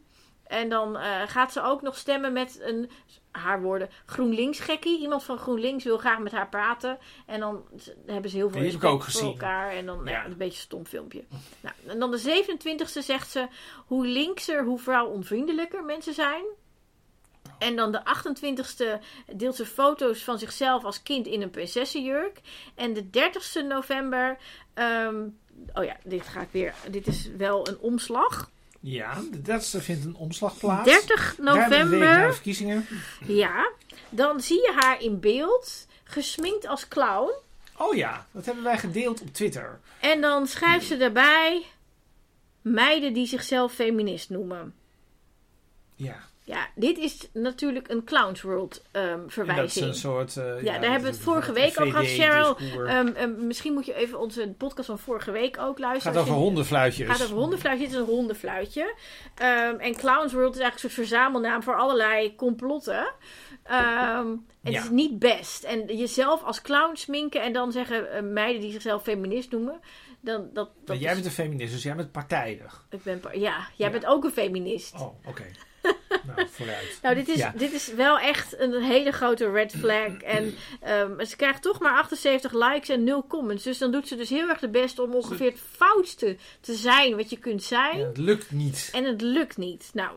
En 0.47 0.69
dan 0.69 0.97
eh, 0.97 1.21
gaat 1.27 1.51
ze 1.51 1.61
ook 1.61 1.81
nog 1.81 1.97
stemmen 1.97 2.33
met 2.33 2.59
een, 2.61 2.89
haar 3.31 3.61
woorden, 3.61 3.89
GroenLinks 4.05 4.59
gekkie. 4.59 4.99
Iemand 4.99 5.23
van 5.23 5.37
GroenLinks 5.37 5.83
wil 5.83 5.97
graag 5.97 6.19
met 6.19 6.31
haar 6.31 6.49
praten. 6.49 6.97
En 7.25 7.39
dan 7.39 7.63
hebben 8.05 8.29
ze 8.31 8.37
heel 8.37 8.49
veel 8.49 8.61
respect 8.61 8.91
voor 8.93 9.01
gezien. 9.03 9.25
elkaar. 9.27 9.71
En 9.71 9.85
dan 9.85 10.01
Ja. 10.05 10.11
ja. 10.11 10.25
een 10.25 10.37
beetje 10.37 10.45
een 10.45 10.51
stom 10.59 10.85
filmpje. 10.85 11.23
Nou, 11.61 11.75
en 11.87 11.99
dan 11.99 12.11
de 12.11 12.19
27e 12.19 12.99
zegt 13.03 13.31
ze, 13.31 13.47
hoe 13.85 14.05
linkser, 14.07 14.63
hoe 14.63 14.79
vrouwonvriendelijker 14.79 15.83
mensen 15.83 16.13
zijn. 16.13 16.43
En 17.57 17.75
dan 17.75 17.91
de 17.91 17.99
28e 17.99 19.03
deelt 19.35 19.55
ze 19.55 19.65
foto's 19.65 20.23
van 20.23 20.39
zichzelf 20.39 20.83
als 20.83 21.03
kind 21.03 21.27
in 21.27 21.41
een 21.41 21.49
prinsessenjurk. 21.49 22.41
En 22.75 22.93
de 22.93 23.03
30e 23.05 23.67
november. 23.67 24.37
ehm, 24.73 25.15
oh 25.73 25.83
ja, 25.83 25.97
dit 26.03 26.27
ga 26.27 26.41
ik 26.41 26.47
weer. 26.51 26.73
Dit 26.89 27.07
is 27.07 27.29
wel 27.37 27.67
een 27.67 27.77
omslag. 27.79 28.49
Ja, 28.79 29.21
de 29.31 29.41
30 29.41 29.83
vindt 29.83 30.05
een 30.05 30.15
omslag 30.15 30.57
plaats. 30.57 30.85
30 30.85 31.35
Ruim 31.37 31.47
een 31.47 31.69
week 31.69 31.69
na 31.69 31.83
de 31.83 31.83
november. 31.97 32.33
verkiezingen. 32.33 32.85
Ja. 33.27 33.71
Dan 34.09 34.41
zie 34.41 34.57
je 34.61 34.73
haar 34.75 35.01
in 35.01 35.19
beeld. 35.19 35.87
Gesminkt 36.03 36.67
als 36.67 36.87
clown. 36.87 37.31
Oh 37.77 37.95
ja, 37.95 38.25
dat 38.31 38.45
hebben 38.45 38.63
wij 38.63 38.77
gedeeld 38.77 39.21
op 39.21 39.33
Twitter. 39.33 39.79
En 39.99 40.21
dan 40.21 40.47
schrijft 40.47 40.85
ze 40.85 40.97
daarbij. 40.97 41.65
Meiden 42.61 43.13
die 43.13 43.25
zichzelf 43.27 43.73
feminist 43.73 44.29
noemen. 44.29 44.73
Ja, 45.95 46.19
Ja, 46.51 46.67
dit 46.75 46.97
is 46.97 47.29
natuurlijk 47.33 47.89
een 47.89 48.03
Clowns 48.03 48.41
World 48.41 48.81
ehm, 48.91 49.03
en 49.05 49.17
dat 49.17 49.27
is 49.27 49.33
verwijzing. 49.33 49.85
een 49.85 49.93
soort... 49.95 50.37
eh, 50.37 50.61
Ja, 50.63 50.71
daar 50.79 50.81
hebben 50.91 51.01
we 51.09 51.15
het 51.15 51.19
vorige 51.23 51.53
week 51.53 51.77
al 51.77 51.85
gehad, 51.89 52.05
Cheryl. 52.05 52.57
Ehm, 52.87 53.07
ehm, 53.07 53.47
misschien 53.47 53.73
moet 53.73 53.85
je 53.85 53.93
even 53.93 54.19
onze 54.19 54.53
podcast 54.57 54.87
van 54.87 54.99
vorige 54.99 55.31
week 55.31 55.57
ook 55.59 55.79
luisteren. 55.79 56.13
gaat 56.17 56.23
over 56.27 56.35
hondenfluitjes. 56.35 57.07
Gaat 57.09 57.23
over 57.23 57.35
hondenfluitje. 57.35 57.83
Dit 57.85 57.93
is 57.93 57.99
een 57.99 58.05
hondenfluitje. 58.07 58.95
Ehm, 59.35 59.75
en 59.75 59.95
Clowns 59.95 60.33
World 60.33 60.55
is 60.55 60.61
eigenlijk 60.61 60.73
een 60.73 60.79
soort 60.79 60.93
verzamelnaam 60.93 61.63
voor 61.63 61.75
allerlei 61.75 62.35
complotten. 62.35 63.11
Ehm, 63.63 64.27
het 64.63 64.73
Ja. 64.73 64.81
is 64.81 64.89
niet 64.89 65.19
best. 65.19 65.63
En 65.63 65.97
jezelf 65.97 66.43
als 66.43 66.61
clown 66.61 66.95
sminken 66.95 67.41
en 67.41 67.53
dan 67.53 67.71
zeggen 67.71 68.11
eh, 68.11 68.21
meiden 68.23 68.61
die 68.61 68.71
zichzelf 68.71 69.03
feminist 69.03 69.51
noemen. 69.51 69.79
Dan, 70.23 70.41
dat, 70.41 70.53
dat 70.53 70.87
Maar 70.87 70.97
jij 70.97 71.07
is- 71.09 71.13
bent 71.13 71.25
een 71.25 71.31
feminist, 71.43 71.73
dus 71.73 71.83
jij 71.83 71.95
bent 71.95 72.11
partijdig. 72.11 72.85
ik 72.89 73.03
ben, 73.03 73.21
ja, 73.33 73.39
jij 73.39 73.67
Ja. 73.75 73.89
bent 73.89 74.05
ook 74.05 74.23
een 74.23 74.31
feminist. 74.31 74.93
Oh, 74.93 75.27
oké. 75.27 75.43
Nou, 76.35 76.47
vooruit. 76.49 76.99
Nou, 77.01 77.15
dit 77.15 77.27
is, 77.27 77.37
Ja. 77.37 77.53
dit 77.55 77.73
is 77.73 77.93
wel 77.93 78.19
echt 78.19 78.59
een 78.59 78.81
hele 78.83 79.11
grote 79.11 79.51
red 79.51 79.73
flag. 79.79 80.13
En 80.37 80.55
ehm, 80.81 81.25
ze 81.25 81.35
krijgt 81.35 81.61
toch 81.61 81.79
maar 81.79 81.93
78 81.97 82.51
likes 82.53 82.89
en 82.89 83.03
0 83.03 83.27
comments. 83.27 83.63
Dus 83.63 83.77
dan 83.77 83.91
doet 83.91 84.07
ze 84.07 84.15
dus 84.15 84.29
heel 84.29 84.49
erg 84.49 84.59
de 84.59 84.69
best 84.69 84.99
om 84.99 85.13
ongeveer 85.13 85.49
het 85.51 85.61
foutste 85.75 86.37
te 86.61 86.73
zijn 86.73 87.15
wat 87.15 87.29
je 87.29 87.37
kunt 87.37 87.63
zijn. 87.63 87.97
Ja, 87.97 88.05
het 88.05 88.17
lukt 88.17 88.51
niet. 88.51 88.89
En 88.93 89.03
het 89.03 89.21
lukt 89.21 89.57
niet. 89.57 89.89
Nou, 89.93 90.11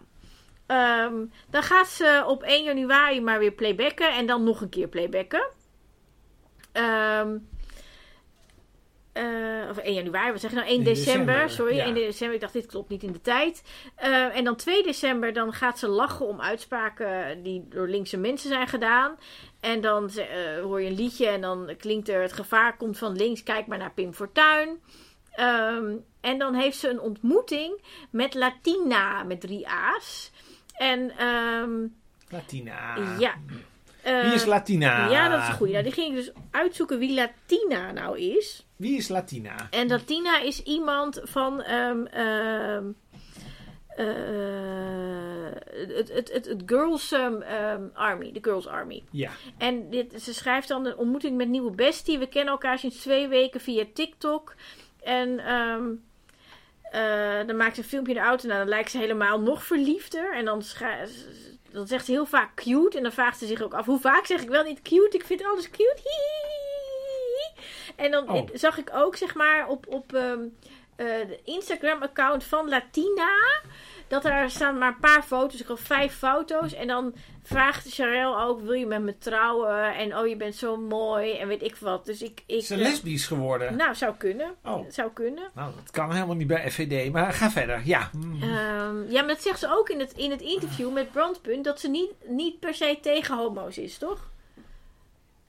ehm, 0.66 1.14
dan 1.50 1.62
gaat 1.62 1.88
ze 1.88 2.24
op 2.26 2.42
1 2.42 2.64
januari 2.64 3.20
maar 3.20 3.38
weer 3.38 3.52
playbacken. 3.52 4.12
En 4.14 4.26
dan 4.26 4.44
nog 4.44 4.60
een 4.60 4.68
keer 4.68 4.88
playbacken. 4.88 5.46
Ehm 6.72 7.36
eh, 9.14 9.70
of 9.70 9.76
1 9.76 9.94
januari, 9.94 10.32
wat 10.32 10.40
zeg 10.40 10.50
je 10.50 10.56
nou? 10.56 10.68
1 10.68 10.76
1 10.76 10.84
december. 10.84 11.26
december, 11.26 11.50
Sorry, 11.50 11.76
ja. 11.76 11.84
1 11.84 11.94
december. 11.94 12.34
Ik 12.34 12.40
dacht, 12.40 12.52
dit 12.52 12.66
klopt 12.66 12.88
niet 12.88 13.02
in 13.02 13.12
de 13.12 13.20
tijd. 13.20 13.62
Eh, 13.94 14.36
en 14.36 14.44
dan 14.44 14.56
2 14.56 14.82
december, 14.82 15.32
dan 15.32 15.52
gaat 15.52 15.78
ze 15.78 15.88
lachen 15.88 16.26
om 16.26 16.40
uitspraken 16.40 17.42
die 17.42 17.68
door 17.68 17.88
linkse 17.88 18.16
mensen 18.16 18.48
zijn 18.48 18.68
gedaan. 18.68 19.16
En 19.60 19.80
dan 19.80 20.10
eh, 20.10 20.62
hoor 20.62 20.80
je 20.80 20.88
een 20.88 20.94
liedje 20.94 21.26
en 21.26 21.40
dan 21.40 21.70
klinkt 21.78 22.08
er: 22.08 22.22
Het 22.22 22.32
gevaar 22.32 22.76
komt 22.76 22.98
van 22.98 23.16
links, 23.16 23.42
kijk 23.42 23.66
maar 23.66 23.78
naar 23.78 23.92
Pim 23.92 24.14
Fortuyn. 24.14 24.80
Ehm, 25.32 25.92
en 26.20 26.38
dan 26.38 26.54
heeft 26.54 26.78
ze 26.78 26.88
een 26.88 27.00
ontmoeting 27.00 27.82
met 28.10 28.34
Latina 28.34 29.22
met 29.22 29.40
drie 29.40 29.68
A's. 29.68 30.30
En 30.76 31.10
ehm, 31.18 31.86
Latina. 32.28 32.96
ja. 33.18 33.34
Wie 34.02 34.34
is 34.34 34.44
Latina? 34.44 35.08
Ja, 35.10 35.28
dat 35.28 35.40
is 35.42 35.48
een 35.48 35.54
goeie. 35.54 35.72
Nou, 35.72 35.84
die 35.84 35.92
ging 35.92 36.08
ik 36.08 36.14
dus 36.14 36.32
uitzoeken 36.50 36.98
wie 36.98 37.14
Latina 37.14 37.92
nou 37.92 38.18
is. 38.18 38.66
Wie 38.76 38.96
is 38.96 39.08
Latina? 39.08 39.66
En 39.70 39.88
Latina 39.88 40.40
is 40.40 40.62
iemand 40.62 41.20
van. 41.24 41.62
eh, 43.96 44.06
het, 45.88 46.08
het, 46.08 46.32
het, 46.32 46.46
het 46.46 46.62
Girls 46.66 47.12
ehm, 47.12 47.82
Army, 47.92 48.32
de 48.32 48.38
Girls 48.42 48.66
Army. 48.66 49.02
Ja. 49.10 49.30
En 49.58 49.90
dit, 49.90 50.22
ze 50.22 50.34
schrijft 50.34 50.68
dan 50.68 50.86
een 50.86 50.96
ontmoeting 50.96 51.36
met 51.36 51.48
nieuwe 51.48 51.70
bestie. 51.70 52.18
We 52.18 52.28
kennen 52.28 52.52
elkaar 52.52 52.78
sinds 52.78 52.96
twee 53.00 53.28
weken 53.28 53.60
via 53.60 53.84
TikTok. 53.94 54.54
En 55.02 55.38
eh, 56.94 57.46
dan 57.46 57.56
maakt 57.56 57.74
ze 57.74 57.80
een 57.82 57.88
filmpje 57.88 58.12
in 58.14 58.18
de 58.18 58.26
auto. 58.26 58.46
Nou, 58.46 58.58
dan 58.58 58.68
lijkt 58.68 58.90
ze 58.90 58.98
helemaal 58.98 59.40
nog 59.40 59.64
verliefder. 59.64 60.34
En 60.34 60.44
dan, 60.44 60.62
zegt 61.84 62.04
ze 62.04 62.12
heel 62.12 62.26
vaak 62.26 62.54
cute. 62.54 62.96
En 62.96 63.02
dan 63.02 63.12
vraagt 63.12 63.38
ze 63.38 63.46
zich 63.46 63.62
ook 63.62 63.74
af, 63.74 63.86
hoe 63.86 64.00
vaak 64.00 64.26
zeg 64.26 64.42
ik 64.42 64.48
wel 64.48 64.64
niet 64.64 64.82
cute? 64.82 65.16
Ik 65.16 65.24
vind 65.24 65.44
alles 65.44 65.70
cute. 65.70 66.02
En 67.96 68.10
dan 68.10 68.28
Oh. 68.30 68.48
zag 68.52 68.78
ik 68.78 68.90
ook, 68.94 69.16
zeg 69.16 69.34
maar, 69.34 69.68
op, 69.68 69.86
op 69.88 70.14
ehm, 70.14 70.38
eh, 70.96 71.06
de 71.06 71.40
Instagram-account 71.44 72.44
van 72.44 72.68
Latina... 72.68 73.60
Dat 74.08 74.22
daar 74.22 74.50
staan 74.50 74.78
maar 74.78 74.88
een 74.88 74.98
paar 75.00 75.22
foto's. 75.22 75.60
Ik 75.60 75.66
had 75.66 75.80
vijf 75.80 76.14
foto's. 76.14 76.72
En 76.74 76.86
dan 76.86 77.14
vraagt 77.42 77.94
Charel 77.94 78.40
ook: 78.40 78.60
Wil 78.60 78.72
je 78.72 78.86
met 78.86 79.02
me 79.02 79.18
trouwen? 79.18 79.94
En 79.94 80.16
oh, 80.18 80.26
je 80.26 80.36
bent 80.36 80.54
zo 80.54 80.76
mooi. 80.76 81.32
En 81.36 81.48
weet 81.48 81.62
ik 81.62 81.76
wat. 81.76 82.04
Dus 82.04 82.22
ik. 82.22 82.42
ik 82.46 82.56
Is 82.56 82.66
ze 82.66 82.76
lesbisch 82.76 83.26
geworden? 83.26 83.76
nou, 83.76 83.94
zou 83.94 84.14
kunnen. 84.16 84.54
Oh. 84.64 84.90
Zou 84.90 85.10
kunnen. 85.12 85.50
Nou, 85.54 85.72
dat 85.74 85.90
kan 85.90 86.12
helemaal 86.12 86.34
niet 86.34 86.46
bij 86.46 86.70
FVD, 86.70 87.12
maar 87.12 87.32
ga 87.32 87.50
verder. 87.50 87.80
Ja. 87.84 88.10
Mm. 88.12 88.42
Ehm, 88.42 89.10
ja, 89.10 89.20
maar 89.20 89.28
dat 89.34 89.42
zegt 89.42 89.58
ze 89.58 89.68
ook 89.78 89.88
in 89.88 90.00
het, 90.00 90.12
in 90.12 90.30
het 90.30 90.40
interview 90.40 90.92
met 90.92 91.12
Brandpunt. 91.12 91.64
Dat 91.64 91.80
ze 91.80 91.88
niet, 91.88 92.10
niet 92.26 92.60
per 92.60 92.74
se 92.74 92.98
tegen 93.02 93.36
homo's 93.36 93.78
is, 93.78 93.98
toch? 93.98 94.30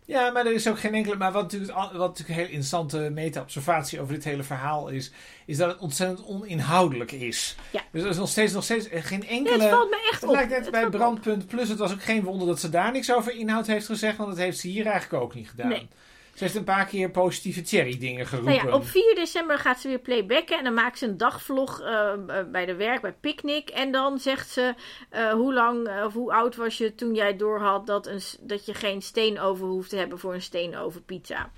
Ja, 0.05 0.29
maar 0.31 0.45
er 0.45 0.53
is 0.53 0.67
ook 0.67 0.79
geen 0.79 0.93
enkele. 0.93 1.15
Maar 1.15 1.31
wat 1.31 1.41
natuurlijk, 1.41 1.73
wat 1.73 1.91
natuurlijk 1.91 2.29
een 2.29 2.35
hele 2.35 2.47
interessante 2.47 2.97
meta-observatie 2.97 3.99
over 3.99 4.13
dit 4.13 4.23
hele 4.23 4.43
verhaal 4.43 4.87
is, 4.87 5.11
is 5.45 5.57
dat 5.57 5.69
het 5.69 5.79
ontzettend 5.79 6.25
oninhoudelijk 6.27 7.11
is. 7.11 7.55
Ja. 7.71 7.81
Dus 7.91 8.03
er 8.03 8.09
is 8.09 8.17
nog 8.17 8.29
steeds, 8.29 8.53
nog 8.53 8.63
steeds 8.63 8.87
geen 8.91 9.19
Nee, 9.19 9.29
enkele. 9.29 9.63
het 9.63 9.69
valt 9.73 9.89
me 9.89 10.07
echt 10.11 10.21
Het 10.21 10.29
op. 10.29 10.35
lijkt 10.35 10.49
net 10.49 10.61
Het 10.61 10.71
bij 10.71 10.89
Brandpunt 10.89 11.47
Plus. 11.47 11.69
Het 11.69 11.77
was 11.77 11.91
ook 11.91 12.03
geen 12.03 12.23
wonder 12.23 12.47
dat 12.47 12.59
ze 12.59 12.69
daar 12.69 12.91
niks 12.91 13.13
over 13.13 13.35
inhoud 13.35 13.67
heeft 13.67 13.85
gezegd, 13.85 14.17
want 14.17 14.29
dat 14.29 14.39
heeft 14.39 14.59
ze 14.59 14.67
hier 14.67 14.85
eigenlijk 14.85 15.23
ook 15.23 15.35
niet 15.35 15.49
gedaan. 15.49 15.67
Nee. 15.69 15.87
Ze 16.35 16.43
heeft 16.43 16.55
een 16.55 16.63
paar 16.63 16.85
keer 16.85 17.11
positieve 17.11 17.63
Cherry 17.63 17.97
dingen 17.97 18.25
geroepen. 18.27 18.55
Nou 18.55 18.67
ja, 18.67 18.73
op 18.75 18.85
4 18.87 19.15
december 19.15 19.59
gaat 19.59 19.79
ze 19.79 19.87
weer 19.87 19.99
playbacken. 19.99 20.57
En 20.57 20.63
dan 20.63 20.73
maakt 20.73 20.97
ze 20.97 21.05
een 21.05 21.17
dagvlog 21.17 21.81
eh, 21.81 22.13
eh, 22.13 22.47
bij 22.51 22.65
de 22.65 22.75
werk, 22.75 23.01
bij 23.01 23.13
Picnic. 23.13 23.69
En 23.69 23.91
dan 23.91 24.19
zegt 24.19 24.49
ze: 24.49 24.73
eh, 25.09 25.31
Hoe 25.31 25.53
lang 25.53 25.87
eh, 25.87 26.03
of 26.05 26.13
hoe 26.13 26.33
oud 26.33 26.55
was 26.55 26.77
je 26.77 26.95
toen 26.95 27.13
jij 27.13 27.35
doorhad 27.35 27.87
dat, 27.87 28.07
een, 28.07 28.21
dat 28.39 28.65
je 28.65 28.73
geen 28.73 29.01
steenoven 29.01 29.67
hoeft 29.67 29.89
te 29.89 29.97
hebben 29.97 30.19
voor 30.19 30.33
een 30.33 30.41
steenoven 30.41 31.05
pizza? 31.05 31.51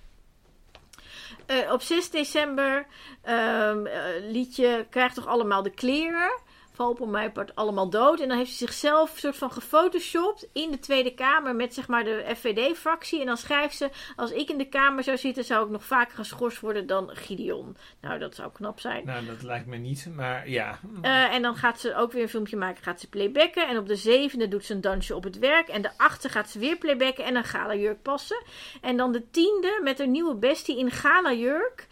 Eh, 1.48 1.72
op 1.72 1.82
6 1.82 2.10
december 2.10 2.86
ehm 3.22 3.86
eh, 3.86 4.02
liedje 4.32 4.86
Krijg 4.90 5.14
toch 5.14 5.28
allemaal 5.28 5.64
de 5.64 5.70
kleren. 5.70 6.40
Val 6.78 6.92
op 6.92 7.08
mijn 7.08 7.32
part 7.32 7.56
allemaal 7.56 7.90
dood. 7.90 8.20
En 8.20 8.28
dan 8.28 8.38
heeft 8.38 8.52
ze 8.52 8.58
zichzelf 8.58 9.14
soort 9.16 9.36
van 9.36 9.52
gefotoshopt 9.52 10.48
in 10.54 10.72
de 10.72 10.80
Tweede 10.80 11.14
Kamer 11.14 11.56
met 11.56 11.74
zeg 11.74 11.88
maar 11.88 12.04
de 12.04 12.26
FVD-fractie. 12.36 13.20
En 13.20 13.26
dan 13.26 13.38
schrijft 13.38 13.78
ze: 13.78 13.90
Als 14.16 14.32
ik 14.32 14.50
in 14.50 14.58
de 14.58 14.70
Kamer 14.70 15.04
zou 15.04 15.18
zitten, 15.18 15.44
zou 15.44 15.66
ik 15.66 15.72
nog 15.72 15.84
vaker 15.86 16.16
geschorst 16.16 16.60
worden 16.60 16.88
dan 16.88 17.10
Gideon. 17.14 17.78
Nou, 18.02 18.20
dat 18.20 18.36
zou 18.36 18.52
knap 18.52 18.80
zijn. 18.80 19.06
Nou, 19.06 19.26
dat 19.26 19.44
lijkt 19.44 19.66
me 19.66 19.78
niet, 19.78 20.08
maar 20.16 20.50
ja. 20.50 20.80
Eh, 21.02 21.34
en 21.34 21.42
dan 21.42 21.56
gaat 21.56 21.80
ze 21.80 21.96
ook 21.96 22.12
weer 22.12 22.22
een 22.22 22.30
filmpje 22.30 22.58
maken, 22.58 22.84
gaat 22.84 23.00
ze 23.00 23.10
playbacken. 23.10 23.68
En 23.68 23.78
op 23.78 23.88
de 23.88 23.96
zevende 23.96 24.48
doet 24.48 24.66
ze 24.66 24.74
een 24.74 24.82
dansje 24.82 25.16
op 25.16 25.24
het 25.24 25.40
werk. 25.40 25.68
En 25.68 25.82
de 25.82 25.92
achtste 25.98 26.30
gaat 26.30 26.50
ze 26.50 26.60
weer 26.60 26.78
playbacken 26.78 27.24
en 27.24 27.36
een 27.36 27.44
galajurk 27.44 28.02
passen. 28.02 28.44
En 28.82 28.98
dan 28.98 29.12
de 29.12 29.30
tiende 29.30 29.80
met 29.84 30.00
een 30.00 30.12
nieuwe 30.12 30.36
bestie 30.36 30.78
in 30.78 30.92
galajurk. 30.92 31.88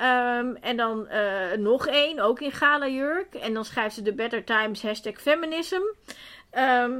Ehm 0.00 0.54
en 0.60 0.76
dan 0.76 1.08
eh, 1.08 1.52
nog 1.58 1.86
één, 1.86 2.18
ook 2.20 2.40
in 2.40 2.52
galajurk. 2.52 3.34
En 3.34 3.54
dan 3.54 3.64
schrijft 3.64 3.94
ze 3.94 4.02
de 4.02 4.12
Better 4.14 4.44
Times 4.44 4.82
hashtag 4.82 5.20
feminism. 5.20 5.80
Ehm, 6.50 6.92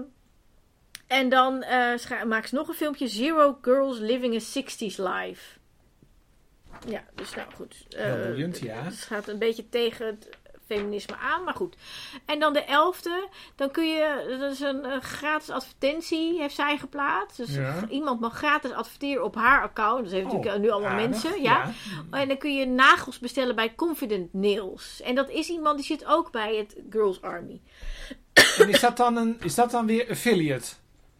en 1.07 1.29
dan 1.29 1.65
schra- 1.97 2.25
maakt 2.25 2.49
ze 2.49 2.55
nog 2.55 2.69
een 2.69 2.75
filmpje. 2.75 3.09
Zero 3.09 3.59
Girls 3.63 3.99
Living 3.99 4.35
a 4.35 4.39
60s 4.41 4.97
Life. 4.97 5.59
Ja, 6.89 7.05
dus 7.15 7.35
nou 7.35 7.49
goed. 7.55 7.85
Heel 7.89 8.17
Eh, 8.17 8.27
boeiend, 8.27 8.59
ja. 8.59 8.83
Het 8.85 8.95
gaat 8.95 9.29
een 9.29 9.39
beetje 9.39 9.69
tegen 9.69 10.07
het 10.07 10.29
feminisme 10.75 11.17
aan, 11.17 11.45
maar 11.45 11.55
goed. 11.55 11.77
En 12.27 12.39
dan 12.39 12.53
de 12.53 12.65
elfde, 12.65 13.29
dan 13.57 13.71
kun 13.71 13.87
je, 13.89 14.37
dat 14.41 14.53
is 14.53 14.61
een, 14.61 14.85
eh, 14.85 15.01
gratis 15.01 15.51
advertentie, 15.51 16.41
heeft 16.41 16.55
zij 16.55 16.79
geplaatst. 16.79 17.37
Dus 17.37 17.55
Ja. 17.55 17.75
iemand 17.89 18.21
mag 18.21 18.37
gratis 18.37 18.73
adverteren 18.73 19.25
op 19.25 19.35
haar 19.35 19.63
account. 19.63 20.03
Dat 20.05 20.13
heeft 20.13 20.27
Oh, 20.27 20.33
natuurlijk 20.33 20.63
nu 20.63 20.71
allemaal 20.71 20.91
aardig, 20.91 21.09
mensen, 21.11 21.43
ja. 21.43 21.71
En 22.11 22.29
dan 22.29 22.39
kun 22.39 22.57
je 22.57 22.67
nagels 22.67 23.19
bestellen 23.19 23.55
bij 23.57 23.75
Confident 23.75 24.33
Nails. 24.35 25.01
En 25.05 25.15
dat 25.15 25.31
is 25.31 25.49
iemand 25.49 25.77
die 25.77 25.87
zit 25.87 26.05
ook 26.07 26.31
bij 26.33 26.57
het 26.57 26.77
Girls 26.91 27.23
Army. 27.23 27.61
En 28.59 28.69
is 28.69 28.81
dat 28.81 28.97
dan, 28.97 29.17
een, 29.17 29.37
is 29.43 29.55
dat 29.55 29.71
dan 29.71 29.87
weer 29.87 30.11
affiliate, 30.11 30.69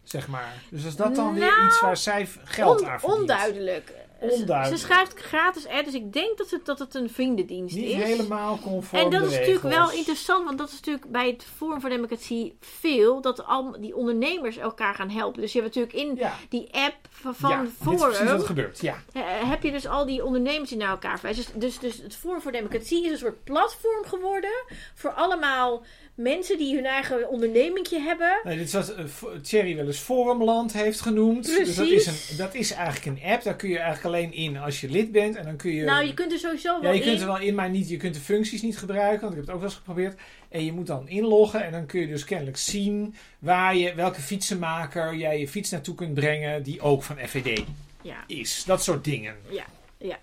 zeg 0.03 0.27
maar? 0.27 0.53
Dus 0.69 0.83
is 0.83 0.95
dat 0.95 1.15
dan 1.15 1.33
weer 1.33 1.45
Nou, 1.45 1.65
iets 1.65 1.81
waar 1.81 1.97
zij 1.97 2.29
geld 2.43 2.81
On- 2.81 2.87
aan 2.87 2.99
verdient? 2.99 3.19
onduidelijk. 3.21 3.93
Ze 4.29 4.73
schrijft 4.77 5.19
gratis 5.19 5.67
ad, 5.67 5.85
dus 5.85 5.93
ik 5.93 6.13
denk 6.13 6.37
dat 6.37 6.49
het, 6.49 6.65
dat 6.65 6.79
het 6.79 6.95
een 6.95 7.09
vriendendienst 7.09 7.75
Niet 7.75 7.85
is. 7.85 8.03
helemaal 8.03 8.59
conform 8.59 9.01
En 9.01 9.09
dat 9.09 9.21
is 9.21 9.37
natuurlijk 9.37 9.63
wel 9.63 9.91
interessant, 9.91 10.45
want 10.45 10.57
dat 10.57 10.67
is 10.67 10.75
natuurlijk 10.75 11.11
bij 11.11 11.27
het 11.27 11.45
Forum 11.55 11.81
voor 11.81 11.89
Democratie 11.89 12.57
veel, 12.59 13.21
dat 13.21 13.45
al 13.45 13.75
die 13.79 13.95
ondernemers 13.95 14.57
elkaar 14.57 14.95
gaan 14.95 15.09
helpen. 15.09 15.41
Dus 15.41 15.53
je 15.53 15.61
hebt 15.61 15.75
natuurlijk 15.75 16.09
in 16.09 16.15
Ja, 16.15 16.35
die 16.49 16.69
app 16.71 16.95
van, 17.11 17.49
ja, 17.49 17.61
dit 17.61 17.69
is 17.69 17.77
precies 17.77 18.01
wat 18.01 18.15
Forum, 18.15 18.27
er 18.27 18.45
gebeurt. 18.45 18.81
Ja. 18.81 19.03
heb 19.45 19.63
je 19.63 19.71
dus 19.71 19.87
al 19.87 20.05
die 20.05 20.25
ondernemers 20.25 20.69
die 20.69 20.77
naar 20.77 20.89
elkaar 20.89 21.19
verwijzen. 21.19 21.59
Dus, 21.59 21.79
dus, 21.79 21.79
dus 21.79 22.03
het 22.03 22.15
Forum 22.15 22.41
voor 22.41 22.51
Democratie 22.51 23.05
is 23.05 23.11
een 23.11 23.17
soort 23.17 23.43
platform 23.43 24.05
geworden 24.05 24.63
voor 24.93 25.11
allemaal 25.11 25.83
mensen 26.15 26.57
die 26.57 26.75
hun 26.75 26.85
eigen 26.85 27.29
ondernemingje 27.29 27.99
hebben. 27.99 28.39
Nee, 28.43 28.57
dit 28.57 28.65
is 28.67 28.73
wat 28.73 28.93
eh, 28.95 29.05
Thierry 29.41 29.75
wel 29.75 29.85
eens 29.85 29.97
Forumland 29.97 30.73
heeft 30.73 31.01
genoemd. 31.01 31.45
Dus 31.45 31.75
dat 31.75 31.85
is, 31.85 32.03
Precies. 32.03 32.29
een, 32.31 32.37
dat 32.37 32.55
is 32.55 32.71
eigenlijk 32.71 33.05
een 33.05 33.31
app. 33.31 33.43
Daar 33.43 33.55
kun 33.55 33.69
je 33.69 33.77
eigenlijk 33.77 34.15
alleen 34.15 34.33
in 34.33 34.57
als 34.57 34.81
je 34.81 34.89
lid 34.89 35.11
bent. 35.11 35.35
En 35.35 35.45
dan 35.45 35.55
kun 35.55 35.71
je... 35.71 35.83
Nou, 35.83 36.05
je 36.05 36.13
kunt 36.13 36.31
er 36.31 36.39
sowieso 36.39 36.73
ja, 36.75 36.81
wel 36.81 36.93
je 36.93 36.99
kunt 37.01 37.15
in. 37.15 37.21
er 37.21 37.27
wel 37.27 37.39
in, 37.39 37.55
maar 37.55 37.69
niet, 37.69 37.89
je 37.89 37.97
kunt 37.97 38.13
de 38.13 38.19
functies 38.19 38.61
niet 38.61 38.77
gebruiken. 38.77 39.21
Want 39.21 39.31
ik 39.31 39.37
heb 39.37 39.45
het 39.45 39.53
ook 39.55 39.61
wel 39.61 39.69
eens 39.69 39.77
geprobeerd. 39.77 40.19
En 40.49 40.65
je 40.65 40.71
moet 40.73 40.87
dan 40.87 41.09
inloggen. 41.09 41.63
En 41.63 41.71
dan 41.71 41.85
kun 41.85 41.99
je 41.99 42.07
dus 42.07 42.23
kennelijk 42.23 42.57
zien 42.57 43.15
waar 43.39 43.75
je, 43.75 43.93
welke 43.93 44.21
fietsenmaker 44.21 45.15
jij 45.15 45.39
je 45.39 45.47
fiets 45.47 45.69
naartoe 45.69 45.95
kunt 45.95 46.13
brengen. 46.13 46.63
Die 46.63 46.81
ook 46.81 47.03
van 47.03 47.17
FVD 47.27 47.63
Ja, 48.01 48.23
is. 48.27 48.63
Dat 48.65 48.83
soort 48.83 49.03
dingen. 49.03 49.35
ja, 49.49 49.65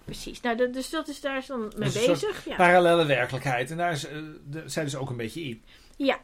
precies. 0.04 0.40
Nou, 0.40 0.56
dat, 0.56 0.72
dus 0.72 0.90
dat 0.90 1.08
is 1.08 1.20
daar 1.20 1.44
dan 1.46 1.60
mee 1.60 1.70
Dat 1.70 1.94
is 1.94 2.06
een 2.06 2.12
bezig. 2.12 2.44
Ja. 2.44 2.56
Parallele 2.56 3.06
werkelijkheid. 3.06 3.70
En 3.70 3.76
daar 3.76 3.92
is, 3.92 4.06
eh, 4.06 4.16
de, 4.50 4.62
zij 4.66 4.84
dus 4.84 4.96
ook 4.96 5.10
een 5.10 5.16
beetje 5.16 5.42
in. 5.42 5.62
Ja. 5.96 6.18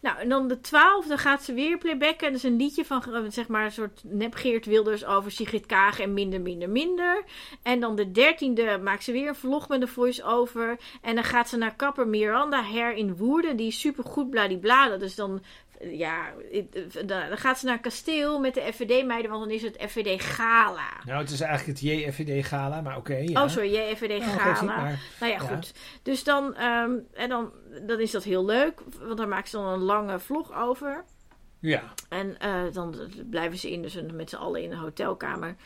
Nou, 0.00 0.18
en 0.18 0.28
dan 0.28 0.48
de 0.48 0.60
twaalfde 0.60 1.18
gaat 1.18 1.42
ze 1.42 1.52
weer 1.52 1.78
playbacken. 1.78 2.26
En 2.26 2.32
dat 2.32 2.44
is 2.44 2.50
een 2.50 2.56
liedje 2.56 2.84
van, 2.84 3.14
eh, 3.14 3.22
zeg 3.28 3.48
maar, 3.48 3.64
een 3.64 3.72
soort 3.72 4.00
nep 4.04 4.34
Geert 4.34 4.66
Wilders 4.66 5.04
over 5.04 5.30
Sigrid 5.30 5.66
Kaag 5.66 6.00
en 6.00 6.14
minder, 6.14 6.40
minder, 6.40 6.70
minder. 6.70 7.24
En 7.62 7.80
dan 7.80 7.96
de 7.96 8.10
dertiende 8.10 8.78
maakt 8.82 9.04
ze 9.04 9.12
weer 9.12 9.28
een 9.28 9.34
vlog 9.34 9.68
met 9.68 9.82
een 9.82 9.88
voice-over. 9.88 10.78
En 11.02 11.14
dan 11.14 11.24
gaat 11.24 11.48
ze 11.48 11.56
naar 11.56 11.76
kapper 11.76 12.08
Miranda 12.08 12.64
Her 12.64 12.92
in 12.92 13.16
Woerden. 13.16 13.56
Die 13.56 13.66
is 13.66 13.80
super 13.80 14.04
goed 14.04 14.30
bladibla. 14.30 14.88
Dat 14.88 15.02
is 15.02 15.14
dan, 15.14 15.42
ja, 15.80 16.32
eh, 16.52 16.62
dan 17.06 17.38
gaat 17.38 17.58
ze 17.58 17.64
naar 17.66 17.74
een 17.74 17.80
kasteel 17.80 18.40
met 18.40 18.54
de 18.54 18.60
FVD-meiden. 18.72 19.30
Want 19.30 19.42
dan 19.44 19.52
is 19.54 19.62
het 19.62 19.76
FVD-gala. 19.88 20.88
Nou, 21.04 21.18
het 21.20 21.30
is 21.30 21.40
eigenlijk 21.40 21.78
het 21.78 21.88
JFVD-gala. 21.88 22.80
Maar 22.80 22.96
oké. 22.96 23.14
ja. 23.16 23.42
Oh, 23.42 23.48
sorry, 23.48 23.74
JFVD 23.74 24.08
Nou, 24.08 24.22
geeft 24.22 24.60
niet, 24.60 24.70
Gala. 24.70 24.76
maar- 24.76 25.00
Nou 25.20 25.32
ja, 25.32 25.38
Ja. 25.42 25.54
goed. 25.54 25.72
Dus 26.02 26.24
dan, 26.24 26.54
ehm, 26.54 26.90
en 27.14 27.28
dan, 27.28 27.52
dan 27.86 28.00
is 28.00 28.10
dat 28.10 28.24
heel 28.24 28.44
leuk. 28.44 28.80
Want 29.00 29.16
daar 29.18 29.28
maakt 29.28 29.48
ze 29.48 29.56
dan 29.56 29.66
een 29.66 29.78
lange 29.82 30.18
vlog 30.18 30.54
over. 30.54 31.04
Ja. 31.58 31.82
En 32.08 32.38
eh, 32.38 32.62
dan 32.72 32.94
blijven 33.30 33.58
ze 33.58 33.70
in, 33.70 33.82
dus 33.82 34.00
met 34.12 34.30
z'n 34.30 34.36
allen 34.36 34.62
in 34.62 34.70
een 34.72 34.78
hotelkamer. 34.78 35.56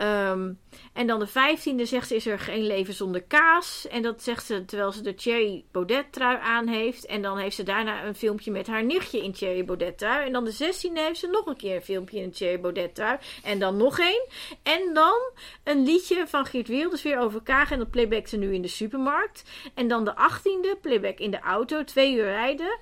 Ehm, 0.00 0.52
en 0.92 1.06
dan 1.06 1.18
de 1.18 1.26
vijftiende 1.26 1.84
zegt 1.84 2.08
ze, 2.08 2.14
is 2.14 2.26
er 2.26 2.38
geen 2.38 2.66
leven 2.66 2.94
zonder 2.94 3.22
kaas. 3.22 3.88
En 3.88 4.02
dat 4.02 4.22
zegt 4.22 4.46
ze 4.46 4.64
terwijl 4.64 4.92
ze 4.92 5.02
de 5.02 5.14
Thierry 5.14 5.64
Baudet 5.70 6.12
trui 6.12 6.38
aan 6.42 6.66
heeft. 6.66 7.06
En 7.06 7.22
dan 7.22 7.38
heeft 7.38 7.56
ze 7.56 7.62
daarna 7.62 8.04
een 8.04 8.14
filmpje 8.14 8.50
met 8.50 8.66
haar 8.66 8.84
nichtje 8.84 9.22
in 9.22 9.32
Thierry 9.32 9.64
Baudet 9.64 9.98
trui. 9.98 10.26
En 10.26 10.32
dan 10.32 10.44
de 10.44 10.50
zestiende 10.50 11.00
heeft 11.00 11.18
ze 11.18 11.26
nog 11.26 11.46
een 11.46 11.56
keer 11.56 11.74
een 11.74 11.82
filmpje 11.82 12.16
in 12.16 12.22
een 12.22 12.30
Thierry 12.30 12.60
Baudet 12.60 12.94
trui. 12.94 13.18
En 13.42 13.58
dan 13.58 13.76
nog 13.76 13.98
één. 13.98 14.26
En 14.62 14.94
dan 14.94 15.30
een 15.64 15.84
liedje 15.84 16.26
van 16.26 16.46
Geert 16.46 16.68
Wilders 16.68 17.02
weer 17.02 17.18
over 17.18 17.42
Kaag. 17.42 17.70
En 17.70 17.78
dat 17.78 17.90
playbackt 17.90 18.28
ze 18.28 18.36
nu 18.36 18.54
in 18.54 18.62
de 18.62 18.68
supermarkt. 18.68 19.44
En 19.74 19.88
dan 19.88 20.04
de 20.04 20.16
achttiende, 20.16 20.78
playback 20.80 21.18
in 21.18 21.30
de 21.30 21.40
auto, 21.40 21.84
twee 21.84 22.14
uur 22.14 22.24
rijden. 22.24 22.78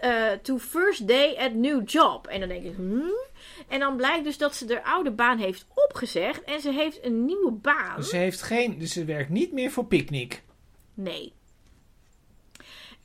Eh, 0.00 0.30
to 0.42 0.58
first 0.58 1.08
day 1.08 1.36
at 1.38 1.52
new 1.52 1.88
job. 1.88 2.26
En 2.26 2.40
dan 2.40 2.48
denk 2.48 2.64
ik, 2.64 2.74
hmm? 2.76 3.12
En 3.68 3.80
dan 3.80 3.96
blijkt 3.96 4.24
dus 4.24 4.38
dat 4.38 4.54
ze 4.54 4.66
haar 4.68 4.92
oude 4.94 5.10
baan 5.10 5.38
heeft 5.38 5.66
opgezegd. 5.88 6.44
En 6.44 6.60
ze 6.60 6.72
heeft 6.72 7.04
een 7.04 7.24
nieuwe 7.24 7.52
baan. 7.52 7.96
Dus 7.96 8.08
ze 8.08 8.16
heeft 8.16 8.42
geen... 8.42 8.78
Dus 8.78 8.92
ze 8.92 9.04
werkt 9.04 9.30
niet 9.30 9.52
meer 9.52 9.70
voor 9.70 9.84
Picnic. 9.84 10.42
Nee. 10.94 11.32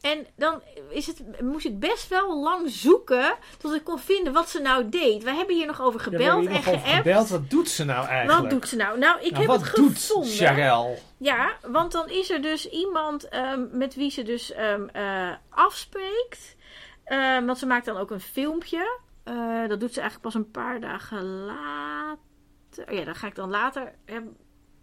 En 0.01 0.25
dan 0.35 0.61
is 0.89 1.07
het, 1.07 1.41
moest 1.41 1.65
ik 1.65 1.79
best 1.79 2.07
wel 2.07 2.39
lang 2.43 2.69
zoeken 2.69 3.35
tot 3.57 3.73
ik 3.73 3.83
kon 3.83 3.99
vinden 3.99 4.33
wat 4.33 4.49
ze 4.49 4.59
nou 4.59 4.89
deed. 4.89 5.23
We 5.23 5.31
hebben 5.33 5.55
hier 5.55 5.65
nog 5.65 5.81
over 5.81 5.99
gebeld 5.99 6.45
en 6.45 6.63
geappt. 6.63 6.87
gebeld. 6.87 7.29
Wat 7.29 7.49
doet 7.49 7.69
ze 7.69 7.85
nou 7.85 8.07
eigenlijk? 8.07 8.41
Wat 8.41 8.49
doet 8.49 8.67
ze 8.69 8.75
nou? 8.75 8.99
Nou, 8.99 9.19
ik 9.21 9.31
Nou, 9.31 9.37
heb 9.37 9.45
wat 9.45 9.61
het 9.61 9.75
doet 9.75 9.97
gevonden. 9.97 10.31
Charel? 10.31 10.97
Ja, 11.17 11.57
want 11.61 11.91
dan 11.91 12.09
is 12.09 12.29
er 12.29 12.41
dus 12.41 12.69
iemand 12.69 13.29
ehm, 13.29 13.61
met 13.71 13.95
wie 13.95 14.11
ze 14.11 14.23
dus 14.23 14.51
eh, 14.51 15.31
afspreekt. 15.49 16.55
Ehm, 17.05 17.45
want 17.45 17.57
ze 17.57 17.65
maakt 17.65 17.85
dan 17.85 17.97
ook 17.97 18.11
een 18.11 18.19
filmpje. 18.19 18.99
Eh, 19.23 19.67
dat 19.67 19.79
doet 19.79 19.93
ze 19.93 19.99
eigenlijk 19.99 20.33
pas 20.33 20.43
een 20.43 20.51
paar 20.51 20.79
dagen 20.79 21.23
later. 21.23 22.87
Oh 22.89 22.93
ja, 22.93 23.03
daar 23.03 23.15
ga 23.15 23.27
ik 23.27 23.35
dan 23.35 23.49
later. 23.49 23.93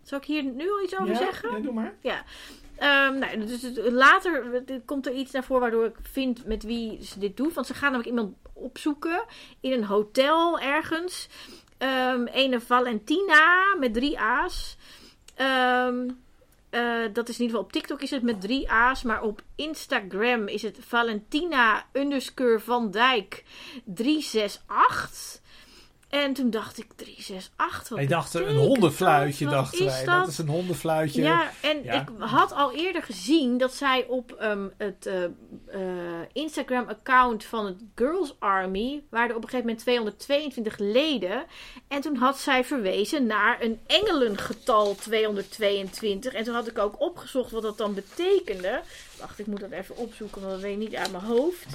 zal 0.03 0.18
ik 0.18 0.25
hier 0.25 0.45
nu 0.45 0.70
al 0.70 0.83
iets 0.83 0.99
over 0.99 1.12
ja? 1.12 1.18
zeggen? 1.18 1.51
Ja, 1.51 1.59
doe 1.59 1.73
maar. 1.73 1.95
Ehm, 2.77 3.18
nou, 3.18 3.39
dus 3.39 3.70
later 3.75 4.62
komt 4.85 5.07
er 5.07 5.12
iets 5.12 5.33
naar 5.33 5.45
voren 5.45 5.62
waardoor 5.62 5.85
ik 5.85 5.97
vind 6.03 6.47
met 6.47 6.62
wie 6.62 7.05
ze 7.05 7.18
dit 7.18 7.37
doet. 7.37 7.55
Want 7.55 7.66
ze 7.66 7.75
gaan 7.75 7.93
namelijk 7.93 8.09
iemand 8.09 8.37
opzoeken 8.53 9.25
in 9.61 9.73
een 9.73 9.85
hotel 9.85 10.61
ergens. 10.61 11.29
Ehm 11.79 12.27
ene 12.27 12.61
Valentina 12.61 13.75
met 13.79 13.95
drie 13.95 14.20
A's. 14.20 14.77
Ehm, 15.35 16.09
eh, 16.73 17.05
dat 17.12 17.29
is 17.29 17.35
in 17.35 17.41
ieder 17.41 17.57
geval 17.57 17.61
op 17.61 17.73
TikTok 17.73 18.03
is 18.03 18.11
het 18.11 18.23
met 18.23 18.41
drie 18.41 18.70
A's. 18.70 19.03
Maar 19.03 19.23
op 19.23 19.43
Instagram 19.57 20.49
is 20.49 20.62
het 20.62 20.79
Valentina 20.81 21.87
Van 22.61 22.91
Dijk 22.91 23.45
368. 23.85 25.41
En 26.13 26.33
toen 26.33 26.51
dacht 26.51 26.79
ik 26.79 26.93
368. 26.97 27.89
Wat 27.89 27.99
Wij 27.99 28.07
dachten 28.07 28.49
een 28.49 28.57
hondenfluitje, 28.57 29.45
dat? 29.45 29.55
Dachten 29.55 29.85
wij. 29.85 30.05
dat? 30.05 30.19
Dat 30.19 30.29
is 30.29 30.39
een 30.39 30.49
hondenfluitje. 30.49 31.23
Ja, 31.23 31.51
en 31.61 31.83
Ja. 31.85 31.93
ik 32.01 32.09
had 32.19 32.53
al 32.53 32.73
eerder 32.75 33.03
gezien 33.03 33.59
dat 33.59 33.75
zij 33.75 34.07
op 34.09 34.33
ehm, 34.33 34.69
het 34.77 35.07
eh, 35.07 35.25
eh, 35.25 35.31
Instagram-account 36.33 37.45
van 37.45 37.67
het 37.67 37.77
Girls 37.95 38.35
Army 38.39 39.03
waren 39.11 39.29
er 39.31 39.37
op 39.37 39.43
een 39.43 39.49
gegeven 39.49 39.67
moment 39.67 39.79
222 39.85 40.79
leden. 40.79 41.45
En 41.89 42.01
toen 42.01 42.17
had 42.17 42.39
zij 42.39 42.65
verwezen 42.65 43.27
naar 43.27 43.63
een 43.63 43.81
engelengetal 43.87 44.95
222. 44.95 46.33
En 46.33 46.45
toen 46.45 46.55
had 46.55 46.69
ik 46.69 46.79
ook 46.79 47.01
opgezocht 47.01 47.51
wat 47.51 47.63
dat 47.63 47.79
dan 47.79 47.95
betekende. 47.95 48.81
Wacht, 49.21 49.39
ik 49.39 49.47
moet 49.47 49.61
dat 49.61 49.71
even 49.71 49.97
opzoeken, 49.97 50.41
want 50.41 50.53
dat 50.53 50.63
weet 50.63 50.73
ik 50.73 50.79
niet 50.79 50.95
uit 50.95 51.13
mijn 51.13 51.25
hoofd. 51.25 51.67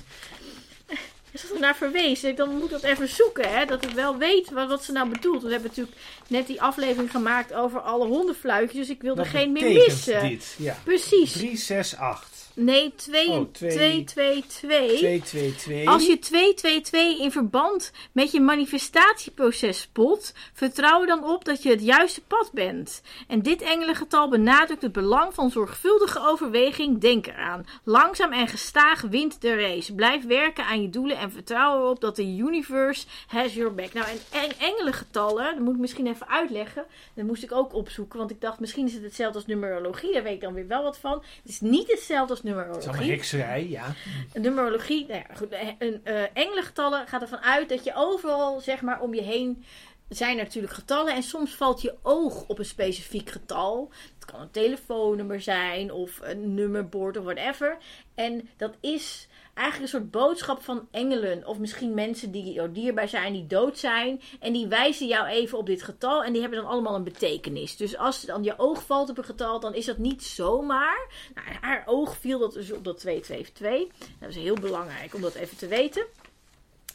Is 1.31 1.41
dat 1.41 1.51
er 1.51 1.59
naar 1.59 1.75
verwezen? 1.75 2.35
Dan 2.35 2.49
moet 2.55 2.63
ik 2.63 2.69
dat 2.69 2.83
even 2.83 3.07
zoeken, 3.07 3.49
hè? 3.57 3.65
Dat 3.65 3.83
ik 3.83 3.89
wel 3.91 4.17
weet 4.17 4.49
wat, 4.51 4.67
wat 4.69 4.83
ze 4.83 4.91
nou 4.91 5.09
bedoelt. 5.09 5.41
We 5.43 5.51
hebben 5.51 5.67
natuurlijk 5.69 5.97
net 6.27 6.47
die 6.47 6.61
aflevering 6.61 7.11
gemaakt 7.11 7.53
over 7.53 7.79
alle 7.79 8.05
hondenfluitjes. 8.05 8.87
Dus 8.87 8.95
ik 8.95 9.01
wilde 9.01 9.21
Wat 9.21 9.29
geen 9.29 9.51
meer 9.51 9.71
missen. 9.73 10.29
dit? 10.29 10.55
Ja. 10.57 10.77
Precies. 10.83 11.31
368. 11.31 12.36
Nee, 12.59 12.93
2 12.95 13.29
Oh, 13.29 13.51
twee- 13.51 13.71
222. 13.71 14.97
222. 14.97 15.87
Als 15.87 16.05
je 16.05 16.19
222 16.19 17.19
in 17.19 17.31
verband 17.31 17.91
met 18.11 18.31
je 18.31 18.41
manifestatieproces 18.41 19.79
spot, 19.81 20.33
vertrouw 20.53 21.01
er 21.01 21.07
dan 21.07 21.23
op 21.23 21.45
dat 21.45 21.63
je 21.63 21.69
het 21.69 21.81
juiste 21.81 22.21
pad 22.21 22.49
bent. 22.53 23.01
En 23.27 23.41
dit 23.41 23.61
engelengetal 23.61 24.29
benadrukt 24.29 24.81
het 24.81 24.91
belang 24.91 25.33
van 25.33 25.49
zorgvuldige 25.49 26.19
overweging. 26.19 26.99
Denk 26.99 27.27
eraan. 27.27 27.65
Langzaam 27.83 28.31
en 28.33 28.47
gestaag 28.47 29.01
wint 29.01 29.41
de 29.41 29.55
race. 29.55 29.93
Blijf 29.95 30.25
werken 30.25 30.65
aan 30.65 30.81
je 30.81 30.89
doelen 30.89 31.17
en 31.17 31.31
vertrouw 31.31 31.77
erop 31.79 32.01
dat 32.01 32.15
de 32.15 32.35
universe 32.35 33.05
has 33.27 33.53
your 33.53 33.73
back. 33.75 33.93
Nou, 33.93 34.07
en 34.07 34.41
en 34.41 34.49
engelengetallen, 34.59 35.55
dat 35.55 35.63
moet 35.63 35.73
ik 35.73 35.79
misschien 35.79 36.07
even 36.07 36.27
uitleggen. 36.27 36.85
Dat 37.13 37.25
moest 37.25 37.43
ik 37.43 37.51
ook 37.51 37.73
opzoeken, 37.73 38.19
want 38.19 38.31
ik 38.31 38.41
dacht 38.41 38.59
misschien 38.59 38.85
is 38.85 38.93
het 38.93 39.03
hetzelfde 39.03 39.37
als 39.37 39.47
numerologie. 39.47 40.13
Daar 40.13 40.23
weet 40.23 40.33
ik 40.33 40.41
dan 40.41 40.53
weer 40.53 40.67
wel 40.67 40.83
wat 40.83 40.97
van. 40.97 41.11
Het 41.41 41.51
is 41.51 41.61
niet 41.61 41.91
hetzelfde 41.91 42.33
als 42.33 42.43
Het 42.55 42.77
is 42.77 42.83
allemaal 42.83 43.05
numerologie. 43.05 43.11
hekserij, 43.11 43.67
ja. 43.67 43.93
Een 44.33 44.41
numerologie, 44.41 45.05
nou 45.07 45.23
ja, 45.27 45.35
goed, 45.35 45.53
een 45.79 46.01
uh, 46.03 46.21
engelengetallen 46.33 47.07
gaat 47.07 47.21
ervan 47.21 47.41
uit 47.41 47.69
dat 47.69 47.83
je 47.83 47.91
overal, 47.95 48.59
zeg 48.59 48.81
maar, 48.81 49.01
om 49.01 49.13
je 49.13 49.21
heen 49.21 49.63
zijn 50.09 50.37
er 50.37 50.43
natuurlijk 50.43 50.73
getallen 50.73 51.13
en 51.13 51.23
soms 51.23 51.55
valt 51.55 51.81
je 51.81 51.95
oog 52.01 52.47
op 52.47 52.59
een 52.59 52.65
specifiek 52.65 53.29
getal. 53.29 53.91
Het 54.15 54.25
kan 54.25 54.41
een 54.41 54.51
telefoonnummer 54.51 55.41
zijn 55.41 55.91
of 55.91 56.19
een 56.21 56.53
nummerbord 56.53 57.17
of 57.17 57.23
whatever. 57.23 57.77
En 58.15 58.49
dat 58.57 58.75
is 58.81 59.27
eigenlijk 59.57 59.93
een 59.93 59.99
soort 59.99 60.11
boodschap 60.11 60.63
van 60.63 60.87
engelen. 60.91 61.45
Of 61.47 61.59
misschien 61.59 61.93
mensen 61.93 62.31
die 62.31 62.53
jou 62.53 62.71
dierbaar 62.71 63.07
zijn, 63.07 63.33
die 63.33 63.47
dood 63.47 63.77
zijn. 63.77 64.21
En 64.39 64.53
die 64.53 64.67
wijzen 64.67 65.07
jou 65.07 65.27
even 65.27 65.57
op 65.57 65.65
dit 65.65 65.83
getal. 65.83 66.23
En 66.23 66.31
die 66.31 66.41
hebben 66.41 66.59
dan 66.59 66.69
allemaal 66.69 66.95
een 66.95 67.03
betekenis. 67.03 67.77
Dus 67.77 67.97
als 67.97 68.21
dan 68.21 68.43
je 68.43 68.59
oog 68.59 68.85
valt 68.85 69.09
op 69.09 69.17
een 69.17 69.23
getal, 69.23 69.59
dan 69.59 69.73
is 69.73 69.85
dat 69.85 69.97
niet 69.97 70.23
zomaar. 70.23 71.11
Nou, 71.35 71.47
haar 71.61 71.83
oog 71.85 72.17
viel 72.17 72.39
dat 72.39 72.53
dus 72.53 72.71
op 72.71 72.83
dat 72.83 72.97
222. 72.97 73.97
Dat 74.19 74.29
is 74.29 74.35
heel 74.35 74.55
belangrijk 74.55 75.13
om 75.13 75.21
dat 75.21 75.33
even 75.33 75.57
te 75.57 75.67
weten. 75.67 76.05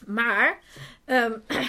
Maar, 0.05 0.59
um, 1.05 1.43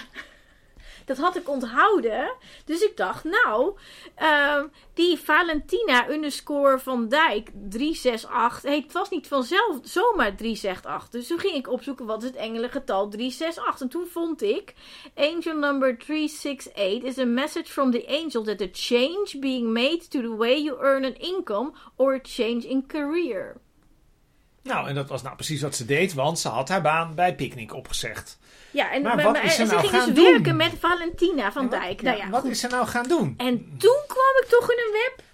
Dat 1.04 1.16
had 1.16 1.36
ik 1.36 1.48
onthouden. 1.48 2.32
Dus 2.64 2.80
ik 2.80 2.96
dacht, 2.96 3.24
nou, 3.24 3.76
ehm, 4.14 4.66
die 4.94 5.18
Valentina 5.18 6.10
underscore 6.10 6.78
van 6.78 7.08
Dijk 7.08 7.50
368 7.68 8.70
heet 8.70 8.92
vast 8.92 9.10
niet 9.10 9.26
vanzelf 9.26 9.78
zomaar 9.82 10.36
368. 10.36 11.08
Dus 11.08 11.26
toen 11.26 11.38
ging 11.38 11.54
ik 11.54 11.68
opzoeken 11.68 12.06
wat 12.06 12.22
is 12.22 12.28
het 12.28 12.36
engelengetal 12.36 13.08
368. 13.08 13.80
En 13.80 13.88
toen 13.88 14.06
vond 14.06 14.42
ik 14.42 14.74
angel 15.14 15.56
number 15.56 15.98
368 15.98 17.02
is 17.02 17.18
a 17.18 17.24
message 17.24 17.72
from 17.72 17.90
the 17.90 18.06
angel 18.06 18.42
that 18.42 18.60
a 18.60 18.68
change 18.72 19.38
being 19.38 19.72
made 19.72 20.08
to 20.08 20.20
the 20.20 20.36
way 20.36 20.62
you 20.62 20.78
earn 20.80 21.04
an 21.04 21.16
income 21.16 21.72
or 21.96 22.14
a 22.14 22.20
change 22.22 22.68
in 22.68 22.86
career. 22.86 23.56
Nou, 24.64 24.88
en 24.88 24.94
dat 24.94 25.08
was 25.08 25.22
nou 25.22 25.34
precies 25.34 25.60
wat 25.62 25.74
ze 25.76 25.84
deed, 25.84 26.14
want 26.14 26.38
ze 26.38 26.48
had 26.48 26.68
haar 26.68 26.82
baan 26.82 27.14
bij 27.14 27.34
Picnic 27.34 27.74
opgezegd. 27.74 28.38
Ja, 28.70 28.92
en, 28.92 29.02
Maar 29.02 29.14
maar- 29.16 29.24
wat 29.24 29.32
maar- 29.32 29.44
is 29.44 29.54
ze 29.54 29.64
nou 29.64 29.80
ze 29.80 29.88
ging 29.88 30.04
dus 30.04 30.14
doen? 30.14 30.24
werken 30.32 30.56
met 30.56 30.72
Valentina 30.80 31.52
van 31.52 31.68
wat- 31.70 31.80
Dijk. 31.80 32.02
nou 32.02 32.16
ja, 32.16 32.30
wat 32.30 32.40
goed. 32.40 32.50
is 32.50 32.60
ze 32.60 32.66
nou 32.66 32.86
gaan 32.86 33.08
doen? 33.08 33.34
En 33.36 33.74
toen 33.78 33.98
kwam 34.06 34.34
ik 34.42 34.46
toch 34.48 34.70
in 34.70 34.78
een 34.78 34.92
web. 34.92 35.24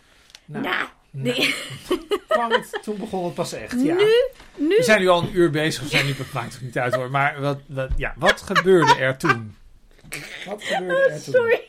Nou, 0.44 0.64
Nou, 0.64 0.88
nou, 1.10 1.34
die- 1.34 1.54
kwam 2.28 2.50
het, 2.52 2.78
toen 2.82 2.98
begon 2.98 3.24
het 3.24 3.34
pas 3.34 3.52
echt. 3.52 3.72
Ja. 3.72 3.94
nu, 3.94 4.12
nu 4.54 4.76
We 4.76 4.82
zijn 4.82 5.00
nu 5.00 5.08
al 5.08 5.22
een 5.22 5.36
uur 5.36 5.50
bezig, 5.50 5.82
we 5.82 5.88
zijn 5.88 6.06
niet, 6.06 6.18
dat 6.18 6.32
maakt 6.32 6.52
het 6.52 6.62
niet 6.62 6.78
uit 6.78 6.94
hoor. 6.94 7.10
Maar 7.10 7.40
wat, 7.40 7.58
wat, 7.66 7.90
ja, 7.96 8.14
wat 8.16 8.42
gebeurde 8.42 8.94
er 8.94 9.16
toen? 9.16 9.56
Wat 10.46 10.62
gebeurde 10.64 11.10
er 11.10 11.22
toen? 11.22 11.34
Sorry. 11.34 11.60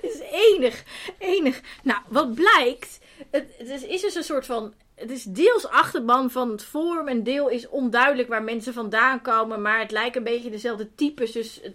Het 0.00 0.12
is 0.12 0.20
enig. 0.30 0.82
Enig. 1.18 1.60
Nou, 1.82 2.00
wat 2.08 2.34
blijkt. 2.34 2.98
Het, 3.30 3.44
het 3.58 3.68
is, 3.68 3.82
is 3.82 4.00
dus 4.00 4.14
een 4.14 4.22
soort 4.24 4.46
van. 4.46 4.74
Het 5.04 5.12
is 5.12 5.22
deels 5.24 5.66
achterban 5.68 6.30
van 6.30 6.50
het 6.50 6.64
forum. 6.64 7.08
En 7.08 7.22
deel 7.22 7.48
is 7.48 7.68
onduidelijk 7.68 8.28
waar 8.28 8.42
mensen 8.42 8.72
vandaan 8.72 9.22
komen. 9.22 9.62
Maar 9.62 9.78
het 9.80 9.90
lijkt 9.90 10.16
een 10.16 10.22
beetje 10.24 10.50
dezelfde 10.50 10.94
types. 10.94 11.32
Dus. 11.32 11.60
het- 11.62 11.74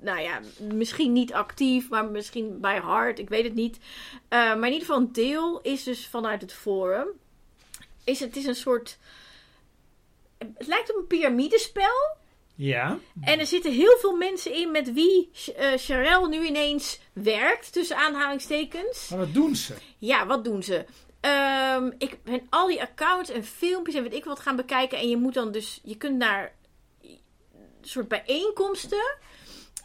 nou 0.00 0.20
ja, 0.20 0.40
misschien 0.72 1.12
niet 1.12 1.32
actief, 1.32 1.88
maar 1.88 2.04
misschien 2.04 2.60
bij 2.60 2.78
hart. 2.78 3.18
Ik 3.18 3.28
weet 3.28 3.44
het 3.44 3.54
niet. 3.54 3.78
Eh, 4.28 4.38
maar 4.38 4.56
in 4.56 4.72
ieder 4.72 4.80
geval 4.80 4.96
een 4.96 5.12
deel 5.12 5.60
is 5.60 5.82
dus 5.82 6.06
vanuit 6.06 6.40
het 6.40 6.52
forum. 6.52 7.06
Is, 8.04 8.20
het 8.20 8.36
is 8.36 8.44
een 8.46 8.54
soort. 8.54 8.98
Het 10.38 10.66
lijkt 10.66 10.90
op 10.90 10.96
een 10.96 11.06
piramidespel. 11.06 12.16
Ja, 12.54 12.98
En 13.20 13.38
er 13.38 13.46
zitten 13.46 13.72
heel 13.72 13.96
veel 14.00 14.16
mensen 14.16 14.52
in 14.54 14.70
met 14.70 14.92
wie 14.92 15.30
uh, 15.88 16.26
nu 16.28 16.46
ineens 16.46 17.00
werkt, 17.12 17.72
tussen 17.72 17.96
aanhalingstekens. 17.96 19.08
maar 19.08 19.18
wat 19.18 19.34
doen 19.34 19.56
ze? 19.56 19.74
Ja, 19.98 20.26
wat 20.26 20.44
doen 20.44 20.62
ze? 20.62 20.84
Ehm, 21.24 21.90
ik 21.98 22.18
ben 22.24 22.40
al 22.50 22.66
die 22.66 22.82
accounts 22.82 23.30
en 23.30 23.44
filmpjes 23.44 23.94
en 23.94 24.02
weet 24.02 24.14
ik 24.14 24.24
wat 24.24 24.40
gaan 24.40 24.56
bekijken. 24.56 24.98
En 24.98 25.08
je 25.08 25.16
moet 25.16 25.34
dan 25.34 25.52
dus, 25.52 25.80
je 25.82 25.96
kunt 25.96 26.16
naar 26.18 26.52
een 27.02 27.18
soort 27.80 28.08
bijeenkomsten. 28.08 29.16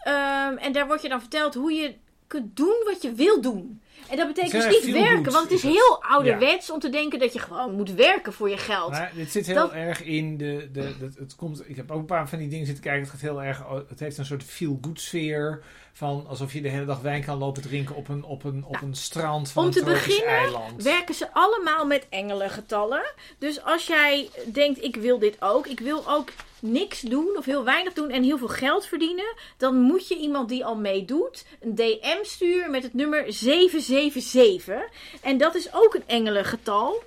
Ehm, 0.04 0.58
en 0.58 0.72
daar 0.74 0.88
wordt 0.88 1.02
je 1.02 1.10
dan 1.10 1.20
verteld 1.20 1.54
hoe 1.54 1.74
je 1.74 1.96
kunt 2.28 2.56
doen 2.58 2.82
wat 2.86 3.02
je 3.02 3.12
wil 3.14 3.42
doen. 3.42 3.82
En 4.10 4.18
dat 4.18 4.28
betekent 4.28 4.64
Het 4.64 4.72
dus 4.72 4.84
niet 4.86 4.94
werken, 4.96 5.32
want 5.32 5.44
het 5.44 5.52
is 5.52 5.64
het. 5.64 5.72
heel 5.72 6.04
ouderwets 6.04 6.72
om 6.72 6.80
te 6.80 6.90
denken 6.90 7.20
dat 7.20 7.34
je 7.34 7.40
gewoon 7.40 7.76
moet 7.76 7.92
werken 7.94 8.34
voor 8.34 8.50
je 8.50 8.58
geld. 8.58 8.92
Maar 8.92 9.12
dit 9.16 9.32
zit 9.32 9.46
heel 9.46 9.56
Dat- 9.56 9.72
erg 9.72 10.04
in 10.04 10.38
de, 10.38 10.70
de, 10.72 10.98
de- 11.00 11.12
het 11.20 11.36
komt, 11.36 11.70
ik 11.70 11.76
heb 11.76 11.92
ook 11.92 12.00
een 12.00 12.06
paar 12.06 12.30
van 12.30 12.40
die 12.40 12.48
dingen 12.50 12.66
zitten 12.66 12.84
kijken. 12.84 13.02
Het 13.02 13.12
gaat 13.12 13.22
heel 13.22 13.44
erg, 13.44 13.64
het 13.90 14.00
heeft 14.00 14.18
een 14.18 14.26
soort 14.26 14.44
feel-good 14.44 15.00
sfeer 15.00 15.64
van 16.00 16.26
alsof 16.28 16.54
je 16.54 16.62
de 16.62 16.70
hele 16.70 16.86
dag 16.86 17.00
wijn 17.00 17.24
kan 17.24 17.38
lopen 17.38 17.62
drinken 17.62 17.96
op 17.96 18.08
een, 18.08 18.24
op 18.24 18.44
een, 18.44 18.64
op 18.68 18.82
een 18.82 18.96
strand 18.96 19.52
van 19.52 19.62
om 19.62 19.68
een 19.68 19.76
te 19.76 19.84
beginnen 19.84 20.36
eiland. 20.36 20.84
werken 20.84 21.16
ze 21.16 21.34
allemaal 21.34 21.86
met 21.86 22.08
engelengetallen. 22.10 23.14
Dus 23.38 23.64
als 23.64 23.88
jij 23.88 24.30
denkt, 24.46 24.84
ik 24.84 24.96
wil 24.96 25.20
dit 25.20 25.36
ook. 25.40 25.68
Ik 25.68 25.80
wil 25.80 26.10
ook 26.10 26.32
niks 26.60 27.02
doen 27.02 27.38
of 27.38 27.46
heel 27.46 27.64
weinig 27.64 27.94
doen 27.94 28.10
en 28.10 28.24
heel 28.24 28.38
veel 28.38 28.48
geld 28.48 28.86
verdienen. 28.86 29.36
Dan 29.58 29.76
moet 29.76 30.08
je 30.08 30.18
iemand 30.18 30.50
die 30.50 30.66
al 30.66 30.76
meedoet 30.76 31.46
een 31.60 31.76
DM 31.76 32.24
sturen 32.24 32.72
met 32.72 32.84
het 32.84 32.94
nummer 32.94 33.34
777. 33.34 34.76
En 35.22 35.38
dat 35.38 35.56
is 35.56 35.74
ook 35.74 35.94
een 35.94 36.08
engelengetal. 36.08 37.04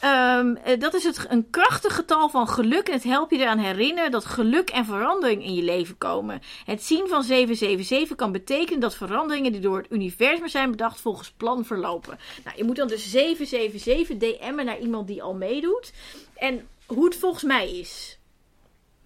Ehm, 0.00 0.54
eh, 0.54 0.80
dat 0.80 0.94
is 0.94 1.04
het, 1.04 1.26
een 1.28 1.50
krachtig 1.50 1.94
getal 1.94 2.28
van 2.28 2.48
geluk. 2.48 2.88
En 2.88 2.94
het 2.94 3.04
helpt 3.04 3.30
je 3.30 3.38
eraan 3.38 3.58
herinneren 3.58 4.10
dat 4.10 4.24
geluk 4.24 4.70
en 4.70 4.84
verandering 4.84 5.44
in 5.44 5.54
je 5.54 5.62
leven 5.62 5.98
komen. 5.98 6.40
Het 6.64 6.82
zien 6.82 7.08
van 7.08 7.22
777 7.22 8.16
kan 8.16 8.32
betekenen 8.32 8.80
dat 8.80 8.94
veranderingen 8.96 9.52
die 9.52 9.60
door 9.60 9.78
het 9.78 9.90
universum 9.90 10.48
zijn 10.48 10.70
bedacht 10.70 11.00
volgens 11.00 11.30
plan 11.30 11.64
verlopen. 11.64 12.18
Nou, 12.44 12.56
je 12.56 12.64
moet 12.64 12.76
dan 12.76 12.88
dus 12.88 13.10
777 13.10 14.16
DM'en 14.16 14.64
naar 14.64 14.78
iemand 14.78 15.06
die 15.06 15.22
al 15.22 15.34
meedoet. 15.34 15.92
En 16.34 16.68
hoe 16.86 17.04
het 17.04 17.16
volgens 17.16 17.42
mij 17.42 17.70
is. 17.70 18.15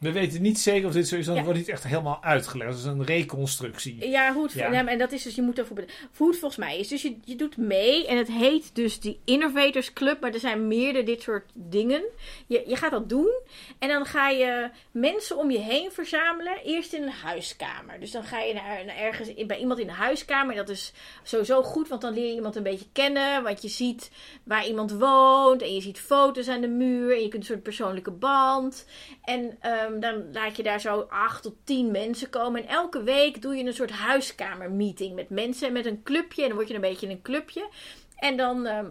We 0.00 0.12
weten 0.12 0.42
niet 0.42 0.58
zeker 0.58 0.86
of 0.86 0.92
dit 0.92 1.08
zo 1.08 1.16
is, 1.16 1.26
want 1.26 1.38
Ja. 1.38 1.44
het 1.44 1.44
wordt 1.44 1.58
niet 1.58 1.68
echt 1.68 1.84
helemaal 1.86 2.18
uitgelegd. 2.22 2.70
Het 2.70 2.78
is 2.78 2.84
een 2.84 3.04
reconstructie. 3.04 4.08
Ja, 4.08 4.32
hoe 4.32 4.42
het, 4.42 4.52
Ja. 4.52 4.72
ja, 4.72 4.86
en 4.86 4.98
dat 4.98 5.12
is 5.12 5.22
dus, 5.22 5.34
je 5.34 5.42
moet 5.42 5.58
ervoor 5.58 5.76
bed- 5.76 5.92
Hoe 6.16 6.28
het 6.28 6.38
volgens 6.38 6.60
mij 6.60 6.78
is. 6.78 6.88
Dus 6.88 7.02
je, 7.02 7.16
je 7.24 7.36
doet 7.36 7.56
mee 7.56 8.06
en 8.06 8.16
het 8.16 8.28
heet 8.28 8.74
dus 8.74 9.00
die 9.00 9.20
Innovators 9.24 9.92
Club, 9.92 10.20
maar 10.20 10.32
er 10.32 10.40
zijn 10.40 10.68
meerdere 10.68 11.04
dit 11.04 11.22
soort 11.22 11.50
dingen. 11.54 12.02
Je, 12.46 12.62
je 12.66 12.76
gaat 12.76 12.90
dat 12.90 13.08
doen 13.08 13.32
en 13.78 13.88
dan 13.88 14.04
ga 14.04 14.28
je 14.28 14.70
mensen 14.90 15.36
om 15.36 15.50
je 15.50 15.58
heen 15.58 15.90
verzamelen. 15.92 16.58
Eerst 16.64 16.92
in 16.92 17.02
een 17.02 17.08
huiskamer. 17.10 18.00
Dus 18.00 18.10
dan 18.10 18.24
ga 18.24 18.40
je 18.40 18.54
naar, 18.54 18.84
naar 18.84 18.96
ergens 18.96 19.46
bij 19.46 19.58
iemand 19.58 19.80
in 19.80 19.86
de 19.86 19.92
huiskamer. 19.92 20.54
Dat 20.54 20.68
is 20.68 20.92
sowieso 21.22 21.62
goed, 21.62 21.88
want 21.88 22.00
dan 22.00 22.14
leer 22.14 22.26
je 22.26 22.34
iemand 22.34 22.56
een 22.56 22.62
beetje 22.62 22.86
kennen. 22.92 23.42
Want 23.42 23.62
je 23.62 23.68
ziet 23.68 24.10
waar 24.44 24.66
iemand 24.66 24.92
woont 24.92 25.62
en 25.62 25.74
je 25.74 25.80
ziet 25.80 25.98
foto's 26.00 26.48
aan 26.48 26.60
de 26.60 26.68
muur 26.68 27.12
en 27.14 27.22
je 27.22 27.28
kunt 27.28 27.42
een 27.42 27.48
soort 27.48 27.62
persoonlijke 27.62 28.10
band. 28.10 28.86
En 29.24 29.58
ehm, 29.90 30.00
dan 30.00 30.32
laat 30.32 30.56
je 30.56 30.62
daar 30.62 30.80
zo 30.80 31.00
acht 31.00 31.42
tot 31.42 31.54
tien 31.64 31.90
mensen 31.90 32.30
komen. 32.30 32.62
En 32.62 32.68
elke 32.68 33.02
week 33.02 33.42
doe 33.42 33.56
je 33.56 33.64
een 33.64 33.72
soort 33.72 33.90
huiskamermeeting 33.90 35.14
met 35.14 35.30
mensen. 35.30 35.72
Met 35.72 35.86
een 35.86 36.02
clubje. 36.02 36.42
En 36.42 36.48
dan 36.48 36.56
word 36.56 36.68
je 36.68 36.74
een 36.74 36.80
beetje 36.80 37.06
in 37.06 37.12
een 37.12 37.22
clubje. 37.22 37.68
En 38.16 38.36
dan 38.36 38.66
ehm 38.66 38.86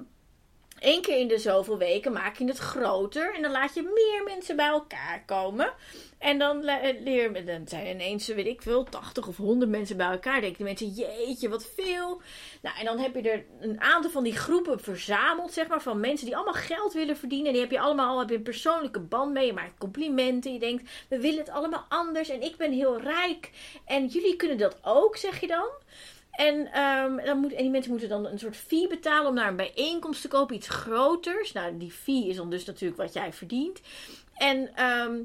één 0.79 1.01
keer 1.01 1.17
in 1.17 1.27
de 1.27 1.37
zoveel 1.37 1.77
weken 1.77 2.11
maak 2.11 2.37
je 2.37 2.45
het 2.45 2.57
groter. 2.57 3.35
En 3.35 3.41
dan 3.41 3.51
laat 3.51 3.73
je 3.73 3.81
meer 3.81 4.23
mensen 4.23 4.55
bij 4.55 4.67
elkaar 4.67 5.23
komen. 5.25 5.73
En 6.19 6.39
dan 6.39 6.63
le- 6.63 6.95
leer 7.03 7.45
dan 7.45 7.67
zijn 7.67 7.87
ineens, 7.87 8.27
weet 8.27 8.45
ik 8.45 8.61
veel, 8.61 8.83
80 8.83 9.27
of 9.27 9.37
100 9.37 9.71
mensen 9.71 9.97
bij 9.97 10.09
elkaar. 10.11 10.41
Denken 10.41 10.57
de 10.57 10.63
mensen, 10.63 10.87
jeetje, 10.87 11.49
wat 11.49 11.69
veel. 11.75 12.21
Nou, 12.61 12.77
en 12.79 12.85
dan 12.85 12.99
heb 12.99 13.15
je 13.15 13.29
er 13.29 13.45
een 13.59 13.81
aantal 13.81 14.11
van 14.11 14.23
die 14.23 14.35
groepen 14.35 14.79
verzameld, 14.79 15.53
zeg 15.53 15.67
maar, 15.67 15.81
van 15.81 15.99
mensen 15.99 16.25
die 16.25 16.35
allemaal 16.35 16.53
geld 16.53 16.93
willen 16.93 17.17
verdienen. 17.17 17.51
Die 17.51 17.61
heb 17.61 17.71
je 17.71 17.79
allemaal 17.79 18.19
heb 18.19 18.29
je 18.29 18.35
een 18.35 18.43
persoonlijke 18.43 18.99
band 18.99 19.33
mee. 19.33 19.45
Je 19.45 19.53
maakt 19.53 19.77
complimenten. 19.77 20.53
Je 20.53 20.59
denkt, 20.59 20.89
we 21.09 21.19
willen 21.19 21.39
het 21.39 21.49
allemaal 21.49 21.85
anders. 21.89 22.29
En 22.29 22.41
ik 22.41 22.57
ben 22.57 22.71
heel 22.71 22.99
rijk. 23.01 23.49
En 23.85 24.05
jullie 24.05 24.35
kunnen 24.35 24.57
dat 24.57 24.77
ook, 24.81 25.17
zeg 25.17 25.39
je 25.39 25.47
dan. 25.47 25.67
En, 26.39 26.71
ehm, 26.71 27.25
dan 27.25 27.37
moet, 27.37 27.53
en 27.53 27.61
die 27.61 27.69
mensen 27.69 27.91
moeten 27.91 28.09
dan 28.09 28.25
een 28.25 28.39
soort 28.39 28.55
fee 28.55 28.87
betalen 28.87 29.27
om 29.27 29.33
naar 29.33 29.47
een 29.47 29.55
bijeenkomst 29.55 30.21
te 30.21 30.27
kopen, 30.27 30.55
iets 30.55 30.67
groters. 30.69 31.51
Nou, 31.51 31.77
die 31.77 31.91
fee 31.91 32.27
is 32.27 32.35
dan 32.35 32.49
dus 32.49 32.65
natuurlijk 32.65 33.01
wat 33.01 33.13
jij 33.13 33.33
verdient. 33.33 33.81
En, 34.33 34.75
ehm, 34.75 35.21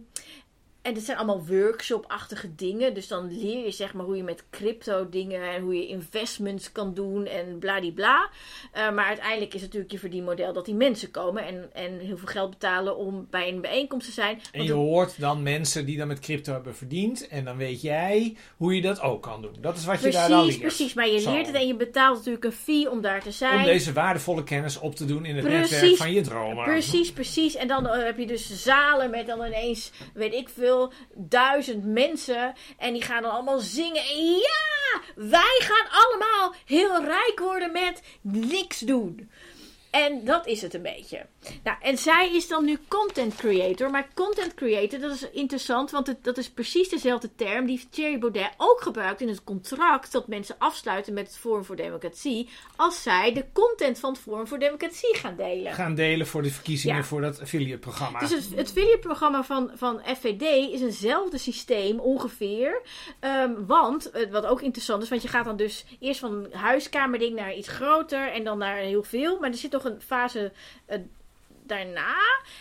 en 0.85 0.95
dit 0.95 1.03
zijn 1.05 1.17
allemaal 1.17 1.45
workshop-achtige 1.47 2.55
dingen. 2.55 2.95
Dus 2.95 3.09
dan 3.09 3.39
leer 3.41 3.65
je 3.65 3.71
zeg 3.71 3.95
maar 3.95 4.05
hoe 4.05 4.17
je 4.17 4.23
met 4.23 4.45
crypto 4.51 5.09
dingen 5.09 5.43
en 5.53 5.63
hoe 5.63 5.75
je 5.75 5.87
investments 5.87 6.73
kan 6.73 6.95
doen 6.95 7.27
en 7.27 7.59
bladibla. 7.59 8.29
Eh 8.73 8.93
maar 8.93 9.05
uiteindelijk 9.07 9.55
is 9.55 9.61
natuurlijk 9.61 9.93
je 9.93 9.99
verdienmodel 9.99 10.53
dat 10.53 10.65
die 10.65 10.75
mensen 10.75 11.11
komen 11.11 11.47
en, 11.47 11.71
en 11.73 11.99
heel 11.99 12.17
veel 12.17 12.27
geld 12.29 12.51
betalen 12.51 12.97
om 12.97 13.27
bij 13.31 13.49
een 13.49 13.61
bijeenkomst 13.61 14.07
te 14.07 14.13
zijn. 14.13 14.41
En 14.53 14.63
je 14.63 14.69
het- 14.69 14.77
hoort 14.77 15.21
dan 15.21 15.43
mensen 15.43 15.87
die 15.87 15.97
dan 15.97 16.09
met 16.09 16.19
crypto 16.19 16.53
hebben 16.53 16.75
verdiend. 16.77 17.29
En 17.29 17.45
dan 17.45 17.57
weet 17.57 17.81
jij 17.81 18.37
hoe 18.57 18.75
je 18.75 18.81
dat 18.83 19.01
ook 19.01 19.23
kan 19.23 19.43
doen. 19.43 19.57
Dat 19.61 19.77
is 19.77 19.85
wat 19.85 20.03
je 20.03 20.11
daar 20.11 20.29
dan 20.29 20.45
leert. 20.47 20.61
precies. 20.61 20.95
Maar 20.95 21.09
je 21.09 21.19
Zo. 21.21 21.33
leert 21.33 21.47
het 21.47 21.55
en 21.57 21.67
je 21.67 21.77
betaalt 21.77 22.17
natuurlijk 22.17 22.45
een 22.45 22.53
fee 22.53 22.91
om 22.91 23.01
daar 23.01 23.23
te 23.23 23.31
zijn. 23.31 23.59
Om 23.59 23.65
deze 23.65 23.93
waardevolle 23.93 24.45
kennis 24.45 24.79
op 24.79 24.95
te 24.97 25.05
doen 25.05 25.25
in 25.25 25.37
het 25.37 25.45
Precies. 25.45 25.71
netwerk 25.71 25.97
van 25.97 26.13
je 26.13 26.21
dromen. 26.21 26.65
Precies, 26.65 27.13
precies. 27.13 27.55
En 27.57 27.69
dan 27.69 27.87
eh, 27.87 28.05
heb 28.05 28.19
je 28.19 28.27
dus 28.27 28.63
zalen 28.63 29.11
met 29.11 29.27
dan 29.27 29.45
ineens, 29.47 29.91
weet 30.15 30.33
ik 30.35 30.49
veel, 30.49 30.73
duizend 31.15 31.85
mensen. 31.85 32.55
En 32.79 32.93
die 32.93 33.03
gaan 33.03 33.23
dan 33.23 33.31
allemaal 33.31 33.59
zingen. 33.59 34.03
En 34.03 34.25
ja, 34.25 35.01
wij 35.15 35.59
gaan 35.59 35.87
allemaal 35.91 36.55
heel 36.65 37.05
rijk 37.05 37.39
worden 37.39 37.73
met 37.73 38.03
niks 38.21 38.79
doen. 38.79 39.31
En 39.91 40.25
dat 40.25 40.47
is 40.47 40.63
het 40.63 40.75
een 40.75 40.83
beetje. 40.83 41.27
Nou, 41.63 41.77
en 41.81 41.99
zij 41.99 42.31
is 42.35 42.49
dan 42.49 42.65
nu 42.65 42.79
content 42.89 43.37
creator. 43.37 43.91
Maar 43.91 44.09
content 44.15 44.55
creator, 44.55 44.99
dat 44.99 45.15
is 45.15 45.31
interessant. 45.31 45.91
Want 45.91 46.07
het, 46.07 46.25
dat 46.25 46.39
is 46.39 46.51
precies 46.51 46.89
dezelfde 46.89 47.31
term 47.37 47.67
die 47.67 47.87
Thierry 47.91 48.19
Baudet 48.19 48.51
ook 48.57 48.81
gebruikt 48.81 49.21
in 49.21 49.29
het 49.29 49.45
contract. 49.45 50.13
Dat 50.13 50.29
mensen 50.29 50.55
afsluiten 50.59 51.15
met 51.15 51.27
het 51.27 51.37
Forum 51.37 51.65
voor 51.65 51.77
Democratie. 51.77 52.49
Als 52.77 53.03
zij 53.03 53.33
de 53.33 53.45
content 53.53 53.99
van 53.99 54.13
het 54.13 54.21
Forum 54.21 54.47
voor 54.47 54.59
Democratie 54.59 55.15
gaan 55.17 55.37
delen. 55.37 55.73
Gaan 55.73 55.95
delen 55.95 56.27
voor 56.27 56.43
de 56.43 56.51
verkiezingen 56.51 56.97
Ja. 56.97 57.03
voor 57.03 57.21
dat 57.21 57.41
affiliate 57.41 57.79
programma. 57.79 58.19
Dus 58.19 58.31
het, 58.31 58.49
het 58.55 58.69
affiliate-programma 58.69 59.43
van, 59.45 59.71
van 59.75 60.01
FVD 60.17 60.73
is 60.73 60.81
eenzelfde 60.81 61.39
systeem 61.39 61.99
ongeveer. 62.01 62.81
Ehm, 63.21 63.53
want, 63.67 64.11
eh, 64.11 64.31
wat 64.31 64.47
ook 64.47 64.63
interessant 64.63 65.03
is, 65.03 65.09
want 65.09 65.23
je 65.23 65.29
gaat 65.29 65.45
dan 65.45 65.57
dus 65.57 65.85
eerst 66.01 66.21
van 66.21 66.33
een 66.33 66.53
huiskamerding 66.53 67.35
naar 67.37 67.55
iets 67.55 67.69
groter 67.69 68.33
en 68.33 68.45
dan 68.45 68.59
naar 68.59 68.77
heel 68.77 69.03
veel. 69.03 69.39
Maar 69.41 69.51
er 69.51 69.57
zit 69.57 69.73
nog 69.73 69.85
een 69.85 70.01
fase 70.01 70.53
eh, 70.87 70.99
daarna 71.67 72.15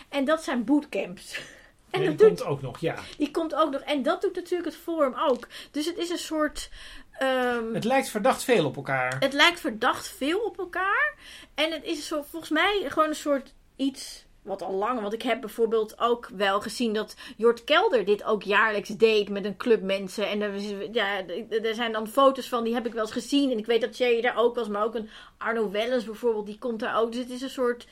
en 0.08 0.24
dat 0.24 0.44
zijn 0.44 0.64
bootcamps. 0.64 1.36
En 1.90 2.04
dat 2.04 2.18
die 2.18 2.28
doet, 2.28 2.38
komt 2.38 2.50
ook 2.50 2.62
nog, 2.62 2.78
ja. 2.78 2.96
die 3.18 3.30
komt 3.30 3.54
ook 3.54 3.70
nog. 3.70 3.80
En 3.80 4.02
dat 4.02 4.22
doet 4.22 4.34
natuurlijk 4.34 4.70
het 4.70 4.80
forum 4.82 5.14
ook. 5.28 5.48
Dus 5.70 5.86
het 5.86 5.98
is 5.98 6.10
een 6.10 6.18
soort 6.18 6.70
ehm, 7.12 7.74
Het 7.74 7.84
lijkt 7.84 8.08
verdacht 8.08 8.44
veel 8.44 8.64
op 8.64 8.76
elkaar. 8.76 9.16
het 9.18 9.32
lijkt 9.32 9.60
verdacht 9.60 10.08
veel 10.08 10.38
op 10.38 10.58
elkaar. 10.58 11.14
En 11.54 11.72
het 11.72 11.84
is 11.84 12.06
zo, 12.06 12.22
volgens 12.22 12.50
mij 12.50 12.84
gewoon 12.88 13.08
een 13.08 13.14
soort 13.14 13.54
iets 13.76 14.24
wat 14.44 14.62
al 14.62 14.72
lang. 14.72 15.00
Want 15.00 15.12
ik 15.12 15.22
heb 15.22 15.40
bijvoorbeeld 15.40 15.98
ook 15.98 16.28
wel 16.36 16.60
gezien 16.60 16.92
dat 16.92 17.16
Jort 17.36 17.64
Kelder 17.64 18.04
dit 18.04 18.24
ook 18.24 18.42
jaarlijks 18.42 18.88
deed 18.88 19.28
met 19.28 19.44
een 19.44 19.56
club 19.56 19.82
mensen. 19.82 20.28
En 20.28 20.42
er, 20.42 20.60
ja, 20.92 21.26
er 21.62 21.74
zijn 21.74 21.92
dan 21.92 22.08
foto's 22.08 22.48
van, 22.48 22.64
die 22.64 22.74
heb 22.74 22.86
ik 22.86 22.92
wel 22.92 23.02
eens 23.02 23.12
gezien. 23.12 23.50
En 23.50 23.58
ik 23.58 23.66
weet 23.66 23.80
dat 23.80 23.96
Jerry 23.96 24.20
daar 24.20 24.36
ook 24.36 24.54
was, 24.54 24.68
maar 24.68 24.84
ook 24.84 24.94
een 24.94 25.08
Arno 25.38 25.70
Wellens 25.70 26.04
bijvoorbeeld, 26.04 26.46
die 26.46 26.58
komt 26.58 26.80
daar 26.80 27.00
ook. 27.00 27.12
Dus 27.12 27.20
het 27.20 27.30
is 27.30 27.42
een 27.42 27.50
soort, 27.50 27.86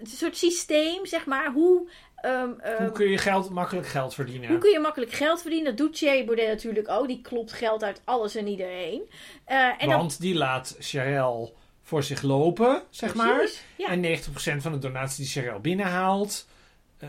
een 0.00 0.06
soort 0.06 0.36
systeem, 0.36 1.06
zeg 1.06 1.26
maar. 1.26 1.52
Hoe, 1.52 1.90
ehm, 2.16 2.50
ehm, 2.60 2.82
Hoe 2.82 2.92
kun 2.92 3.10
je 3.10 3.18
geld, 3.18 3.50
makkelijk 3.50 3.86
geld 3.86 4.14
verdienen? 4.14 4.48
hoe 4.48 4.58
kun 4.58 4.70
je 4.70 4.78
makkelijk 4.78 5.12
geld 5.12 5.40
verdienen? 5.40 5.76
Dat 5.76 5.86
doet 5.86 5.96
Thierry 5.96 6.24
Baudet 6.24 6.48
natuurlijk 6.48 6.88
ook. 6.88 7.06
Die 7.06 7.20
klopt 7.20 7.52
geld 7.52 7.82
uit 7.82 8.00
alles 8.04 8.34
en 8.34 8.46
iedereen. 8.46 9.02
Eh, 9.44 9.56
en 9.78 9.88
dan, 9.88 9.98
Want 9.98 10.20
die 10.20 10.34
laat 10.34 10.76
Charel 10.78 11.56
voor 11.82 12.02
zich 12.02 12.22
lopen, 12.22 12.82
zeg 12.90 13.14
maar. 13.14 13.48
Ja. 13.76 13.88
En 13.88 14.00
90% 14.00 14.62
van 14.62 14.72
de 14.72 14.78
donaties 14.78 15.16
die 15.32 15.42
Charel 15.42 15.60
binnenhaalt, 15.60 16.46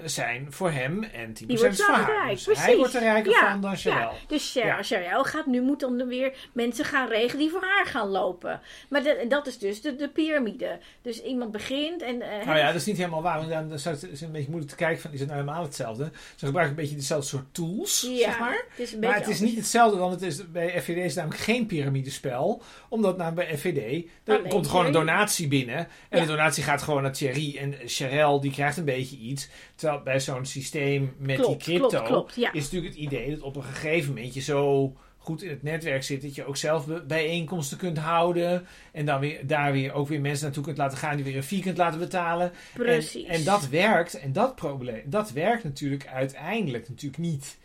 zijn 0.04 0.48
voor 0.50 0.72
hem 0.72 1.04
en 1.04 1.30
10% 1.30 1.34
Die 1.34 1.58
wordt 1.58 1.74
is 1.80 1.84
voor 1.86 1.94
haar. 1.96 2.06
belangrijk, 2.06 2.46
Dus 2.46 2.58
hij 2.66 2.78
wordt 2.78 2.94
er 2.96 3.02
rijker 3.02 3.32
Ja, 3.32 3.52
van 3.52 3.62
dan 3.62 3.78
Charel. 3.78 4.12
Ja, 4.12 4.18
dus 4.28 4.52
Char- 4.52 5.02
Ja. 5.02 5.24
Gaat 5.24 5.46
nu, 5.46 5.62
moet 5.62 5.80
dan 5.80 6.08
weer 6.08 6.34
mensen 6.54 6.86
gaan 6.86 7.08
regelen 7.10 7.38
die 7.40 7.50
voor 7.50 7.64
haar 7.64 7.86
gaan 7.86 8.08
lopen. 8.08 8.62
Maar 8.90 9.04
dat, 9.04 9.30
dat 9.30 9.48
is 9.48 9.58
dus 9.58 9.82
de, 9.82 9.96
de 9.96 10.10
piramide. 10.10 10.80
Dus 11.02 11.22
iemand 11.24 11.52
begint 11.52 12.02
en... 12.02 12.22
eh, 12.22 12.46
Nou 12.46 12.58
ja, 12.58 12.66
dat 12.68 12.76
is 12.76 12.86
niet 12.86 12.98
helemaal 12.98 13.22
waar. 13.22 13.38
Want 13.48 13.70
dan 13.70 13.80
zou 13.80 13.96
het 13.96 14.10
is 14.12 14.22
een 14.22 14.32
beetje 14.32 14.48
moeilijk 14.50 14.72
te 14.72 14.78
kijken 14.78 15.02
van, 15.02 15.12
is 15.14 15.20
het 15.20 15.30
nou 15.30 15.42
helemaal 15.42 15.64
hetzelfde? 15.64 16.12
Ze 16.36 16.46
gebruiken 16.46 16.76
een 16.78 16.82
beetje 16.82 16.96
dezelfde 17.00 17.28
soort 17.28 17.46
tools, 17.54 18.02
ja, 18.02 18.18
zeg 18.18 18.40
maar. 18.40 18.66
Het 18.70 18.80
is 18.80 18.96
Maar 18.96 19.16
het 19.16 19.28
is 19.28 19.40
niet 19.40 19.56
hetzelfde, 19.56 19.98
want 19.98 20.14
het 20.14 20.22
is, 20.22 20.52
bij 20.52 20.82
FVD 20.82 20.98
is 20.98 21.04
het 21.06 21.16
namelijk 21.16 21.42
geen 21.42 21.66
piramidespel. 21.66 22.62
Omdat 22.90 23.18
nou, 23.18 23.34
bij 23.34 23.58
FVD, 23.58 24.08
er 24.24 24.42
komt 24.48 24.68
gewoon 24.68 24.86
een 24.86 24.92
donatie 24.92 25.48
binnen. 25.48 25.88
En 26.10 26.22
de 26.22 26.28
donatie 26.28 26.64
gaat 26.64 26.82
gewoon 26.82 27.02
naar 27.02 27.12
Thierry. 27.14 27.58
En 27.58 27.76
Charel, 27.86 28.40
die 28.42 28.52
krijgt 28.52 28.78
een 28.78 28.86
beetje 28.86 29.18
iets. 29.18 29.50
Terwijl 29.78 30.04
bij 30.04 30.20
zo'n 30.20 30.46
systeem 30.46 31.16
met 31.18 31.36
Klopt, 31.36 31.66
die 31.66 31.78
crypto, 31.78 31.88
klopt, 31.88 32.08
klopt, 32.08 32.36
ja. 32.36 32.54
is 32.54 32.64
natuurlijk 32.64 32.94
het 32.94 33.04
idee 33.04 33.30
dat 33.30 33.42
op 33.42 33.56
een 33.56 33.64
gegeven 33.64 34.14
moment 34.14 34.34
je 34.34 34.42
zo 34.42 34.94
goed 35.18 35.44
in 35.44 35.50
het 35.50 35.64
netwerk 35.64 36.04
zit, 36.04 36.22
dat 36.22 36.36
je 36.36 36.46
ook 36.46 36.58
zelf 36.58 36.86
bijeenkomsten 37.08 37.78
kunt 37.78 37.98
houden. 37.98 38.68
En 38.92 39.06
dan 39.06 39.20
weer, 39.20 39.48
daar 39.48 39.72
weer 39.72 39.94
ook 39.94 40.08
weer 40.08 40.22
mensen 40.22 40.46
naartoe 40.46 40.64
kunt 40.64 40.78
laten 40.78 40.98
gaan 40.98 41.16
die 41.16 41.26
weer 41.26 41.36
een 41.36 41.44
fee 41.44 41.62
kunt 41.62 41.78
laten 41.78 42.00
betalen. 42.00 42.52
Precies. 42.74 43.26
En, 43.26 43.34
en 43.34 43.44
dat 43.44 43.70
werkt. 43.70 44.20
En 44.20 44.34
dat 44.34 44.56
probleem, 44.56 45.02
dat 45.06 45.32
werkt 45.32 45.64
natuurlijk 45.64 46.08
uiteindelijk 46.08 46.90
natuurlijk 46.90 47.22
niet. 47.22 47.58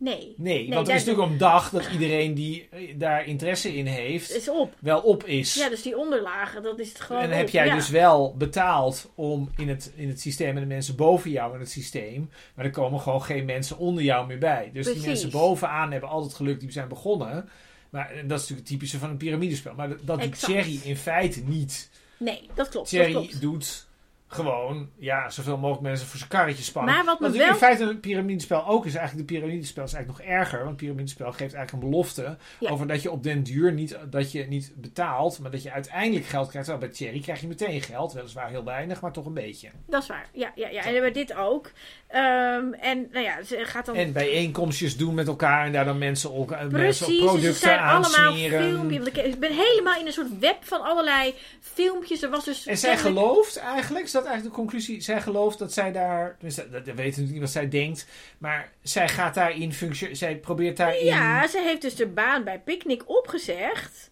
Nee. 0.00 0.34
Nee, 0.36 0.68
want 0.68 0.88
er 0.88 0.94
is 0.94 1.04
natuurlijk 1.04 1.32
een 1.32 1.38
dag 1.38 1.70
dat 1.70 1.88
iedereen 1.92 2.34
die 2.34 2.68
eh, 2.70 2.94
daar 2.96 3.26
interesse 3.26 3.76
in 3.76 3.86
heeft, 3.86 4.30
is 4.30 4.48
op. 4.48 4.74
wel 4.80 5.00
op 5.00 5.24
is. 5.24 5.54
Ja, 5.54 5.68
dus 5.68 5.82
die 5.82 5.98
onderlagen, 5.98 6.62
dat 6.62 6.78
is 6.78 6.88
het 6.88 7.00
gewoon 7.00 7.22
en 7.22 7.28
dan 7.28 7.38
heb 7.38 7.48
jij 7.48 7.66
ja. 7.66 7.74
dus 7.74 7.88
wel 7.88 8.34
betaald 8.36 9.10
om 9.14 9.50
in 9.56 9.68
het, 9.68 9.92
in 9.96 10.08
het 10.08 10.20
systeem 10.20 10.54
en 10.54 10.60
de 10.60 10.66
mensen 10.66 10.96
boven 10.96 11.30
jou 11.30 11.54
in 11.54 11.60
het 11.60 11.70
systeem. 11.70 12.30
Maar 12.54 12.64
er 12.64 12.70
komen 12.70 13.00
gewoon 13.00 13.22
geen 13.22 13.44
mensen 13.44 13.78
onder 13.78 14.04
jou 14.04 14.26
meer 14.26 14.38
bij. 14.38 14.70
Dus 14.72 14.92
die 14.92 15.06
mensen 15.06 15.30
bovenaan 15.30 15.92
hebben 15.92 16.10
altijd 16.10 16.34
geluk 16.34 16.60
die 16.60 16.72
zijn 16.72 16.88
begonnen. 16.88 17.48
Maar 17.90 18.10
eh, 18.10 18.14
dat 18.14 18.22
is 18.22 18.28
natuurlijk 18.28 18.58
het 18.58 18.66
typische 18.66 18.98
van 18.98 19.10
een 19.10 19.16
piramidespel. 19.16 19.74
Maar 19.74 19.88
dat, 19.88 19.98
dat 20.02 20.20
doet 20.20 20.30
Exact. 20.30 20.52
Thierry 20.52 20.80
in 20.84 20.96
feite 20.96 21.40
niet. 21.44 21.90
Nee, 22.16 22.48
dat 22.54 22.68
klopt. 22.68 22.90
klopt. 22.90 23.40
doet 23.40 23.87
gewoon, 24.30 24.90
ja, 24.98 25.30
zoveel 25.30 25.56
mogelijk 25.56 25.82
mensen 25.82 26.06
voor 26.06 26.18
zijn 26.18 26.30
karretje 26.30 26.62
spannen. 26.62 26.94
Maar 26.94 27.04
wat 27.04 27.20
me 27.20 27.30
wel- 27.30 27.48
in 27.48 27.54
feite 27.54 27.82
een 27.84 28.00
piramidespel 28.00 28.66
ook 28.66 28.86
is, 28.86 28.94
eigenlijk 28.94 29.28
de 29.28 29.34
piramidespel 29.34 29.84
is 29.84 29.92
eigenlijk 29.92 30.24
nog 30.26 30.36
erger. 30.36 30.58
Want 30.58 30.70
het 30.70 30.76
piramidespel 30.78 31.26
geeft 31.32 31.54
eigenlijk 31.54 31.72
een 31.72 31.90
belofte 31.90 32.36
Ja. 32.58 32.70
over 32.70 32.86
dat 32.86 33.02
je 33.02 33.10
op 33.10 33.22
den 33.22 33.42
duur 33.42 33.72
niet, 33.72 33.98
dat 34.10 34.32
je 34.32 34.44
niet 34.48 34.72
betaalt, 34.76 35.38
maar 35.38 35.50
dat 35.50 35.62
je 35.62 35.72
uiteindelijk 35.72 36.26
geld 36.26 36.48
krijgt. 36.48 36.68
Terwijl 36.68 36.88
bij 36.88 36.98
Thierry 36.98 37.20
krijg 37.20 37.40
je 37.40 37.46
meteen 37.46 37.82
geld, 37.82 38.12
weliswaar 38.12 38.48
heel 38.48 38.64
weinig, 38.64 39.00
maar 39.00 39.12
toch 39.12 39.26
een 39.26 39.34
beetje. 39.34 39.68
Dat 39.86 40.02
is 40.02 40.08
waar. 40.08 40.28
Ja, 40.32 40.52
ja, 40.54 40.68
ja. 40.68 40.82
En 40.84 41.00
bij 41.00 41.12
dit 41.12 41.34
ook. 41.34 41.70
Ehm, 42.08 42.72
en 42.72 43.08
nou 43.12 43.24
ja, 43.24 43.42
ze 43.42 43.60
gaat 43.64 43.86
dan... 43.86 43.94
En 43.94 44.12
bijeenkomstjes 44.12 44.96
doen 44.96 45.14
met 45.14 45.26
elkaar 45.26 45.66
en 45.66 45.72
daar 45.72 45.84
dan 45.84 45.98
mensen, 45.98 46.34
ook, 46.34 46.50
mensen 46.50 46.68
Precies, 46.70 47.04
op 47.04 47.08
dus 47.08 47.18
producten 47.18 47.48
er 47.48 47.54
zijn 47.54 47.78
allemaal 47.80 48.34
filmpjes. 48.34 48.98
Want 48.98 49.16
Ik 49.16 49.40
ben 49.40 49.52
helemaal 49.52 50.00
in 50.00 50.06
een 50.06 50.12
soort 50.12 50.38
web 50.38 50.56
van 50.60 50.80
allerlei 50.82 51.34
filmpjes. 51.60 52.22
Er 52.22 52.30
was 52.30 52.44
dus 52.44 52.66
En 52.66 52.78
zij 52.78 52.96
gelooft 52.96 53.56
eigenlijk, 53.56 54.08
dat 54.18 54.26
eigenlijk 54.26 54.56
de 54.56 54.62
conclusie? 54.62 55.00
Zij 55.00 55.20
gelooft 55.20 55.58
dat 55.58 55.72
zij 55.72 55.92
daar, 55.92 56.32
tenminste, 56.34 56.62
dat, 56.70 56.72
dat 56.72 56.84
weten 56.84 57.04
natuurlijk 57.04 57.30
niet 57.32 57.40
wat 57.40 57.50
zij 57.50 57.68
denkt, 57.68 58.06
maar 58.38 58.72
zij 58.82 59.08
gaat 59.08 59.34
daarin 59.34 59.72
functie, 59.72 60.14
zij 60.14 60.36
probeert 60.36 60.76
daarin 60.76 61.04
Ja, 61.04 61.46
ze 61.46 61.60
heeft 61.60 61.82
dus 61.82 61.94
de 61.96 62.06
baan 62.06 62.44
bij 62.44 62.60
Picnic 62.60 63.02
opgezegd. 63.08 64.10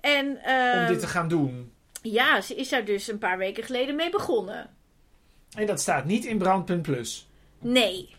En 0.00 0.38
ehm, 0.44 0.80
om 0.80 0.86
dit 0.86 1.00
te 1.00 1.06
gaan 1.06 1.28
doen. 1.28 1.72
ja, 2.02 2.40
ze 2.40 2.54
is 2.54 2.68
daar 2.68 2.84
dus 2.84 3.08
een 3.08 3.18
paar 3.18 3.38
weken 3.38 3.64
geleden 3.64 3.96
mee 3.96 4.10
begonnen. 4.10 4.70
En 5.56 5.66
dat 5.66 5.80
staat 5.80 6.04
niet 6.04 6.24
in 6.24 6.38
Brandpunt 6.38 6.82
Plus. 6.82 7.28
Nee. 7.58 8.14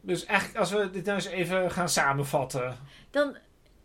Dus 0.00 0.24
eigenlijk, 0.24 0.58
als 0.58 0.70
we 0.70 0.90
dit 0.90 1.04
nou 1.04 1.16
eens 1.16 1.26
even 1.26 1.70
gaan 1.70 1.88
samenvatten. 1.88 2.76
Dan, 3.10 3.36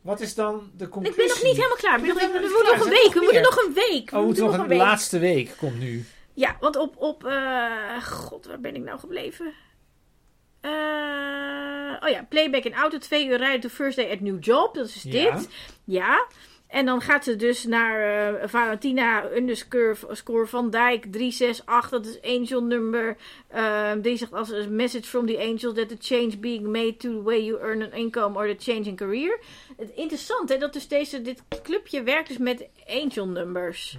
Wat 0.01 0.19
is 0.21 0.35
dan 0.35 0.71
de 0.77 0.83
ik 0.83 0.89
conclusie? 0.89 1.17
ben 1.17 1.27
nog 1.27 1.43
niet 1.43 1.55
helemaal 1.55 1.77
klaar. 1.77 1.99
Ik 1.99 2.05
nog 2.05 2.15
we 2.15 2.27
moeten 2.27 2.41
nog 2.41 2.75
niet 2.75 2.83
een 2.83 2.89
week. 2.89 3.13
We 3.13 3.19
moeten 3.19 3.41
nog 3.41 3.57
een 3.65 3.73
week. 3.73 4.11
Oh, 4.11 4.19
we 4.19 4.25
moeten 4.25 4.43
nog 4.43 4.53
een 4.53 4.59
een, 4.59 4.67
de 4.67 4.73
week. 4.73 4.83
laatste 4.83 5.19
week 5.19 5.53
komt 5.57 5.79
nu. 5.79 6.05
Ja, 6.39 6.57
want 6.59 6.75
op, 6.75 6.97
op 6.97 7.25
eh, 7.25 8.03
god, 8.03 8.45
waar 8.45 8.59
ben 8.59 8.75
ik 8.75 8.83
nou 8.83 8.99
gebleven? 8.99 9.53
Eh, 10.61 10.71
oh 12.03 12.09
ja, 12.09 12.25
playback 12.29 12.63
in 12.63 12.73
auto, 12.73 12.97
twee 12.97 13.27
uur 13.27 13.37
rijden 13.37 13.59
to 13.61 13.69
first 13.69 13.95
day 13.97 14.11
at 14.11 14.19
new 14.19 14.43
job. 14.43 14.73
Dat 14.75 14.85
is 14.87 15.03
Ja. 15.03 15.11
dit. 15.35 15.49
Ja. 15.83 16.27
En 16.67 16.85
dan 16.85 17.01
gaat 17.01 17.23
ze 17.23 17.35
dus 17.35 17.63
naar 17.65 17.99
eh, 18.41 18.47
Valentina 18.49 19.31
underscore 19.31 19.95
score 20.11 20.45
van 20.47 20.69
Dijk 20.69 21.05
368. 21.11 21.89
Dat 21.89 22.05
is 22.05 22.21
angel 22.21 22.63
number. 22.63 23.17
eh, 23.47 23.91
die 24.01 24.17
zegt 24.17 24.33
als 24.33 24.49
een 24.49 24.75
message 24.75 25.03
from 25.07 25.25
the 25.25 25.37
angel 25.39 25.73
that 25.73 25.89
the 25.89 25.97
change 25.99 26.37
being 26.37 26.67
made 26.67 26.97
to 26.97 27.09
the 27.09 27.21
way 27.23 27.43
you 27.43 27.59
earn 27.61 27.81
an 27.81 27.91
income 27.91 28.37
or 28.37 28.55
the 28.55 28.71
change 28.71 28.83
in 28.85 28.95
career. 28.95 29.39
Het 29.77 29.89
interessante, 29.95 30.53
hè, 30.53 30.59
dat 30.59 30.73
dus 30.73 30.87
deze, 30.87 31.21
dit 31.21 31.43
clubje 31.63 32.03
werkt 32.03 32.27
dus 32.27 32.37
met 32.37 32.67
angel 32.87 33.27
numbers. 33.27 33.97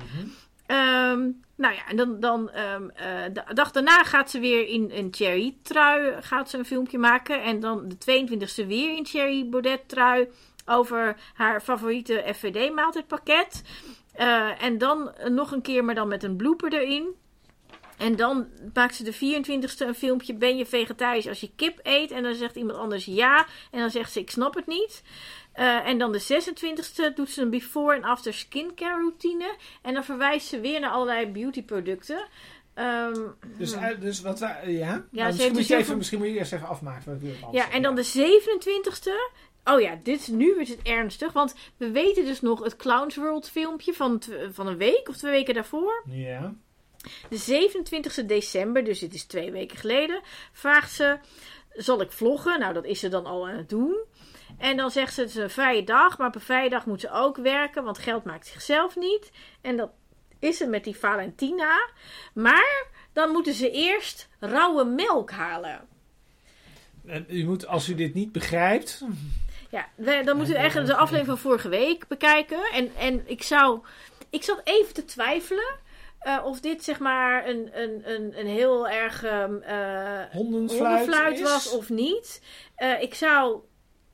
Ehm, 0.70 1.30
nou 1.56 1.74
ja, 1.74 1.86
en 1.88 1.96
dan, 1.96 2.20
dan 2.20 2.50
ehm, 2.50 2.88
eh, 2.88 3.24
de 3.32 3.54
dag 3.54 3.70
daarna 3.70 4.04
gaat 4.04 4.30
ze 4.30 4.38
weer 4.38 4.68
in 4.68 4.90
een 4.92 5.08
Cherry 5.10 5.56
trui 5.62 6.22
gaat 6.22 6.50
ze 6.50 6.58
een 6.58 6.64
filmpje 6.64 6.98
maken. 6.98 7.42
En 7.42 7.60
dan 7.60 7.88
de 7.88 7.98
22e 7.98 8.66
weer 8.66 8.96
in 8.96 9.06
Cherry 9.06 9.48
Baudet 9.48 9.88
trui 9.88 10.28
over 10.66 11.16
haar 11.34 11.60
favoriete 11.60 12.24
FVD 12.34 12.74
maaltijdpakket. 12.74 13.62
Eh, 14.12 14.62
en 14.62 14.78
dan 14.78 15.12
nog 15.28 15.52
een 15.52 15.62
keer, 15.62 15.84
maar 15.84 15.94
dan 15.94 16.08
met 16.08 16.22
een 16.22 16.36
blooper 16.36 16.72
erin. 16.72 17.14
En 18.00 18.16
dan 18.16 18.46
maakt 18.74 18.94
ze 18.94 19.04
de 19.04 19.14
24e 19.14 19.86
een 19.86 19.94
filmpje. 19.94 20.34
Ben 20.34 20.56
je 20.56 20.66
vegetarisch 20.66 21.28
als 21.28 21.40
je 21.40 21.50
kip 21.56 21.78
eet? 21.82 22.10
En 22.10 22.22
dan 22.22 22.34
zegt 22.34 22.56
iemand 22.56 22.78
anders 22.78 23.04
ja. 23.04 23.46
En 23.70 23.80
dan 23.80 23.90
zegt 23.90 24.12
ze 24.12 24.20
ik 24.20 24.30
snap 24.30 24.54
het 24.54 24.66
niet. 24.66 25.02
Eh, 25.52 25.86
en 25.88 25.98
dan 25.98 26.12
de 26.12 26.20
26e 26.20 27.14
doet 27.14 27.30
ze 27.30 27.42
een 27.42 27.50
before 27.50 27.96
en 27.96 28.04
after 28.04 28.34
skincare 28.34 29.00
routine. 29.00 29.56
En 29.82 29.94
dan 29.94 30.04
verwijst 30.04 30.46
ze 30.46 30.60
weer 30.60 30.80
naar 30.80 30.90
allerlei 30.90 31.26
beautyproducten. 31.26 32.26
Ehm, 32.74 33.20
Dus, 33.58 33.76
uit- 33.76 34.00
dus 34.00 34.20
wat 34.20 34.40
wij, 34.40 34.72
ja? 34.72 35.04
Nou, 35.10 35.26
misschien, 35.26 35.46
moet 35.48 35.56
dus 35.56 35.68
je 35.68 35.76
even, 35.76 35.96
misschien 35.96 36.18
moet 36.18 36.28
je 36.28 36.34
eerst 36.34 36.52
even 36.52 36.68
afmaken. 36.68 37.04
Wat 37.04 37.14
ik 37.22 37.38
wil 37.40 37.52
ja, 37.52 37.70
en 37.70 37.82
dan 37.82 37.94
de 37.94 38.04
27e. 38.04 39.12
Oh 39.64 39.80
ja, 39.80 39.98
dit 40.02 40.28
nu 40.28 40.60
is 40.60 40.68
het 40.68 40.82
ernstig. 40.82 41.32
Want 41.32 41.54
we 41.76 41.90
weten 41.90 42.24
dus 42.24 42.40
nog 42.40 42.64
het 42.64 42.76
Clowns 42.76 43.16
World 43.16 43.48
filmpje 43.50 43.92
van, 43.92 44.22
van 44.52 44.66
een 44.66 44.76
week 44.76 45.08
of 45.08 45.16
twee 45.16 45.32
weken 45.32 45.54
daarvoor. 45.54 46.02
Ja. 46.06 46.54
De 47.28 47.68
27e 48.22 48.26
december, 48.26 48.84
dus 48.84 48.98
dit 48.98 49.14
is 49.14 49.24
twee 49.24 49.50
weken 49.50 49.76
geleden, 49.76 50.20
vraagt 50.52 50.92
ze: 50.92 51.18
Zal 51.72 52.00
ik 52.00 52.12
vloggen? 52.12 52.60
Nou, 52.60 52.74
dat 52.74 52.84
is 52.84 53.00
ze 53.00 53.08
dan 53.08 53.26
al 53.26 53.48
aan 53.48 53.56
het 53.56 53.68
doen. 53.68 53.96
En 54.58 54.76
dan 54.76 54.90
zegt 54.90 55.14
ze: 55.14 55.20
Het 55.20 55.30
is 55.30 55.36
een 55.36 55.50
vrije 55.50 55.84
dag, 55.84 56.18
maar 56.18 56.28
op 56.28 56.34
een 56.34 56.40
vrije 56.40 56.68
dag 56.68 56.86
moet 56.86 57.00
ze 57.00 57.10
ook 57.10 57.36
werken, 57.36 57.84
want 57.84 57.98
geld 57.98 58.24
maakt 58.24 58.46
zichzelf 58.46 58.96
niet. 58.96 59.30
En 59.60 59.76
dat 59.76 59.90
is 60.38 60.58
het 60.58 60.68
met 60.68 60.84
die 60.84 60.96
Valentina. 60.96 61.90
Maar 62.34 62.86
dan 63.12 63.30
moeten 63.30 63.54
ze 63.54 63.70
eerst 63.70 64.28
rauwe 64.38 64.84
melk 64.84 65.30
halen. 65.30 65.88
En 67.06 67.26
u 67.28 67.44
moet, 67.44 67.66
als 67.66 67.88
u 67.88 67.94
dit 67.94 68.14
niet 68.14 68.32
begrijpt, 68.32 69.04
Ja, 69.70 69.88
dan 70.24 70.36
moeten 70.36 70.54
we 70.54 70.60
echt 70.60 70.86
de 70.86 70.94
aflevering 70.94 71.26
van 71.26 71.38
vorige 71.38 71.68
week 71.68 72.08
bekijken. 72.08 72.62
En, 72.72 72.90
en 72.98 73.22
ik 73.26 73.42
zou. 73.42 73.80
Ik 74.30 74.42
zat 74.42 74.60
even 74.64 74.94
te 74.94 75.04
twijfelen. 75.04 75.78
Eh, 76.20 76.44
of 76.44 76.60
dit 76.60 76.84
zeg 76.84 76.98
maar 76.98 77.48
een, 77.48 77.80
een, 77.80 78.10
een, 78.10 78.38
een 78.38 78.46
heel 78.46 78.88
erg 78.88 79.24
eh, 79.24 79.44
hondenfluit, 80.32 81.40
was 81.40 81.70
of 81.70 81.88
niet. 81.88 82.42
Eh, 82.76 83.02
ik 83.02 83.14
zou 83.14 83.60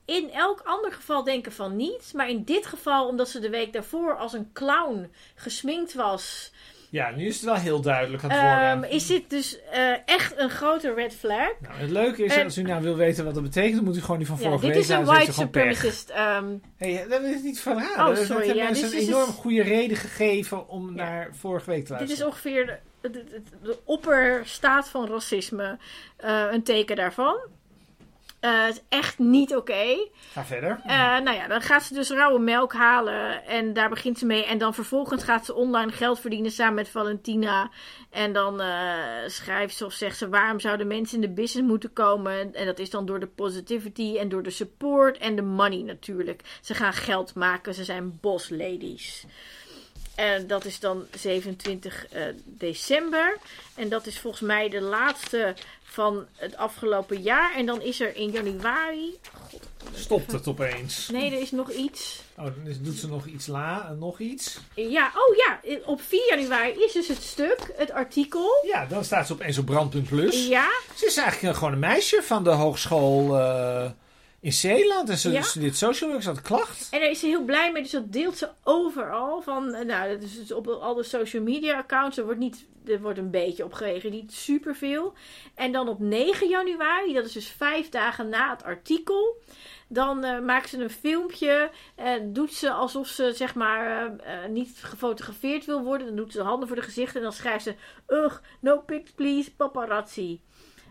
in 0.05 0.31
elk 0.31 0.61
ander 0.61 0.91
geval 0.91 1.23
denken 1.23 1.51
van 1.51 1.75
niet. 1.75 2.11
Maar 2.13 2.29
in 2.29 2.43
dit 2.43 2.65
geval, 2.65 3.07
omdat 3.07 3.29
ze 3.29 3.39
de 3.39 3.49
week 3.49 3.73
daarvoor 3.73 4.17
als 4.17 4.33
een 4.33 4.51
clown 4.53 5.11
gesminkt 5.35 5.93
was. 5.93 6.51
Ja, 6.89 7.11
nu 7.15 7.25
is 7.25 7.35
het 7.35 7.43
wel 7.45 7.55
heel 7.55 7.81
duidelijk 7.81 8.23
aan 8.23 8.29
het 8.29 8.39
worden. 8.41 8.83
Ehm, 8.83 8.93
is 8.95 9.07
dit 9.07 9.29
dus 9.29 9.59
eh, 9.71 9.91
echt 10.05 10.33
een 10.39 10.49
grote 10.49 10.93
red 10.93 11.13
flag? 11.15 11.49
Nou, 11.61 11.73
het 11.77 11.89
leuke 11.89 12.23
is, 12.23 12.35
En- 12.35 12.43
als 12.43 12.57
u 12.57 12.61
nou 12.61 12.81
wil 12.83 12.95
weten 12.95 13.25
wat 13.25 13.33
dat 13.33 13.43
betekent, 13.43 13.75
dan 13.75 13.83
moet 13.83 13.97
u 13.97 14.01
gewoon 14.01 14.17
die 14.17 14.27
van 14.27 14.35
Ja, 14.39 14.43
vorige 14.43 14.65
dit 14.65 14.73
week 14.75 14.83
is 14.83 14.89
een 14.89 15.05
white 15.05 15.31
supremacist. 15.33 16.09
ehm, 16.09 16.45
Hey, 16.77 17.05
dat 17.09 17.21
is 17.21 17.41
niet 17.41 17.59
van 17.59 17.73
raar. 17.79 18.07
Oh, 18.09 18.15
sorry, 18.15 18.17
dat 18.27 18.27
hebben 18.27 18.55
ja, 18.55 18.63
mensen 18.63 18.83
dit 18.83 18.93
een 18.93 18.99
is 18.99 19.07
enorm 19.07 19.25
dus- 19.25 19.35
goede 19.35 19.61
reden 19.63 19.97
gegeven 19.97 20.67
om 20.69 20.87
Ja. 20.89 20.95
naar 21.03 21.29
vorige 21.31 21.69
week 21.69 21.85
te 21.85 21.91
dit 21.91 21.99
luisteren. 21.99 22.17
is 22.27 22.31
ongeveer 22.33 22.79
de, 23.01 23.09
de, 23.09 23.23
de- 23.23 23.41
de 23.61 23.79
opperstaat 23.85 24.89
van 24.89 25.07
racisme. 25.07 25.77
eh, 26.17 26.43
een 26.51 26.63
teken 26.63 26.95
daarvan. 26.95 27.37
Eh, 28.47 28.67
is 28.67 28.81
echt 28.89 29.19
niet 29.19 29.55
oké. 29.55 30.07
Ga 30.31 30.45
verder. 30.45 30.79
Eh, 30.85 31.19
nou 31.19 31.31
ja, 31.31 31.47
dan 31.47 31.61
gaat 31.61 31.83
ze 31.83 31.93
dus 31.93 32.09
rauwe 32.09 32.39
melk 32.39 32.73
halen 32.73 33.45
en 33.45 33.73
daar 33.73 33.89
begint 33.89 34.17
ze 34.17 34.25
mee. 34.25 34.45
En 34.45 34.57
dan 34.57 34.73
vervolgens 34.73 35.23
gaat 35.23 35.45
ze 35.45 35.53
online 35.53 35.91
geld 35.91 36.19
verdienen 36.19 36.51
samen 36.51 36.73
met 36.73 36.89
Valentina. 36.89 37.69
En 38.09 38.33
dan 38.33 38.61
eh, 38.61 38.67
schrijft 39.27 39.75
ze 39.75 39.85
of 39.85 39.93
zegt 39.93 40.17
ze 40.17 40.29
waarom 40.29 40.59
zouden 40.59 40.87
mensen 40.87 41.15
in 41.15 41.21
de 41.21 41.41
business 41.41 41.69
moeten 41.69 41.93
komen. 41.93 42.55
En 42.55 42.65
dat 42.65 42.79
is 42.79 42.89
dan 42.89 43.05
door 43.05 43.19
de 43.19 43.27
positivity 43.27 44.17
en 44.17 44.29
door 44.29 44.43
de 44.43 44.49
support 44.49 45.17
en 45.17 45.35
de 45.35 45.41
money 45.41 45.81
natuurlijk. 45.81 46.41
Ze 46.61 46.73
gaan 46.73 46.93
geld 46.93 47.35
maken, 47.35 47.73
ze 47.73 47.83
zijn 47.83 48.17
boss 48.21 48.49
ladies. 48.49 49.25
En 50.17 50.47
dat 50.47 50.65
is 50.65 50.79
dan 50.79 51.05
27 51.15 52.07
eh, 52.07 52.23
december. 52.45 53.37
En 53.75 53.89
dat 53.89 54.05
is 54.05 54.19
volgens 54.19 54.41
mij 54.41 54.69
de 54.69 54.81
laatste 54.81 55.55
van 55.97 56.25
het 56.35 56.57
afgelopen 56.57 57.21
jaar. 57.21 57.55
En 57.55 57.65
dan 57.65 57.81
is 57.81 57.99
er 58.01 58.15
in 58.15 58.29
januari. 58.31 59.17
God, 59.51 59.61
Stopt 59.93 60.31
het 60.31 60.47
opeens. 60.47 61.09
Nee, 61.11 61.31
er 61.31 61.41
is 61.41 61.51
nog 61.51 61.71
iets. 61.71 62.21
Oh, 62.37 62.43
dan 62.45 62.55
is- 62.65 62.81
doet 62.81 62.97
ze 62.97 63.07
nog 63.07 63.25
iets 63.25 63.47
la, 63.47 63.95
nog 63.99 64.19
iets. 64.19 64.59
Ja, 64.75 65.11
oh 65.15 65.35
ja, 65.35 65.59
op 65.85 66.01
4 66.01 66.25
januari 66.37 66.83
is 66.83 66.91
dus 66.91 67.07
het 67.07 67.23
stuk, 67.23 67.73
het 67.75 67.91
artikel. 67.91 68.49
Ja, 68.65 68.85
dan 68.85 69.03
staat 69.03 69.27
ze 69.27 69.33
opeens 69.33 69.57
op 69.57 69.65
Brandpunt 69.65 70.07
Plus. 70.07 70.47
Ja, 70.47 70.67
Ze 70.95 71.05
is 71.05 71.17
eigenlijk 71.17 71.57
gewoon 71.57 71.73
een 71.73 71.79
meisje 71.79 72.21
van 72.23 72.43
de 72.43 72.49
hogeschool 72.49 73.37
eh, 73.39 73.89
in 74.39 74.53
Zeeland. 74.53 75.09
En 75.09 75.17
ze 75.17 75.31
Ja. 75.31 75.41
studeert 75.41 75.75
social 75.75 76.09
work, 76.09 76.23
ze 76.23 76.29
had 76.29 76.41
klacht. 76.41 76.87
en 76.91 76.99
daar 76.99 77.09
is 77.09 77.19
ze 77.19 77.25
heel 77.25 77.43
blij 77.43 77.71
mee, 77.71 77.81
dus 77.81 77.91
dat 77.91 78.11
deelt 78.11 78.37
ze 78.37 78.49
overal. 78.63 79.41
Van, 79.41 79.73
eh, 79.73 79.85
nou, 79.85 80.13
dat 80.13 80.23
is 80.23 80.35
dus 80.37 80.51
op 80.51 80.67
al 80.67 80.93
de 80.95 81.03
social 81.03 81.43
media 81.43 81.77
accounts. 81.77 82.17
Er 82.17 82.23
wordt, 82.25 82.39
niet, 82.39 82.65
er 82.85 83.01
wordt 83.01 83.17
een 83.19 83.31
beetje 83.31 83.63
op 83.63 83.73
gereageerd, 83.73 84.13
niet 84.13 84.33
superveel. 84.33 85.13
En 85.55 85.71
dan 85.71 85.87
op 85.89 85.99
9 85.99 86.47
januari, 86.47 87.13
dat 87.13 87.25
is 87.25 87.31
dus 87.31 87.47
vijf 87.47 87.89
dagen 87.89 88.29
na 88.29 88.49
het 88.49 88.63
artikel. 88.63 89.41
Dan 89.89 90.23
eh, 90.23 90.39
maakt 90.39 90.69
ze 90.69 90.77
een 90.77 90.89
filmpje 90.89 91.69
en 91.95 92.33
doet 92.33 92.53
ze 92.53 92.71
alsof 92.71 93.07
ze 93.07 93.31
zeg 93.35 93.55
maar 93.55 94.07
eh, 94.19 94.43
eh, 94.43 94.49
niet 94.49 94.77
gefotografeerd 94.81 95.65
wil 95.65 95.83
worden. 95.83 96.07
Dan 96.07 96.15
doet 96.15 96.31
ze 96.31 96.37
de 96.37 96.43
handen 96.43 96.67
voor 96.67 96.77
de 96.77 96.83
gezicht 96.83 97.15
en 97.15 97.21
dan 97.21 97.31
schrijft 97.33 97.63
ze: 97.63 97.75
Ugh, 98.07 98.37
no 98.59 98.79
pics 98.79 99.11
please, 99.11 99.55
paparazzi. 99.55 100.41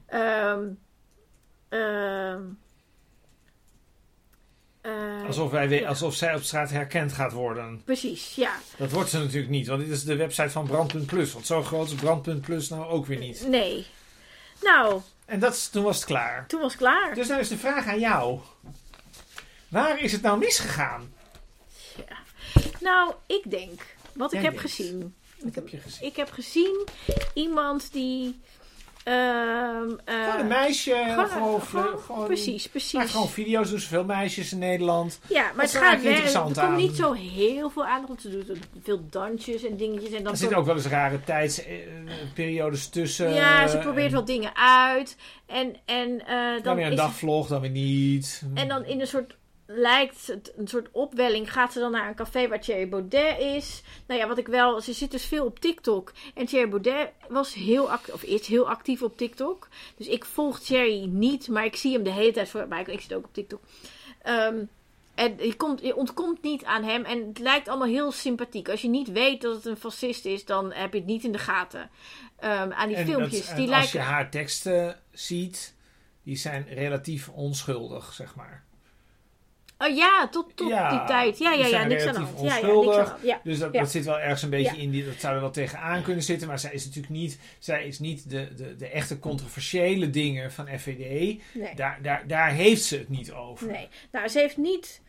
Ehm 0.07 0.69
ehm 1.69 2.43
eh, 4.87 5.27
Alsof, 5.27 5.51
wij, 5.51 5.87
alsof 5.89 6.15
zij 6.15 6.35
op 6.35 6.43
straat 6.43 6.71
herkend 6.71 7.13
gaat 7.13 7.33
worden. 7.33 7.83
Precies, 7.85 8.35
ja. 8.35 8.53
Dat 8.77 8.91
wordt 8.91 9.11
ze 9.11 9.19
natuurlijk 9.19 9.51
niet, 9.51 9.67
want 9.67 9.81
dit 9.81 9.91
is 9.91 10.05
de 10.05 10.17
website 10.17 10.51
van 10.51 10.67
Brandpunt 10.67 11.07
Plus. 11.07 11.33
Want 11.33 11.47
zo 11.47 11.63
groot 11.63 11.87
is 11.87 11.95
Brandpunt 11.95 12.41
Plus 12.41 12.69
nou 12.69 12.87
ook 12.87 13.07
weer 13.07 13.19
niet. 13.19 13.47
Nee. 13.49 13.87
Nou, 14.63 15.01
En 15.25 15.41
dat, 15.41 15.73
toen 15.73 15.83
was 15.83 15.97
het 15.97 16.05
klaar. 16.05 16.47
toen 16.47 16.61
was 16.61 16.73
het 16.73 16.81
klaar. 16.81 17.15
Dus 17.15 17.29
nou 17.29 17.41
is 17.41 17.49
de 17.49 17.59
vraag 17.59 17.87
aan 17.87 17.99
jou. 18.01 18.41
Waar 19.69 20.01
is 20.03 20.13
het 20.13 20.23
nou 20.23 20.39
misgegaan? 20.39 21.15
Nou, 22.81 23.15
ik 23.27 23.51
denk, 23.51 23.81
wat 24.13 24.33
ik 24.33 24.43
heb 24.43 24.59
gezien. 24.59 25.15
Wat 25.39 25.55
heb 25.55 25.69
je 25.69 25.79
gezien? 25.79 26.07
Ik 26.09 26.17
heb 26.17 26.31
gezien 26.31 26.87
iemand 27.35 27.93
die. 27.93 28.41
Ehm 29.07 29.91
eh, 30.05 30.25
Gewoon 30.25 30.41
een 30.41 30.47
meisje, 30.47 31.05
gewoon- 31.09 31.29
gewoon, 31.29 31.61
gewoon- 31.63 31.99
gewoon, 31.99 32.27
precies, 32.27 32.63
Maakt 32.63 32.71
precies. 32.71 33.11
gewoon 33.11 33.29
video's, 33.29 33.71
doen 33.71 33.79
zoveel 33.79 34.05
meisjes 34.05 34.53
in 34.53 34.59
Nederland. 34.59 35.19
Ja, 35.29 35.43
maar 35.43 35.65
Dat 35.65 35.73
het 35.75 35.83
gaat 35.83 36.03
wel. 36.03 36.13
Er 36.13 36.67
komt 36.67 36.77
niet 36.77 36.97
zo 36.97 37.13
heel 37.13 37.71
veel 37.71 37.85
aandacht. 37.87 38.09
Want 38.09 38.21
ze 38.21 38.31
doet 38.47 38.59
veel 38.83 39.07
dansjes 39.11 39.65
en 39.65 39.77
dingetjes. 39.77 40.13
En 40.13 40.23
dan 40.23 40.33
Er 40.33 40.39
zitten 40.39 40.59
ook 40.59 40.67
wel 40.67 40.75
eens 40.75 40.87
rare 40.87 41.21
tijdsperiodes 41.25 42.89
tussen. 42.89 43.35
ja, 43.35 43.67
ze 43.69 43.79
probeert 43.79 44.09
en 44.11 44.15
wat 44.15 44.27
dingen 44.27 44.57
uit. 44.57 45.17
En, 45.47 45.77
en 45.85 46.27
eh, 46.27 46.53
Dan 46.53 46.63
dan 46.63 46.77
weer 46.77 46.87
een 46.87 46.97
dagvlog, 46.97 47.49
dan 47.49 47.61
weer 47.61 47.71
niet. 47.71 48.43
En 48.55 48.69
dan 48.69 48.85
in 48.85 49.01
een 49.01 49.07
soort 49.07 49.37
lijkt 49.67 50.27
het 50.27 50.53
een 50.57 50.69
soort 50.69 50.89
opwelling 50.93 51.53
gaat 51.53 51.73
ze 51.73 51.79
dan 51.79 51.91
naar 51.91 52.09
een 52.09 52.15
café 52.15 52.49
waar 52.49 52.61
Thierry 52.61 52.89
Baudet 52.89 53.39
is. 53.39 53.83
Nou 54.07 54.21
ja, 54.21 54.29
wat 54.29 54.39
ik 54.39 54.47
wel, 54.47 54.81
ze 54.81 54.93
zit 54.93 55.11
dus 55.11 55.25
veel 55.25 55.45
op 55.45 55.59
TikTok. 55.59 56.13
En 56.35 56.47
Thierry 56.47 56.69
Baudet 56.69 57.11
was 57.29 57.55
heel 57.55 57.91
actief, 57.91 58.15
of 58.15 58.23
is 58.23 58.47
heel 58.47 58.69
actief 58.69 59.03
op 59.03 59.17
TikTok. 59.17 59.69
Dus 59.97 60.07
ik 60.07 60.25
volg 60.25 60.61
Thierry 60.61 61.05
niet, 61.05 61.49
maar 61.49 61.65
ik 61.65 61.77
zie 61.77 61.93
hem 61.93 62.03
de 62.03 62.13
hele 62.13 62.33
tijd 62.33 62.49
voorbij. 62.49 62.83
Ik 62.83 63.01
zit 63.01 63.15
ook 63.15 63.25
op 63.25 63.35
TikTok. 63.35 63.61
Ehm, 64.23 64.65
en 65.15 65.37
je, 65.39 65.55
komt, 65.57 65.81
je 65.81 65.97
ontkomt 65.97 66.43
niet 66.43 66.65
aan 66.65 66.85
hem. 66.85 67.05
En 67.05 67.29
het 67.29 67.39
lijkt 67.39 67.69
allemaal 67.69 67.89
heel 67.89 68.13
sympathiek. 68.13 68.69
Als 68.69 68.83
je 68.83 68.89
niet 68.89 69.13
weet 69.13 69.43
dat 69.43 69.55
het 69.55 69.65
een 69.65 69.77
fascist 69.77 70.25
is, 70.25 70.45
dan 70.45 70.73
heb 70.73 70.93
je 70.93 70.99
het 70.99 71.09
niet 71.09 71.25
in 71.25 71.33
de 71.33 71.39
gaten. 71.39 71.91
Ehm, 72.39 72.73
aan 72.73 72.89
die 72.89 72.97
En 72.97 73.07
filmpjes. 73.07 73.49
en 73.49 73.57
die 73.57 73.75
als 73.75 73.93
je 73.93 73.99
haar 73.99 74.31
teksten 74.31 75.01
ziet, 75.11 75.75
die 76.23 76.37
zijn 76.37 76.67
relatief 76.69 77.29
onschuldig, 77.29 78.13
zeg 78.13 78.35
maar. 78.35 78.66
Oh 79.79 79.97
ja, 79.97 80.29
tot, 80.29 80.57
tot 80.57 80.69
Ja, 80.69 80.91
die 80.91 81.07
tijd. 81.07 81.39
Ja, 81.39 81.53
ja, 81.53 81.67
ja, 81.67 81.85
niks 81.85 82.05
aan 82.07 82.15
de 82.15 82.21
relatief 82.21 82.35
hand. 82.35 82.41
Ja, 82.41 82.57
ja, 82.57 82.73
niks 82.75 82.97
aan 82.97 83.07
hand. 83.07 83.45
Dus 83.45 83.59
dat, 83.59 83.91
zit 83.91 84.05
wel 84.05 84.19
ergens 84.19 84.43
een 84.43 84.51
beetje 84.51 84.77
in 84.77 84.91
die. 84.91 85.05
Dat 85.05 85.15
zou 85.19 85.35
er 85.35 85.41
wel 85.41 85.51
tegenaan 85.51 86.03
kunnen 86.03 86.23
zitten. 86.23 86.49
Maar 86.49 86.59
zij 86.59 86.73
is 86.73 86.85
natuurlijk 86.85 87.13
niet. 87.13 87.39
Zij 87.59 87.87
is 87.87 87.99
niet 87.99 88.31
de, 88.31 88.55
de, 88.57 88.77
de 88.77 88.89
echte 88.89 89.19
controversiële 89.19 90.11
dingen 90.11 90.53
van 90.53 90.69
FVD. 90.79 91.41
Nee. 91.55 91.75
Daar, 91.75 91.99
daar, 92.03 92.27
daar 92.27 92.51
heeft 92.51 92.85
ze 92.85 92.97
het 92.97 93.09
niet 93.09 93.33
over. 93.33 93.67
Nee. 93.67 93.89
Nou, 94.13 94.29
ze 94.29 94.39
heeft 94.39 94.57
niet. 94.57 95.01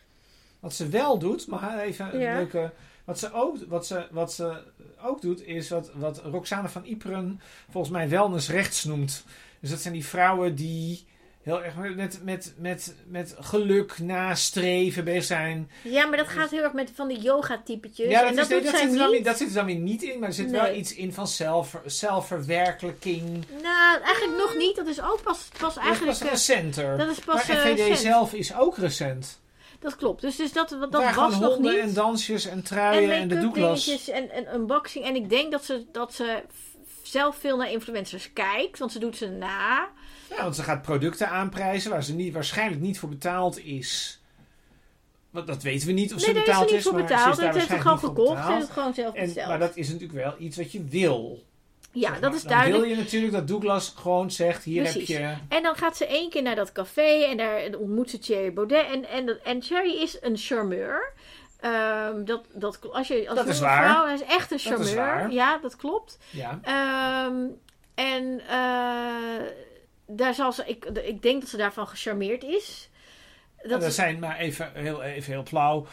Wat 0.60 0.74
ze 0.74 0.90
wel 0.90 1.20
doet, 1.20 1.48
ik 1.48 1.80
even 1.84 2.14
een 2.14 2.20
leuke. 2.20 2.72
Wat 3.06 3.20
ze, 3.20 3.34
ook, 3.34 3.58
wat, 3.68 3.88
ze, 3.88 4.08
wat 4.12 4.34
ze 4.34 4.64
ook 5.04 5.22
doet, 5.22 5.46
is 5.46 5.70
wat, 5.70 5.92
wat 5.94 6.22
Roxane 6.24 6.70
van 6.70 6.86
Iperen 6.86 7.42
volgens 7.70 7.94
mij 7.94 8.10
wellnessrechts 8.10 8.84
noemt. 8.84 9.26
Dus 9.60 9.70
dat 9.70 9.80
zijn 9.80 9.94
die 9.94 10.06
vrouwen 10.06 10.56
die 10.56 11.07
heel 11.48 11.64
erg 11.64 11.96
met, 11.96 12.20
met, 12.24 12.54
met, 12.58 12.96
met 13.08 13.36
geluk 13.40 14.00
nastreven 14.00 15.04
bezig 15.04 15.24
zijn. 15.24 15.72
Ja, 15.82 16.06
maar 16.06 16.18
dat 16.18 16.28
gaat 16.28 16.50
heel 16.50 16.64
erg 16.64 16.74
met 16.74 16.92
van 16.96 17.08
die 17.08 17.20
yoga-typetjes. 17.20 18.10
ja, 18.10 18.26
en 18.28 18.36
dat 18.36 18.50
is- 18.52 18.64
dat, 18.64 18.76
zit 18.76 18.92
er 18.92 18.98
dan, 18.98 19.06
niet. 19.06 19.10
weer- 19.10 19.24
dat 19.24 19.38
zit 19.38 19.48
er 19.48 19.54
dan 19.54 19.66
weer 19.66 19.76
niet 19.76 20.04
in, 20.04 20.20
maar 20.20 20.28
er 20.30 20.34
zit 20.36 20.52
Nee. 20.52 20.62
wel 20.62 20.74
iets 20.76 20.94
in 20.96 21.14
van 21.14 21.28
zelf, 21.28 21.76
zelfverwerkelijking. 21.86 23.46
Nou, 23.64 24.02
eigenlijk 24.02 24.38
nog 24.38 24.56
niet. 24.58 24.76
Dat 24.76 24.88
is 24.88 25.02
ook 25.02 25.22
pas, 25.24 25.38
pas 25.52 25.60
Dat 25.60 25.70
is 25.72 25.78
eigenlijk. 25.78 26.18
pas 26.18 26.28
eh, 26.28 26.34
recenter. 26.34 26.98
dat 26.98 27.10
is 27.10 27.20
pas. 27.20 27.48
maar 27.48 27.58
eh, 27.66 27.74
FVD 27.76 27.98
zelf 28.00 28.34
is 28.34 28.56
ook 28.56 28.78
recent. 28.78 29.40
Dat 29.80 29.96
klopt. 29.96 30.22
Dus, 30.22 30.36
dus 30.36 30.54
dat, 30.54 30.70
dat, 30.70 30.90
Waar 30.92 31.02
was 31.04 31.14
gewoon 31.14 31.30
nog 31.42 31.54
honden 31.54 31.72
niet. 31.74 31.82
en 31.82 31.94
dansjes 31.94 32.46
en 32.46 32.52
en 32.52 32.64
truien 32.64 33.12
en, 33.12 33.28
de 33.28 33.36
make-up 33.36 33.54
Douglas. 33.54 33.86
dingetjes 33.86 34.10
en, 34.16 34.32
en 34.32 34.54
unboxing. 34.56 35.06
En 35.06 35.16
ik 35.16 35.30
denk 35.30 35.52
dat 35.52 35.66
ze, 35.66 35.86
dat 35.92 36.14
ze 36.14 36.44
zelf 37.04 37.36
veel 37.40 37.58
naar 37.58 37.72
influencers 37.72 38.34
kijkt. 38.34 38.80
Want 38.80 38.92
ze 38.92 39.00
doet 39.00 39.18
ze 39.18 39.28
na. 39.30 39.90
Ja, 40.30 40.42
want 40.44 40.56
ze 40.56 40.64
gaat 40.64 40.82
producten 40.82 41.30
aanprijzen 41.30 41.92
waar 41.92 42.04
ze 42.04 42.14
niet, 42.16 42.34
waarschijnlijk 42.34 42.82
niet 42.82 43.00
voor 43.00 43.10
betaald 43.10 43.60
is. 43.66 44.22
Want 45.30 45.48
dat 45.48 45.64
weten 45.64 45.88
we 45.88 45.94
niet 45.94 46.14
of 46.14 46.18
nee, 46.18 46.26
ze 46.26 46.34
daar 46.34 46.42
is 46.42 46.48
betaald 46.48 46.70
ze 46.70 46.76
niet 46.76 46.84
voor 46.84 46.94
betaald. 46.94 47.36
ze 47.36 47.42
is 47.46 47.54
heeft 47.54 47.68
ze 47.68 47.80
gewoon 47.80 47.98
heeft 48.00 48.14
betaald. 48.36 48.62
het 48.62 48.70
gewoon 48.72 48.94
zelf 48.94 49.14
En, 49.16 49.26
besteld. 49.26 49.48
maar 49.48 49.60
dat 49.60 49.76
is 49.76 49.88
natuurlijk 49.88 50.20
wel 50.20 50.36
iets 50.40 50.58
wat 50.58 50.72
je 50.72 50.84
wil. 50.84 51.44
ja, 51.92 52.10
zeg 52.10 52.20
dat 52.20 52.34
is 52.34 52.42
Dan 52.42 52.52
duidelijk. 52.52 52.82
wil 52.86 52.96
je 52.96 53.02
natuurlijk 53.02 53.34
dat 53.34 53.48
Douglas 53.48 53.94
gewoon 53.98 54.32
zegt, 54.32 54.64
hier 54.64 54.82
Precies. 54.84 55.08
heb 55.08 55.18
je... 55.18 55.56
En 55.56 55.64
dan 55.64 55.76
gaat 55.76 55.98
ze 55.98 56.06
één 56.08 56.30
keer 56.30 56.42
naar 56.42 56.56
dat 56.56 56.72
café 56.72 57.24
en 57.24 57.38
daar 57.38 57.62
ontmoet 57.80 58.10
ze 58.10 58.20
Thierry 58.20 58.54
Baudet. 58.54 58.86
En, 58.92 59.06
en, 59.10 59.44
en 59.44 59.60
Thierry 59.60 60.02
is 60.02 60.18
een 60.22 60.38
charmeur. 60.38 61.14
Ehm, 61.60 62.24
dat, 62.26 62.46
dat, 62.54 62.80
als 62.92 63.08
je, 63.08 63.26
als 63.30 63.38
Dat 63.38 63.48
is 63.48 63.60
waar. 63.60 63.84
vrouw, 63.90 64.06
hij 64.06 64.14
is 64.14 64.24
echt 64.24 64.52
een 64.52 64.58
is 64.58 64.64
charmeur. 64.64 65.32
Ja, 65.32 65.58
dat 65.58 65.76
klopt. 65.76 66.18
Ja, 66.30 66.60
Ehm, 66.62 67.36
en 67.96 68.42
eh, 68.48 69.48
daar 70.08 70.34
zal 70.34 70.52
ze, 70.52 70.64
ik, 70.66 70.86
ik 70.86 71.22
denk 71.22 71.42
dat 71.42 71.50
ze 71.50 71.58
daarvan 71.58 71.88
gecharmeerd 71.88 72.44
is. 72.44 72.90
Dat 73.64 73.94
zijn 73.94 74.20
maar 74.20 74.38
even 74.38 74.72
heel, 74.74 75.04
even 75.04 75.32
heel 75.34 75.46
flauw. 75.46 75.88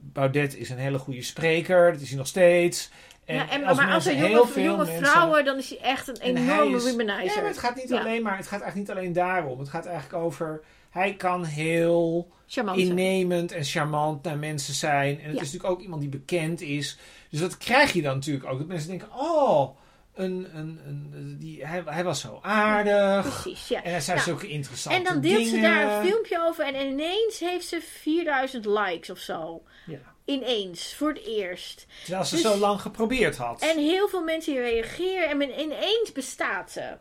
Baudet 0.00 0.56
is 0.56 0.70
een 0.70 0.78
hele 0.78 0.98
goede 0.98 1.22
spreker, 1.22 1.92
dat 1.92 2.00
is 2.00 2.08
hij 2.08 2.18
nog 2.18 2.26
steeds. 2.26 2.90
En, 3.24 3.34
ja, 3.34 3.48
en, 3.50 3.64
als 3.64 3.76
maar 3.76 3.92
als 3.92 4.06
er 4.06 4.14
jonge, 4.14 4.26
heel 4.26 4.46
veel 4.46 4.62
jonge 4.64 4.84
mensen- 4.84 5.06
vrouwen, 5.06 5.44
dan 5.44 5.58
is 5.58 5.70
hij 5.70 5.78
echt 5.78 6.08
een 6.08 6.16
enorme 6.20 6.76
is- 6.76 6.84
womanizer. 6.90 7.24
Ja, 7.24 7.40
maar 7.40 7.50
het 7.50 7.58
gaat 7.58 7.74
niet 7.76 7.88
Ja. 7.88 8.00
alleen 8.00 8.22
maar, 8.22 8.36
het 8.36 8.46
gaat 8.46 8.60
eigenlijk 8.60 8.88
niet 8.88 8.98
alleen 8.98 9.12
daarom. 9.12 9.58
Het 9.58 9.68
gaat 9.68 9.86
eigenlijk 9.86 10.24
over, 10.24 10.60
hij 10.90 11.14
kan 11.14 11.44
heel 11.44 12.30
Charmant. 12.46 12.78
innemend 12.78 13.52
en 13.52 13.64
charmant 13.64 14.22
naar 14.24 14.38
mensen 14.38 14.74
zijn. 14.74 15.08
En 15.20 15.24
het 15.28 15.34
Ja. 15.36 15.40
is 15.42 15.52
natuurlijk 15.52 15.72
ook 15.72 15.80
iemand 15.80 16.00
die 16.00 16.10
bekend 16.10 16.60
is. 16.60 16.98
Dus 17.30 17.40
dat 17.40 17.58
krijg 17.58 17.92
je 17.92 18.02
dan 18.02 18.14
natuurlijk 18.14 18.46
ook. 18.46 18.58
Dat 18.58 18.66
mensen 18.66 18.88
denken, 18.88 19.08
oh, 19.12 19.76
een, 20.22 20.48
een, 20.54 20.80
een 21.14 21.36
die, 21.38 21.66
hij, 21.66 21.82
hij 21.84 22.04
was 22.04 22.20
zo 22.20 22.38
aardig. 22.42 23.42
Precies, 23.42 23.68
ja. 23.68 23.82
En 23.82 23.90
hij 23.90 24.00
zei 24.00 24.16
Nou, 24.16 24.28
zulke 24.28 24.48
interessante 24.48 24.98
En 24.98 25.04
dan 25.04 25.20
deelt 25.20 25.46
ze 25.46 25.60
daar 25.60 25.82
een 25.96 26.06
filmpje 26.06 26.40
over 26.48 26.64
en 26.64 26.86
ineens 26.90 27.38
heeft 27.38 27.66
ze 27.68 27.80
4000 27.80 28.64
likes 28.64 29.10
of 29.10 29.18
zo. 29.18 29.62
Ja. 29.86 29.98
Ineens, 30.24 30.94
voor 30.94 31.08
het 31.08 31.24
eerst. 31.26 31.86
Terwijl 32.04 32.24
ze 32.24 32.34
Dus- 32.34 32.44
zo 32.44 32.56
lang 32.56 32.80
geprobeerd 32.80 33.36
had. 33.36 33.62
En 33.62 33.78
heel 33.78 34.08
veel 34.08 34.22
mensen 34.22 34.54
reageren 34.54 35.28
en 35.28 35.36
men- 35.36 35.60
ineens 35.60 36.12
bestaat 36.12 36.70
ze. 36.70 36.96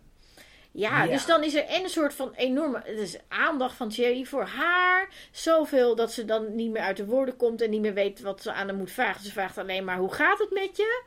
Ja, 0.72 1.04
Ja. 1.04 1.12
dus 1.12 1.26
dan 1.26 1.44
is 1.44 1.56
er 1.56 1.66
en 1.66 1.84
een 1.84 1.90
soort 1.90 2.14
van 2.14 2.34
enorme 2.36 2.84
dus 2.86 3.18
aandacht 3.28 3.76
van 3.76 3.90
Thierry 3.90 4.24
voor 4.24 4.44
haar. 4.46 5.10
Zoveel 5.32 5.96
dat 5.96 6.12
ze 6.12 6.26
dan 6.26 6.56
niet 6.56 6.72
meer 6.72 6.82
uit 6.82 6.98
de 6.98 7.06
woorden 7.06 7.36
komt 7.36 7.62
en 7.62 7.70
niet 7.70 7.82
meer 7.82 7.94
weet 7.94 8.22
wat 8.22 8.42
ze 8.42 8.52
aan 8.54 8.68
hem 8.68 8.78
moet 8.78 8.92
vragen. 8.92 9.24
Ze 9.24 9.32
vraagt 9.32 9.58
alleen 9.58 9.84
maar, 9.84 9.98
hoe 9.98 10.14
gaat 10.14 10.40
het 10.40 10.52
met 10.52 10.78
je? 10.78 11.04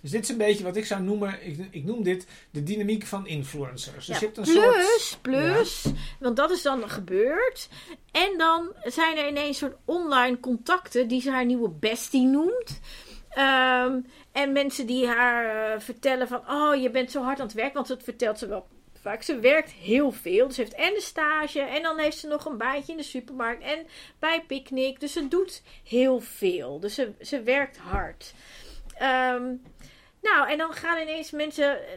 Dus 0.00 0.10
dit 0.10 0.22
is 0.22 0.28
een 0.28 0.36
beetje 0.36 0.64
wat 0.64 0.76
ik 0.76 0.86
zou 0.86 1.02
noemen, 1.02 1.46
ik, 1.46 1.58
ik 1.70 1.84
noem 1.84 2.02
dit 2.02 2.26
de 2.50 2.62
dynamiek 2.62 3.06
van 3.06 3.26
influencers. 3.26 4.06
Dus 4.06 4.18
je 4.18 4.24
hebt 4.24 4.36
een 4.36 4.42
plus, 4.42 5.08
soort... 5.08 5.22
plus, 5.22 5.84
want 6.20 6.36
dat 6.36 6.50
is 6.50 6.62
dan 6.62 6.90
gebeurd. 6.90 7.68
En 8.12 8.38
dan 8.38 8.72
zijn 8.84 9.16
er 9.16 9.28
ineens 9.28 9.58
soort 9.58 9.76
online 9.84 10.40
contacten 10.40 11.08
die 11.08 11.20
ze 11.20 11.30
haar 11.30 11.44
nieuwe 11.44 11.70
bestie 11.70 12.26
noemt. 12.26 12.80
Ehm, 13.28 14.00
en 14.32 14.52
mensen 14.52 14.86
die 14.86 15.06
haar 15.06 15.72
eh, 15.74 15.80
vertellen 15.80 16.28
van, 16.28 16.42
oh 16.48 16.82
je 16.82 16.90
bent 16.90 17.10
zo 17.10 17.22
hard 17.22 17.40
aan 17.40 17.46
het 17.46 17.54
werk. 17.54 17.74
Want 17.74 17.88
dat 17.88 18.02
vertelt 18.02 18.38
ze 18.38 18.46
wel 18.46 18.66
vaak. 19.00 19.22
Ze 19.22 19.38
werkt 19.38 19.70
heel 19.70 20.10
veel. 20.12 20.46
Dus 20.46 20.54
ze 20.54 20.60
heeft 20.60 20.74
en 20.74 20.94
een 20.94 21.00
stage 21.00 21.60
en 21.60 21.82
dan 21.82 21.98
heeft 21.98 22.18
ze 22.18 22.26
nog 22.26 22.44
een 22.44 22.56
baantje 22.56 22.92
in 22.92 22.98
de 22.98 23.04
supermarkt 23.04 23.62
en 23.62 23.86
bij 24.18 24.44
Picnic. 24.46 25.00
Dus 25.00 25.12
ze 25.12 25.28
doet 25.28 25.62
heel 25.84 26.20
veel. 26.20 26.80
Dus 26.80 26.94
ze, 26.94 27.12
ze 27.20 27.42
werkt 27.42 27.76
hard. 27.76 28.34
Ehm, 28.98 29.54
nou, 30.22 30.50
en 30.50 30.58
dan 30.58 30.72
gaan 30.72 30.98
ineens 31.02 31.30
mensen 31.30 31.78
eh, 31.88 31.96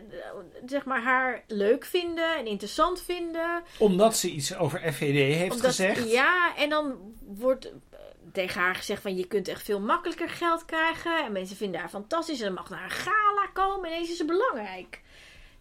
zeg 0.65 0.85
maar, 0.85 1.02
haar 1.02 1.43
leuk 1.48 1.85
vinden 1.85 2.38
en 2.38 2.45
interessant 2.48 3.02
vinden. 3.02 3.64
Omdat 3.80 4.18
ze 4.18 4.30
iets 4.31 4.56
over 4.56 4.93
FVD 4.93 5.35
heeft 5.35 5.52
Omdat- 5.56 5.65
gezegd. 5.65 6.11
Ja, 6.11 6.56
en 6.57 6.69
dan 6.69 7.14
wordt 7.26 7.65
eh, 7.65 7.99
tegen 8.34 8.61
haar 8.61 8.76
gezegd 8.76 9.02
van 9.02 9.15
je 9.15 9.26
kunt 9.27 9.48
echt 9.48 9.64
veel 9.64 9.80
makkelijker 9.81 10.30
geld 10.30 10.65
krijgen. 10.65 11.26
En 11.26 11.31
mensen 11.31 11.57
vinden 11.57 11.80
haar 11.80 11.89
fantastisch. 11.89 12.39
En 12.39 12.45
dan 12.45 12.53
mag 12.53 12.69
naar 12.69 12.84
een 12.84 12.89
gala 12.89 13.48
komen. 13.53 13.85
En 13.89 13.95
ineens 13.95 14.10
is 14.11 14.18
ze 14.18 14.26
belangrijk. 14.26 15.02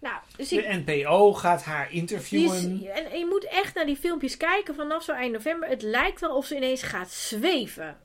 Nou, 0.00 0.16
dus 0.36 0.52
ik, 0.52 0.62
De 0.62 0.82
NPO 0.86 1.32
gaat 1.32 1.62
haar 1.64 1.86
is- 1.90 1.92
interviewen. 1.98 2.86
en 2.94 3.18
je 3.18 3.26
moet 3.28 3.44
echt 3.44 3.74
naar 3.74 3.86
die 3.86 3.96
filmpjes 3.96 4.36
kijken 4.36 4.74
vanaf 4.74 5.02
zo 5.04 5.12
eind 5.12 5.32
november. 5.32 5.68
Het 5.68 5.82
lijkt 5.82 6.20
wel 6.20 6.36
of 6.36 6.46
ze 6.46 6.56
ineens 6.56 6.82
gaat 6.82 7.10
zweven. 7.10 7.98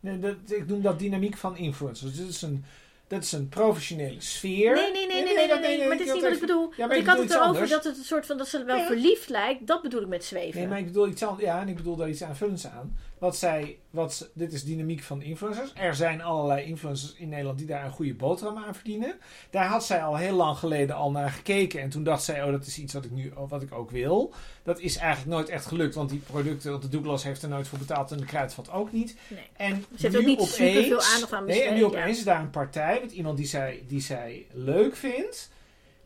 Nee, 0.00 0.18
dat, 0.18 0.36
ik 0.46 0.66
noem 0.66 0.82
dat 0.82 0.98
dynamiek 0.98 1.36
van 1.36 1.56
influencers. 1.56 2.10
Dus 2.10 2.20
dat 2.20 2.28
is 2.28 2.42
een, 2.42 2.64
dat 3.06 3.22
is 3.22 3.32
een 3.32 3.48
professionele 3.48 4.20
sfeer. 4.20 4.74
Nee, 4.74 4.92
nee, 4.92 5.06
nee, 5.06 5.24
nee, 5.24 5.34
nee, 5.34 5.58
nee, 5.58 5.88
maar 5.88 5.96
dat 5.96 6.06
is 6.06 6.12
niet 6.12 6.22
wat 6.22 6.32
ik 6.32 6.40
bedoel. 6.40 6.72
Ik 6.90 7.06
had 7.06 7.18
het 7.18 7.30
erover 7.30 7.68
dat 7.68 7.84
het 7.84 7.96
een 7.96 8.04
soort 8.04 8.26
van 8.26 8.38
dat 8.38 8.48
ze 8.48 8.64
wel 8.64 8.84
verliefd 8.84 9.28
lijkt. 9.28 9.66
Dat 9.66 9.82
bedoel 9.82 10.02
ik 10.02 10.08
met 10.08 10.24
zweven. 10.24 10.60
Nee, 10.60 10.68
maar 10.68 10.78
ik 10.78 10.86
bedoel 10.86 11.08
iets 11.08 11.22
anders. 11.22 11.44
Ja, 11.44 11.60
en 11.60 11.68
ik 11.68 11.76
bedoel 11.76 11.96
daar 11.96 12.08
iets 12.08 12.22
aanvullends 12.22 12.66
aan. 12.66 12.96
Wat 13.18 13.36
zij, 13.36 13.78
wat, 13.90 14.30
dit 14.34 14.52
is 14.52 14.64
dynamiek 14.64 15.02
van 15.02 15.22
influencers. 15.22 15.72
Er 15.74 15.94
zijn 15.94 16.22
allerlei 16.22 16.64
influencers 16.64 17.14
in 17.14 17.28
Nederland 17.28 17.58
die 17.58 17.66
daar 17.66 17.84
een 17.84 17.90
goede 17.90 18.14
boterham 18.14 18.64
aan 18.64 18.74
verdienen. 18.74 19.14
Daar 19.50 19.66
had 19.66 19.84
zij 19.84 20.02
al 20.02 20.16
heel 20.16 20.36
lang 20.36 20.58
geleden 20.58 20.96
al 20.96 21.10
naar 21.10 21.30
gekeken. 21.30 21.80
En 21.80 21.90
toen 21.90 22.04
dacht 22.04 22.22
zij, 22.22 22.42
oh, 22.44 22.50
dat 22.50 22.66
is 22.66 22.78
iets 22.78 22.92
wat 22.92 23.04
ik 23.04 23.10
nu 23.10 23.32
wat 23.48 23.62
ik 23.62 23.72
ook 23.72 23.90
wil. 23.90 24.34
Dat 24.62 24.80
is 24.80 24.96
eigenlijk 24.96 25.36
nooit 25.36 25.48
echt 25.48 25.66
gelukt. 25.66 25.94
Want 25.94 26.10
die 26.10 26.18
producten, 26.18 26.70
want 26.70 26.82
de 26.82 26.88
Douglas 26.88 27.24
heeft 27.24 27.42
er 27.42 27.48
nooit 27.48 27.68
voor 27.68 27.78
betaald 27.78 28.10
en 28.10 28.18
de 28.18 28.24
Kruidvat 28.24 28.70
ook 28.70 28.92
niet. 28.92 29.16
Nee. 29.28 29.46
En 29.56 29.84
nu 29.98 30.18
ook 30.18 30.24
niet 30.24 30.38
opeens- 30.38 30.54
superveel 30.54 31.02
aandacht 31.02 31.32
aan 31.32 31.44
Nee, 31.44 31.62
en 31.62 31.74
nu 31.74 31.80
besteed, 31.80 31.84
opeens 32.00 32.14
ja. 32.14 32.18
is 32.18 32.24
daar 32.24 32.40
een 32.40 32.50
partij 32.50 32.98
met 33.02 33.12
iemand 33.12 33.36
die 33.36 33.46
zij, 33.46 33.84
die 33.88 34.00
zij 34.00 34.46
leuk 34.52 34.96
vindt. 34.96 35.52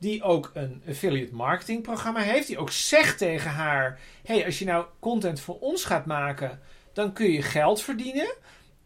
Die 0.01 0.23
ook 0.23 0.51
een 0.55 0.83
affiliate 0.89 1.35
marketing 1.35 1.83
programma 1.83 2.21
heeft. 2.21 2.47
Die 2.47 2.59
ook 2.59 2.71
zegt 2.71 3.19
tegen 3.19 3.51
haar: 3.51 3.99
hey, 4.25 4.45
als 4.45 4.59
je 4.59 4.65
nou 4.65 4.87
content 4.99 5.41
voor 5.41 5.59
ons 5.61 5.85
gaat 5.85 6.07
maken, 6.07 6.61
dan 6.99 7.13
kun 7.13 7.31
je 7.31 7.43
geld 7.43 7.83
verdienen. 7.83 8.35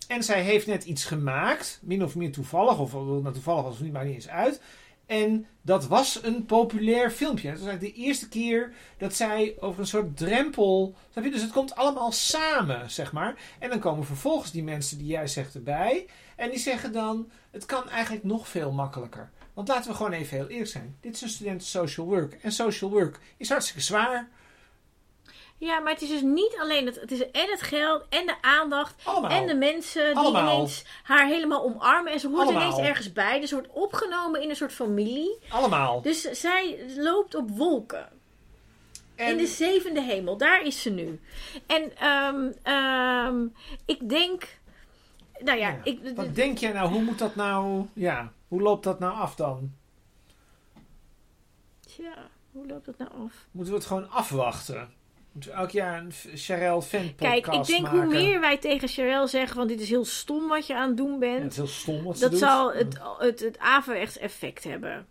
En 0.09 0.23
zij 0.23 0.43
heeft 0.43 0.67
net 0.67 0.85
iets 0.85 1.05
gemaakt, 1.05 1.79
min 1.83 2.05
of 2.05 2.15
meer 2.15 2.33
toevallig, 2.33 2.79
of 2.79 2.93
nou, 2.93 3.33
toevallig 3.33 3.63
was 3.63 3.75
het 3.75 3.83
niet, 3.83 3.93
maar 3.93 4.05
niet 4.05 4.15
eens 4.15 4.29
uit. 4.29 4.61
En 5.07 5.47
dat 5.63 5.87
was 5.87 6.23
een 6.23 6.45
populair 6.45 7.11
filmpje. 7.11 7.49
Het 7.49 7.59
was 7.59 7.69
eigenlijk 7.69 7.97
de 7.97 8.03
eerste 8.03 8.29
keer 8.29 8.75
dat 8.99 9.15
zij 9.15 9.57
over 9.59 9.81
een 9.81 9.87
soort 9.87 10.17
drempel. 10.17 10.95
Dus 11.15 11.43
het 11.43 11.51
komt 11.51 11.75
allemaal 11.75 12.13
samen, 12.13 12.91
zeg 12.91 13.13
maar. 13.13 13.35
En 13.59 13.69
dan 13.69 13.79
komen 13.79 14.05
vervolgens 14.05 14.51
die 14.51 14.65
mensen 14.65 14.99
die 14.99 15.07
jij 15.07 15.27
zegt 15.27 15.55
erbij. 15.55 16.07
En 16.37 16.51
die 16.51 16.59
zeggen 16.59 16.93
dan: 16.93 17.31
het 17.51 17.65
kan 17.65 17.89
eigenlijk 17.89 18.25
nog 18.25 18.49
veel 18.49 18.73
makkelijker. 18.73 19.31
Want 19.55 19.69
laten 19.69 19.91
we 19.91 19.97
gewoon 19.97 20.13
even 20.13 20.37
heel 20.37 20.49
eerlijk 20.49 20.71
zijn. 20.71 20.97
Dit 21.01 21.15
is 21.15 21.21
een 21.21 21.29
student 21.29 21.65
social 21.65 22.07
work. 22.07 22.35
En 22.43 22.53
social 22.53 22.91
work 22.91 23.21
is 23.37 23.49
hartstikke 23.49 23.83
zwaar. 23.83 24.29
Ja, 25.65 25.79
maar 25.81 25.93
het 25.93 26.03
is 26.03 26.09
dus 26.09 26.23
niet 26.23 26.57
alleen 26.61 26.87
het, 26.87 27.01
het 27.01 27.11
is 27.11 27.31
en 27.31 27.51
het 27.51 27.63
geld 27.63 28.05
en 28.09 28.27
de 28.27 28.35
aandacht 28.41 28.95
Allemaal. 29.05 29.31
en 29.31 29.47
de 29.47 29.55
mensen 29.55 30.07
die 30.07 30.17
Allemaal. 30.17 30.55
ineens 30.55 30.85
haar 31.03 31.27
helemaal 31.27 31.63
omarmen 31.63 32.13
en 32.13 32.21
ze 32.21 32.29
hoort 32.29 32.41
Allemaal. 32.43 32.63
ineens 32.63 32.89
ergens 32.89 33.13
bij. 33.13 33.41
Dus 33.41 33.49
ze 33.49 33.55
wordt 33.55 33.71
opgenomen 33.73 34.43
in 34.43 34.51
een 34.51 34.57
soort 34.57 34.73
familie. 34.73 35.39
Allemaal. 35.49 36.03
Dus 36.03 36.21
zij 36.21 36.85
loopt 36.97 37.35
op 37.35 37.51
wolken. 37.51 38.09
En, 39.15 39.29
In 39.31 39.37
de 39.37 39.47
zevende 39.47 40.01
hemel, 40.03 40.37
daar 40.37 40.63
is 40.63 40.83
ze 40.83 40.91
nu. 40.91 41.21
En 41.67 41.97
ehm, 41.97 42.51
ehm, 42.63 43.47
ik 43.85 44.09
denk. 44.09 44.59
Nou 45.39 45.59
ja, 45.59 45.69
ja, 45.69 45.81
ik, 45.85 46.01
wat 46.15 46.35
denk 46.35 46.59
jij 46.59 46.73
nou? 46.73 46.89
Hoe 46.91 47.03
moet 47.03 47.19
dat 47.19 47.35
nou? 47.35 47.87
Ja, 47.93 48.33
hoe 48.49 48.63
loopt 48.63 48.85
dat 48.85 48.99
nou 48.99 49.15
af 49.15 49.35
dan? 49.35 49.73
Tja, 51.81 52.15
hoe 52.53 52.67
loopt 52.67 52.87
dat 52.87 52.99
nou 52.99 53.11
af? 53.11 53.47
Moeten 53.51 53.73
we 53.73 53.79
het 53.79 53.89
gewoon 53.89 54.11
afwachten? 54.11 55.01
Elk 55.53 55.71
jaar 55.71 55.99
een 55.99 56.13
Charel 56.35 56.81
fan 56.83 57.15
Kijk, 57.17 57.47
ik 57.47 57.67
denk 57.67 57.83
maken? 57.83 57.99
hoe 57.99 58.07
meer 58.09 58.41
wij 58.41 58.59
tegen 58.59 58.89
Sherelle 58.89 59.27
zeggen: 59.27 59.55
van 59.57 59.67
dit 59.67 59.81
is 59.81 59.89
heel 59.89 60.05
stom 60.05 60.49
wat 60.49 60.67
je 60.67 60.75
aan 60.77 60.89
het 60.89 60.97
doen 60.97 61.13
Ja, 61.13 61.19
bent. 61.19 61.43
het 61.43 61.51
is 61.53 61.57
heel 61.57 61.67
stom 61.67 62.03
wat 62.05 62.15
ze 62.15 62.21
dat 62.23 62.31
doet. 62.31 62.41
zal 62.41 62.73
het, 62.73 62.99
het, 63.19 63.41
het 63.41 63.59
averechts 63.59 64.19
effect 64.19 64.65
hebben. 64.65 65.07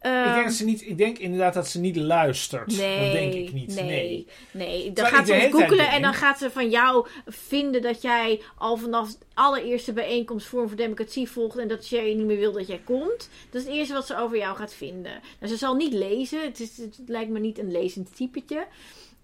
Ik, 0.00 0.06
Ehm, 0.06 0.32
denk 0.34 0.44
dat 0.44 0.54
ze 0.54 0.64
niet, 0.64 0.86
ik 0.86 0.98
denk 0.98 1.18
inderdaad 1.18 1.54
dat 1.54 1.68
ze 1.68 1.80
niet 1.80 1.96
luistert. 1.96 2.76
Nee, 2.76 3.04
dat 3.04 3.12
denk 3.12 3.34
ik 3.34 3.52
niet. 3.52 3.74
Nee, 3.74 3.84
Nee. 3.84 4.26
nee. 4.52 4.92
Dan 4.92 5.06
gaat 5.06 5.26
ze 5.26 5.48
googelen 5.52 5.88
en 5.88 6.02
dan 6.02 6.14
gaat 6.14 6.38
ze 6.38 6.50
van 6.50 6.70
jou 6.70 7.06
vinden 7.26 7.82
dat 7.82 8.02
jij 8.02 8.40
al 8.58 8.76
vanaf 8.76 9.10
de 9.10 9.24
allereerste 9.34 9.92
bijeenkomst 9.92 10.46
Forum 10.46 10.68
voor 10.68 10.76
Democratie 10.76 11.30
volgt 11.30 11.58
en 11.58 11.68
dat 11.68 11.84
Sherry 11.84 12.14
niet 12.14 12.26
meer 12.26 12.38
wil 12.38 12.52
dat 12.52 12.66
jij 12.66 12.80
komt. 12.84 13.30
Dat 13.50 13.60
is 13.60 13.66
het 13.66 13.76
eerste 13.76 13.94
wat 13.94 14.06
ze 14.06 14.16
over 14.18 14.36
jou 14.36 14.56
gaat 14.56 14.74
vinden. 14.74 15.20
Nou, 15.40 15.52
ze 15.52 15.58
zal 15.58 15.74
niet 15.74 15.92
lezen. 15.92 16.42
Het, 16.42 16.60
is, 16.60 16.76
het 16.76 16.98
lijkt 17.06 17.30
me 17.30 17.38
niet 17.38 17.58
een 17.58 17.72
lezend 17.72 18.16
typetje. 18.16 18.66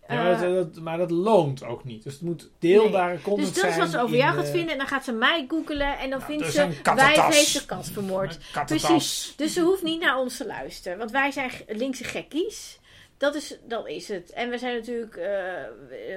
Ja, 0.08 0.22
maar, 0.22 0.32
Eh, 0.32 0.40
dat, 0.40 0.74
dat- 0.74 0.82
maar 0.82 0.98
dat 0.98 1.10
loont 1.10 1.64
ook 1.64 1.84
niet. 1.84 2.02
Dus 2.02 2.12
het 2.12 2.22
moet 2.22 2.50
deelbare 2.58 3.20
content 3.20 3.46
dus 3.46 3.54
dat 3.54 3.64
is 3.64 3.70
zijn. 3.70 3.78
wat 3.78 3.90
ze 3.90 4.00
over 4.00 4.16
jou 4.16 4.36
de- 4.36 4.42
gaat 4.42 4.50
vinden. 4.50 4.72
En 4.72 4.78
dan 4.78 4.86
gaat 4.86 5.04
ze 5.04 5.12
mij 5.12 5.44
googelen. 5.48 5.98
En 5.98 6.10
dan 6.10 6.20
vindt 6.22 6.44
dus 6.44 6.54
ze... 6.54 6.68
Wijs 6.94 7.36
heeft 7.36 7.52
de 7.60 7.66
kat 7.66 7.88
vermoord. 7.92 8.38
Precies. 8.66 9.32
Dus 9.36 9.52
ze 9.52 9.60
hoeft 9.60 9.82
niet 9.82 10.00
naar 10.00 10.18
ons 10.18 10.36
te 10.36 10.46
luisteren. 10.46 10.98
Want 10.98 11.10
wij 11.10 11.30
zijn 11.30 11.50
linkse 11.68 12.04
gekkies. 12.04 12.78
Dat 13.16 13.34
is, 13.34 13.58
dat 13.68 13.88
is 13.88 14.08
het. 14.08 14.30
En 14.30 14.50
we 14.50 14.58
zijn 14.58 14.74
natuurlijk 14.74 15.16
eh, 15.16 15.30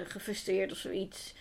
gefrustreerd 0.08 0.72
of 0.72 0.78
zoiets. 0.78 1.34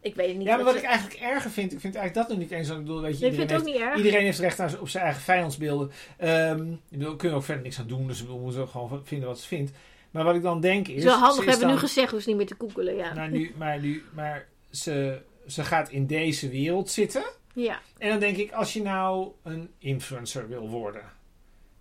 Ik 0.00 0.14
weet 0.14 0.28
het 0.28 0.36
niet. 0.36 0.46
Ja, 0.46 0.56
maar 0.56 0.64
wat 0.64 0.74
ik 0.76 0.82
eigenlijk 0.82 1.20
erger 1.20 1.50
vind, 1.50 1.72
ik 1.72 1.80
vind 1.80 1.94
eigenlijk 1.94 2.28
dat 2.28 2.36
nog 2.38 2.46
niet 2.48 2.58
eens 2.58 2.68
ik 2.68 2.76
bedoel. 2.76 3.00
Weet 3.00 3.18
je, 3.18 3.20
Nee, 3.20 3.30
iedereen, 3.30 3.50
heeft, 3.52 3.64
niet 3.64 3.76
erg. 3.82 3.96
iedereen 3.96 4.24
heeft 4.24 4.38
recht 4.38 4.78
op 4.80 4.88
zijn 4.88 5.04
eigen 5.04 5.22
vijandsbeelden. 5.22 5.90
Ehm 6.18 6.72
ik 6.72 6.78
bedoel, 6.88 7.10
we 7.10 7.16
kunnen 7.16 7.36
ook 7.38 7.44
verder 7.44 7.62
niks 7.62 7.78
aan 7.78 7.86
doen, 7.86 8.06
dus 8.06 8.22
we 8.26 8.32
moeten 8.32 8.68
gewoon 8.68 9.00
vinden 9.04 9.28
wat 9.28 9.38
ze 9.38 9.46
vindt. 9.46 9.70
Maar 10.16 10.24
wat 10.24 10.34
ik 10.34 10.42
dan 10.42 10.60
denk 10.60 10.88
is. 10.88 11.02
Zo 11.02 11.08
handig 11.08 11.44
is 11.44 11.50
hebben 11.50 11.66
we 11.66 11.72
nu 11.72 11.78
gezegd, 11.78 12.10
ze 12.10 12.28
niet 12.28 12.36
meer 12.36 12.46
te 12.46 12.54
googelen. 12.58 12.96
Ja. 12.96 13.14
Nou, 13.14 13.30
nu, 13.30 13.54
maar 13.56 13.80
nu, 13.80 14.04
maar 14.14 14.46
ze, 14.70 15.20
ze 15.46 15.64
gaat 15.64 15.90
in 15.90 16.06
deze 16.06 16.48
wereld 16.48 16.90
zitten. 16.90 17.24
ja. 17.54 17.80
En 17.98 18.08
dan 18.08 18.18
denk 18.18 18.36
ik, 18.36 18.52
als 18.52 18.72
je 18.72 18.82
nou 18.82 19.28
een 19.42 19.70
influencer 19.78 20.48
wil 20.48 20.68
worden, 20.68 21.02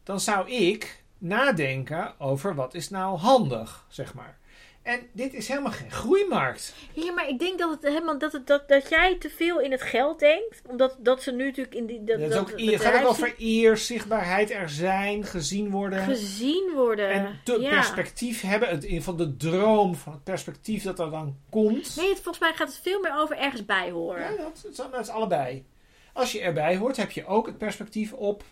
dan 0.04 0.20
zou 0.20 0.50
ik 0.50 1.04
nadenken 1.18 2.20
over 2.20 2.56
wat 2.56 2.74
is 2.74 2.90
nou 2.90 3.18
handig, 3.18 3.86
zeg 3.90 4.14
maar. 4.14 4.38
En 4.86 5.00
dit 5.12 5.34
is 5.34 5.48
helemaal 5.48 5.72
geen 5.72 5.92
groeimarkt. 5.92 6.74
ja, 6.94 7.12
maar 7.12 7.28
ik 7.28 7.40
denk 7.40 7.60
dat, 7.60 7.70
het 7.70 7.84
helemaal, 7.84 8.18
dat, 8.18 8.32
het, 8.32 8.48
dat, 8.48 8.68
dat 8.68 8.90
jij 8.90 9.16
te 9.18 9.30
veel 9.30 9.60
in 9.60 9.72
het 9.72 9.82
geld 9.82 10.20
denkt. 10.20 10.62
Omdat 10.68 10.96
dat 11.00 11.24
ze 11.24 11.32
nu 11.32 11.46
natuurlijk 11.46 11.76
in 11.76 11.86
die. 11.86 12.04
Dat, 12.04 12.20
Dat 12.20 12.40
ook, 12.40 12.60
het 12.60 12.82
gaat 12.82 13.04
ook 13.04 13.10
over 13.10 13.36
eer, 13.38 13.78
zichtbaarheid, 13.78 14.52
er 14.52 14.70
zijn, 14.70 15.24
gezien 15.24 15.70
worden. 15.70 16.04
gezien 16.04 16.72
worden. 16.74 17.10
en 17.10 17.40
te 17.44 17.60
ja. 17.60 17.70
perspectief 17.70 18.42
hebben. 18.42 18.70
Het, 18.70 18.86
geval 18.86 19.16
de 19.16 19.38
droom 19.38 19.96
van 19.96 20.14
het 20.14 20.24
perspectief 20.24 20.84
dat 20.84 21.00
er 21.00 21.12
dan 21.12 21.38
komt. 21.50 21.96
Nee, 21.96 22.10
het, 22.10 22.20
volgens 22.20 22.40
mij 22.40 22.54
gaat 22.54 22.68
het 22.68 22.80
veel 22.84 23.00
meer 23.00 23.16
over 23.18 23.38
ergens 23.38 23.66
bij 23.66 23.92
horen. 23.92 24.22
Ja, 24.22 24.38
dat, 24.38 24.92
dat 24.92 25.02
is 25.02 25.10
allebei. 25.10 25.66
Als 26.14 26.32
je 26.32 26.40
erbij 26.40 26.78
hoort, 26.78 26.98
heb 26.98 27.12
je 27.12 27.26
ook 27.26 27.46
het 27.46 27.58
perspectief 27.58 28.14
op 28.14 28.44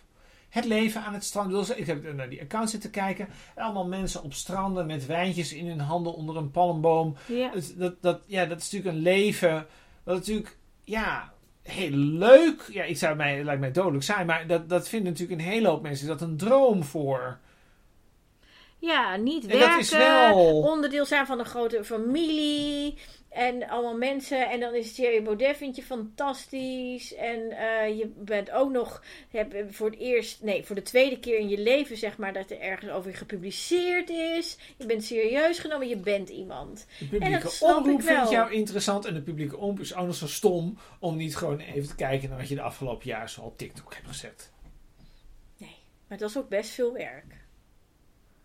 het 0.54 0.64
leven 0.64 1.02
aan 1.02 1.14
het 1.14 1.24
strand. 1.24 1.78
Ik 1.78 1.86
heb 1.86 2.14
naar 2.14 2.28
die 2.28 2.40
account 2.40 2.70
zitten 2.70 2.90
kijken. 2.90 3.28
Allemaal 3.56 3.86
mensen 3.86 4.22
op 4.22 4.32
stranden 4.32 4.86
met 4.86 5.06
wijntjes 5.06 5.52
in 5.52 5.66
hun 5.66 5.80
handen 5.80 6.14
onder 6.14 6.36
een 6.36 6.50
palmboom. 6.50 7.16
Ja. 7.26 7.50
Dat, 7.76 7.94
dat, 8.00 8.20
ja, 8.26 8.46
dat 8.46 8.58
is 8.58 8.70
natuurlijk 8.70 8.96
een 8.96 9.02
leven. 9.02 9.66
Wat 10.04 10.14
natuurlijk, 10.14 10.56
ja, 10.84 11.32
heel 11.62 11.90
leuk. 11.90 12.68
Ja, 12.72 12.82
ik 12.84 12.96
zou 12.96 13.16
mij, 13.16 13.44
lijkt 13.44 13.60
mij 13.60 13.72
dodelijk 13.72 14.04
saai. 14.04 14.24
Maar 14.24 14.46
dat, 14.46 14.68
dat 14.68 14.88
vinden 14.88 15.12
natuurlijk 15.12 15.40
een 15.40 15.46
hele 15.46 15.68
hoop 15.68 15.82
mensen 15.82 16.06
dat 16.06 16.20
een 16.20 16.36
droom 16.36 16.84
voor. 16.84 17.38
Ja, 18.78 19.16
niet 19.16 19.42
En 19.42 19.48
werken, 19.58 19.70
dat 19.70 19.80
is 19.80 19.90
wel- 19.90 20.60
onderdeel 20.60 21.06
zijn 21.06 21.26
van 21.26 21.38
een 21.38 21.44
grote 21.44 21.84
familie 21.84 22.98
en 23.34 23.68
allemaal 23.68 23.96
mensen. 23.96 24.50
En 24.50 24.60
dan 24.60 24.74
is 24.74 24.94
Thierry 24.94 25.22
Baudet 25.22 25.56
vind 25.56 25.76
je 25.76 25.82
fantastisch. 25.82 27.14
En 27.14 27.50
eh, 27.50 27.98
je 27.98 28.12
bent 28.16 28.50
ook 28.50 28.70
nog 28.70 29.02
hebt 29.30 29.76
voor 29.76 29.90
het 29.90 29.98
eerst, 29.98 30.42
nee, 30.42 30.64
voor 30.64 30.74
de 30.74 30.82
tweede 30.82 31.18
keer 31.18 31.38
in 31.38 31.48
je 31.48 31.58
leven 31.58 31.96
zeg 31.96 32.18
maar 32.18 32.32
dat 32.32 32.50
er 32.50 32.60
ergens 32.60 32.90
over 32.90 33.10
je 33.10 33.16
gepubliceerd 33.16 34.10
is. 34.10 34.58
Je 34.76 34.86
bent 34.86 35.04
serieus 35.04 35.58
genomen, 35.58 35.88
je 35.88 35.96
bent 35.96 36.28
iemand. 36.28 36.86
De 36.98 37.04
En 37.04 37.10
publieke 37.10 37.42
dat 37.42 37.52
snap 37.52 37.76
omroep 37.76 38.02
vindt 38.02 38.30
jou 38.30 38.52
interessant. 38.52 39.04
En 39.04 39.14
de 39.14 39.22
publieke 39.22 39.56
omroep 39.56 39.80
is 39.80 39.94
nog 39.94 40.14
zo 40.14 40.26
stom 40.26 40.78
om 40.98 41.16
niet 41.16 41.36
gewoon 41.36 41.58
even 41.58 41.88
te 41.88 41.94
kijken 41.94 42.28
naar 42.28 42.38
wat 42.38 42.48
je 42.48 42.54
de 42.54 42.62
afgelopen 42.62 43.06
jaar 43.06 43.30
zo 43.30 43.40
op 43.40 43.58
TikTok 43.58 43.94
hebt 43.94 44.08
gezet. 44.08 44.52
Nee, 45.56 45.76
maar 46.08 46.18
het 46.18 46.20
was 46.20 46.36
ook 46.36 46.48
best 46.48 46.70
veel 46.70 46.92
werk. 46.92 47.43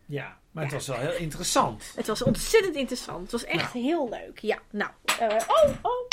Ja, 0.10 0.38
maar 0.52 0.64
het 0.64 0.74
was 0.74 0.88
wel 0.88 0.98
heel 0.98 1.14
interessant. 1.14 1.92
Het 1.96 2.08
was 2.08 2.24
ontzettend 2.24 2.76
interessant. 2.76 3.22
Het 3.22 3.32
was 3.32 3.44
echt 3.44 3.74
heel 3.74 4.10
leuk. 4.10 4.40
Ja, 4.40 4.58
nou. 4.70 4.92
eh, 5.20 5.28
oh, 5.48 5.70
oh. 5.82 6.08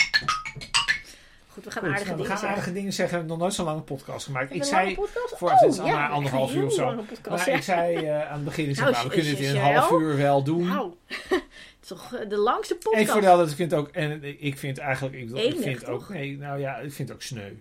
Goed, 1.48 1.64
we 1.64 1.70
gaan 1.70 1.82
Goed, 1.82 1.92
aardige 1.92 2.10
nou, 2.10 2.16
we 2.16 2.22
dingen 2.22 2.26
gaan 2.26 2.38
zeggen. 2.38 2.48
aardige 2.48 2.72
dingen 2.72 2.92
zeggen. 2.92 3.14
We 3.14 3.20
hebben 3.20 3.28
nog 3.38 3.38
nooit 3.38 3.54
zo'n 3.54 3.64
lange 3.64 3.80
podcast 3.80 4.26
gemaakt. 4.26 4.54
Ik 4.54 4.64
zei, 4.64 4.84
lange 4.84 4.94
podcast? 4.94 5.36
voor 5.38 5.50
het 5.50 5.62
is 5.62 5.78
Oh, 5.78 5.86
ja, 5.86 6.08
anderhalf 6.08 6.54
uur 6.54 6.64
of 6.64 6.72
zo. 6.72 6.94
podcast, 6.94 7.28
maar 7.28 7.48
ja. 7.48 7.56
ik 7.56 7.62
zei 7.62 7.96
eh, 7.96 8.30
aan 8.30 8.34
het 8.34 8.44
begin, 8.44 8.68
ik 8.68 8.76
Nou, 8.76 8.90
nou, 8.90 9.08
we 9.08 9.14
kunnen 9.14 9.30
het 9.30 9.40
in 9.40 9.50
een 9.50 9.60
half 9.60 9.90
uur 9.90 10.16
wel 10.16 10.42
doen. 10.42 10.66
Nou, 10.66 10.92
het 11.28 11.42
is 11.82 11.88
toch 11.88 12.14
eh, 12.14 12.28
de 12.28 12.36
langste 12.36 12.74
podcast. 12.74 13.02
Ik 13.02 13.10
vertel 13.10 13.36
dat 13.36 13.50
ik 13.50 13.56
vind 13.56 13.74
ook, 13.74 13.88
en 13.88 14.44
ik 14.44 14.58
vind 14.58 14.78
eigenlijk, 14.78 15.16
ik, 15.16 15.26
bedoel, 15.26 15.38
ik 15.38 15.52
Enig, 15.52 15.62
vind 15.62 15.86
ook, 15.86 15.98
toch? 16.00 16.08
nee, 16.08 16.38
nou 16.38 16.60
ja, 16.60 16.76
ik 16.76 16.92
vind 16.92 17.08
het 17.08 17.16
ook 17.16 17.22
sneu. 17.22 17.52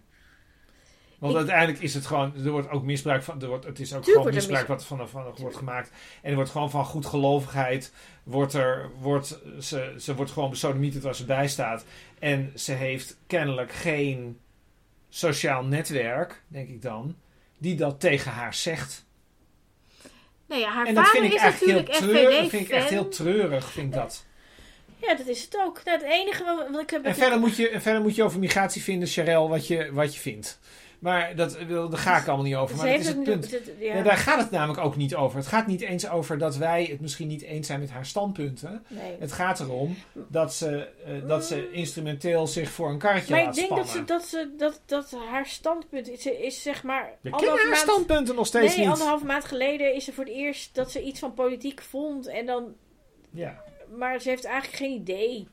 Want 1.31 1.43
Ik- 1.43 1.49
uiteindelijk 1.49 1.83
is 1.83 1.93
het 1.93 2.05
gewoon, 2.05 2.33
er 2.45 2.51
wordt 2.51 2.69
ook 2.69 2.83
misbruik 2.83 3.23
van, 3.23 3.41
er 3.41 3.47
wordt, 3.47 3.65
het 3.65 3.79
is 3.79 3.93
ook 3.93 4.05
gewoon 4.05 4.33
misbruik 4.33 4.67
wat 4.67 4.85
van, 4.85 5.09
van, 5.09 5.33
wordt 5.37 5.55
gemaakt. 5.57 5.91
En 6.21 6.29
er 6.29 6.35
wordt 6.35 6.49
gewoon 6.49 6.69
van 6.69 6.85
goedgelovigheid, 6.85 7.93
wordt 8.23 8.53
er, 8.53 8.89
wordt, 8.99 9.39
ze, 9.59 9.93
ze 9.97 10.15
wordt 10.15 10.31
gewoon 10.31 10.49
besodemieterd 10.49 11.03
waar 11.03 11.15
ze 11.15 11.25
bij 11.25 11.47
staat. 11.47 11.85
En 12.19 12.51
ze 12.55 12.71
heeft 12.71 13.17
kennelijk 13.27 13.71
geen 13.71 14.39
sociaal 15.09 15.63
netwerk, 15.63 16.43
denk 16.47 16.69
ik 16.69 16.81
dan, 16.81 17.15
die 17.57 17.75
dat 17.75 17.99
tegen 17.99 18.31
haar 18.31 18.53
zegt. 18.53 19.05
Nee, 20.47 20.59
ja, 20.59 20.69
haar 20.69 20.85
en 20.85 20.93
dat 20.95 21.05
vader 21.05 21.21
vind 21.21 21.33
ik 21.33 21.39
is 21.39 21.45
natuurlijk 21.51 21.89
treurig, 21.91 22.49
vind 22.49 22.63
ik 22.63 22.69
echt 22.69 22.83
FVD-fan. 22.83 23.01
heel 23.03 23.09
treurig, 23.09 23.71
vind 23.71 23.87
ik 23.87 23.93
dat. 23.93 24.25
Ja, 24.97 25.15
dat 25.15 25.27
is 25.27 25.41
het 25.43 25.57
ook. 25.65 25.81
Nou, 25.85 25.97
het 25.97 26.07
enige 26.11 26.43
wat, 26.71 26.81
ik 26.81 26.89
heb... 26.89 27.05
En 27.05 27.15
verder 27.15 27.39
moet, 27.39 27.55
je, 27.55 27.71
verder 27.79 28.01
moet 28.01 28.15
je 28.15 28.23
over 28.23 28.39
migratie 28.39 28.83
vinden, 28.83 29.07
Charel, 29.07 29.49
wat 29.49 29.67
je, 29.67 29.93
wat 29.93 30.13
je 30.13 30.19
vindt. 30.19 30.59
Maar 30.99 31.35
dat, 31.35 31.57
daar 31.69 31.97
ga 31.97 32.17
ik 32.17 32.27
allemaal 32.27 32.45
niet 32.45 32.55
over. 32.55 32.75
Ze 32.77 32.81
Maar 32.83 32.91
dat 32.91 32.99
is 33.01 33.07
het 33.07 33.23
punt. 33.23 33.49
ja, 33.79 33.95
Ja, 33.95 34.01
daar 34.03 34.17
gaat 34.17 34.39
het 34.39 34.51
namelijk 34.51 34.79
ook 34.79 34.95
niet 34.95 35.15
over. 35.15 35.37
Het 35.37 35.47
gaat 35.47 35.67
niet 35.67 35.81
eens 35.81 36.09
over 36.09 36.37
dat 36.37 36.55
wij 36.55 36.83
het 36.91 37.01
misschien 37.01 37.27
niet 37.27 37.41
eens 37.41 37.67
zijn 37.67 37.79
met 37.79 37.89
haar 37.89 38.05
standpunten. 38.05 38.83
nee. 38.87 39.15
Het 39.19 39.31
gaat 39.31 39.59
erom 39.59 39.95
dat 40.27 40.53
ze, 40.53 40.87
eh, 41.05 41.27
dat 41.27 41.45
ze 41.45 41.71
instrumenteel 41.71 42.47
zich 42.47 42.69
voor 42.69 42.89
een 42.89 42.97
karretje 42.97 43.31
Maar 43.31 43.39
ik 43.39 43.45
laat 43.45 43.55
denk 43.55 43.69
dat, 43.69 43.87
spannen. 43.87 44.07
ze, 44.07 44.13
dat, 44.13 44.25
ze, 44.25 44.49
dat, 44.57 44.81
dat 44.85 45.15
haar 45.29 45.45
standpunt 45.45 46.09
is, 46.09 46.25
is 46.25 46.61
zeg 46.61 46.83
maar... 46.83 47.11
We 47.21 47.29
kennen 47.29 47.57
haar 47.57 47.65
maand- 47.67 47.77
standpunten 47.77 48.35
nog 48.35 48.47
steeds 48.47 48.75
Nee, 48.75 48.83
niet. 48.85 48.93
anderhalve 48.93 49.25
maand 49.25 49.45
geleden 49.45 49.93
is 49.95 50.07
er 50.07 50.13
voor 50.13 50.23
het 50.25 50.33
eerst 50.33 50.75
dat 50.75 50.91
ze 50.91 51.03
iets 51.03 51.19
van 51.19 51.33
politiek 51.33 51.81
vond. 51.81 52.27
En 52.27 52.45
dan 52.45 52.73
Ja. 53.31 53.63
Maar 53.97 54.19
ze 54.19 54.29
heeft 54.29 54.45
eigenlijk 54.45 54.77
geen 54.77 54.91
idee. 54.91 55.47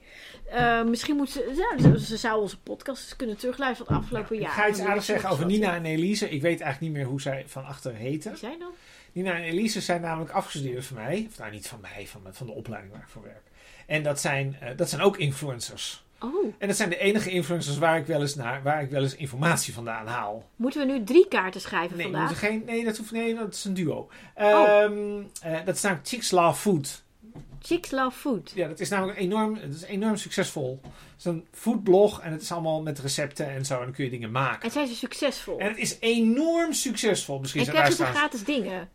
Eh, 0.51 0.82
misschien 0.85 1.16
moet 1.16 1.31
ze, 1.31 1.52
ja, 1.81 1.98
ze. 1.98 2.16
Zou 2.16 2.40
onze 2.40 2.59
podcast 2.60 3.16
kunnen 3.16 3.36
terugluisteren 3.36 3.86
van 3.86 3.94
het 3.97 4.05
afgelopen 4.05 4.36
Ik 4.36 4.43
jaar. 4.43 4.51
ga 4.51 4.69
iets 4.69 4.78
Dan 4.78 4.86
aardigs 4.86 5.06
weet 5.06 5.16
zeggen 5.16 5.36
ze 5.36 5.43
over 5.43 5.59
Nina 5.59 5.74
en 5.74 5.85
Elise. 5.85 6.24
Ik 6.31 6.43
weet 6.43 6.60
eigenlijk 6.60 6.81
niet 6.81 7.02
meer 7.02 7.10
hoe 7.10 7.20
zij 7.20 7.44
van 7.47 7.64
achter 7.64 7.94
heten. 7.94 8.31
Wie 8.31 8.39
zijn 8.40 8.59
dat? 8.59 8.73
Nina 9.12 9.32
en 9.35 9.43
Elise 9.43 9.81
zijn 9.81 10.01
namelijk 10.01 10.31
afgestudeerd 10.31 10.85
van 10.86 10.97
mij. 10.97 11.27
Of 11.31 11.39
nou, 11.39 11.51
niet 11.51 11.69
van 11.69 11.81
mij, 11.81 12.06
van, 12.06 12.20
van 12.31 12.47
de 12.47 12.52
opleiding 12.52 12.93
waar 12.93 13.02
ik 13.02 13.09
voor 13.09 13.23
werk. 13.23 13.43
En 13.86 14.02
dat 14.02 14.20
zijn, 14.20 14.56
eh, 14.60 14.77
dat 14.77 14.89
zijn 14.89 15.02
ook 15.02 15.16
influencers. 15.16 16.05
Oh, 16.20 16.55
En 16.59 16.66
dat 16.69 16.77
zijn 16.77 16.89
de 16.89 16.98
enige 16.98 17.31
influencers 17.31 17.78
waar 17.78 17.98
ik 17.98 18.06
wel 18.06 18.20
eens, 18.20 18.35
naar, 18.35 18.62
waar 18.62 18.82
ik 18.82 18.90
wel 18.90 19.02
eens 19.02 19.16
informatie 19.16 19.74
vandaan 19.74 20.06
haal. 20.06 20.48
moeten 20.56 20.86
we 20.86 20.93
nu 20.93 21.05
drie 21.05 21.28
kaarten 21.28 21.60
schrijven 21.60 21.97
Nee, 21.97 22.10
vandaag? 22.10 22.39
geen, 22.39 22.62
nee, 22.66 22.85
dat 22.85 22.97
hoeft, 22.97 23.10
nee, 23.10 23.35
dat 23.35 23.55
is 23.55 23.64
een 23.64 23.74
duo. 23.74 24.09
Oh. 24.35 24.82
Eh, 25.43 25.64
dat 25.64 25.74
is 25.74 25.82
namelijk 25.82 26.09
Chicks 26.09 26.31
Love 26.31 26.60
Food. 26.60 27.02
Chicks 27.62 27.90
Love 27.90 28.18
Food. 28.18 28.52
Ja, 28.55 28.68
dat 28.68 28.80
is 28.80 28.89
namelijk 28.89 29.18
enorm, 29.18 29.55
het 29.55 29.74
is 29.74 29.82
enorm 29.82 30.16
succesvol. 30.16 30.80
Het 30.82 31.18
is 31.18 31.24
een 31.24 31.47
foodblog 31.52 32.20
en 32.20 32.32
het 32.32 32.43
is 32.43 32.52
allemaal 32.52 32.82
met 32.82 32.98
recepten 32.98 33.48
en 33.48 33.64
zo. 33.64 33.74
En 33.78 33.84
dan 33.84 33.93
kun 33.93 34.05
je 34.05 34.10
dingen 34.10 34.30
maken. 34.30 34.62
En 34.62 34.70
zijn 34.70 34.86
ze 34.86 34.94
succesvol? 34.94 35.59
En 35.59 35.68
het 35.68 35.78
is 35.78 35.97
enorm 36.01 36.72
succesvol. 36.72 37.39
Misschien 37.39 37.60
En 37.60 37.66
zijn 37.66 37.76
krijgen 37.78 38.06
ze 38.06 38.12
gratis 38.12 38.44
dingen? 38.44 38.90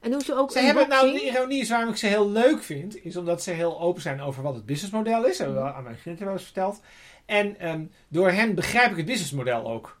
En 0.00 0.10
doen 0.10 0.20
ze 0.20 0.34
ook 0.34 0.52
Ze 0.52 0.58
hebben 0.58 0.88
nou, 0.88 1.12
de 1.12 1.24
ironie 1.24 1.60
is 1.60 1.68
waarom 1.68 1.88
ik 1.90 1.96
ze 1.96 2.06
heel 2.06 2.30
leuk 2.30 2.62
vind, 2.62 3.04
is 3.04 3.16
omdat 3.16 3.42
ze 3.42 3.50
heel 3.50 3.80
open 3.80 4.02
zijn 4.02 4.20
over 4.20 4.42
wat 4.42 4.54
het 4.54 4.66
businessmodel 4.66 5.24
is. 5.24 5.36
Dat 5.36 5.46
hebben 5.46 5.56
we 5.56 5.62
wel 5.62 5.72
aan 5.72 5.82
mijn 5.82 5.98
vrienden 5.98 6.24
wel 6.24 6.32
eens 6.32 6.44
verteld. 6.44 6.80
En 7.26 7.58
ehm, 7.58 7.84
door 8.08 8.30
hen 8.30 8.54
begrijp 8.54 8.90
ik 8.90 8.96
het 8.96 9.06
businessmodel 9.06 9.70
ook. 9.70 9.97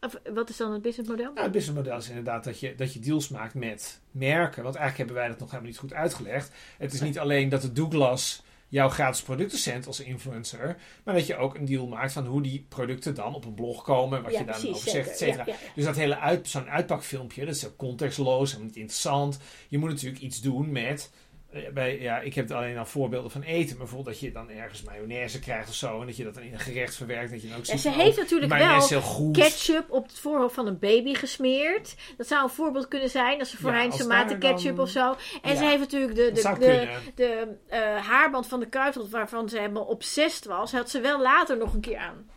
Of, 0.00 0.20
wat 0.34 0.48
is 0.48 0.56
dan 0.56 0.72
het 0.72 0.82
businessmodel? 0.82 1.32
Nou, 1.32 1.42
het 1.42 1.52
businessmodel 1.52 1.96
is 1.96 2.08
inderdaad 2.08 2.44
dat 2.44 2.60
je, 2.60 2.74
dat 2.74 2.92
je 2.92 3.00
deals 3.00 3.28
maakt 3.28 3.54
met 3.54 4.00
merken. 4.10 4.62
Want 4.62 4.74
eigenlijk 4.74 4.96
hebben 4.96 5.16
wij 5.16 5.28
dat 5.28 5.38
nog 5.38 5.48
helemaal 5.50 5.70
niet 5.70 5.80
goed 5.80 5.94
uitgelegd. 5.94 6.52
Het 6.78 6.92
is 6.92 7.00
niet 7.00 7.18
alleen 7.18 7.48
dat 7.48 7.62
de 7.62 7.72
Douglas 7.72 8.42
jouw 8.68 8.88
gratis 8.88 9.22
producten 9.22 9.58
zendt 9.58 9.86
als 9.86 10.00
influencer. 10.00 10.76
Maar 11.04 11.14
dat 11.14 11.26
je 11.26 11.36
ook 11.36 11.54
een 11.54 11.64
deal 11.64 11.86
maakt 11.86 12.12
van 12.12 12.26
hoe 12.26 12.42
die 12.42 12.66
producten 12.68 13.14
dan 13.14 13.34
op 13.34 13.44
een 13.44 13.54
blog 13.54 13.82
komen. 13.82 14.22
Wat 14.22 14.32
ja, 14.32 14.38
je 14.38 14.44
daar 14.44 14.54
dan 14.54 14.62
precies. 14.62 14.80
over 14.80 14.90
zegt, 14.90 15.10
et 15.10 15.18
cetera. 15.18 15.44
Ja, 15.46 15.52
ja, 15.52 15.58
ja. 15.62 15.72
Dus 15.74 15.84
dat 15.84 15.96
hele 15.96 16.18
uit, 16.18 16.48
zo'n 16.48 16.70
uitpakfilmpje, 16.70 17.44
dat 17.44 17.54
is 17.54 17.66
ook 17.66 17.76
contextloos 17.76 18.54
en 18.54 18.62
niet 18.62 18.76
interessant. 18.76 19.38
Je 19.68 19.78
moet 19.78 19.90
natuurlijk 19.90 20.22
iets 20.22 20.40
doen 20.40 20.72
met. 20.72 21.10
Eh, 21.52 21.68
Bij, 21.72 22.00
ja, 22.00 22.18
ik 22.18 22.34
heb 22.34 22.50
alleen 22.50 22.78
al 22.78 22.86
voorbeelden 22.86 23.30
van 23.30 23.42
eten. 23.42 23.76
Bijvoorbeeld 23.76 24.06
dat 24.06 24.20
je 24.20 24.32
dan 24.32 24.50
ergens 24.50 24.82
mayonaise 24.82 25.38
krijgt 25.38 25.68
of 25.68 25.74
zo. 25.74 26.00
En 26.00 26.06
dat 26.06 26.16
je 26.16 26.24
dat 26.24 26.34
dan 26.34 26.42
in 26.42 26.52
een 26.52 26.58
gerecht 26.58 26.94
verwerkt. 26.94 27.30
Dat 27.30 27.42
je 27.42 27.48
dan 27.48 27.56
ook 27.56 27.62
En 27.64 27.78
ziet 27.78 27.80
ze 27.80 27.90
heeft 27.90 28.16
oh, 28.16 28.22
natuurlijk 28.22 28.52
wel 28.52 29.30
ketchup 29.32 29.90
op 29.90 30.06
het 30.06 30.18
voorhoofd 30.18 30.54
van 30.54 30.66
een 30.66 30.78
baby 30.78 31.14
gesmeerd. 31.14 31.94
Dat 32.16 32.26
zou 32.26 32.42
een 32.42 32.48
voorbeeld 32.50 32.88
kunnen 32.88 33.10
zijn 33.10 33.38
als 33.38 33.50
ze 33.50 33.56
Ja, 33.56 33.62
voorheen 33.62 33.90
tomaten 33.90 34.40
daar 34.40 34.50
ketchup 34.50 34.76
dan- 34.76 34.84
of 34.84 34.90
zo. 34.90 35.14
En 35.42 35.52
Ja, 35.52 35.56
ze 35.56 35.64
heeft 35.64 35.78
natuurlijk 35.80 36.14
de, 36.14 36.32
de, 36.32 36.88
de, 37.14 37.56
eh, 37.68 37.96
haarband 37.96 38.46
van 38.46 38.60
de 38.60 38.68
kuifrot 38.68 39.10
waarvan 39.10 39.48
ze 39.48 39.58
helemaal 39.58 39.84
obsessed 39.84 40.44
was, 40.44 40.72
had 40.72 40.90
ze 40.90 41.00
wel 41.00 41.20
later 41.20 41.56
nog 41.56 41.74
een 41.74 41.80
keer 41.80 41.98
aan. 41.98 42.30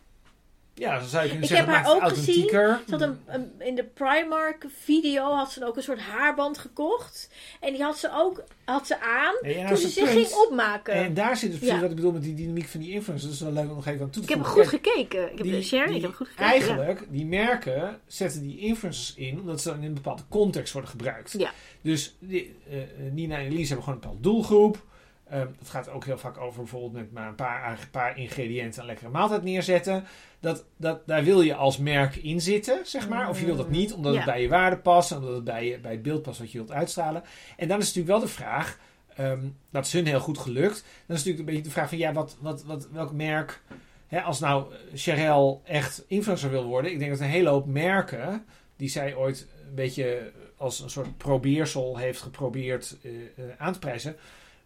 Ja, 0.76 1.00
zo 1.00 1.06
zou 1.08 1.22
je 1.22 1.28
kunnen 1.30 1.48
Ik 1.48 1.54
zeggen. 1.56 1.74
heb 1.74 1.84
het 1.84 1.92
haar 1.92 2.02
ook 2.02 2.08
gezien. 2.08 2.48
Ze 2.48 2.78
had 2.90 3.00
een, 3.00 3.18
een- 3.26 3.52
in 3.58 3.74
de 3.74 3.84
Primark 3.84 4.66
video 4.82 5.32
had 5.32 5.52
ze 5.52 5.66
ook 5.66 5.76
een 5.76 5.82
soort 5.82 6.00
haarband 6.00 6.58
gekocht. 6.58 7.28
En 7.60 7.72
die 7.72 7.82
had 7.82 7.98
ze 7.98 8.10
ook 8.12 8.44
had 8.64 8.86
ze 8.86 9.00
aan 9.00 9.66
toen 9.68 9.76
ze 9.76 9.88
zich 9.88 10.10
ging 10.10 10.32
opmaken. 10.32 10.94
En 10.94 11.14
daar 11.14 11.36
zit 11.36 11.50
dus 11.50 11.58
precies 11.58 11.74
Ja. 11.76 11.80
wat 11.80 11.90
ik 11.90 11.96
bedoel 11.96 12.12
met 12.12 12.22
die 12.22 12.34
dynamiek 12.34 12.66
van 12.68 12.80
die 12.80 12.90
influencers. 12.92 13.38
Dat 13.38 13.48
is 13.48 13.54
wel 13.54 13.62
leuk 13.62 13.70
om 13.70 13.76
nog 13.76 13.86
even 13.86 14.00
aan 14.04 14.10
toe 14.10 14.22
te 14.22 14.28
ik 14.28 14.34
heb 14.34 14.44
voegen. 14.46 14.62
goed 14.68 14.80
gekeken. 14.80 15.22
Ik 15.32 15.38
heb 15.38 15.46
die- 15.46 15.62
Sharon, 15.62 15.86
die- 15.86 15.96
ik 15.96 16.02
heb 16.02 16.14
goed 16.14 16.26
gekeken. 16.28 16.44
Eigenlijk, 16.50 17.06
die 17.10 17.26
merken 17.26 18.00
zetten 18.06 18.42
die 18.42 18.58
influencers 18.58 19.14
in 19.16 19.40
omdat 19.40 19.60
ze 19.60 19.68
dan 19.68 19.78
in 19.78 19.84
een 19.84 19.94
bepaalde 19.94 20.22
context 20.28 20.72
worden 20.72 20.90
gebruikt. 20.90 21.34
Ja. 21.38 21.50
Dus 21.80 22.14
die, 22.18 22.56
eh, 22.70 22.76
Nina 23.12 23.36
en 23.38 23.44
Elise 23.46 23.66
hebben 23.66 23.84
gewoon 23.84 23.94
een 23.94 24.00
bepaalde 24.00 24.20
doelgroep. 24.22 24.84
Ehm 25.28 25.46
dat 25.58 25.68
gaat 25.68 25.88
ook 25.88 26.04
heel 26.04 26.18
vaak 26.18 26.38
over 26.38 26.58
bijvoorbeeld 26.58 26.92
met 26.92 27.12
maar 27.12 27.28
een 27.28 27.34
paar, 27.34 27.70
een 27.70 27.90
paar 27.90 28.18
ingrediënten 28.18 28.80
een 28.80 28.86
lekkere 28.86 29.10
maaltijd 29.10 29.42
neerzetten. 29.42 30.04
Dat, 30.40 30.64
dat, 30.76 31.06
daar 31.06 31.24
wil 31.24 31.40
je 31.40 31.54
als 31.54 31.78
merk 31.78 32.16
in 32.16 32.40
zitten, 32.40 32.80
zeg 32.86 33.08
maar. 33.08 33.28
Of 33.28 33.40
je 33.40 33.44
wilt 33.46 33.58
dat 33.58 33.70
niet, 33.70 33.92
omdat 33.92 34.12
Ja. 34.12 34.18
het 34.18 34.28
bij 34.28 34.42
je 34.42 34.48
waarde 34.48 34.76
past. 34.78 35.12
Omdat 35.12 35.34
het 35.34 35.44
bij, 35.44 35.66
je, 35.66 35.78
bij 35.78 35.92
het 35.92 36.02
beeld 36.02 36.22
past 36.22 36.38
wat 36.38 36.52
je 36.52 36.58
wilt 36.58 36.72
uitstralen. 36.72 37.22
En 37.56 37.68
dan 37.68 37.78
is 37.78 37.84
natuurlijk 37.86 38.12
wel 38.18 38.20
de 38.20 38.34
vraag, 38.34 38.78
ehm, 39.16 39.40
dat 39.70 39.86
is 39.86 39.92
hun 39.92 40.06
heel 40.06 40.20
goed 40.20 40.38
gelukt. 40.38 40.84
Dan 41.06 41.16
is 41.16 41.24
natuurlijk 41.24 41.38
een 41.38 41.44
beetje 41.44 41.62
de 41.62 41.70
vraag 41.70 41.88
van, 41.88 41.98
ja, 41.98 42.12
wat, 42.12 42.36
wat, 42.40 42.64
wat, 42.64 42.88
welk 42.92 43.12
merk... 43.12 43.62
Hè, 44.06 44.22
als 44.22 44.40
nou 44.40 44.72
Cherelle 44.94 45.58
echt 45.64 46.04
influencer 46.06 46.50
wil 46.50 46.64
worden. 46.64 46.90
Ik 46.92 46.98
denk 46.98 47.10
dat 47.10 47.20
een 47.20 47.26
hele 47.26 47.48
hoop 47.48 47.66
merken, 47.66 48.44
die 48.76 48.88
zij 48.88 49.14
ooit 49.14 49.46
een 49.68 49.74
beetje 49.74 50.32
als 50.56 50.80
een 50.80 50.90
soort 50.90 51.16
probeersel 51.16 51.96
heeft 51.96 52.20
geprobeerd 52.20 52.96
eh, 53.02 53.10
eh, 53.10 53.44
aan 53.58 53.72
te 53.72 53.78
prijzen. 53.78 54.16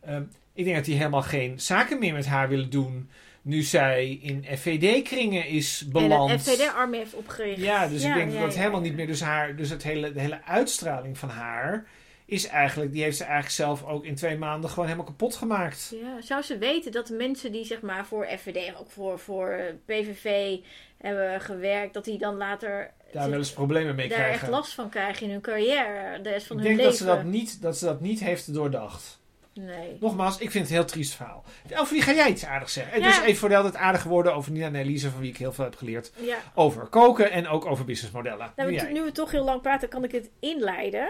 Ehm, 0.01 0.23
ik 0.59 0.65
denk 0.65 0.77
dat 0.77 0.85
die 0.85 0.97
helemaal 0.97 1.23
geen 1.23 1.61
zaken 1.61 1.99
meer 1.99 2.13
met 2.13 2.27
haar 2.27 2.49
willen 2.49 2.71
doen. 2.71 3.11
Nu 3.43 3.63
zij 3.63 4.19
in 4.23 4.45
FVD-kringen 4.57 5.47
is 5.47 5.85
beland. 5.89 6.31
En 6.31 6.37
het 6.37 6.49
FVD-army 6.49 6.97
heeft 6.97 7.15
opgericht. 7.15 7.61
Ja, 7.61 7.89
dus 7.89 8.03
ik 8.05 8.15
denk 8.15 8.33
ja, 8.33 8.37
dat 8.37 8.45
het 8.45 8.55
ja, 8.55 8.61
helemaal 8.61 8.81
niet 8.81 8.95
meer. 8.95 9.07
Dus, 9.07 9.21
haar, 9.21 9.57
dus 9.57 9.71
het 9.71 9.83
hele, 9.83 10.13
de 10.13 10.21
hele 10.21 10.45
uitstraling 10.45 11.19
van 11.19 11.29
haar 11.29 11.87
is 12.25 12.47
eigenlijk. 12.47 12.93
Die 12.93 13.03
heeft 13.03 13.17
ze 13.17 13.23
eigenlijk 13.23 13.55
zelf 13.55 13.85
ook 13.85 14.05
in 14.05 14.15
twee 14.15 14.39
maanden 14.39 14.71
gewoon 14.71 14.85
helemaal 14.85 15.07
kapot 15.07 15.35
gemaakt. 15.35 15.95
Ja, 16.03 16.21
zou 16.21 16.43
ze 16.43 16.59
weten 16.59 16.93
dat 16.93 17.07
de 17.07 17.15
mensen 17.15 17.53
die 17.53 17.65
zeg 17.65 17.81
maar 17.81 18.07
voor 18.07 18.27
FVD, 18.39 18.79
ook 18.79 18.91
voor, 18.91 19.19
voor 19.19 19.75
PVV 19.85 20.57
hebben 20.97 21.41
gewerkt, 21.41 21.95
dat 21.95 22.05
die 22.05 22.19
dan 22.19 22.37
later 22.37 22.93
Daar 23.13 23.31
wel 23.31 23.39
eens 23.39 23.53
problemen 23.53 23.95
mee 23.95 24.09
daar 24.09 24.19
echt 24.19 24.27
krijgen. 24.27 24.51
last 24.51 24.75
van 24.75 24.89
krijgen 24.89 25.27
in 25.27 25.33
hun 25.33 25.41
carrière, 25.41 26.21
de 26.23 26.31
rest 26.31 26.47
van 26.47 26.57
Ik 26.59 26.67
hun 26.67 26.77
denk 26.77 26.89
leven? 26.89 27.07
dat 27.07 27.17
ze, 27.17 27.23
dat, 27.23 27.33
niet, 27.33 27.63
dat 27.63 27.79
ze 27.79 27.85
dat 27.85 28.01
niet 28.01 28.21
heeft 28.21 28.55
doordacht. 28.55 29.18
Nee. 29.67 29.97
Nogmaals, 30.01 30.39
ik 30.39 30.51
vind 30.51 30.63
het 30.65 30.69
een 30.73 30.79
heel 30.81 30.85
triest 30.91 31.15
verhaal. 31.15 31.45
Wie 31.91 32.03
ga 32.03 32.13
jij 32.13 32.31
iets 32.31 32.45
aardigs 32.45 32.73
zeggen? 32.73 32.93
En 32.93 33.01
Ja. 33.01 33.07
dus 33.07 33.21
even 33.21 33.37
voor 33.37 33.49
de 33.49 33.57
altijd 33.57 33.77
aardige 33.77 34.09
woorden 34.09 34.35
over 34.35 34.53
Nina 34.53 34.67
en 34.67 34.75
Elise, 34.75 35.11
van 35.11 35.21
wie 35.21 35.31
ik 35.31 35.37
heel 35.37 35.53
veel 35.53 35.65
heb 35.65 35.77
geleerd. 35.77 36.13
Ja. 36.17 36.37
Over 36.55 36.87
koken 36.87 37.31
en 37.31 37.49
ook 37.49 37.67
over 37.67 37.85
businessmodellen. 37.85 38.53
Nou, 38.57 38.71
Nu 38.71 38.93
nu 38.93 39.03
we 39.03 39.13
toch 39.13 39.31
heel 39.31 39.45
lang 39.45 39.61
praten, 39.63 39.89
kan 39.89 40.05
ik 40.05 40.13
het 40.13 40.31
inleiden. 40.41 41.09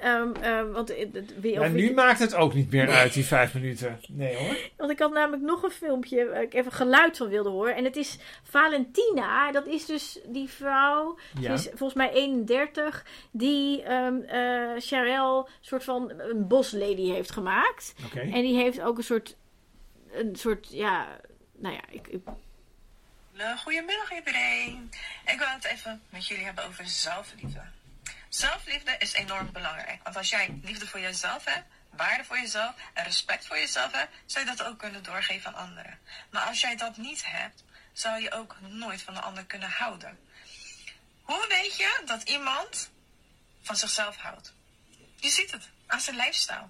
Nou. 0.00 0.32
Ehm, 0.34 0.42
ehm, 0.44 0.70
want, 0.72 0.90
eh, 0.94 0.98
het- 1.12 1.40
wie- 1.40 1.58
wie- 1.58 1.68
nu 1.68 1.94
maakt 1.94 2.18
het 2.18 2.34
ook 2.34 2.54
niet 2.54 2.70
meer 2.70 2.90
uit, 2.90 3.12
die 3.12 3.24
vijf 3.24 3.54
minuten. 3.54 4.00
Nee 4.08 4.36
hoor. 4.36 4.56
want 4.76 4.90
ik 4.90 4.98
had 4.98 5.12
namelijk 5.12 5.42
nog 5.42 5.62
een 5.62 5.70
filmpje 5.70 6.28
waar 6.28 6.42
ik 6.42 6.54
even 6.54 6.72
geluid 6.72 7.16
van 7.16 7.28
wilde 7.28 7.48
horen. 7.48 7.76
En 7.76 7.84
het 7.84 7.96
is 7.96 8.18
Valentina. 8.42 9.52
Dat 9.52 9.66
is 9.66 9.86
dus 9.86 10.18
die 10.26 10.48
vrouw, 10.48 11.18
Ja. 11.40 11.56
ze 11.56 11.68
is 11.68 11.74
volgens 11.74 11.94
mij 11.94 12.10
31, 12.12 13.04
die 13.30 13.82
eh 13.82 13.98
Charel 14.78 15.48
soort 15.60 15.84
van 15.84 16.12
een 16.18 16.46
boslady 16.48 17.10
heeft 17.10 17.30
gemaakt. 17.30 17.89
Oké. 18.04 18.20
En 18.20 18.42
die 18.42 18.56
heeft 18.56 18.80
ook 18.80 18.98
een 18.98 19.04
soort, 19.04 19.36
een 20.12 20.36
soort, 20.36 20.66
ja, 20.70 21.18
nou 21.52 21.74
ja, 21.74 21.82
ik, 21.88 22.06
ik- 22.06 22.26
Eh, 23.36 23.58
Goedemiddag 23.58 24.12
iedereen. 24.12 24.90
Ik 25.26 25.38
wil 25.38 25.48
het 25.48 25.64
even 25.64 26.02
met 26.10 26.26
jullie 26.26 26.44
hebben 26.44 26.64
over 26.66 26.86
zelfliefde. 26.88 27.62
Zelfliefde 28.28 28.96
is 28.98 29.12
enorm 29.12 29.52
belangrijk. 29.52 30.02
Want 30.02 30.16
als 30.16 30.30
jij 30.30 30.58
liefde 30.62 30.86
voor 30.86 31.00
jezelf 31.00 31.44
hebt, 31.44 31.66
waarde 31.96 32.24
voor 32.24 32.36
jezelf 32.38 32.74
en 32.94 33.04
respect 33.04 33.46
voor 33.46 33.56
jezelf 33.58 33.92
hebt, 33.92 34.14
zou 34.26 34.44
je 34.48 34.56
dat 34.56 34.66
ook 34.66 34.78
kunnen 34.78 35.02
doorgeven 35.02 35.54
aan 35.54 35.68
anderen. 35.68 35.98
Maar 36.30 36.42
als 36.42 36.60
jij 36.60 36.76
dat 36.76 36.96
niet 36.96 37.22
hebt, 37.26 37.64
zou 37.92 38.22
je 38.22 38.32
ook 38.32 38.56
nooit 38.60 39.02
van 39.02 39.14
de 39.14 39.20
ander 39.20 39.44
kunnen 39.44 39.70
houden. 39.70 40.18
Hoe 41.22 41.44
weet 41.48 41.76
je 41.76 42.02
dat 42.04 42.22
iemand 42.28 42.90
van 43.62 43.76
zichzelf 43.76 44.16
houdt? 44.16 44.52
Je 45.16 45.28
ziet 45.28 45.50
het 45.50 45.68
aan 45.86 46.00
zijn 46.00 46.16
lifestyle. 46.16 46.68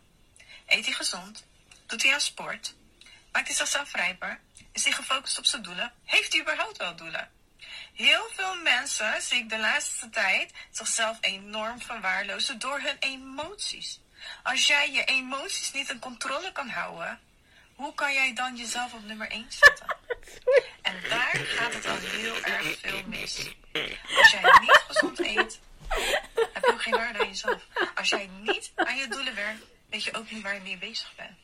Eet 0.71 0.85
hij 0.85 0.95
gezond? 0.95 1.45
Doet 1.87 2.03
hij 2.03 2.13
aan 2.13 2.21
sport? 2.21 2.75
Maakt 3.33 3.47
hij 3.47 3.57
zichzelf 3.57 3.95
rijper? 3.95 4.41
Is 4.73 4.85
hij 4.85 4.93
gefocust 4.93 5.39
op 5.39 5.45
zijn 5.45 5.63
doelen? 5.63 5.93
Heeft 6.05 6.33
hij 6.33 6.41
überhaupt 6.41 6.77
wel 6.77 6.97
doelen? 6.97 7.31
Heel 7.95 8.29
veel 8.35 8.55
mensen 8.55 9.23
zie 9.23 9.39
ik 9.39 9.49
de 9.49 9.59
laatste 9.59 10.11
tijd 10.11 10.53
zichzelf 10.71 11.19
enorm 11.21 11.81
verwaarlozen 11.81 12.59
door 12.59 12.81
hun 12.81 12.97
emoties. 13.01 14.01
Als 14.43 14.67
jij 14.67 14.93
je 14.93 15.05
emoties 15.05 15.73
niet 15.73 15.91
in 15.91 15.99
controle 15.99 16.53
kan 16.53 16.69
houden, 16.69 17.21
hoe 17.75 17.95
kan 17.95 18.13
jij 18.13 18.35
dan 18.35 18.57
jezelf 18.57 18.93
op 18.93 19.05
nummer 19.05 19.31
1 19.31 19.47
zetten? 19.49 19.97
En 20.83 20.95
daar 21.09 21.37
gaat 21.37 21.75
het 21.75 21.87
al 21.87 21.97
heel 21.97 22.43
erg 22.43 22.79
veel 22.81 23.03
mis. 23.07 23.47
Als 24.19 24.31
jij 24.31 24.59
niet 24.61 24.85
gezond 24.89 25.19
eet, 25.19 25.61
heb 26.53 26.65
je 26.65 26.73
ook 26.73 26.83
geen 26.83 26.95
waarde 26.95 27.19
aan 27.19 27.29
jezelf. 27.29 27.63
Als 27.95 28.09
jij 28.09 28.31
niet 28.43 28.73
aan 28.75 28.97
je 28.97 29.09
doelen 29.09 29.35
werkt, 29.35 29.65
weet 29.91 30.05
je 30.05 30.15
ook 30.15 30.31
niet 30.31 30.43
waar 30.43 30.55
je 30.55 30.61
mee 30.61 30.79
bezig 30.79 31.15
bent. 31.17 31.37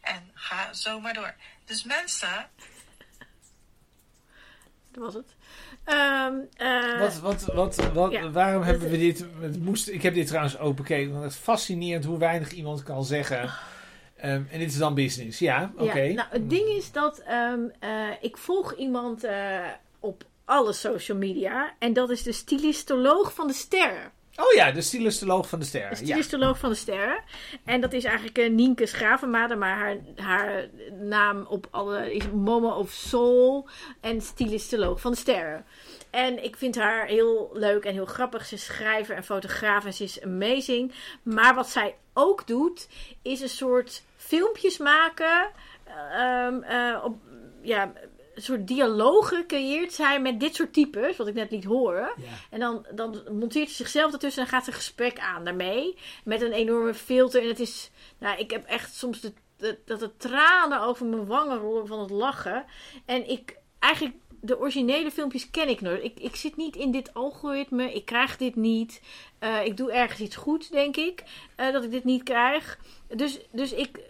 En 0.00 0.30
ga 0.34 0.72
zo 0.72 1.00
maar 1.00 1.14
door. 1.14 1.34
Dus 1.64 1.84
mensen, 1.84 2.48
dat 4.90 5.04
was 5.04 5.14
het. 5.14 5.34
Ehm, 5.84 6.34
eh, 6.56 6.98
Wat, 7.00 7.18
wat, 7.18 7.44
wat, 7.44 7.92
wat, 7.92 8.12
Ja. 8.12 8.30
waarom 8.30 8.62
hebben 8.62 8.90
we 8.90 8.98
dit... 8.98 9.26
Het 9.40 9.62
moest, 9.62 9.88
ik 9.88 10.02
heb 10.02 10.14
dit 10.14 10.26
trouwens 10.26 10.58
ook 10.58 10.76
bekeken. 10.76 11.12
Want 11.12 11.24
het 11.24 11.32
is 11.32 11.38
fascinerend 11.38 12.04
hoe 12.04 12.18
weinig 12.18 12.52
iemand 12.52 12.82
kan 12.82 13.04
zeggen. 13.04 13.52
Ehm, 14.16 14.42
en 14.50 14.58
dit 14.58 14.70
is 14.70 14.78
dan 14.78 14.94
business. 14.94 15.38
Ja, 15.38 15.72
oké. 15.76 16.00
Ja, 16.00 16.14
nou, 16.14 16.28
het 16.30 16.50
ding 16.50 16.68
is 16.68 16.92
dat 16.92 17.18
ehm, 17.18 17.60
eh, 17.78 18.08
ik 18.20 18.36
volg 18.36 18.76
iemand 18.76 19.24
eh, 19.24 19.66
op 20.00 20.24
alle 20.44 20.72
social 20.72 21.18
media. 21.18 21.74
En 21.78 21.92
dat 21.92 22.10
is 22.10 22.22
de 22.22 22.32
stylistoloog 22.32 23.34
van 23.34 23.46
de 23.46 23.52
sterren. 23.52 24.12
Oh 24.36 24.52
ja, 24.54 24.70
de 24.72 24.80
stylistoloog 24.80 25.48
van 25.48 25.58
de 25.58 25.64
sterren. 25.64 25.90
De 25.90 25.96
Ja. 26.00 26.04
stylistoloog 26.06 26.58
van 26.58 26.70
de 26.70 26.76
sterren. 26.76 27.22
En 27.64 27.80
dat 27.80 27.92
is 27.92 28.04
eigenlijk 28.04 28.38
uh, 28.38 28.50
Nienke 28.50 28.86
Schravenmader, 28.86 29.58
maar 29.58 29.76
haar, 29.76 29.96
haar 30.16 30.68
naam 31.00 31.46
op 31.48 31.66
alle 31.70 32.14
is 32.14 32.24
Momo 32.30 32.68
of 32.70 32.90
Soul 32.90 33.68
en 34.00 34.20
stylistoloog 34.20 35.00
van 35.00 35.10
de 35.12 35.16
sterren. 35.18 35.64
En 36.10 36.44
ik 36.44 36.56
vind 36.56 36.76
haar 36.76 37.06
heel 37.06 37.50
leuk 37.52 37.84
en 37.84 37.92
heel 37.92 38.04
grappig. 38.06 38.46
Ze 38.46 38.54
is 38.54 38.64
schrijver 38.64 39.16
en 39.16 39.24
fotograaf 39.24 39.84
en 39.84 39.92
ze 39.94 40.04
is 40.04 40.22
amazing. 40.22 40.92
Maar 41.22 41.54
wat 41.54 41.68
zij 41.68 41.94
ook 42.12 42.46
doet, 42.46 42.88
is 43.22 43.40
een 43.40 43.48
soort 43.48 44.02
filmpjes 44.16 44.78
maken. 44.78 45.50
ehm, 46.12 46.62
eh, 46.62 47.00
op, 47.04 47.16
ja, 47.62 47.82
een 47.82 47.92
soort 48.34 48.66
dialogen 48.68 49.46
creëert 49.46 49.92
zij 49.92 50.20
met 50.20 50.40
dit 50.40 50.54
soort 50.54 50.72
types, 50.72 51.16
wat 51.16 51.26
ik 51.26 51.34
net 51.34 51.50
liet 51.50 51.64
horen. 51.64 52.12
Ja. 52.16 52.28
En 52.50 52.60
dan, 52.60 52.86
dan 52.94 53.22
monteert 53.32 53.68
ze 53.68 53.74
zichzelf 53.74 54.12
ertussen 54.12 54.42
en 54.42 54.48
gaat 54.48 54.64
ze 54.64 54.70
een 54.70 54.76
gesprek 54.76 55.18
aan 55.18 55.44
daarmee. 55.44 55.96
Met 56.24 56.42
een 56.42 56.52
enorme 56.52 56.94
filter. 56.94 57.42
En 57.42 57.48
het 57.48 57.60
is, 57.60 57.90
nou, 58.18 58.38
ik 58.38 58.50
heb 58.50 58.64
echt 58.66 58.94
soms 58.94 59.20
de, 59.20 59.32
de- 59.56 59.78
dat 59.84 60.00
de 60.00 60.16
tranen 60.16 60.80
over 60.80 61.06
mijn 61.06 61.26
wangen 61.26 61.58
rollen 61.58 61.86
van 61.86 62.00
het 62.00 62.10
lachen. 62.10 62.64
En 63.06 63.28
ik, 63.30 63.56
eigenlijk, 63.78 64.16
de 64.40 64.58
originele 64.58 65.10
filmpjes 65.10 65.50
ken 65.50 65.68
ik 65.68 65.80
nooit. 65.80 66.04
Ik, 66.04 66.20
ik 66.20 66.36
zit 66.36 66.56
niet 66.56 66.76
in 66.76 66.90
dit 66.90 67.14
algoritme. 67.14 67.92
Ik 67.92 68.04
krijg 68.04 68.36
dit 68.36 68.56
niet. 68.56 69.00
Eh, 69.38 69.64
ik 69.64 69.76
doe 69.76 69.92
ergens 69.92 70.20
iets 70.20 70.36
goed, 70.36 70.70
denk 70.72 70.96
ik. 70.96 71.22
eh, 71.56 71.72
dat 71.72 71.84
ik 71.84 71.90
dit 71.90 72.04
niet 72.04 72.22
krijg. 72.22 72.78
Dus, 73.08 73.38
dus 73.52 73.72
ik, 73.72 74.00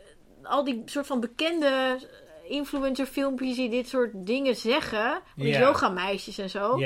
al 0.43 0.65
die 0.65 0.82
soort 0.85 1.07
van 1.07 1.20
bekende 1.20 1.99
influencer 2.52 3.06
filmpjes 3.06 3.56
die 3.56 3.68
dit 3.68 3.88
soort 3.88 4.10
dingen 4.14 4.56
zeggen. 4.56 5.20
Ja. 5.36 5.58
yoga 5.60 5.88
meisjes 5.88 6.38
en 6.38 6.50
zo 6.50 6.78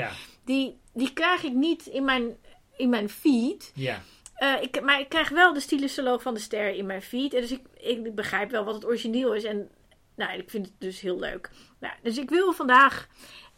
die, 0.47 0.77
die 0.93 1.13
krijg 1.13 1.43
ik 1.43 1.53
niet 1.53 1.85
in 1.85 2.05
mijn, 2.05 2.37
in 2.75 2.89
mijn 2.89 3.09
feed. 3.09 3.71
ja. 3.75 4.01
Eh, 4.35 4.61
ik, 4.61 4.81
maar 4.81 4.99
ik 4.99 5.09
krijg 5.09 5.29
wel 5.29 5.53
de 5.53 5.59
stylistoloog 5.59 6.21
van 6.21 6.33
de 6.33 6.39
ster 6.39 6.69
in 6.69 6.85
mijn 6.85 7.01
feed. 7.01 7.33
En 7.33 7.41
dus 7.41 7.51
ik, 7.51 7.61
ik 7.77 8.15
begrijp 8.15 8.51
wel 8.51 8.63
wat 8.63 8.75
het 8.75 8.85
origineel 8.85 9.33
is. 9.33 9.43
En 9.43 9.69
nou, 10.15 10.39
ik 10.39 10.49
vind 10.49 10.65
het 10.65 10.75
dus 10.77 10.99
heel 10.99 11.19
leuk. 11.19 11.49
Nou, 11.79 11.93
dus 12.01 12.17
ik 12.17 12.29
wil 12.29 12.53
vandaag 12.53 13.07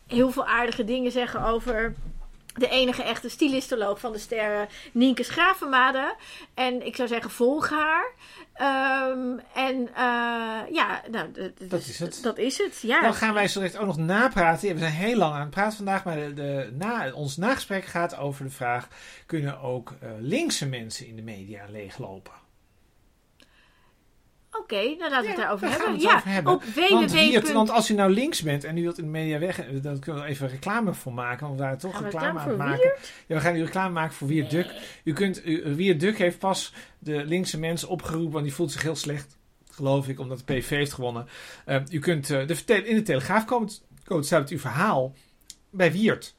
heel 0.08 0.32
veel 0.32 0.46
aardige 0.46 0.84
dingen 0.84 1.12
zeggen 1.12 1.46
over 1.46 1.96
de 2.54 2.70
enige 2.70 3.04
echte 3.04 3.30
stylistoloog 3.30 4.00
van 4.00 4.12
de 4.12 4.18
sterren, 4.18 4.68
Nienke 4.92 5.24
Schravenmade. 5.24 6.16
En 6.54 6.86
ik 6.86 6.96
zou 6.96 7.08
zeggen, 7.08 7.32
volg 7.32 7.70
haar. 7.70 8.14
Ehm, 8.54 9.38
en 9.54 9.90
eh, 9.96 10.74
ja, 10.74 11.02
nou, 11.12 11.52
Dat 11.60 11.80
is 11.80 12.00
het. 12.00 12.20
Dat 12.24 12.38
is 12.38 12.58
het, 12.58 12.80
ja. 12.82 13.02
Dan 13.02 13.14
gaan 13.14 13.34
wij 13.34 13.48
zo 13.48 13.60
direct 13.60 13.78
ook 13.78 13.86
nog 13.86 13.98
napraten. 13.98 14.74
We 14.74 14.80
zijn 14.80 14.92
heel 14.92 15.18
lang 15.18 15.34
aan 15.34 15.40
het 15.40 15.50
praten 15.50 15.78
vandaag, 15.78 16.04
maar 16.04 16.16
de, 16.16 16.34
de, 16.34 16.72
na, 16.74 17.12
ons 17.14 17.38
nagesprek 17.38 17.86
gaat 17.86 18.18
over 18.18 18.44
de 18.44 18.52
vraag: 18.52 18.88
kunnen 19.26 19.60
ook 19.60 19.94
eh, 20.02 20.10
linkse 20.20 20.66
mensen 20.66 21.08
in 21.08 21.16
de 21.16 21.22
media 21.22 21.66
leeglopen? 21.70 22.39
Oké, 24.60 24.96
nou 24.98 24.98
laten 24.98 25.22
we 25.22 25.28
het 25.28 25.28
Ja, 25.28 25.36
daarover 25.36 25.68
daar 25.68 25.78
hebben. 25.78 25.94
het 25.94 26.02
ja, 26.02 26.16
over 26.16 26.30
hebben. 26.30 26.54
op 26.54 26.64
Want, 26.90 27.12
www. 27.12 27.54
want 27.54 27.70
als 27.70 27.90
u 27.90 27.94
nou 27.94 28.12
links 28.12 28.42
bent 28.42 28.64
en 28.64 28.78
u 28.78 28.82
wilt 28.82 28.98
in 28.98 29.04
de 29.04 29.10
media 29.10 29.40
weg, 29.40 29.60
eh, 29.60 29.82
dan 29.82 30.00
kunnen 30.00 30.24
we 30.24 30.28
even 30.28 30.48
reclame 30.48 30.94
voor 30.94 31.14
maken. 31.14 31.46
Want 31.46 31.60
we 31.60 31.64
waren 31.64 31.78
toch 31.78 31.94
Gaan 31.94 32.04
reclame 32.04 32.40
aan 32.40 32.58
maken. 32.58 32.94
Ja, 33.28 33.36
we 33.36 33.42
gaan 33.42 33.54
nu 33.54 33.64
reclame 33.64 33.94
maken 33.94 34.14
voor 34.14 34.28
Wiert 34.28 34.50
Duk. 34.50 34.74
U 35.04 35.14
kunt, 35.14 35.46
u, 35.46 35.76
Wiert 35.76 36.00
Duk 36.00 36.18
heeft 36.18 36.40
pas 36.40 36.74
de 37.00 37.26
linkse 37.26 37.60
mensen 37.60 37.88
opgeroepen, 37.88 38.32
want 38.32 38.44
die 38.44 38.54
voelt 38.54 38.72
zich 38.72 38.82
heel 38.82 38.96
slecht. 38.96 39.38
Geloof 39.72 40.08
ik, 40.08 40.20
omdat 40.20 40.38
de 40.46 40.54
PV 40.54 40.70
heeft 40.70 40.94
gewonnen. 40.94 41.28
Eh, 41.66 41.82
u 41.92 42.00
kunt 42.00 42.30
eh, 42.30 42.48
de, 42.48 42.84
in 42.84 42.96
de 42.96 43.02
Telegraaf 43.02 43.46
komen. 43.46 43.70
Code 44.06 44.24
staat 44.24 44.50
uw 44.50 44.60
verhaal 44.60 45.14
bij 45.70 45.92
Wiert. 45.92 46.36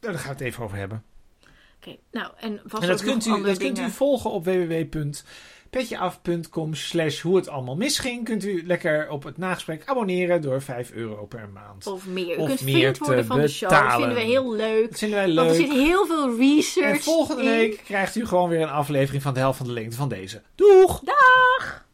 Daar 0.00 0.14
gaan 0.14 0.22
we 0.22 0.28
het 0.28 0.40
even 0.40 0.64
over 0.64 0.76
hebben. 0.76 1.02
Oké, 1.80 1.96
nou, 2.10 2.32
en 2.36 2.60
vast 2.64 2.82
En 2.82 2.88
dat 2.88 3.02
kunt, 3.02 3.26
u, 3.26 3.42
dat 3.42 3.58
kunt 3.58 3.78
u 3.78 3.90
volgen 3.90 4.30
op 4.30 4.44
www.petjeaf.com 5.70 6.74
slash 6.74 7.20
hoe 7.20 7.36
het 7.36 7.48
allemaal 7.48 7.76
misging. 7.76 8.24
Kunt 8.24 8.44
u 8.44 8.66
lekker 8.66 9.10
op 9.10 9.22
het 9.24 9.38
nagesprek 9.38 9.82
abonneren 9.86 10.42
door 10.42 10.62
5 10.62 10.90
euro 10.92 11.26
per 11.26 11.48
maand. 11.48 11.86
Of 11.86 12.06
meer. 12.06 12.36
U 12.36 12.40
of 12.40 12.46
kunt 12.46 12.62
meer 12.62 12.78
vriend 12.78 12.98
worden 12.98 13.20
te 13.20 13.26
van 13.26 13.40
de 13.40 13.48
show. 13.48 13.70
Dat 13.70 13.80
betalen. 13.80 14.06
vinden 14.06 14.24
we 14.24 14.30
heel 14.30 14.54
leuk. 14.54 14.88
Dat 14.90 14.98
vinden 14.98 15.18
wij 15.18 15.34
Want 15.34 15.50
er 15.50 15.56
leuk. 15.56 15.66
zit 15.66 15.72
heel 15.72 16.06
veel 16.06 16.36
research 16.36 16.96
En 16.96 17.00
volgende 17.02 17.42
in. 17.42 17.48
week 17.48 17.80
krijgt 17.84 18.16
u 18.16 18.26
gewoon 18.26 18.48
weer 18.48 18.60
een 18.60 18.68
aflevering 18.68 19.22
van 19.22 19.34
de 19.34 19.40
helft 19.40 19.58
van 19.58 19.66
de 19.66 19.72
lengte 19.72 19.96
van 19.96 20.08
deze. 20.08 20.42
Doeg! 20.54 21.00
Dag! 21.00 21.86